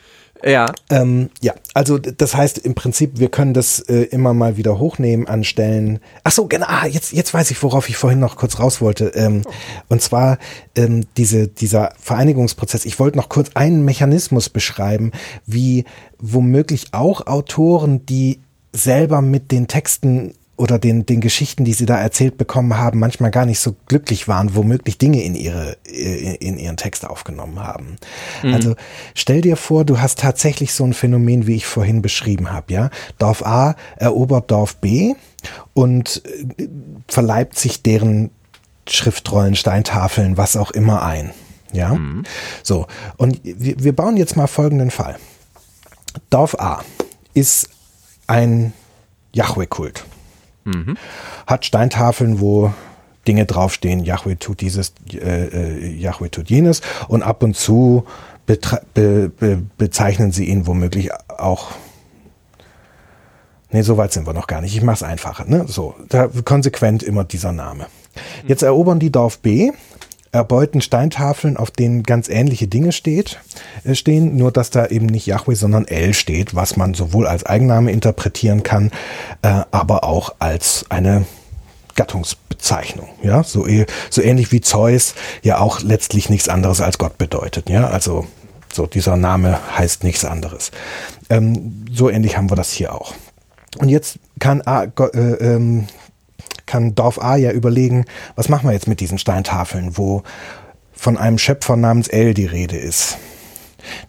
Ja. 0.45 0.67
Ähm, 0.91 1.31
ja, 1.41 1.55
also 1.73 1.99
das 1.99 2.35
heißt 2.35 2.59
im 2.59 2.75
Prinzip, 2.75 3.19
wir 3.19 3.31
können 3.31 3.55
das 3.55 3.81
äh, 3.81 4.03
immer 4.03 4.35
mal 4.35 4.57
wieder 4.57 4.79
hochnehmen 4.79 5.27
an 5.27 5.43
Stellen. 5.43 6.01
Ach 6.23 6.33
so, 6.33 6.47
genau, 6.47 6.67
ah, 6.69 6.87
jetzt, 6.87 7.13
jetzt 7.13 7.33
weiß 7.33 7.51
ich, 7.51 7.63
worauf 7.63 7.89
ich 7.89 7.97
vorhin 7.97 8.21
noch 8.21 8.37
kurz 8.37 8.59
raus 8.59 8.81
wollte. 8.81 9.07
Ähm, 9.15 9.43
oh. 9.47 9.53
Und 9.89 10.03
zwar 10.03 10.39
ähm, 10.77 11.07
diese, 11.17 11.49
dieser 11.49 11.93
Vereinigungsprozess. 11.99 12.85
Ich 12.85 12.99
wollte 12.99 13.17
noch 13.17 13.31
kurz 13.31 13.51
einen 13.55 13.85
Mechanismus 13.85 14.51
beschreiben, 14.51 15.13
wie 15.47 15.85
womöglich 16.19 16.89
auch 16.93 17.27
Autoren, 17.27 18.05
die 18.07 18.41
selber 18.73 19.23
mit 19.23 19.51
den 19.51 19.67
Texten 19.67 20.35
oder 20.57 20.79
den, 20.79 21.05
den 21.05 21.21
Geschichten, 21.21 21.65
die 21.65 21.73
sie 21.73 21.87
da 21.87 21.97
erzählt 21.97 22.39
bekommen 22.39 22.77
haben, 22.79 23.01
manchmal 23.01 23.31
gar 23.31 23.45
nicht 23.45 23.59
so 23.59 23.75
glücklich 23.87 24.29
waren, 24.29 24.55
womöglich 24.55 24.99
Dinge 24.99 25.23
in 25.23 25.35
ihre, 25.35 25.73
in 25.83 26.59
ihren 26.59 26.77
Text 26.77 27.07
aufgenommen 27.07 27.61
haben. 27.61 27.97
Mhm. 28.43 28.55
Also 28.55 28.77
stell 29.15 29.41
dir 29.41 29.57
vor, 29.57 29.85
du 29.85 30.01
hast 30.01 30.21
tatsächlich 30.21 30.73
so 30.73 30.85
ein 30.85 30.95
Phänomen, 30.95 31.47
wie 31.47 31.57
ich 31.57 31.67
vorhin 31.67 32.03
beschrieben 32.03 32.53
habe, 32.53 32.73
ja. 32.73 32.91
Dorf 33.19 33.45
A 33.45 33.75
erobert 33.97 34.51
Dorf 34.51 34.77
B 34.77 35.15
und 35.73 36.23
äh, 36.59 36.69
verleibt 37.09 37.59
sich 37.59 37.83
deren 37.83 38.31
Schriftrollen, 38.89 39.57
Steintafeln, 39.57 40.37
was 40.37 40.57
auch 40.57 40.71
immer 40.71 41.03
ein. 41.03 41.33
Ja. 41.73 41.95
Mhm. 41.95 42.23
So. 42.63 42.87
Und 43.17 43.41
wir, 43.43 43.83
wir 43.83 43.93
bauen 43.93 44.17
jetzt 44.17 44.37
mal 44.37 44.47
folgenden 44.47 44.93
Fall. 44.93 45.17
Dorf 46.31 46.55
A 46.61 46.85
ist 47.33 47.69
ein 48.29 48.73
Yahweh-Kult 49.33 50.05
mhm. 50.65 50.97
hat 51.47 51.65
Steintafeln, 51.65 52.41
wo 52.41 52.73
Dinge 53.27 53.47
draufstehen, 53.47 54.05
Yahweh 54.05 54.37
tut 54.37 54.61
dieses, 54.61 54.93
äh, 55.13 55.47
äh, 55.47 55.97
Yahweh 55.97 56.29
tut 56.29 56.51
jenes 56.51 56.83
und 57.09 57.23
ab 57.23 57.43
und 57.43 57.57
zu 57.57 58.05
be 58.47 58.59
be 58.95 59.63
bezeichnen 59.79 60.33
sie 60.33 60.45
ihn 60.45 60.67
womöglich 60.67 61.11
auch 61.29 61.73
Nee, 63.71 63.83
so 63.83 63.97
weit 63.97 64.13
sind 64.13 64.25
wir 64.25 64.35
noch 64.35 64.47
gar 64.47 64.61
nicht. 64.61 64.77
Ich 64.77 64.85
mach's 64.85 65.03
einfacher. 65.03 65.47
Ne? 65.47 65.65
So, 65.67 65.97
da 66.09 66.29
konsequent 66.45 67.03
immer 67.03 67.25
dieser 67.25 67.51
Name. 67.51 67.87
Jetzt 68.47 68.63
erobern 68.63 69.01
die 69.01 69.11
Dorf 69.11 69.41
B, 69.41 69.73
erbeuten 70.35 70.81
Steintafeln, 70.81 71.57
auf 71.57 71.71
denen 71.71 72.03
ganz 72.03 72.29
ähnliche 72.29 72.67
Dinge 72.67 72.93
steht, 72.93 73.41
äh, 73.85 73.95
stehen, 73.95 74.37
nur 74.37 74.51
dass 74.53 74.71
da 74.71 74.87
eben 74.87 75.07
nicht 75.07 75.27
Yahweh, 75.27 75.55
sondern 75.55 75.87
El 75.87 76.13
steht, 76.13 76.55
was 76.55 76.77
man 76.77 76.95
sowohl 76.95 77.27
als 77.27 77.47
Eigenname 77.47 77.93
interpretieren 77.93 78.63
kann, 78.63 78.91
äh, 79.43 79.63
aber 79.71 80.05
auch 80.05 80.35
als 80.41 80.87
eine 80.89 81.25
Gattungsbezeichnung, 81.95 83.09
ja, 83.23 83.45
so, 83.45 83.67
eh, 83.67 83.87
so 84.11 84.21
ähnlich 84.21 84.51
wie 84.51 84.61
Zeus 84.61 85.15
ja 85.43 85.59
auch 85.59 85.81
letztlich 85.81 86.29
nichts 86.29 86.49
anderes 86.49 86.81
als 86.81 86.99
Gott 86.99 87.17
bedeutet, 87.19 87.71
ja, 87.71 87.87
also 87.87 88.27
so 88.73 88.87
dieser 88.87 89.17
Name 89.17 89.61
heißt 89.79 90.03
nichts 90.03 90.25
anderes. 90.25 90.73
Ähm, 91.31 91.87
so 91.93 92.11
ähnlich 92.11 92.37
haben 92.37 92.51
wir 92.51 92.57
das 92.57 92.73
hier 92.73 92.93
auch. 92.93 93.15
Und 93.79 93.89
jetzt 93.89 94.19
kann, 94.41 94.63
äh, 94.63 95.19
ähm, 95.19 95.87
kann 96.75 96.97
Dorf 96.97 97.23
A 97.23 97.37
ja 97.37 97.53
überlegen, 97.53 98.05
was 98.35 98.49
machen 98.49 98.69
wir 98.69 98.73
jetzt 98.73 98.89
mit 98.89 98.99
diesen 98.99 99.17
Steintafeln, 99.17 99.97
wo 99.97 100.25
von 100.93 101.17
einem 101.17 101.39
Schöpfer 101.39 101.77
namens 101.77 102.09
El 102.09 102.35
die 102.35 102.47
Rede 102.47 102.77
ist. 102.77 103.17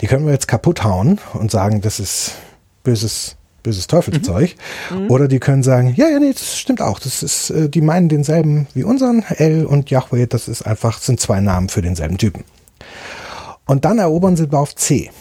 Die 0.02 0.08
können 0.08 0.26
wir 0.26 0.34
jetzt 0.34 0.48
kaputt 0.48 0.84
hauen 0.84 1.20
und 1.36 1.52
sagen, 1.52 1.82
das 1.82 2.00
ist 2.00 2.32
böses, 2.82 3.36
böses 3.62 3.86
Teufelszeug. 3.86 4.56
Mhm. 4.90 5.04
Mhm. 5.04 5.12
Oder 5.12 5.28
die 5.28 5.38
können 5.38 5.62
sagen, 5.62 5.94
ja, 5.96 6.10
ja, 6.10 6.18
nee, 6.18 6.34
das 6.34 6.58
stimmt 6.58 6.82
auch. 6.82 6.98
Das 6.98 7.22
ist, 7.22 7.52
äh, 7.52 7.70
die 7.70 7.82
meinen 7.82 8.10
denselben 8.10 8.66
wie 8.74 8.84
unseren 8.84 9.24
El 9.38 9.68
und 9.68 9.92
Yahweh. 9.92 10.26
Das 10.26 10.48
ist 10.48 10.64
einfach, 10.64 10.98
sind 10.98 11.20
zwei 11.20 11.42
Namen 11.42 11.70
für 11.70 11.84
denselben 11.84 12.18
Typen. 12.18 12.46
Und 13.68 13.86
dann 13.86 14.00
erobern 14.00 14.38
sie 14.38 14.48
Dorf 14.48 14.74
C. 14.74 15.12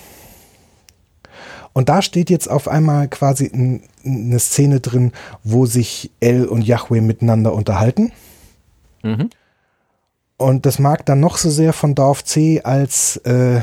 Und 1.74 1.88
da 1.90 2.00
steht 2.00 2.30
jetzt 2.30 2.48
auf 2.48 2.68
einmal 2.68 3.08
quasi 3.08 3.50
ein, 3.52 3.82
eine 4.04 4.38
Szene 4.38 4.80
drin, 4.80 5.12
wo 5.42 5.66
sich 5.66 6.10
El 6.20 6.46
und 6.46 6.62
Yahweh 6.62 7.02
miteinander 7.02 7.52
unterhalten. 7.52 8.12
Mhm. 9.02 9.28
Und 10.38 10.66
das 10.66 10.78
mag 10.78 11.04
dann 11.04 11.20
noch 11.20 11.36
so 11.36 11.50
sehr 11.50 11.72
von 11.72 11.94
Dorf 11.94 12.24
C 12.24 12.62
als, 12.62 13.16
äh, 13.18 13.60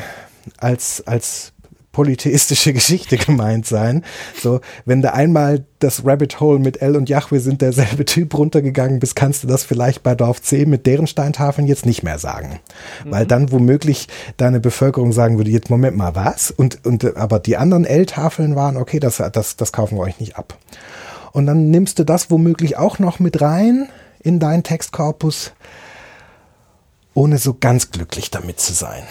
als, 0.58 1.08
als 1.08 1.51
polytheistische 1.92 2.74
Geschichte 2.82 3.18
gemeint 3.18 3.66
sein. 3.66 4.04
So, 4.42 4.62
wenn 4.86 5.02
du 5.02 5.14
einmal 5.14 5.66
das 5.80 6.06
Rabbit 6.06 6.40
Hole 6.40 6.60
mit 6.60 6.82
El 6.82 6.96
und 6.96 7.10
Yahweh 7.10 7.40
sind 7.40 7.62
derselbe 7.62 8.06
Typ 8.06 8.38
runtergegangen 8.38 9.00
bist, 9.00 9.16
kannst 9.16 9.44
du 9.44 9.48
das 9.48 9.64
vielleicht 9.64 10.04
bei 10.04 10.16
Dorf 10.16 10.42
C 10.42 10.66
mit 10.66 10.86
deren 10.86 11.08
Steintafeln 11.08 11.68
jetzt 11.68 11.86
nicht 11.86 12.04
mehr 12.04 12.20
sagen. 12.20 12.60
Mhm. 13.04 13.12
Weil 13.12 13.26
dann 13.26 13.52
womöglich 13.52 14.08
deine 14.38 14.60
Bevölkerung 14.60 15.12
sagen 15.12 15.38
würde, 15.38 15.52
jetzt 15.52 15.70
Moment 15.70 15.98
mal, 15.98 16.16
was? 16.16 16.52
Und, 16.52 16.86
und 16.86 17.18
aber 17.18 17.40
die 17.40 17.58
anderen 17.58 17.86
L-Tafeln 17.86 18.56
waren, 18.56 18.78
okay, 18.78 19.00
das, 19.00 19.22
das, 19.32 19.56
das 19.56 19.72
kaufen 19.72 19.98
wir 19.98 20.02
euch 20.02 20.20
nicht 20.20 20.38
ab. 20.38 20.58
Und 21.32 21.46
dann 21.46 21.72
nimmst 21.72 21.98
du 22.00 22.04
das 22.04 22.30
womöglich 22.30 22.78
auch 22.78 23.00
noch 23.00 23.20
mit 23.20 23.42
rein 23.42 23.88
in 24.22 24.40
deinen 24.40 24.64
Textkorpus, 24.64 25.54
ohne 27.14 27.38
so 27.38 27.56
ganz 27.60 27.92
glücklich 27.92 28.32
damit 28.32 28.60
zu 28.60 28.74
sein. 28.74 29.04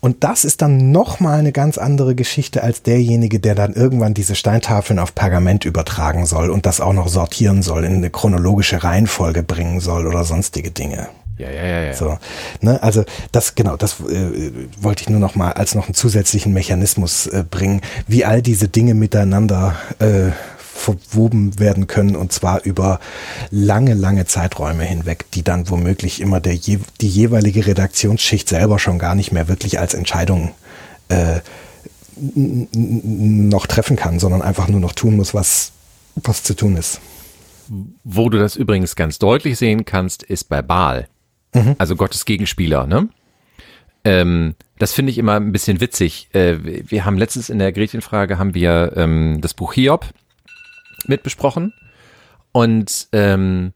Und 0.00 0.24
das 0.24 0.44
ist 0.44 0.62
dann 0.62 0.90
nochmal 0.92 1.40
eine 1.40 1.52
ganz 1.52 1.78
andere 1.78 2.14
Geschichte 2.14 2.62
als 2.62 2.82
derjenige, 2.82 3.40
der 3.40 3.54
dann 3.54 3.74
irgendwann 3.74 4.14
diese 4.14 4.34
Steintafeln 4.34 4.98
auf 4.98 5.14
Pergament 5.14 5.64
übertragen 5.64 6.26
soll 6.26 6.50
und 6.50 6.66
das 6.66 6.80
auch 6.80 6.92
noch 6.92 7.08
sortieren 7.08 7.62
soll, 7.62 7.84
in 7.84 7.96
eine 7.96 8.10
chronologische 8.10 8.82
Reihenfolge 8.82 9.42
bringen 9.42 9.80
soll 9.80 10.06
oder 10.06 10.24
sonstige 10.24 10.70
Dinge. 10.70 11.08
Ja, 11.38 11.50
ja, 11.50 11.64
ja, 11.64 11.82
ja. 11.84 11.94
So, 11.94 12.18
ne, 12.60 12.82
also 12.82 13.04
das 13.30 13.54
genau, 13.54 13.76
das 13.76 14.00
äh, 14.00 14.50
wollte 14.80 15.02
ich 15.02 15.08
nur 15.08 15.20
noch 15.20 15.36
mal 15.36 15.52
als 15.52 15.76
noch 15.76 15.86
einen 15.86 15.94
zusätzlichen 15.94 16.52
Mechanismus 16.52 17.28
äh, 17.28 17.44
bringen, 17.48 17.80
wie 18.08 18.24
all 18.24 18.42
diese 18.42 18.66
Dinge 18.66 18.94
miteinander 18.94 19.76
äh, 20.00 20.32
verwoben 20.78 21.58
werden 21.58 21.86
können 21.86 22.16
und 22.16 22.32
zwar 22.32 22.62
über 22.62 23.00
lange, 23.50 23.94
lange 23.94 24.26
Zeiträume 24.26 24.84
hinweg, 24.84 25.26
die 25.32 25.42
dann 25.42 25.68
womöglich 25.68 26.20
immer 26.20 26.40
der, 26.40 26.54
die 26.54 27.08
jeweilige 27.08 27.66
Redaktionsschicht 27.66 28.48
selber 28.48 28.78
schon 28.78 28.98
gar 28.98 29.14
nicht 29.14 29.32
mehr 29.32 29.48
wirklich 29.48 29.78
als 29.78 29.94
Entscheidung 29.94 30.52
äh, 31.08 31.40
noch 32.16 33.66
treffen 33.66 33.96
kann, 33.96 34.18
sondern 34.18 34.42
einfach 34.42 34.68
nur 34.68 34.80
noch 34.80 34.92
tun 34.92 35.16
muss, 35.16 35.34
was, 35.34 35.72
was 36.16 36.42
zu 36.42 36.54
tun 36.54 36.76
ist. 36.76 37.00
Wo 38.04 38.28
du 38.28 38.38
das 38.38 38.56
übrigens 38.56 38.96
ganz 38.96 39.18
deutlich 39.18 39.58
sehen 39.58 39.84
kannst, 39.84 40.22
ist 40.22 40.48
bei 40.48 40.62
Baal. 40.62 41.08
Mhm. 41.54 41.76
Also 41.78 41.96
Gottes 41.96 42.24
Gegenspieler, 42.24 42.86
ne? 42.86 43.08
Ähm, 44.04 44.54
das 44.78 44.92
finde 44.92 45.10
ich 45.10 45.18
immer 45.18 45.34
ein 45.34 45.52
bisschen 45.52 45.80
witzig. 45.80 46.28
Äh, 46.32 46.56
wir 46.62 47.04
haben 47.04 47.18
letztens 47.18 47.50
in 47.50 47.58
der 47.58 47.72
Gretchenfrage 47.72 48.38
haben 48.38 48.54
wir 48.54 48.92
ähm, 48.96 49.40
das 49.40 49.54
Buch 49.54 49.72
Hiob 49.74 50.06
mit 51.08 51.22
besprochen 51.22 51.72
und 52.52 53.08
ähm, 53.12 53.72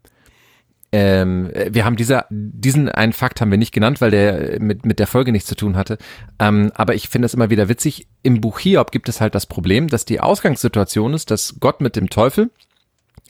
ähm, 0.95 1.51
wir 1.71 1.87
haben 1.87 1.97
dieser, 1.97 2.27
diesen 2.29 2.91
einen 2.91 3.15
Fakt 3.15 3.41
haben 3.41 3.51
wir 3.51 3.57
nicht 3.57 3.73
genannt, 3.73 4.03
weil 4.03 4.11
der 4.11 4.61
mit, 4.61 4.85
mit 4.85 4.99
der 4.99 5.07
Folge 5.07 5.33
nichts 5.33 5.49
zu 5.49 5.57
tun 5.57 5.75
hatte. 5.75 5.97
Ähm, 6.39 6.71
aber 6.75 6.95
ich 6.95 7.09
finde 7.09 7.27
es 7.27 7.35
immer 7.35 7.49
wieder 7.49 7.71
witzig. 7.71 8.07
Im 8.23 8.43
Buch 8.43 8.59
Hiob 8.59 8.93
gibt 8.93 9.09
es 9.09 9.21
halt 9.21 9.35
das 9.35 9.47
Problem, 9.47 9.89
dass 9.89 10.05
die 10.05 10.21
Ausgangssituation 10.21 11.15
ist, 11.15 11.31
dass 11.31 11.57
Gott 11.61 11.81
mit 11.81 11.97
dem 11.97 12.11
Teufel 12.11 12.51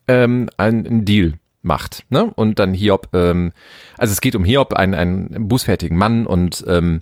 ähm, 0.09 0.51
einen 0.57 1.05
Deal 1.05 1.35
macht. 1.63 2.05
Ne? 2.11 2.33
Und 2.35 2.59
dann 2.59 2.75
Hiob, 2.75 3.09
ähm, 3.13 3.53
also 3.97 4.11
es 4.11 4.21
geht 4.21 4.35
um 4.35 4.45
Hiob, 4.45 4.75
einen, 4.75 4.95
einen 4.95 5.49
bußfertigen 5.49 5.97
Mann 5.97 6.27
und 6.27 6.65
ähm, 6.67 7.01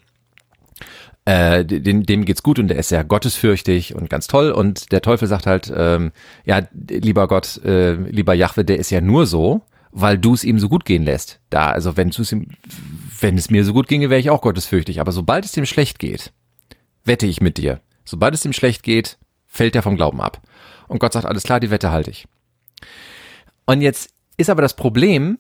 äh, 1.25 1.65
dem, 1.65 2.05
dem 2.05 2.25
geht's 2.25 2.43
gut 2.43 2.59
und 2.59 2.69
der 2.69 2.79
ist 2.79 2.89
sehr 2.89 3.05
gottesfürchtig 3.05 3.95
und 3.95 4.09
ganz 4.09 4.27
toll. 4.27 4.51
Und 4.51 4.93
der 4.93 5.03
Teufel 5.03 5.29
sagt 5.29 5.47
halt, 5.47 5.73
ähm, 5.75 6.13
ja, 6.45 6.63
lieber 6.89 7.29
Gott, 7.29 7.63
äh, 7.65 7.93
lieber 7.93 8.35
Jahwe, 8.35 8.65
der 8.65 8.79
ist 8.79 8.91
ja 8.91 9.01
nur 9.01 9.27
so, 9.27 9.63
weil 9.93 10.19
du 10.19 10.35
es 10.35 10.45
ihm 10.45 10.59
so 10.59 10.69
gut 10.69 10.85
gehen 10.85 11.05
lässt. 11.05 11.41
Da, 11.51 11.71
also 11.71 11.97
wenn 11.97 12.09
es 12.09 12.33
ihm, 12.33 12.49
wenn 13.21 13.37
es 13.37 13.51
mir 13.51 13.65
so 13.65 13.73
gut 13.73 13.89
ginge, 13.89 14.11
wäre 14.11 14.21
ich 14.21 14.31
auch 14.31 14.43
gottesfürchtig. 14.43 15.01
Aber 15.01 15.13
sobald 15.13 15.45
es 15.45 15.53
dem 15.53 15.67
schlecht 15.67 15.99
geht, 15.99 16.33
wette 17.05 17.27
ich 17.27 17.41
mit 17.41 17.59
dir. 17.59 17.81
Sobald 18.05 18.35
es 18.35 18.45
ihm 18.45 18.53
schlecht 18.53 18.83
geht, 18.83 19.19
fällt 19.47 19.77
er 19.77 19.83
vom 19.83 19.97
Glauben 19.97 20.21
ab. 20.21 20.41
Und 20.89 21.01
Gott 21.01 21.13
sagt, 21.13 21.27
alles 21.27 21.43
klar, 21.43 21.61
die 21.61 21.71
Wette 21.71 21.91
halte 21.91 22.11
ich. 22.11 22.27
Und 23.67 23.83
jetzt 23.83 24.11
ist 24.37 24.51
aber 24.51 24.63
das 24.63 24.75
Problem, 24.75 25.39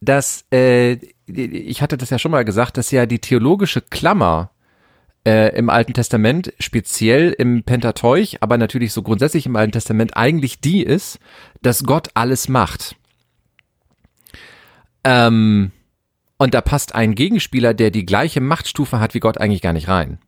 dass, 0.00 0.44
äh, 0.52 0.98
ich 1.26 1.82
hatte 1.82 1.96
das 1.96 2.10
ja 2.10 2.18
schon 2.18 2.32
mal 2.32 2.44
gesagt, 2.44 2.76
dass 2.76 2.90
ja 2.90 3.06
die 3.06 3.20
theologische 3.20 3.80
Klammer 3.80 4.50
äh, 5.26 5.54
im 5.56 5.68
Alten 5.68 5.92
Testament, 5.92 6.52
speziell 6.58 7.32
im 7.32 7.62
Pentateuch, 7.62 8.38
aber 8.40 8.58
natürlich 8.58 8.92
so 8.92 9.02
grundsätzlich 9.02 9.46
im 9.46 9.56
Alten 9.56 9.72
Testament 9.72 10.16
eigentlich 10.16 10.60
die 10.60 10.82
ist, 10.82 11.18
dass 11.62 11.84
Gott 11.84 12.08
alles 12.14 12.48
macht. 12.48 12.96
Ähm, 15.04 15.72
und 16.38 16.54
da 16.54 16.60
passt 16.60 16.94
ein 16.94 17.14
Gegenspieler, 17.14 17.74
der 17.74 17.90
die 17.90 18.06
gleiche 18.06 18.40
Machtstufe 18.40 18.98
hat 18.98 19.14
wie 19.14 19.20
Gott 19.20 19.38
eigentlich 19.38 19.62
gar 19.62 19.74
nicht 19.74 19.88
rein. 19.88 20.18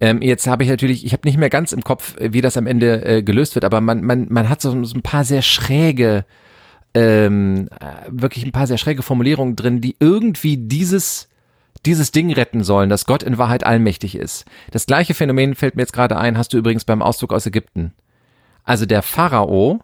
Ähm, 0.00 0.22
jetzt 0.22 0.46
habe 0.46 0.64
ich 0.64 0.70
natürlich, 0.70 1.04
ich 1.04 1.12
habe 1.12 1.28
nicht 1.28 1.38
mehr 1.38 1.50
ganz 1.50 1.72
im 1.72 1.84
Kopf, 1.84 2.16
wie 2.18 2.40
das 2.40 2.56
am 2.56 2.66
Ende 2.66 3.04
äh, 3.04 3.22
gelöst 3.22 3.54
wird, 3.54 3.64
aber 3.64 3.80
man, 3.80 4.02
man, 4.02 4.26
man 4.30 4.48
hat 4.48 4.60
so, 4.60 4.84
so 4.84 4.96
ein 4.96 5.02
paar 5.02 5.24
sehr 5.24 5.42
schräge, 5.42 6.24
ähm, 6.94 7.68
äh, 7.78 8.10
wirklich 8.10 8.44
ein 8.44 8.52
paar 8.52 8.66
sehr 8.66 8.78
schräge 8.78 9.02
Formulierungen 9.02 9.54
drin, 9.54 9.80
die 9.80 9.96
irgendwie 10.00 10.56
dieses 10.56 11.28
dieses 11.86 12.12
Ding 12.12 12.32
retten 12.32 12.62
sollen, 12.62 12.88
dass 12.88 13.06
Gott 13.06 13.22
in 13.22 13.38
Wahrheit 13.38 13.64
allmächtig 13.64 14.14
ist. 14.14 14.44
Das 14.70 14.86
gleiche 14.86 15.14
Phänomen 15.14 15.54
fällt 15.54 15.76
mir 15.76 15.82
jetzt 15.82 15.92
gerade 15.92 16.16
ein, 16.16 16.38
hast 16.38 16.52
du 16.52 16.58
übrigens 16.58 16.84
beim 16.84 17.02
Auszug 17.02 17.32
aus 17.32 17.46
Ägypten. 17.46 17.92
Also 18.64 18.86
der 18.86 19.02
Pharao 19.02 19.80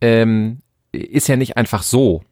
ähm, 0.00 0.60
ist 0.92 1.28
ja 1.28 1.36
nicht 1.36 1.56
einfach 1.56 1.82
so 1.82 2.22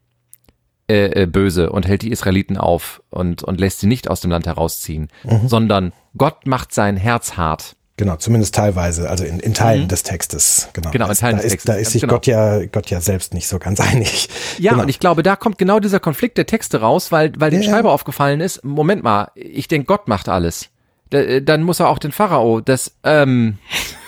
äh, 0.89 1.23
äh, 1.23 1.27
böse 1.27 1.71
und 1.71 1.87
hält 1.87 2.03
die 2.03 2.11
Israeliten 2.11 2.57
auf 2.57 3.03
und, 3.11 3.43
und 3.45 3.61
lässt 3.61 3.81
sie 3.81 3.87
nicht 3.87 4.11
aus 4.11 4.21
dem 4.21 4.31
Land 4.31 4.47
herausziehen, 4.47 5.09
mhm. 5.23 5.47
sondern 5.49 5.93
Gott 6.17 6.47
macht 6.47 6.75
sein 6.75 6.97
Herz 6.97 7.37
hart. 7.37 7.77
Genau, 7.99 8.17
zumindest 8.17 8.55
teilweise, 8.55 9.11
also 9.11 9.25
in, 9.25 9.39
in 9.39 9.53
Teilen 9.53 9.85
mhm. 9.85 9.89
des 9.89 10.03
Textes. 10.03 10.71
Genau, 10.73 10.91
genau 10.91 11.09
in 11.09 11.15
Teilen 11.15 11.37
da 11.37 11.43
des 11.43 11.53
Textes. 11.53 11.67
da 11.67 11.79
ist 11.79 11.93
sich 11.93 12.01
genau. 12.01 12.15
Gott 12.15 12.27
ja 12.27 12.65
Gott 12.67 12.89
ja 12.89 13.01
selbst 13.01 13.35
nicht 13.35 13.47
so 13.47 13.59
ganz 13.59 13.81
einig. 13.81 14.29
Ja, 14.59 14.73
genau. 14.73 14.85
und 14.85 14.89
ich 14.89 14.99
glaube, 14.99 15.23
da 15.23 15.37
kommt 15.37 15.59
genau 15.59 15.79
dieser 15.79 16.01
Konflikt 16.01 16.39
der 16.39 16.47
Texte 16.47 16.81
raus, 16.81 17.13
weil 17.13 17.33
weil 17.37 17.51
dem 17.51 17.63
ja. 17.63 17.71
Schreiber 17.71 17.93
aufgefallen 17.93 18.41
ist. 18.41 18.65
Moment 18.65 19.03
mal, 19.03 19.31
ich 19.35 19.69
denke, 19.69 19.87
Gott 19.87 20.09
macht 20.09 20.29
alles. 20.29 20.71
Da, 21.11 21.19
äh, 21.19 21.43
dann 21.43 21.63
muss 21.63 21.81
er 21.81 21.89
auch 21.89 21.99
den 21.99 22.13
Pharao, 22.13 22.61
das 22.61 22.97
ähm 23.05 23.59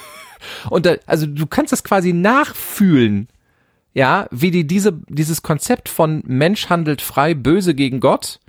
und 0.71 0.87
da, 0.87 0.97
also 1.05 1.27
du 1.27 1.47
kannst 1.47 1.73
das 1.73 1.85
quasi 1.85 2.15
nachfühlen, 2.15 3.29
ja, 3.93 4.27
wie 4.31 4.51
die 4.51 4.67
diese 4.67 4.99
dieses 5.09 5.43
Konzept 5.43 5.91
von 5.91 6.23
Mensch 6.27 6.71
handelt 6.71 7.03
frei, 7.03 7.35
böse 7.35 7.75
gegen 7.75 8.01
Gott 8.01 8.41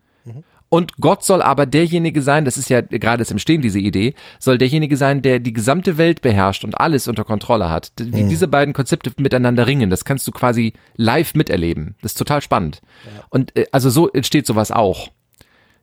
und 0.75 0.97
Gott 0.99 1.23
soll 1.23 1.41
aber 1.41 1.65
derjenige 1.65 2.21
sein, 2.21 2.43
das 2.43 2.57
ist 2.57 2.69
ja 2.69 2.81
gerade 2.81 3.23
im 3.29 3.39
Stehen 3.39 3.61
diese 3.61 3.79
Idee, 3.79 4.13
soll 4.39 4.57
derjenige 4.57 4.97
sein, 4.97 5.21
der 5.21 5.39
die 5.39 5.53
gesamte 5.53 5.97
Welt 5.97 6.19
beherrscht 6.19 6.65
und 6.65 6.77
alles 6.77 7.07
unter 7.07 7.23
Kontrolle 7.23 7.69
hat. 7.69 7.93
Wie 7.97 8.23
mhm. 8.23 8.27
diese 8.27 8.49
beiden 8.49 8.73
Konzepte 8.73 9.13
miteinander 9.15 9.67
ringen, 9.67 9.89
das 9.89 10.03
kannst 10.03 10.27
du 10.27 10.33
quasi 10.33 10.73
live 10.97 11.33
miterleben. 11.33 11.95
Das 12.01 12.11
ist 12.11 12.17
total 12.17 12.41
spannend. 12.41 12.81
Ja. 13.05 13.23
Und 13.29 13.55
äh, 13.55 13.67
also 13.71 13.89
so 13.89 14.09
entsteht 14.09 14.45
sowas 14.45 14.69
auch. 14.69 15.11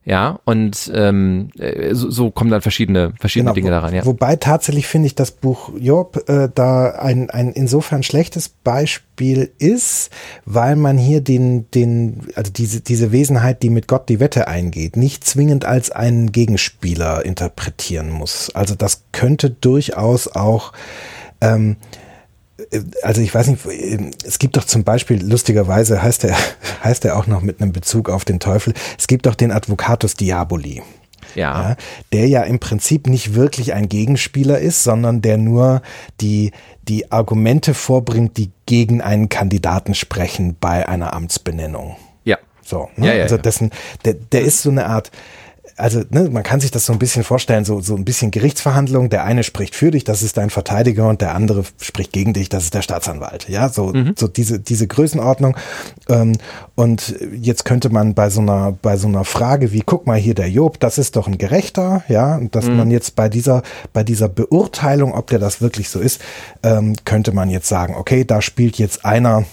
Ja, 0.05 0.41
und 0.45 0.91
ähm, 0.95 1.51
äh, 1.59 1.95
so, 1.95 2.11
so 2.11 2.33
kommen 2.33 2.51
dann 2.51 2.61
verschiedene, 2.61 3.13
verschiedene 3.21 3.51
genau, 3.51 3.55
Dinge 3.55 3.71
daran. 3.71 3.95
Ja. 3.95 4.05
Wobei 4.05 4.35
tatsächlich 4.35 4.89
finde 4.89 5.07
ich, 5.07 5.15
das 5.15 5.31
Buch 5.31 5.71
Job 5.79 6.29
äh, 6.29 6.49
da 6.53 6.91
ein, 6.91 7.31
ein 7.31 7.53
insofern 7.53 8.03
schlechtes 8.03 8.49
Beispiel 8.49 9.53
ist, 9.59 10.11
weil 10.45 10.75
man 10.75 10.99
hier 10.99 11.21
den, 11.21 11.71
den, 11.71 12.27
also 12.35 12.51
diese, 12.51 12.81
diese 12.81 13.13
Wesenheit, 13.13 13.63
die 13.63 13.71
mit 13.71 13.87
Gott 13.87 14.09
die 14.09 14.19
Wette 14.19 14.49
eingeht, 14.49 14.97
nicht 14.97 15.25
zwingend 15.25 15.65
als 15.65 15.93
einen 15.93 16.33
Gegenspieler 16.33 17.25
interpretieren 17.25 18.11
muss. 18.11 18.51
Also 18.55 18.75
das 18.75 19.05
könnte 19.13 19.51
durchaus 19.51 20.27
auch 20.27 20.73
ähm, 21.41 21.77
also 23.03 23.21
ich 23.21 23.35
weiß 23.35 23.49
nicht, 23.49 23.65
es 24.25 24.39
gibt 24.39 24.57
doch 24.57 24.65
zum 24.65 24.85
Beispiel, 24.85 25.23
lustigerweise 25.25 26.03
heißt 26.03 26.25
er, 26.25 26.37
heißt 26.85 27.05
er 27.05 27.17
auch 27.17 27.27
noch 27.27 27.43
mit 27.43 27.61
einem 27.61 27.73
Bezug 27.73 28.09
auf 28.09 28.25
den 28.25 28.41
Teufel, 28.41 28.75
es 28.99 29.07
gibt 29.07 29.27
doch 29.27 29.35
den 29.35 29.51
Advocatus 29.51 30.15
Diaboli. 30.15 30.83
Ja. 31.35 31.71
ja. 31.71 31.77
Der 32.13 32.29
ja 32.29 32.43
im 32.43 32.59
Prinzip 32.59 33.07
nicht 33.07 33.35
wirklich 33.35 33.73
ein 33.73 33.89
Gegenspieler 33.89 34.59
ist, 34.59 34.85
sondern 34.85 35.23
der 35.23 35.39
nur 35.39 35.83
die, 36.21 36.53
die 36.83 37.11
Argumente 37.11 37.75
vorbringt, 37.75 38.37
die 38.37 38.51
gegen 38.67 39.01
einen 39.01 39.29
Kandidaten 39.29 39.95
sprechen 39.95 40.57
bei 40.61 40.89
einer 40.89 41.15
Amtsbenennung. 41.15 41.97
Ja. 42.25 42.39
So. 42.63 42.91
Ne? 42.97 43.07
Ja, 43.07 43.15
ja, 43.15 43.23
also 43.23 43.39
dessen, 43.39 43.71
der, 44.05 44.15
der 44.15 44.43
ist 44.43 44.63
so 44.63 44.71
eine 44.71 44.87
Art, 44.87 45.11
also 45.77 46.03
ne, 46.11 46.29
man 46.31 46.43
kann 46.43 46.61
sich 46.61 46.71
das 46.71 46.87
so 46.87 46.93
ein 46.93 46.99
bisschen 46.99 47.25
vorstellen, 47.25 47.65
so, 47.65 47.81
so 47.81 47.95
ein 47.95 48.05
bisschen 48.05 48.31
Gerichtsverhandlung. 48.31 49.11
Der 49.11 49.25
eine 49.25 49.43
spricht 49.43 49.75
für 49.75 49.91
dich, 49.91 50.05
das 50.05 50.23
ist 50.23 50.37
dein 50.37 50.51
Verteidiger, 50.51 51.09
und 51.09 51.21
der 51.21 51.35
andere 51.35 51.65
spricht 51.81 52.13
gegen 52.13 52.33
dich, 52.33 52.49
das 52.49 52.65
ist 52.65 52.75
der 52.75 52.83
Staatsanwalt. 52.83 53.49
Ja, 53.49 53.69
so, 53.69 53.87
mhm. 53.87 54.15
so 54.17 54.29
diese, 54.29 54.61
diese 54.61 54.87
Größenordnung. 54.87 55.57
Ähm, 56.09 56.37
und 56.75 57.15
jetzt 57.35 57.65
könnte 57.65 57.91
man 57.91 58.15
bei 58.15 58.31
so 58.31 58.41
einer, 58.41 58.73
bei 58.73 58.97
so 58.97 59.09
einer 59.09 59.25
Frage 59.25 59.73
wie, 59.73 59.83
guck 59.85 60.07
mal 60.07 60.19
hier 60.19 60.35
der 60.35 60.51
Job, 60.51 60.81
das 60.81 60.99
ist 60.99 61.17
doch 61.17 61.27
ein 61.27 61.39
Gerechter, 61.39 62.03
ja, 62.09 62.37
und 62.37 62.55
dass 62.55 62.67
mhm. 62.67 62.77
man 62.77 62.91
jetzt 62.91 63.17
bei 63.17 63.29
dieser, 63.29 63.63
bei 63.93 64.05
dieser 64.05 64.29
Beurteilung, 64.29 65.15
ob 65.15 65.29
der 65.29 65.39
das 65.39 65.61
wirklich 65.61 65.89
so 65.89 66.01
ist, 66.01 66.21
ähm, 66.63 66.95
könnte 67.05 67.33
man 67.33 67.51
jetzt 67.51 67.69
sagen, 67.69 67.95
okay, 67.97 68.25
da 68.25 68.41
spielt 68.43 68.79
jetzt 68.79 69.05
einer 69.05 69.45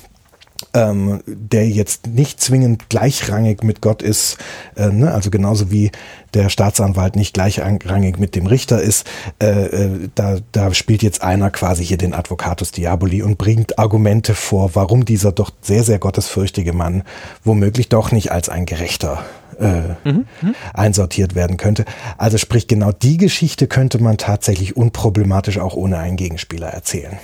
ähm, 0.73 1.22
der 1.26 1.68
jetzt 1.68 2.07
nicht 2.07 2.41
zwingend 2.41 2.90
gleichrangig 2.90 3.64
mit 3.64 3.81
Gott 3.81 4.02
ist, 4.02 4.38
äh, 4.76 4.90
ne? 4.90 5.14
also 5.14 5.30
genauso 5.30 5.72
wie 5.72 5.91
der 6.34 6.49
Staatsanwalt 6.49 7.15
nicht 7.15 7.34
gleichrangig 7.34 8.19
mit 8.19 8.36
dem 8.36 8.45
Richter 8.45 8.81
ist, 8.81 9.07
äh, 9.41 9.48
äh, 9.48 10.10
da, 10.15 10.38
da 10.52 10.73
spielt 10.73 11.02
jetzt 11.02 11.22
einer 11.22 11.49
quasi 11.49 11.86
hier 11.86 11.98
den 11.98 12.14
Advocatus 12.14 12.72
Diaboli 12.72 13.22
und 13.22 13.38
bringt 13.38 13.80
Argumente 13.80 14.36
vor, 14.36 14.76
warum 14.76 15.06
dieser 15.06 15.31
doch 15.31 15.52
sehr, 15.61 15.84
sehr 15.84 15.99
gottesfürchtige 15.99 16.73
Mann 16.73 17.03
womöglich 17.44 17.90
doch 17.90 18.11
nicht 18.11 18.31
als 18.31 18.49
ein 18.49 18.65
Gerechter 18.65 19.23
äh, 19.60 20.10
mhm. 20.10 20.26
mhm. 20.41 20.56
einsortiert 20.73 21.36
werden 21.36 21.57
könnte. 21.57 21.86
Also 22.18 22.38
sprich, 22.38 22.68
genau 22.68 22.91
die 22.91 23.18
Geschichte 23.18 23.68
könnte 23.68 24.02
man 24.02 24.18
tatsächlich 24.18 24.77
unproblematisch 24.77 25.57
auch 25.57 25.76
ohne 25.76 25.98
einen 25.98 26.18
Gegenspieler 26.18 26.68
erzählen. 26.68 27.18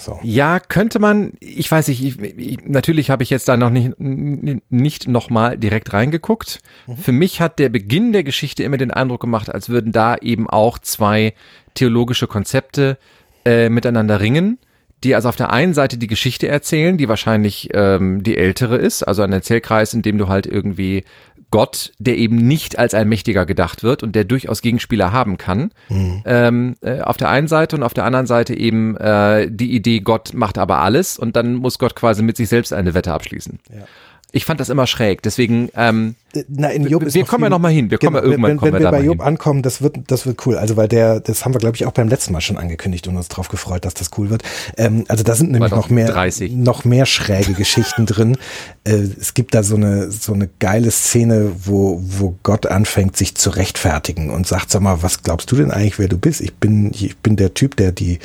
So. 0.00 0.18
Ja, 0.22 0.58
könnte 0.60 0.98
man, 0.98 1.32
ich 1.40 1.70
weiß 1.70 1.88
nicht, 1.88 2.02
ich, 2.02 2.20
ich, 2.20 2.58
natürlich 2.64 3.10
habe 3.10 3.22
ich 3.22 3.30
jetzt 3.30 3.48
da 3.48 3.56
noch 3.56 3.70
nicht, 3.70 3.92
nicht 3.98 5.08
nochmal 5.08 5.58
direkt 5.58 5.92
reingeguckt. 5.92 6.60
Mhm. 6.86 6.96
Für 6.96 7.12
mich 7.12 7.40
hat 7.40 7.58
der 7.58 7.68
Beginn 7.68 8.12
der 8.12 8.24
Geschichte 8.24 8.62
immer 8.62 8.78
den 8.78 8.90
Eindruck 8.90 9.20
gemacht, 9.20 9.52
als 9.52 9.68
würden 9.68 9.92
da 9.92 10.16
eben 10.16 10.48
auch 10.48 10.78
zwei 10.78 11.34
theologische 11.74 12.26
Konzepte 12.26 12.98
äh, 13.44 13.68
miteinander 13.68 14.20
ringen, 14.20 14.58
die 15.04 15.14
also 15.14 15.28
auf 15.28 15.36
der 15.36 15.52
einen 15.52 15.74
Seite 15.74 15.96
die 15.96 16.06
Geschichte 16.06 16.48
erzählen, 16.48 16.98
die 16.98 17.08
wahrscheinlich 17.08 17.70
ähm, 17.72 18.22
die 18.22 18.36
ältere 18.36 18.76
ist, 18.76 19.02
also 19.02 19.22
ein 19.22 19.32
Erzählkreis, 19.32 19.94
in 19.94 20.02
dem 20.02 20.18
du 20.18 20.28
halt 20.28 20.46
irgendwie 20.46 21.04
Gott, 21.50 21.92
der 21.98 22.16
eben 22.16 22.36
nicht 22.36 22.78
als 22.78 22.94
ein 22.94 23.08
Mächtiger 23.08 23.46
gedacht 23.46 23.82
wird 23.82 24.02
und 24.02 24.14
der 24.14 24.24
durchaus 24.24 24.62
Gegenspieler 24.62 25.12
haben 25.12 25.36
kann. 25.36 25.72
Mhm. 25.88 26.22
Ähm, 26.24 26.76
äh, 26.80 27.00
auf 27.00 27.16
der 27.16 27.28
einen 27.28 27.48
Seite 27.48 27.76
und 27.76 27.82
auf 27.82 27.94
der 27.94 28.04
anderen 28.04 28.26
Seite 28.26 28.54
eben 28.54 28.96
äh, 28.96 29.48
die 29.50 29.74
Idee, 29.74 30.00
Gott 30.00 30.32
macht 30.34 30.58
aber 30.58 30.78
alles 30.78 31.18
und 31.18 31.36
dann 31.36 31.54
muss 31.54 31.78
Gott 31.78 31.96
quasi 31.96 32.22
mit 32.22 32.36
sich 32.36 32.48
selbst 32.48 32.72
eine 32.72 32.94
Wette 32.94 33.12
abschließen. 33.12 33.58
Ja. 33.70 33.84
Ich 34.32 34.44
fand 34.44 34.60
das 34.60 34.68
immer 34.68 34.86
schräg, 34.86 35.22
deswegen 35.22 35.70
ähm, 35.74 36.14
Na, 36.48 36.68
in 36.68 36.86
Job 36.86 37.04
wir, 37.04 37.12
wir 37.12 37.24
kommen 37.24 37.44
ja 37.44 37.50
noch 37.50 37.58
mal 37.58 37.72
hin. 37.72 37.90
Wir 37.90 37.98
kommen 37.98 38.14
genau, 38.14 38.24
ja 38.24 38.30
irgendwann 38.30 38.50
wenn, 38.50 38.56
kommen 38.58 38.72
wenn 38.72 38.80
wir, 38.80 38.86
wir 38.86 38.98
bei 38.98 39.04
Job 39.04 39.18
hin. 39.18 39.26
ankommen, 39.26 39.62
das 39.62 39.82
wird 39.82 39.96
das 40.06 40.26
wird 40.26 40.46
cool. 40.46 40.56
Also 40.56 40.76
weil 40.76 40.88
der, 40.88 41.20
das 41.20 41.44
haben 41.44 41.54
wir 41.54 41.58
glaube 41.58 41.76
ich 41.76 41.86
auch 41.86 41.92
beim 41.92 42.08
letzten 42.08 42.32
Mal 42.32 42.40
schon 42.40 42.56
angekündigt 42.56 43.08
und 43.08 43.16
uns 43.16 43.28
drauf 43.28 43.48
gefreut, 43.48 43.84
dass 43.84 43.94
das 43.94 44.10
cool 44.18 44.30
wird. 44.30 44.42
Ähm, 44.76 45.04
also 45.08 45.24
da 45.24 45.34
sind 45.34 45.50
nämlich 45.50 45.72
noch 45.72 45.90
mehr 45.90 46.08
30. 46.08 46.52
noch 46.52 46.84
mehr 46.84 47.06
schräge 47.06 47.54
Geschichten 47.54 48.06
drin. 48.06 48.36
Äh, 48.82 49.08
es 49.20 49.34
gibt 49.34 49.54
da 49.54 49.62
so 49.62 49.76
eine 49.76 50.10
so 50.10 50.32
eine 50.32 50.48
geile 50.58 50.90
Szene, 50.90 51.52
wo 51.64 52.00
wo 52.02 52.36
Gott 52.42 52.64
anfängt 52.66 53.14
sich 53.14 53.34
zu 53.34 53.50
rechtfertigen 53.50 54.30
und 54.30 54.46
sagt, 54.46 54.70
sag 54.70 54.80
mal, 54.80 55.02
was 55.02 55.22
glaubst 55.22 55.52
du 55.52 55.56
denn 55.56 55.70
eigentlich, 55.70 55.98
wer 55.98 56.08
du 56.08 56.16
bist? 56.16 56.40
Ich 56.40 56.54
bin 56.54 56.90
ich 56.94 57.18
bin 57.18 57.36
der 57.36 57.52
Typ, 57.52 57.76
der 57.76 57.92
die 57.92 58.20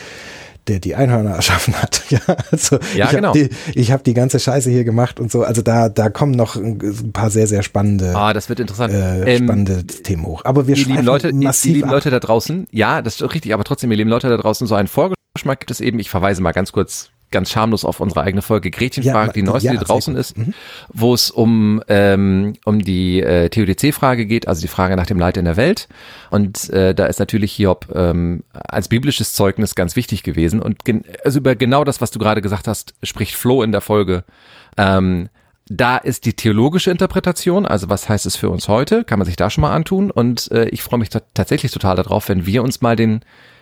der 0.67 0.79
die 0.79 0.95
Einhörner 0.95 1.31
erschaffen 1.35 1.73
hat. 1.81 2.01
Ja, 2.09 2.19
also 2.51 2.77
Ja, 2.95 3.05
ich 3.05 3.11
genau. 3.11 3.29
habe 3.29 3.49
die, 3.49 3.49
ich 3.79 3.91
hab 3.91 4.03
die 4.03 4.13
ganze 4.13 4.39
Scheiße 4.39 4.69
hier 4.69 4.83
gemacht 4.83 5.19
und 5.19 5.31
so. 5.31 5.43
Also 5.43 5.61
da, 5.61 5.89
da 5.89 6.09
kommen 6.09 6.31
noch 6.33 6.55
ein 6.55 7.11
paar 7.13 7.29
sehr, 7.31 7.47
sehr 7.47 7.63
spannende, 7.63 8.15
Ah, 8.15 8.31
das 8.33 8.47
wird 8.49 8.59
interessant. 8.59 8.93
äh, 8.93 9.35
Ähm, 9.35 9.45
spannende 9.45 9.85
Themen 9.85 10.25
hoch. 10.25 10.43
Aber 10.45 10.67
wir 10.67 10.75
lieben 10.75 11.03
Leute, 11.03 11.31
die, 11.33 11.39
die 11.39 11.45
massiv 11.45 11.73
lieben 11.73 11.87
ab. 11.87 11.93
Leute 11.95 12.09
da 12.11 12.19
draußen, 12.19 12.67
ja, 12.71 13.01
das 13.01 13.21
ist 13.21 13.33
richtig, 13.33 13.53
aber 13.53 13.63
trotzdem, 13.63 13.89
ihr 13.91 13.97
lieben 13.97 14.09
Leute 14.09 14.29
da 14.29 14.37
draußen, 14.37 14.67
so 14.67 14.75
einen 14.75 14.87
Vorgeschmack 14.87 15.59
gibt 15.59 15.71
es 15.71 15.81
eben, 15.81 15.97
ich 15.99 16.09
verweise 16.09 16.41
mal 16.43 16.51
ganz 16.51 16.71
kurz, 16.71 17.09
ganz 17.35 17.51
schamlos 17.51 17.85
auf 17.85 17.99
unsere 17.99 18.21
eigene 18.21 18.41
Folge 18.41 18.71
Gretchenfrage, 18.71 19.27
Ja, 19.27 19.33
die 19.33 19.43
neueste, 19.43 19.67
ja, 19.67 19.79
die 19.79 19.85
draußen 19.85 20.15
ist, 20.15 20.35
wo 20.91 21.13
es 21.13 21.29
um, 21.29 21.83
ähm, 21.87 22.53
um 22.65 22.79
die 22.79 23.21
äh, 23.21 23.49
TODC-Frage 23.49 24.25
geht, 24.25 24.47
also 24.47 24.61
die 24.61 24.67
Frage 24.67 24.95
nach 24.95 25.05
dem 25.05 25.19
Leid 25.19 25.37
in 25.37 25.45
der 25.45 25.57
Welt. 25.57 25.87
Und 26.31 26.69
äh, 26.71 26.95
da 26.95 27.05
ist 27.05 27.19
natürlich 27.19 27.53
Hiob 27.53 27.87
ähm, 27.93 28.43
als 28.53 28.87
biblisches 28.87 29.33
Zeugnis 29.33 29.75
ganz 29.75 29.95
wichtig 29.95 30.23
gewesen. 30.23 30.61
Und 30.61 30.79
also 31.23 31.37
über 31.39 31.55
genau 31.55 31.83
das, 31.83 32.01
was 32.01 32.09
du 32.11 32.17
gerade 32.19 32.41
gesagt 32.41 32.67
hast, 32.67 32.95
spricht 33.03 33.35
Flo 33.35 33.61
in 33.61 33.71
der 33.71 33.81
Folge. 33.81 34.23
Ähm, 34.77 35.29
da 35.67 35.97
ist 35.97 36.25
die 36.25 36.33
theologische 36.33 36.91
Interpretation, 36.91 37.65
also 37.65 37.89
was 37.89 38.07
heißt 38.07 38.27
es 38.27 38.35
für 38.35 38.49
uns 38.49 38.67
heute, 38.67 39.03
kann 39.03 39.17
man 39.19 39.25
sich 39.25 39.35
da 39.35 39.49
schon 39.49 39.63
mal 39.63 39.73
antun. 39.73 40.11
Und 40.11 40.51
äh, 40.51 40.69
ich 40.69 40.83
freue 40.83 40.99
mich 40.99 41.09
ta- 41.09 41.21
tatsächlich 41.33 41.71
total 41.71 41.95
darauf, 41.95 42.29
wenn 42.29 42.45
wir 42.45 42.61
uns 42.63 42.81
mal 42.81 42.95
den, 42.95 43.21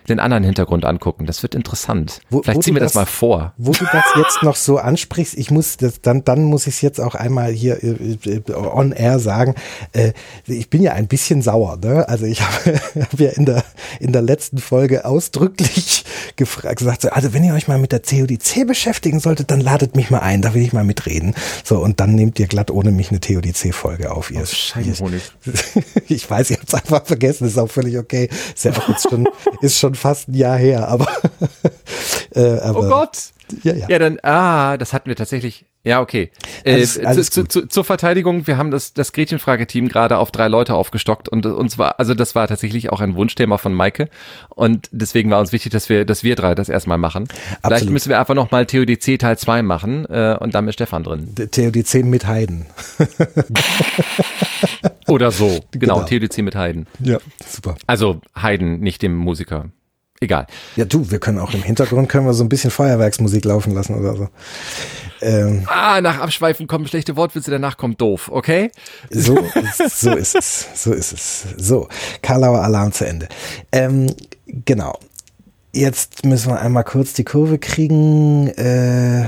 den 0.10 0.20
anderen 0.20 0.44
Hintergrund 0.44 0.86
angucken. 0.86 1.26
Das 1.26 1.44
wird 1.44 1.56
interessant. 1.56 2.20
Wo- 2.30 2.42
Vielleicht 2.42 2.58
wo 2.58 2.62
ziehen 2.62 2.74
wir 2.76 2.80
das, 2.82 2.94
das- 2.94 3.02
mal 3.02 3.06
vor. 3.06 3.54
Wo 3.58 3.72
du 3.72 3.86
das 3.92 4.04
jetzt 4.18 4.44
noch 4.44 4.56
so 4.56 4.78
ansprichst, 4.78 5.36
ich 5.38 5.52
muss 5.52 5.78
das, 5.78 6.02
dann, 6.02 6.24
dann 6.24 6.44
muss 6.46 6.68
ich 6.68 6.76
es 6.76 6.82
jetzt 6.82 7.00
auch 7.02 7.16
einmal 7.16 7.52
hier 7.52 7.84
äh, 7.84 8.18
äh, 8.26 8.42
on 8.54 8.92
air 8.92 9.20
sagen. 9.20 9.56
Äh, 9.94 10.14
ich 10.46 10.70
bin 10.70 10.82
ja 10.82 10.94
ein 10.94 11.08
bisschen 11.08 11.42
sauer, 11.42 11.78
ne? 11.84 12.08
Also 12.08 12.26
ich 12.26 12.42
habe 12.46 12.80
hab 13.00 13.20
ja 13.20 13.30
in 13.32 13.46
der, 13.46 13.64
in 14.00 14.12
der 14.14 14.22
letzten 14.22 14.58
Folge 14.58 15.06
ausdrücklich 15.06 16.06
gefragt, 16.36 16.78
gesagt, 16.80 17.02
so, 17.04 17.10
also 17.10 17.34
wenn 17.34 17.44
ihr 17.44 17.54
euch 17.54 17.68
mal 17.68 17.78
mit 17.78 17.92
der 17.92 18.00
CODC 18.02 18.66
beschäftigen 18.68 19.20
solltet, 19.20 19.52
dann 19.52 19.62
ladet 19.62 19.96
mich 19.96 20.10
mal 20.10 20.20
ein, 20.20 20.42
da 20.42 20.54
will 20.54 20.62
ich 20.62 20.74
mal 20.74 20.84
mitreden. 20.84 21.36
So, 21.64 21.80
und 21.80 22.00
dann 22.00 22.16
nehmt 22.16 22.40
ihr 22.40 22.48
glatt 22.48 22.72
ohne 22.72 22.92
mich 22.92 23.10
eine 23.10 23.20
TODC-Folge 23.20 24.12
auf. 24.12 24.32
Ihr, 24.32 24.46
Scheibenhonig. 24.46 25.22
ich 26.08 26.30
weiß, 26.30 26.52
ihr 26.52 26.58
habt 26.58 26.70
es 26.70 26.74
einfach 26.74 27.06
vergessen, 27.06 27.48
ist 27.48 27.58
auch 27.58 27.70
völlig 27.70 27.98
okay. 27.98 28.30
Ist 28.56 28.66
ja 28.66 28.72
auch 28.72 28.90
jetzt 28.90 29.10
schon, 29.10 29.28
ist 29.62 29.80
schon 29.80 29.93
fast 29.96 30.30
ein 30.30 30.34
Jahr 30.36 30.58
her, 30.58 30.88
aber, 30.88 31.08
äh, 32.36 32.60
aber 32.60 32.80
Oh 32.80 32.90
Gott! 32.90 33.18
Ja, 33.64 33.74
ja. 33.74 33.88
Ja, 33.88 34.00
dann, 34.00 34.18
ah, 34.24 34.78
das 34.78 34.94
hatten 34.94 35.10
wir 35.10 35.16
tatsächlich. 35.16 35.66
Ja, 35.86 36.00
okay. 36.00 36.32
Äh, 36.64 36.76
Alles- 36.76 36.98
alles 36.98 37.30
zu, 37.30 37.44
zu, 37.44 37.62
zu, 37.64 37.68
zur 37.68 37.84
Verteidigung, 37.84 38.48
wir 38.48 38.58
haben 38.58 38.72
das, 38.72 38.94
das 38.94 39.12
Gretchenfrageteam 39.12 39.90
gerade 39.90 40.18
auf 40.18 40.32
drei 40.32 40.48
Leute 40.48 40.76
aufgestockt 40.76 41.28
und 41.28 41.46
uns 41.46 41.78
war, 41.78 42.00
also 42.00 42.14
das 42.14 42.36
war 42.36 42.48
tatsächlich 42.48 42.90
auch 42.94 43.02
ein 43.02 43.16
Wunschthema 43.16 43.58
von 43.58 43.74
Maike 43.74 44.08
und 44.48 44.88
deswegen 44.94 45.30
war 45.30 45.42
uns 45.42 45.52
wichtig, 45.52 45.74
dass 45.74 45.90
wir, 45.90 46.06
dass 46.06 46.24
wir 46.24 46.36
drei 46.38 46.56
das 46.56 46.70
erstmal 46.70 46.98
machen. 46.98 47.28
Vielleicht 47.28 47.64
Absolut. 47.64 47.92
müssen 47.94 48.10
wir 48.10 48.20
einfach 48.20 48.34
nochmal 48.34 48.66
TODC 48.66 49.20
Teil 49.20 49.38
2 49.38 49.62
machen 49.62 50.06
äh, 50.06 50.38
und 50.40 50.56
dann 50.56 50.64
mit 50.64 50.74
Stefan 50.76 51.04
drin. 51.04 51.36
TODC 51.36 52.06
mit 52.06 52.26
Heiden. 52.28 52.66
Oder 55.08 55.32
so. 55.32 55.60
Genau, 55.72 56.06
Genau. 56.06 56.26
TODC 56.26 56.38
mit 56.44 56.56
Heiden. 56.56 56.88
Ja, 57.00 57.18
super. 57.46 57.76
Also 57.88 58.22
Heiden, 58.42 58.80
nicht 58.80 59.02
dem 59.02 59.16
Musiker. 59.16 59.66
Egal. 60.24 60.48
Ja, 60.78 60.86
du, 60.86 61.12
wir 61.12 61.20
können 61.20 61.38
auch 61.38 61.54
im 61.54 61.62
Hintergrund 61.64 62.08
können 62.08 62.26
wir 62.26 62.34
so 62.34 62.46
ein 62.46 62.50
bisschen 62.50 62.72
Feuerwerksmusik 62.72 63.44
laufen 63.44 63.74
lassen 63.74 63.94
oder 63.96 64.16
so. 64.16 64.30
Ähm, 65.22 65.64
Ah, 65.68 66.00
nach 66.00 66.20
Abschweifen 66.22 66.66
kommen 66.66 66.88
schlechte 66.88 67.18
Wortwitze, 67.18 67.52
danach 67.52 67.76
kommt 67.76 68.00
doof, 68.00 68.30
okay? 68.32 68.72
so, 69.10 69.38
so 69.90 70.16
ist 70.16 70.36
es. 70.36 70.68
So 70.76 70.94
ist 70.94 71.12
es. 71.12 71.46
So, 71.58 71.90
Karlauer 72.22 72.62
Alarm 72.64 72.94
zu 72.94 73.06
Ende. 73.06 73.28
Ähm, 73.74 74.08
genau. 74.48 74.98
Jetzt 75.74 76.24
müssen 76.26 76.52
wir 76.52 76.62
einmal 76.62 76.86
kurz 76.86 77.12
die 77.12 77.26
Kurve 77.26 77.58
kriegen. 77.60 78.48
Äh, 78.48 79.28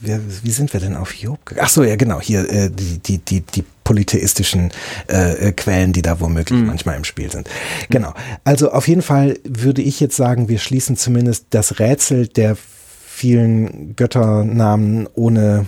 wie, 0.00 0.50
sind 0.50 0.72
wir 0.72 0.80
denn 0.80 0.96
auf 0.96 1.14
Job 1.14 1.44
gegangen? 1.46 1.66
Ach 1.66 1.70
so, 1.70 1.82
ja, 1.82 1.96
genau. 1.96 2.20
Hier 2.20 2.48
äh, 2.48 2.70
die, 2.70 2.98
die, 2.98 3.18
die, 3.18 3.40
die 3.40 3.64
polytheistischen 3.84 4.70
äh, 5.10 5.48
äh, 5.48 5.52
Quellen, 5.52 5.92
die 5.92 6.02
da 6.02 6.20
womöglich 6.20 6.62
manchmal 6.62 6.96
im 6.96 7.04
Spiel 7.04 7.30
sind. 7.30 7.48
Genau. 7.90 8.14
Also 8.44 8.72
auf 8.72 8.88
jeden 8.88 9.02
Fall 9.02 9.38
würde 9.44 9.82
ich 9.82 10.00
jetzt 10.00 10.16
sagen, 10.16 10.48
wir 10.48 10.58
schließen 10.58 10.96
zumindest 10.96 11.46
das 11.50 11.78
Rätsel 11.78 12.28
der 12.28 12.56
vielen 12.56 13.94
Götternamen 13.96 15.08
ohne, 15.14 15.66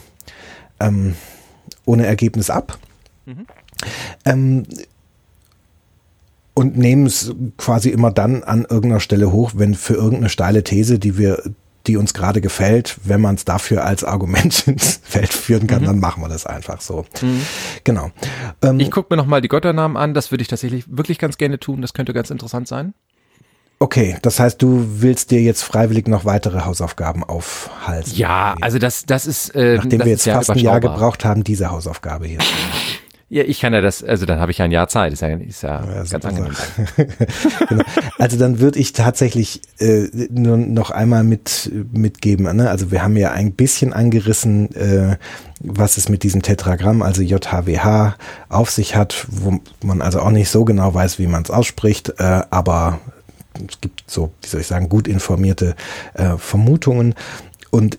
ähm, 0.80 1.14
ohne 1.84 2.06
Ergebnis 2.06 2.50
ab. 2.50 2.78
Ähm, 4.24 4.64
und 6.54 6.78
nehmen 6.78 7.06
es 7.06 7.34
quasi 7.56 7.90
immer 7.90 8.12
dann 8.12 8.44
an 8.44 8.62
irgendeiner 8.62 9.00
Stelle 9.00 9.32
hoch, 9.32 9.52
wenn 9.56 9.74
für 9.74 9.94
irgendeine 9.94 10.28
steile 10.28 10.62
These, 10.62 10.98
die 10.98 11.18
wir, 11.18 11.42
die 11.86 11.96
uns 11.96 12.14
gerade 12.14 12.40
gefällt, 12.40 12.96
wenn 13.04 13.20
man 13.20 13.34
es 13.34 13.44
dafür 13.44 13.84
als 13.84 14.04
Argument 14.04 14.62
ins 14.68 15.00
Feld 15.02 15.32
führen 15.32 15.66
kann, 15.66 15.84
dann 15.84 16.00
machen 16.00 16.22
wir 16.22 16.28
das 16.28 16.46
einfach 16.46 16.80
so. 16.80 17.04
Genau. 17.84 18.10
Ähm, 18.62 18.80
Ich 18.80 18.90
gucke 18.90 19.14
mir 19.14 19.16
nochmal 19.16 19.40
die 19.40 19.48
Götternamen 19.48 19.96
an, 19.96 20.14
das 20.14 20.30
würde 20.30 20.42
ich 20.42 20.48
tatsächlich 20.48 20.84
wirklich 20.88 21.18
ganz 21.18 21.36
gerne 21.36 21.58
tun, 21.60 21.82
das 21.82 21.92
könnte 21.92 22.12
ganz 22.12 22.30
interessant 22.30 22.68
sein. 22.68 22.94
okay, 23.80 24.16
das 24.22 24.40
heißt, 24.40 24.62
du 24.62 24.86
willst 25.02 25.30
dir 25.30 25.42
jetzt 25.42 25.62
freiwillig 25.62 26.08
noch 26.08 26.24
weitere 26.24 26.64
Hausaufgaben 26.64 27.22
aufhalsen. 27.22 28.16
Ja, 28.16 28.54
also 28.60 28.78
das, 28.78 29.04
das 29.04 29.26
ist, 29.26 29.54
äh, 29.54 29.76
Nachdem 29.76 29.98
das 29.98 30.06
wir 30.06 30.12
jetzt 30.12 30.24
fast 30.28 30.50
ein 30.50 30.58
Jahr 30.58 30.80
gebraucht 30.80 31.24
haben, 31.24 31.44
diese 31.44 31.70
Hausaufgabe 31.70 32.26
hier. 32.26 32.38
Ja, 33.34 33.42
ich 33.42 33.58
kann 33.58 33.74
ja 33.74 33.80
das, 33.80 34.04
also 34.04 34.26
dann 34.26 34.38
habe 34.38 34.52
ich 34.52 34.58
ja 34.58 34.64
ein 34.64 34.70
Jahr 34.70 34.86
Zeit, 34.86 35.12
ist 35.12 35.22
ja, 35.22 35.30
ist 35.30 35.64
ja, 35.64 35.84
Ja, 35.84 35.94
ganz 36.04 36.10
super 36.10 36.28
angenehm. 36.28 36.54
genau. 37.68 37.82
Also 38.16 38.38
dann 38.38 38.60
würde 38.60 38.78
ich 38.78 38.92
tatsächlich 38.92 39.60
äh, 39.80 40.06
nur 40.30 40.56
noch 40.56 40.92
einmal 40.92 41.24
mit 41.24 41.68
mitgeben. 41.92 42.54
Ne? 42.54 42.70
Also 42.70 42.92
wir 42.92 43.02
haben 43.02 43.16
ja 43.16 43.32
ein 43.32 43.50
bisschen 43.50 43.92
angerissen, 43.92 44.72
äh, 44.76 45.16
was 45.58 45.96
es 45.96 46.08
mit 46.08 46.22
diesem 46.22 46.42
Tetragramm, 46.42 47.02
also 47.02 47.22
JHWH, 47.22 48.14
auf 48.50 48.70
sich 48.70 48.94
hat, 48.94 49.26
wo 49.28 49.58
man 49.82 50.00
also 50.00 50.20
auch 50.20 50.30
nicht 50.30 50.48
so 50.48 50.64
genau 50.64 50.94
weiß, 50.94 51.18
wie 51.18 51.26
man 51.26 51.42
es 51.42 51.50
ausspricht, 51.50 52.10
äh, 52.18 52.42
aber 52.50 53.00
es 53.68 53.80
gibt 53.80 54.04
so, 54.06 54.30
wie 54.42 54.48
soll 54.48 54.60
ich 54.60 54.68
sagen, 54.68 54.88
gut 54.88 55.08
informierte 55.08 55.74
äh, 56.14 56.36
Vermutungen 56.38 57.16
und 57.72 57.98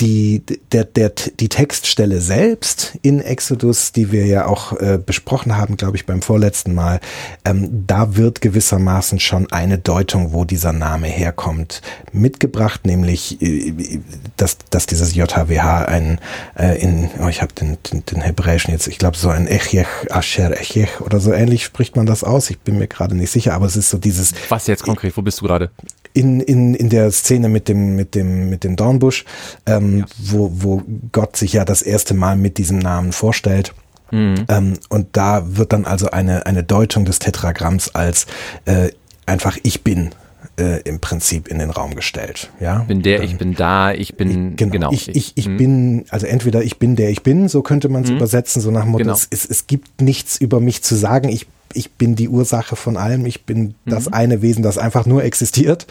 die, 0.00 0.42
der, 0.72 0.84
der, 0.84 1.10
die 1.10 1.48
Textstelle 1.48 2.20
selbst 2.20 2.98
in 3.02 3.20
Exodus, 3.20 3.92
die 3.92 4.12
wir 4.12 4.26
ja 4.26 4.46
auch 4.46 4.72
äh, 4.72 4.98
besprochen 5.04 5.56
haben, 5.56 5.76
glaube 5.76 5.96
ich, 5.96 6.06
beim 6.06 6.22
vorletzten 6.22 6.74
Mal, 6.74 7.00
ähm, 7.44 7.84
da 7.86 8.16
wird 8.16 8.40
gewissermaßen 8.40 9.20
schon 9.20 9.52
eine 9.52 9.78
Deutung, 9.78 10.32
wo 10.32 10.44
dieser 10.44 10.72
Name 10.72 11.06
herkommt, 11.06 11.82
mitgebracht, 12.12 12.86
nämlich, 12.86 13.42
äh, 13.42 14.00
dass, 14.36 14.56
dass 14.70 14.86
dieses 14.86 15.14
JHWH 15.14 15.84
ein, 15.84 16.18
äh, 16.58 16.80
in, 16.80 17.10
oh, 17.22 17.28
ich 17.28 17.42
habe 17.42 17.52
den, 17.52 17.76
den, 17.92 18.04
den 18.06 18.22
Hebräischen 18.22 18.72
jetzt, 18.72 18.86
ich 18.86 18.98
glaube, 18.98 19.18
so 19.18 19.28
ein 19.28 19.46
Echech, 19.46 19.86
Asher 20.08 20.58
Echech 20.58 21.00
oder 21.00 21.20
so 21.20 21.32
ähnlich 21.32 21.64
spricht 21.64 21.96
man 21.96 22.06
das 22.06 22.24
aus. 22.24 22.48
Ich 22.48 22.58
bin 22.60 22.78
mir 22.78 22.88
gerade 22.88 23.14
nicht 23.14 23.30
sicher, 23.30 23.52
aber 23.52 23.66
es 23.66 23.76
ist 23.76 23.90
so 23.90 23.98
dieses, 23.98 24.32
Was 24.48 24.66
jetzt 24.66 24.82
konkret, 24.82 25.16
wo 25.16 25.22
bist 25.22 25.42
du 25.42 25.46
gerade? 25.46 25.70
In, 26.12 26.40
in, 26.40 26.74
in 26.74 26.88
der 26.88 27.10
Szene 27.12 27.48
mit 27.48 27.68
dem, 27.68 27.96
mit 27.96 28.14
dem, 28.14 28.50
mit 28.50 28.64
dem 28.64 28.76
Dornbusch, 28.76 29.24
ähm, 29.66 30.04
wo, 30.18 30.50
wo 30.54 30.82
Gott 31.12 31.36
sich 31.36 31.52
ja 31.52 31.64
das 31.64 31.82
erste 31.82 32.14
Mal 32.14 32.36
mit 32.36 32.58
diesem 32.58 32.78
Namen 32.78 33.12
vorstellt. 33.12 33.72
Ähm, 34.12 34.74
und 34.88 35.06
da 35.12 35.56
wird 35.56 35.72
dann 35.72 35.84
also 35.84 36.10
eine, 36.10 36.44
eine 36.44 36.64
Deutung 36.64 37.04
des 37.04 37.20
Tetragramms 37.20 37.94
als 37.94 38.26
äh, 38.64 38.88
einfach 39.24 39.56
ich 39.62 39.84
bin 39.84 40.10
äh, 40.58 40.80
im 40.82 40.98
Prinzip 40.98 41.46
in 41.46 41.60
den 41.60 41.70
Raum 41.70 41.94
gestellt. 41.94 42.50
Ja? 42.58 42.80
Bin 42.88 43.02
der, 43.02 43.18
Dann- 43.18 43.26
ich 43.28 43.38
bin 43.38 43.54
da, 43.54 43.92
ich 43.92 44.16
bin, 44.16 44.56
Genau. 44.56 44.72
genau. 44.72 44.90
Ich, 44.92 45.10
ich, 45.14 45.34
ich 45.36 45.44
Hm. 45.46 45.56
bin, 45.58 46.04
also 46.10 46.26
entweder 46.26 46.64
ich 46.64 46.78
bin 46.80 46.96
der 46.96 47.10
ich 47.10 47.22
bin, 47.22 47.46
so 47.48 47.62
könnte 47.62 47.88
man 47.88 48.02
es 48.02 48.10
übersetzen, 48.10 48.60
so 48.60 48.72
nach 48.72 48.82
dem 48.82 48.90
Motto, 48.90 49.04
Genau. 49.04 49.14
es, 49.14 49.28
es, 49.30 49.44
es 49.48 49.68
gibt 49.68 50.00
nichts 50.02 50.36
über 50.38 50.58
mich 50.58 50.82
zu 50.82 50.96
sagen, 50.96 51.28
ich 51.28 51.46
ich 51.74 51.92
bin 51.92 52.16
die 52.16 52.28
Ursache 52.28 52.76
von 52.76 52.96
allem, 52.96 53.26
ich 53.26 53.44
bin 53.44 53.74
das 53.86 54.06
mhm. 54.06 54.14
eine 54.14 54.42
Wesen, 54.42 54.62
das 54.62 54.78
einfach 54.78 55.06
nur 55.06 55.24
existiert. 55.24 55.86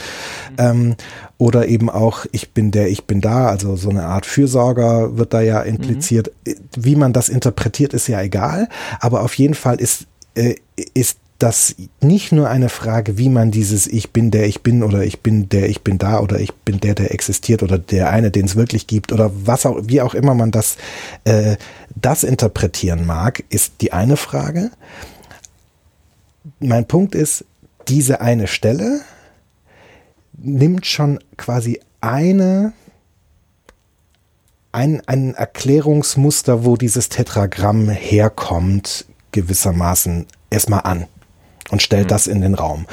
Mhm. 0.52 0.56
Ähm, 0.58 0.96
oder 1.38 1.68
eben 1.68 1.90
auch, 1.90 2.26
ich 2.32 2.52
bin 2.52 2.72
der, 2.72 2.90
ich 2.90 3.06
bin 3.06 3.22
da, 3.22 3.48
also 3.48 3.76
so 3.76 3.90
eine 3.90 4.06
Art 4.06 4.26
Fürsorger 4.26 5.18
wird 5.18 5.34
da 5.34 5.42
ja 5.42 5.62
impliziert. 5.62 6.32
Mhm. 6.46 6.56
Wie 6.78 6.96
man 6.96 7.14
das 7.14 7.30
interpretiert, 7.30 7.94
ist 7.94 8.08
ja 8.08 8.22
egal, 8.22 8.68
aber 9.00 9.22
auf 9.22 9.34
jeden 9.36 9.54
Fall 9.54 9.80
ist, 9.80 10.06
äh, 10.36 10.56
ist 10.94 11.18
das 11.40 11.74
nicht 12.02 12.34
nur 12.34 12.50
eine 12.50 12.68
Frage, 12.68 13.18
wie 13.18 13.30
man 13.30 13.50
dieses 13.50 13.88
Ich 13.88 14.12
bin 14.12 14.30
der 14.30 14.46
ich 14.46 14.62
bin 14.62 14.84
oder 14.84 15.06
ich 15.06 15.22
bin 15.22 15.48
der 15.48 15.70
ich 15.70 15.82
bin 15.82 15.98
da 15.98 16.20
oder 16.20 16.40
ich 16.40 16.54
bin 16.54 16.82
der 16.82 16.96
der 16.96 17.14
existiert 17.14 17.64
oder 17.64 17.78
der 17.78 18.10
eine, 18.10 18.30
den 18.30 18.46
es 18.46 18.58
wirklich 18.58 18.88
gibt 18.88 19.14
oder 19.14 19.32
was 19.46 19.66
auch 19.66 19.80
wie 19.84 20.02
auch 20.02 20.14
immer 20.14 20.36
man 20.36 20.52
das 20.52 20.76
äh, 21.24 21.56
das 21.96 22.26
interpretieren 22.26 23.06
mag, 23.06 23.44
ist 23.50 23.76
die 23.80 23.94
eine 23.94 24.18
Frage. 24.18 24.72
Mein 26.60 26.88
Punkt 26.88 27.16
ist, 27.16 27.46
diese 27.88 28.22
eine 28.22 28.48
Stelle 28.48 29.02
nimmt 30.34 30.86
schon 30.86 31.20
quasi 31.38 31.80
eine 32.02 32.74
ein, 34.72 35.02
ein 35.08 35.34
Erklärungsmuster, 35.34 36.64
wo 36.64 36.78
dieses 36.78 37.10
Tetragramm 37.10 37.90
herkommt, 37.90 39.06
gewissermaßen 39.32 40.28
erstmal 40.52 40.82
an 40.82 41.08
und 41.72 41.82
stellt 41.82 42.06
mhm. 42.06 42.10
das 42.10 42.28
in 42.28 42.42
den 42.42 42.54
Raum. 42.54 42.86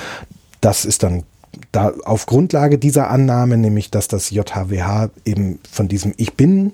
Das 0.60 0.84
ist 0.84 1.02
dann 1.02 1.24
da 1.72 1.92
auf 2.04 2.26
Grundlage 2.26 2.78
dieser 2.78 3.10
Annahme, 3.10 3.56
nämlich 3.56 3.90
dass 3.90 4.08
das 4.08 4.30
JHWH 4.30 5.10
eben 5.24 5.58
von 5.70 5.88
diesem 5.88 6.14
Ich 6.16 6.34
bin 6.34 6.72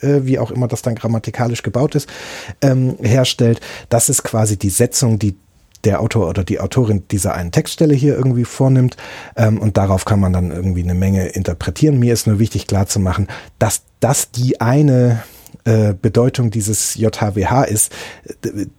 äh, 0.00 0.20
wie 0.24 0.38
auch 0.38 0.50
immer 0.50 0.68
das 0.68 0.82
dann 0.82 0.94
grammatikalisch 0.94 1.62
gebaut 1.62 1.94
ist, 1.94 2.08
ähm, 2.60 2.96
herstellt. 3.00 3.60
Das 3.88 4.08
ist 4.08 4.22
quasi 4.22 4.56
die 4.56 4.70
Setzung, 4.70 5.18
die 5.18 5.36
der 5.84 6.00
Autor 6.00 6.28
oder 6.28 6.44
die 6.44 6.60
Autorin 6.60 7.04
dieser 7.10 7.34
einen 7.34 7.52
Textstelle 7.52 7.94
hier 7.94 8.16
irgendwie 8.16 8.44
vornimmt. 8.44 8.96
Ähm, 9.36 9.58
und 9.58 9.76
darauf 9.76 10.04
kann 10.04 10.20
man 10.20 10.32
dann 10.32 10.50
irgendwie 10.50 10.82
eine 10.82 10.94
Menge 10.94 11.28
interpretieren. 11.28 11.98
Mir 11.98 12.12
ist 12.12 12.26
nur 12.26 12.38
wichtig 12.38 12.66
klar 12.66 12.86
zu 12.86 13.00
machen, 13.00 13.28
dass 13.58 13.82
das 14.00 14.30
die 14.30 14.60
eine 14.60 15.22
äh, 15.64 15.94
Bedeutung 15.94 16.50
dieses 16.50 16.94
JHWH 16.94 17.64
ist, 17.64 17.92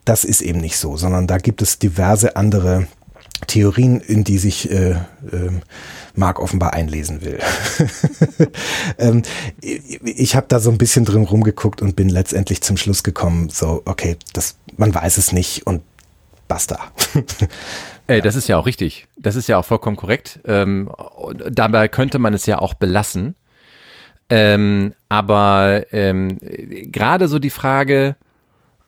das 0.06 0.24
ist 0.24 0.42
eben 0.42 0.60
nicht 0.60 0.78
so, 0.78 0.98
sondern 0.98 1.28
da 1.28 1.38
gibt 1.38 1.62
es 1.62 1.78
diverse 1.78 2.36
andere 2.36 2.88
Theorien, 3.48 4.02
in 4.02 4.24
die 4.24 4.38
sich 4.38 4.70
äh, 4.72 4.92
äh, 4.92 4.98
Marc 6.16 6.40
offenbar 6.40 6.74
einlesen 6.74 7.22
will. 7.22 7.40
ähm, 8.98 9.24
ich 9.62 10.36
habe 10.36 10.46
da 10.48 10.60
so 10.60 10.70
ein 10.72 10.78
bisschen 10.78 11.06
drin 11.06 11.24
rumgeguckt 11.24 11.82
und 11.82 11.96
bin 11.96 12.10
letztendlich 12.10 12.62
zum 12.62 12.78
Schluss 12.78 13.04
gekommen, 13.04 13.50
so, 13.50 13.82
okay, 13.86 14.18
das, 14.34 14.56
man 14.78 14.94
weiß 14.94 15.18
es 15.18 15.32
nicht 15.32 15.66
und 15.66 15.82
basta. 16.52 16.92
Ey, 18.08 18.22
das 18.22 18.36
ist 18.36 18.50
ja 18.50 18.58
auch 18.58 18.66
richtig. 18.66 19.08
Das 19.16 19.38
ist 19.38 19.48
ja 19.48 19.58
auch 19.58 19.64
vollkommen 19.64 19.96
korrekt. 19.96 20.42
Ähm, 20.44 20.92
dabei 21.50 21.88
könnte 21.88 22.20
man 22.20 22.34
es 22.34 22.46
ja 22.46 22.60
auch 22.60 22.74
belassen. 22.74 23.36
Ähm, 24.30 24.94
aber 25.08 25.86
ähm, 25.92 26.40
gerade 26.42 27.30
so 27.30 27.40
die 27.40 27.50
Frage, 27.50 28.18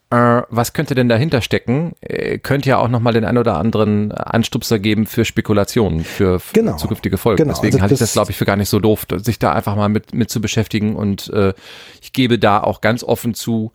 äh, 0.09 0.41
was 0.49 0.73
könnte 0.73 0.93
denn 0.93 1.07
dahinter 1.07 1.39
stecken, 1.39 1.93
äh, 2.01 2.37
könnte 2.37 2.67
ja 2.67 2.79
auch 2.79 2.89
nochmal 2.89 3.13
den 3.13 3.23
ein 3.23 3.37
oder 3.37 3.55
anderen 3.55 4.11
Anstupser 4.11 4.77
geben 4.77 5.05
für 5.05 5.23
Spekulationen, 5.23 6.03
für 6.03 6.41
genau, 6.51 6.75
zukünftige 6.75 7.17
Folgen. 7.17 7.43
Genau, 7.43 7.53
Deswegen 7.53 7.75
also 7.75 7.81
halte 7.83 7.93
ich 7.93 7.99
das, 8.01 8.11
glaube 8.11 8.31
ich, 8.31 8.37
für 8.37 8.45
gar 8.45 8.57
nicht 8.57 8.69
so 8.69 8.81
doof, 8.81 9.05
sich 9.19 9.39
da 9.39 9.53
einfach 9.53 9.77
mal 9.77 9.87
mit, 9.87 10.13
mit 10.13 10.29
zu 10.29 10.41
beschäftigen. 10.41 10.97
Und 10.97 11.29
äh, 11.29 11.53
ich 12.01 12.11
gebe 12.11 12.39
da 12.39 12.61
auch 12.61 12.81
ganz 12.81 13.05
offen 13.05 13.33
zu, 13.33 13.71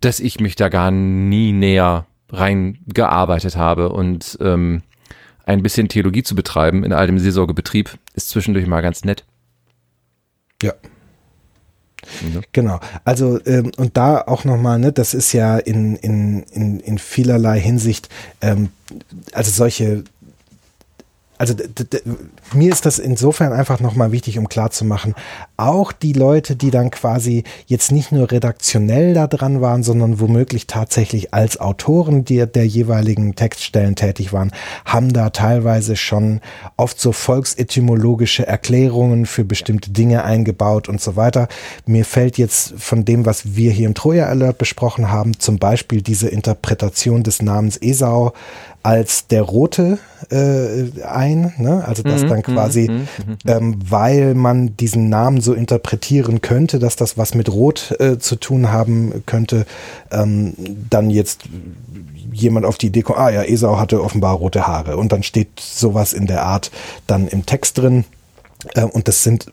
dass 0.00 0.20
ich 0.20 0.40
mich 0.40 0.56
da 0.56 0.70
gar 0.70 0.90
nie 0.90 1.52
näher 1.52 2.06
reingearbeitet 2.30 3.56
habe 3.56 3.90
und 3.90 4.38
ähm, 4.40 4.82
ein 5.44 5.62
bisschen 5.62 5.88
Theologie 5.88 6.22
zu 6.22 6.34
betreiben 6.34 6.84
in 6.84 6.92
all 6.92 7.06
dem 7.06 7.18
Seelsorgebetrieb 7.18 7.98
ist 8.14 8.30
zwischendurch 8.30 8.66
mal 8.66 8.80
ganz 8.80 9.04
nett. 9.04 9.24
Ja, 10.62 10.72
Mhm. 12.20 12.42
Genau. 12.52 12.80
Also 13.04 13.40
ähm, 13.46 13.72
und 13.76 13.96
da 13.96 14.22
auch 14.22 14.44
nochmal, 14.44 14.78
ne, 14.78 14.92
das 14.92 15.14
ist 15.14 15.32
ja 15.32 15.58
in, 15.58 15.96
in, 15.96 16.42
in, 16.44 16.80
in 16.80 16.98
vielerlei 16.98 17.60
Hinsicht, 17.60 18.08
ähm, 18.40 18.70
also 19.32 19.50
solche 19.50 20.04
also 21.38 21.54
mir 22.54 22.72
ist 22.72 22.86
das 22.86 22.98
insofern 22.98 23.52
einfach 23.52 23.78
nochmal 23.80 24.10
wichtig, 24.10 24.38
um 24.38 24.48
klarzumachen, 24.48 25.14
auch 25.56 25.92
die 25.92 26.12
Leute, 26.12 26.56
die 26.56 26.70
dann 26.70 26.90
quasi 26.90 27.44
jetzt 27.66 27.92
nicht 27.92 28.12
nur 28.12 28.30
redaktionell 28.30 29.14
da 29.14 29.26
dran 29.26 29.60
waren, 29.60 29.82
sondern 29.82 30.20
womöglich 30.20 30.66
tatsächlich 30.66 31.32
als 31.32 31.60
Autoren 31.60 32.24
der, 32.24 32.46
der 32.46 32.66
jeweiligen 32.66 33.34
Textstellen 33.34 33.96
tätig 33.96 34.32
waren, 34.32 34.52
haben 34.84 35.12
da 35.12 35.30
teilweise 35.30 35.96
schon 35.96 36.40
oft 36.76 37.00
so 37.00 37.12
volksetymologische 37.12 38.46
Erklärungen 38.46 39.26
für 39.26 39.44
bestimmte 39.44 39.90
Dinge 39.90 40.24
eingebaut 40.24 40.88
und 40.88 41.00
so 41.00 41.16
weiter. 41.16 41.48
Mir 41.86 42.04
fällt 42.04 42.38
jetzt 42.38 42.74
von 42.76 43.04
dem, 43.04 43.26
was 43.26 43.56
wir 43.56 43.72
hier 43.72 43.86
im 43.86 43.94
Troja 43.94 44.26
Alert 44.26 44.58
besprochen 44.58 45.10
haben, 45.10 45.38
zum 45.38 45.58
Beispiel 45.58 46.02
diese 46.02 46.28
Interpretation 46.28 47.22
des 47.22 47.42
Namens 47.42 47.76
Esau 47.80 48.32
als 48.86 49.26
der 49.26 49.42
Rote 49.42 49.98
äh, 50.30 51.02
ein, 51.02 51.52
ne? 51.58 51.84
also 51.84 52.04
dass 52.04 52.22
mhm, 52.22 52.28
dann 52.28 52.42
quasi, 52.44 52.88
mhm, 52.88 52.94
mhm, 52.98 53.36
ähm, 53.44 53.78
weil 53.88 54.34
man 54.34 54.76
diesen 54.76 55.08
Namen 55.08 55.40
so 55.46 55.54
interpretieren 55.54 56.42
könnte, 56.42 56.78
dass 56.78 56.96
das 56.96 57.16
was 57.16 57.34
mit 57.34 57.48
Rot 57.48 57.94
äh, 57.98 58.18
zu 58.18 58.36
tun 58.36 58.70
haben 58.70 59.22
könnte, 59.24 59.64
ähm, 60.10 60.52
dann 60.90 61.08
jetzt 61.08 61.44
jemand 62.32 62.66
auf 62.66 62.76
die 62.76 62.88
Idee 62.88 63.02
kommt, 63.02 63.18
ah 63.18 63.30
ja, 63.30 63.42
Esau 63.42 63.78
hatte 63.78 64.02
offenbar 64.02 64.34
rote 64.34 64.66
Haare. 64.66 64.98
Und 64.98 65.12
dann 65.12 65.22
steht 65.22 65.58
sowas 65.58 66.12
in 66.12 66.26
der 66.26 66.42
Art 66.42 66.70
dann 67.06 67.28
im 67.28 67.46
Text 67.46 67.78
drin. 67.78 68.04
Äh, 68.74 68.82
und 68.82 69.08
das 69.08 69.22
sind 69.22 69.46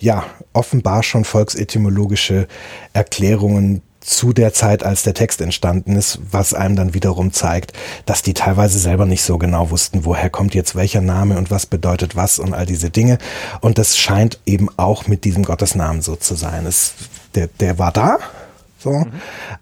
ja 0.00 0.24
offenbar 0.54 1.02
schon 1.02 1.24
volksetymologische 1.24 2.48
Erklärungen 2.94 3.82
zu 4.04 4.32
der 4.32 4.52
Zeit, 4.52 4.84
als 4.84 5.02
der 5.02 5.14
Text 5.14 5.40
entstanden 5.40 5.96
ist, 5.96 6.18
was 6.30 6.52
einem 6.52 6.76
dann 6.76 6.94
wiederum 6.94 7.32
zeigt, 7.32 7.72
dass 8.04 8.22
die 8.22 8.34
teilweise 8.34 8.78
selber 8.78 9.06
nicht 9.06 9.22
so 9.22 9.38
genau 9.38 9.70
wussten, 9.70 10.04
woher 10.04 10.28
kommt 10.28 10.54
jetzt 10.54 10.76
welcher 10.76 11.00
Name 11.00 11.38
und 11.38 11.50
was 11.50 11.66
bedeutet 11.66 12.14
was 12.14 12.38
und 12.38 12.52
all 12.52 12.66
diese 12.66 12.90
Dinge. 12.90 13.18
Und 13.60 13.78
das 13.78 13.96
scheint 13.96 14.38
eben 14.44 14.68
auch 14.76 15.06
mit 15.06 15.24
diesem 15.24 15.44
Gottesnamen 15.44 16.02
so 16.02 16.16
zu 16.16 16.34
sein. 16.34 16.66
Es, 16.66 16.94
der, 17.34 17.48
der 17.60 17.78
war 17.78 17.92
da, 17.92 18.18
so, 18.78 18.90
mhm. 18.90 19.12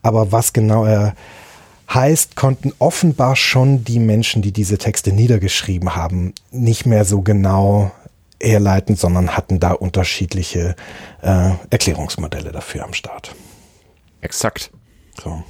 aber 0.03 0.33
was 0.33 0.53
genau 0.53 0.85
er 0.85 1.15
heißt, 1.89 2.35
konnten 2.35 2.73
offenbar 2.79 3.37
schon 3.37 3.85
die 3.85 4.01
Menschen, 4.01 4.43
die 4.43 4.53
diese 4.53 4.79
Texte 4.79 5.13
niedergeschrieben 5.13 5.95
haben, 5.95 6.35
nicht 6.51 6.87
mehr 6.87 7.05
so 7.05 7.23
genau 7.23 7.93
herleiten, 8.41 8.97
sondern 8.97 9.37
hatten 9.37 9.61
da 9.61 9.73
unterschiedliche 9.73 10.75
äh, 11.23 11.51
Erklärungsmodelle 11.71 12.51
dafür 12.51 12.85
am 12.85 12.93
Start. 12.93 13.35
Exakt. 14.23 14.71
So. 15.23 15.43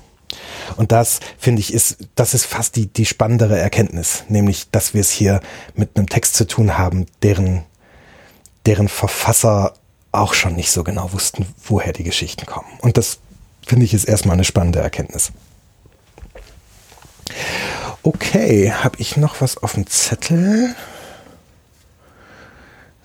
Und 0.77 0.93
das, 0.93 1.21
finde 1.39 1.61
ich, 1.61 1.73
ist, 1.73 1.99
das 2.15 2.35
ist 2.35 2.47
fast 2.47 2.77
die, 2.77 2.87
die 2.87 3.07
spannendere 3.07 3.59
Erkenntnis, 3.59 4.25
nämlich, 4.29 4.71
dass 4.71 4.95
wir 4.95 5.01
es 5.01 5.11
hier 5.11 5.41
mit 5.75 5.97
einem 5.97 6.09
Text 6.09 6.35
zu 6.35 6.47
tun 6.47 6.79
haben, 6.79 7.07
deren, 7.23 7.65
deren 8.67 8.89
Verfasser 8.89 9.75
auch 10.11 10.35
schon 10.35 10.57
nicht 10.57 10.71
so 10.71 10.85
genau 10.85 11.13
wussten, 11.13 11.47
woher 11.65 11.93
die 11.93 12.05
Geschichten 12.05 12.47
kommen. 12.47 12.69
Und 12.81 12.97
das, 12.97 13.19
finde 13.67 13.85
ich, 13.85 13.95
ist 13.95 14.05
erstmal 14.05 14.35
eine 14.35 14.45
spannende 14.45 14.81
Erkenntnis. 14.81 15.33
Okay, 18.03 18.73
habe 18.73 18.97
ich 18.99 19.17
noch 19.17 19.41
was 19.41 19.59
auf 19.59 19.75
dem 19.75 19.87
Zettel? 19.87 20.75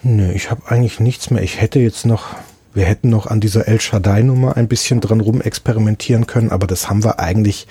Nö, 0.01 0.31
ich 0.31 0.49
habe 0.49 0.69
eigentlich 0.71 0.99
nichts 0.99 1.29
mehr. 1.29 1.43
Ich 1.43 1.61
hätte 1.61 1.79
jetzt 1.79 2.05
noch 2.05 2.35
wir 2.77 2.85
hätten 2.85 3.09
noch 3.09 3.25
an 3.25 3.39
dieser 3.39 3.67
El 3.67 3.81
Shaddai-Nummer 3.81 4.55
ein 4.55 4.67
bisschen 4.67 5.01
dran 5.01 5.19
rumexperimentieren 5.19 6.27
können, 6.27 6.51
aber 6.51 6.67
das 6.67 6.89
haben 6.89 7.03
wir 7.03 7.19
eigentlich 7.19 7.67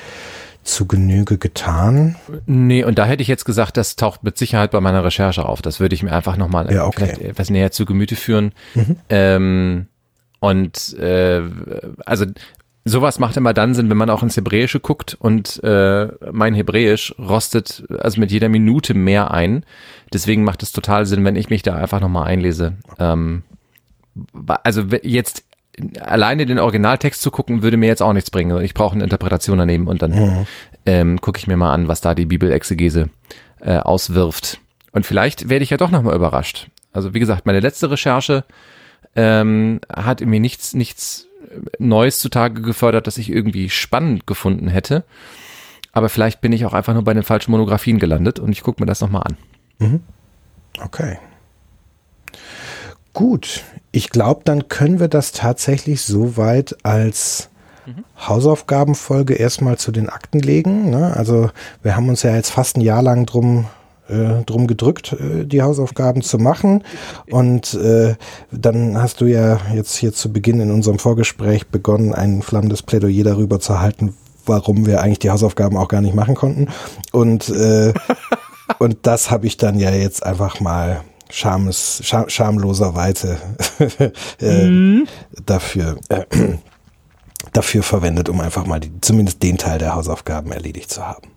zu 0.65 0.87
Genüge 0.87 1.39
getan. 1.39 2.17
Nee, 2.47 2.83
und 2.83 2.99
da 2.99 3.07
hätte 3.07 3.23
ich 3.23 3.29
jetzt 3.29 3.45
gesagt, 3.45 3.77
das 3.77 3.95
taucht 3.95 4.25
mit 4.25 4.37
Sicherheit 4.37 4.73
bei 4.73 4.81
meiner 4.81 5.05
Recherche 5.05 5.45
auf. 5.45 5.63
Das 5.63 5.79
würde 5.79 5.95
ich 5.95 6.03
mir 6.03 6.13
einfach 6.13 6.37
nochmal 6.37 6.73
ja, 6.73 6.87
okay. 6.87 7.17
etwas 7.23 7.51
näher 7.51 7.71
zu 7.71 7.87
Gemüte 7.87 8.17
führen. 8.17 8.51
Mhm. 8.75 8.97
Ähm, 9.09 9.87
und 10.41 10.99
äh, 10.99 11.43
also 12.05 12.27
sowas 12.85 13.21
macht 13.21 13.37
immer 13.37 13.55
dann 13.55 13.75
Sinn, 13.75 13.89
wenn 13.89 13.97
man 13.97 14.11
auch 14.11 14.25
ins 14.25 14.37
Hebräische 14.37 14.81
guckt 14.81 15.17
und 15.19 15.63
äh, 15.63 16.09
mein 16.33 16.55
Hebräisch 16.55 17.15
rostet 17.17 17.85
also 18.01 18.19
mit 18.19 18.33
jeder 18.33 18.49
Minute 18.49 18.95
mehr 18.95 19.31
ein. 19.31 19.65
Deswegen 20.13 20.43
macht 20.43 20.65
es 20.65 20.73
total 20.73 21.07
Sinn, 21.07 21.25
wenn 21.25 21.37
ich 21.37 21.49
mich 21.49 21.63
da 21.63 21.77
einfach 21.77 22.01
nochmal 22.01 22.27
einlese. 22.27 22.75
Ähm, 22.99 23.45
also 24.63 24.83
jetzt 25.03 25.45
alleine 26.01 26.47
den 26.47 26.59
Originaltext 26.59 27.21
zu 27.21 27.31
gucken, 27.31 27.63
würde 27.63 27.77
mir 27.77 27.87
jetzt 27.87 28.03
auch 28.03 28.13
nichts 28.13 28.31
bringen. 28.31 28.63
Ich 28.63 28.75
brauche 28.75 28.95
eine 28.95 29.05
Interpretation 29.05 29.59
daneben 29.59 29.89
und 29.89 30.03
dann 30.03 30.13
mhm. 30.13 30.47
ähm, 30.87 31.21
gucke 31.21 31.39
ich 31.39 31.47
mir 31.47 31.57
mal 31.57 31.73
an, 31.73 31.89
was 31.89 32.01
da 32.01 32.15
die 32.15 32.27
Bibelexegese 32.27 33.11
äh, 33.61 33.77
auswirft. 33.77 34.59
Und 34.93 35.05
vielleicht 35.05 35.49
werde 35.49 35.63
ich 35.63 35.71
ja 35.71 35.77
doch 35.77 35.91
nochmal 35.91 36.17
überrascht. 36.17 36.69
Also 36.93 37.13
wie 37.13 37.21
gesagt, 37.21 37.45
meine 37.45 37.61
letzte 37.61 37.91
Recherche 37.91 38.45
ähm, 39.15 39.81
hat 39.95 40.23
mir 40.23 40.41
nichts, 40.41 40.73
nichts 40.73 41.27
Neues 41.79 42.21
zutage 42.21 42.63
gefördert, 42.63 43.07
das 43.07 43.19
ich 43.19 43.31
irgendwie 43.31 43.69
spannend 43.69 44.27
gefunden 44.27 44.69
hätte. 44.69 45.05
Aber 45.93 46.09
vielleicht 46.09 46.41
bin 46.41 46.53
ich 46.53 46.65
auch 46.67 46.75
einfach 46.75 46.95
nur 46.95 47.05
bei 47.05 47.15
den 47.15 47.23
falschen 47.23 47.51
Monografien 47.51 47.99
gelandet 47.99 48.39
und 48.39 48.53
ich 48.53 48.63
gucke 48.63 48.83
mir 48.83 48.87
das 48.87 49.01
nochmal 49.01 49.23
an. 49.23 49.37
Mhm. 49.79 50.01
Okay. 50.83 51.19
Gut, 53.17 53.65
ich 53.93 54.11
glaube, 54.11 54.43
dann 54.45 54.69
können 54.69 55.01
wir 55.01 55.09
das 55.09 55.33
tatsächlich 55.33 56.03
soweit 56.03 56.77
als 56.83 57.49
mhm. 57.87 58.05
Hausaufgabenfolge 58.29 59.33
erstmal 59.33 59.79
zu 59.79 59.91
den 59.91 60.11
Akten 60.11 60.39
legen. 60.39 60.91
Ne? 60.91 61.17
Also 61.17 61.49
wir 61.83 61.97
haben 61.97 62.11
uns 62.11 62.23
ja 62.23 62.37
jetzt 62.37 62.51
fast 62.51 62.77
ein 62.77 62.83
Jahr 62.83 63.01
lang 63.01 63.25
drum 63.25 63.65
äh, 64.11 64.45
drum 64.45 64.67
gedrückt, 64.67 65.15
äh, 65.15 65.47
die 65.47 65.63
Hausaufgaben 65.63 66.21
zu 66.21 66.37
machen. 66.37 66.85
Und 67.31 67.73
äh, 67.73 68.17
dann 68.51 69.01
hast 69.01 69.23
du 69.23 69.25
ja 69.25 69.61
jetzt 69.73 69.97
hier 69.97 70.13
zu 70.13 70.31
Beginn 70.31 70.61
in 70.61 70.71
unserem 70.71 70.99
Vorgespräch 70.99 71.69
begonnen, 71.69 72.13
ein 72.13 72.43
flammendes 72.43 72.83
Plädoyer 72.83 73.25
darüber 73.25 73.61
zu 73.61 73.81
halten, 73.81 74.15
warum 74.45 74.85
wir 74.85 75.01
eigentlich 75.01 75.21
die 75.21 75.31
Hausaufgaben 75.31 75.79
auch 75.79 75.89
gar 75.89 76.03
nicht 76.03 76.15
machen 76.15 76.35
konnten. 76.35 76.69
Und, 77.13 77.49
äh, 77.49 77.95
und 78.79 78.99
das 79.07 79.31
habe 79.31 79.47
ich 79.47 79.57
dann 79.57 79.79
ja 79.79 79.91
jetzt 79.91 80.23
einfach 80.23 80.61
mal 80.61 81.01
Schames, 81.31 82.01
scham, 82.05 82.29
schamloserweise 82.29 83.39
äh, 84.41 84.67
mhm. 84.67 85.09
dafür, 85.45 85.99
äh, 86.09 86.25
dafür 87.53 87.83
verwendet, 87.83 88.29
um 88.29 88.41
einfach 88.41 88.67
mal 88.67 88.81
die, 88.81 88.93
zumindest 89.01 89.43
den 89.43 89.59
Teil 89.59 89.79
der 89.79 89.95
Hausaufgaben 89.95 90.53
erledigt 90.53 90.91
zu 90.91 91.07
haben. 91.07 91.29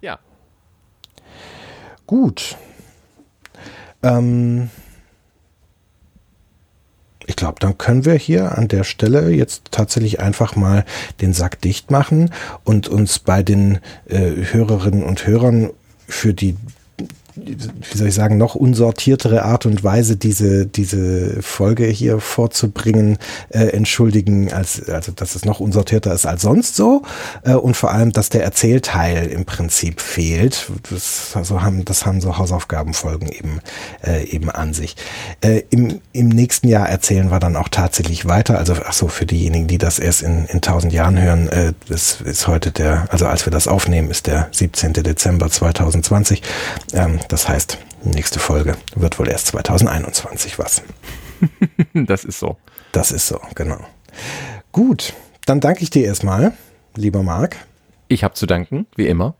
Ja. 0.00 0.18
Gut. 2.06 2.56
Ähm, 4.02 4.70
ich 7.26 7.36
glaube, 7.36 7.60
dann 7.60 7.78
können 7.78 8.04
wir 8.04 8.14
hier 8.14 8.58
an 8.58 8.68
der 8.68 8.84
Stelle 8.84 9.30
jetzt 9.30 9.70
tatsächlich 9.70 10.20
einfach 10.20 10.56
mal 10.56 10.84
den 11.20 11.32
Sack 11.32 11.60
dicht 11.60 11.90
machen 11.90 12.32
und 12.64 12.88
uns 12.88 13.18
bei 13.18 13.42
den 13.42 13.80
äh, 14.06 14.32
Hörerinnen 14.52 15.02
und 15.02 15.26
Hörern 15.26 15.70
für 16.06 16.34
die 16.34 16.56
wie 17.34 17.96
soll 17.96 18.08
ich 18.08 18.14
sagen, 18.14 18.36
noch 18.36 18.54
unsortiertere 18.54 19.44
Art 19.44 19.64
und 19.66 19.82
Weise, 19.82 20.16
diese, 20.16 20.66
diese 20.66 21.42
Folge 21.42 21.86
hier 21.86 22.20
vorzubringen, 22.20 23.18
äh, 23.48 23.68
entschuldigen, 23.68 24.52
als, 24.52 24.88
also 24.88 25.12
dass 25.12 25.34
es 25.34 25.44
noch 25.44 25.60
unsortierter 25.60 26.12
ist 26.12 26.26
als 26.26 26.42
sonst 26.42 26.76
so. 26.76 27.02
Äh, 27.44 27.54
und 27.54 27.76
vor 27.76 27.90
allem, 27.92 28.12
dass 28.12 28.28
der 28.28 28.44
Erzählteil 28.44 29.26
im 29.26 29.44
Prinzip 29.44 30.00
fehlt. 30.00 30.70
Das, 30.90 31.32
also 31.34 31.62
haben, 31.62 31.84
das 31.84 32.04
haben 32.04 32.20
so 32.20 32.36
Hausaufgabenfolgen 32.36 33.28
eben, 33.28 33.60
äh, 34.04 34.24
eben 34.24 34.50
an 34.50 34.74
sich. 34.74 34.96
Äh, 35.40 35.62
im, 35.70 36.00
Im 36.12 36.28
nächsten 36.28 36.68
Jahr 36.68 36.88
erzählen 36.88 37.30
wir 37.30 37.40
dann 37.40 37.56
auch 37.56 37.68
tatsächlich 37.68 38.26
weiter. 38.26 38.58
Also, 38.58 38.74
ach 38.84 38.92
so, 38.92 39.08
für 39.08 39.26
diejenigen, 39.26 39.68
die 39.68 39.78
das 39.78 39.98
erst 39.98 40.22
in, 40.22 40.44
in 40.46 40.60
tausend 40.60 40.92
Jahren 40.92 41.18
hören, 41.18 41.48
äh, 41.48 41.72
das 41.88 42.20
ist 42.20 42.46
heute 42.46 42.72
der, 42.72 43.06
also 43.10 43.26
als 43.26 43.46
wir 43.46 43.50
das 43.50 43.68
aufnehmen, 43.68 44.10
ist 44.10 44.26
der 44.26 44.48
17. 44.52 44.92
Dezember 44.92 45.50
2020. 45.50 46.42
Ähm, 46.92 47.20
das 47.28 47.48
heißt, 47.48 47.78
nächste 48.04 48.38
Folge 48.38 48.76
wird 48.94 49.18
wohl 49.18 49.28
erst 49.28 49.48
2021 49.48 50.58
was. 50.58 50.82
das 51.94 52.24
ist 52.24 52.38
so. 52.38 52.56
Das 52.92 53.12
ist 53.12 53.26
so, 53.26 53.40
genau. 53.54 53.78
Gut, 54.72 55.14
dann 55.46 55.60
danke 55.60 55.82
ich 55.82 55.90
dir 55.90 56.04
erstmal, 56.04 56.52
lieber 56.94 57.22
Marc. 57.22 57.56
Ich 58.08 58.24
habe 58.24 58.34
zu 58.34 58.46
danken, 58.46 58.86
wie 58.96 59.06
immer. 59.06 59.34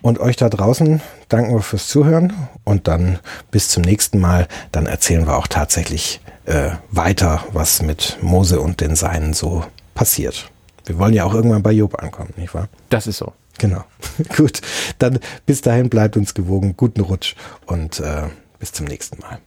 Und 0.00 0.20
euch 0.20 0.36
da 0.36 0.48
draußen 0.48 1.00
danken 1.28 1.54
wir 1.54 1.62
fürs 1.62 1.88
Zuhören 1.88 2.32
und 2.64 2.86
dann 2.86 3.18
bis 3.50 3.68
zum 3.68 3.82
nächsten 3.82 4.20
Mal. 4.20 4.46
Dann 4.70 4.86
erzählen 4.86 5.26
wir 5.26 5.36
auch 5.36 5.48
tatsächlich 5.48 6.20
äh, 6.44 6.70
weiter, 6.90 7.44
was 7.52 7.82
mit 7.82 8.18
Mose 8.22 8.60
und 8.60 8.80
den 8.80 8.94
Seinen 8.94 9.34
so 9.34 9.64
passiert. 9.94 10.50
Wir 10.86 10.98
wollen 10.98 11.14
ja 11.14 11.24
auch 11.24 11.34
irgendwann 11.34 11.62
bei 11.62 11.72
Job 11.72 12.00
ankommen, 12.00 12.32
nicht 12.36 12.54
wahr? 12.54 12.68
Das 12.88 13.06
ist 13.06 13.18
so. 13.18 13.32
Genau. 13.58 13.84
Gut. 14.36 14.60
Dann 14.98 15.18
bis 15.46 15.60
dahin 15.60 15.88
bleibt 15.88 16.16
uns 16.16 16.34
gewogen. 16.34 16.74
Guten 16.76 17.00
Rutsch 17.00 17.34
und 17.66 18.00
äh, 18.00 18.22
bis 18.58 18.72
zum 18.72 18.86
nächsten 18.86 19.20
Mal. 19.20 19.38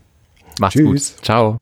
Macht's 0.59 0.75
Tschüss. 0.75 1.15
gut. 1.15 1.25
Ciao. 1.25 1.57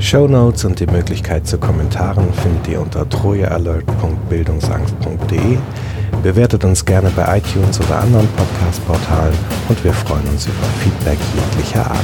Show 0.00 0.26
Notes 0.26 0.64
und 0.64 0.80
die 0.80 0.86
Möglichkeit 0.86 1.46
zu 1.46 1.58
Kommentaren 1.58 2.32
findet 2.34 2.66
ihr 2.68 2.80
unter 2.80 3.08
trojaalert.bildungsangst.de. 3.08 5.58
Bewertet 6.22 6.64
uns 6.64 6.84
gerne 6.84 7.10
bei 7.10 7.38
iTunes 7.38 7.80
oder 7.80 8.00
anderen 8.00 8.26
Podcast-Portalen 8.28 9.34
und 9.68 9.84
wir 9.84 9.92
freuen 9.92 10.26
uns 10.28 10.46
über 10.46 10.64
Feedback 10.82 11.18
jeglicher 11.34 11.88
Art. 11.88 12.00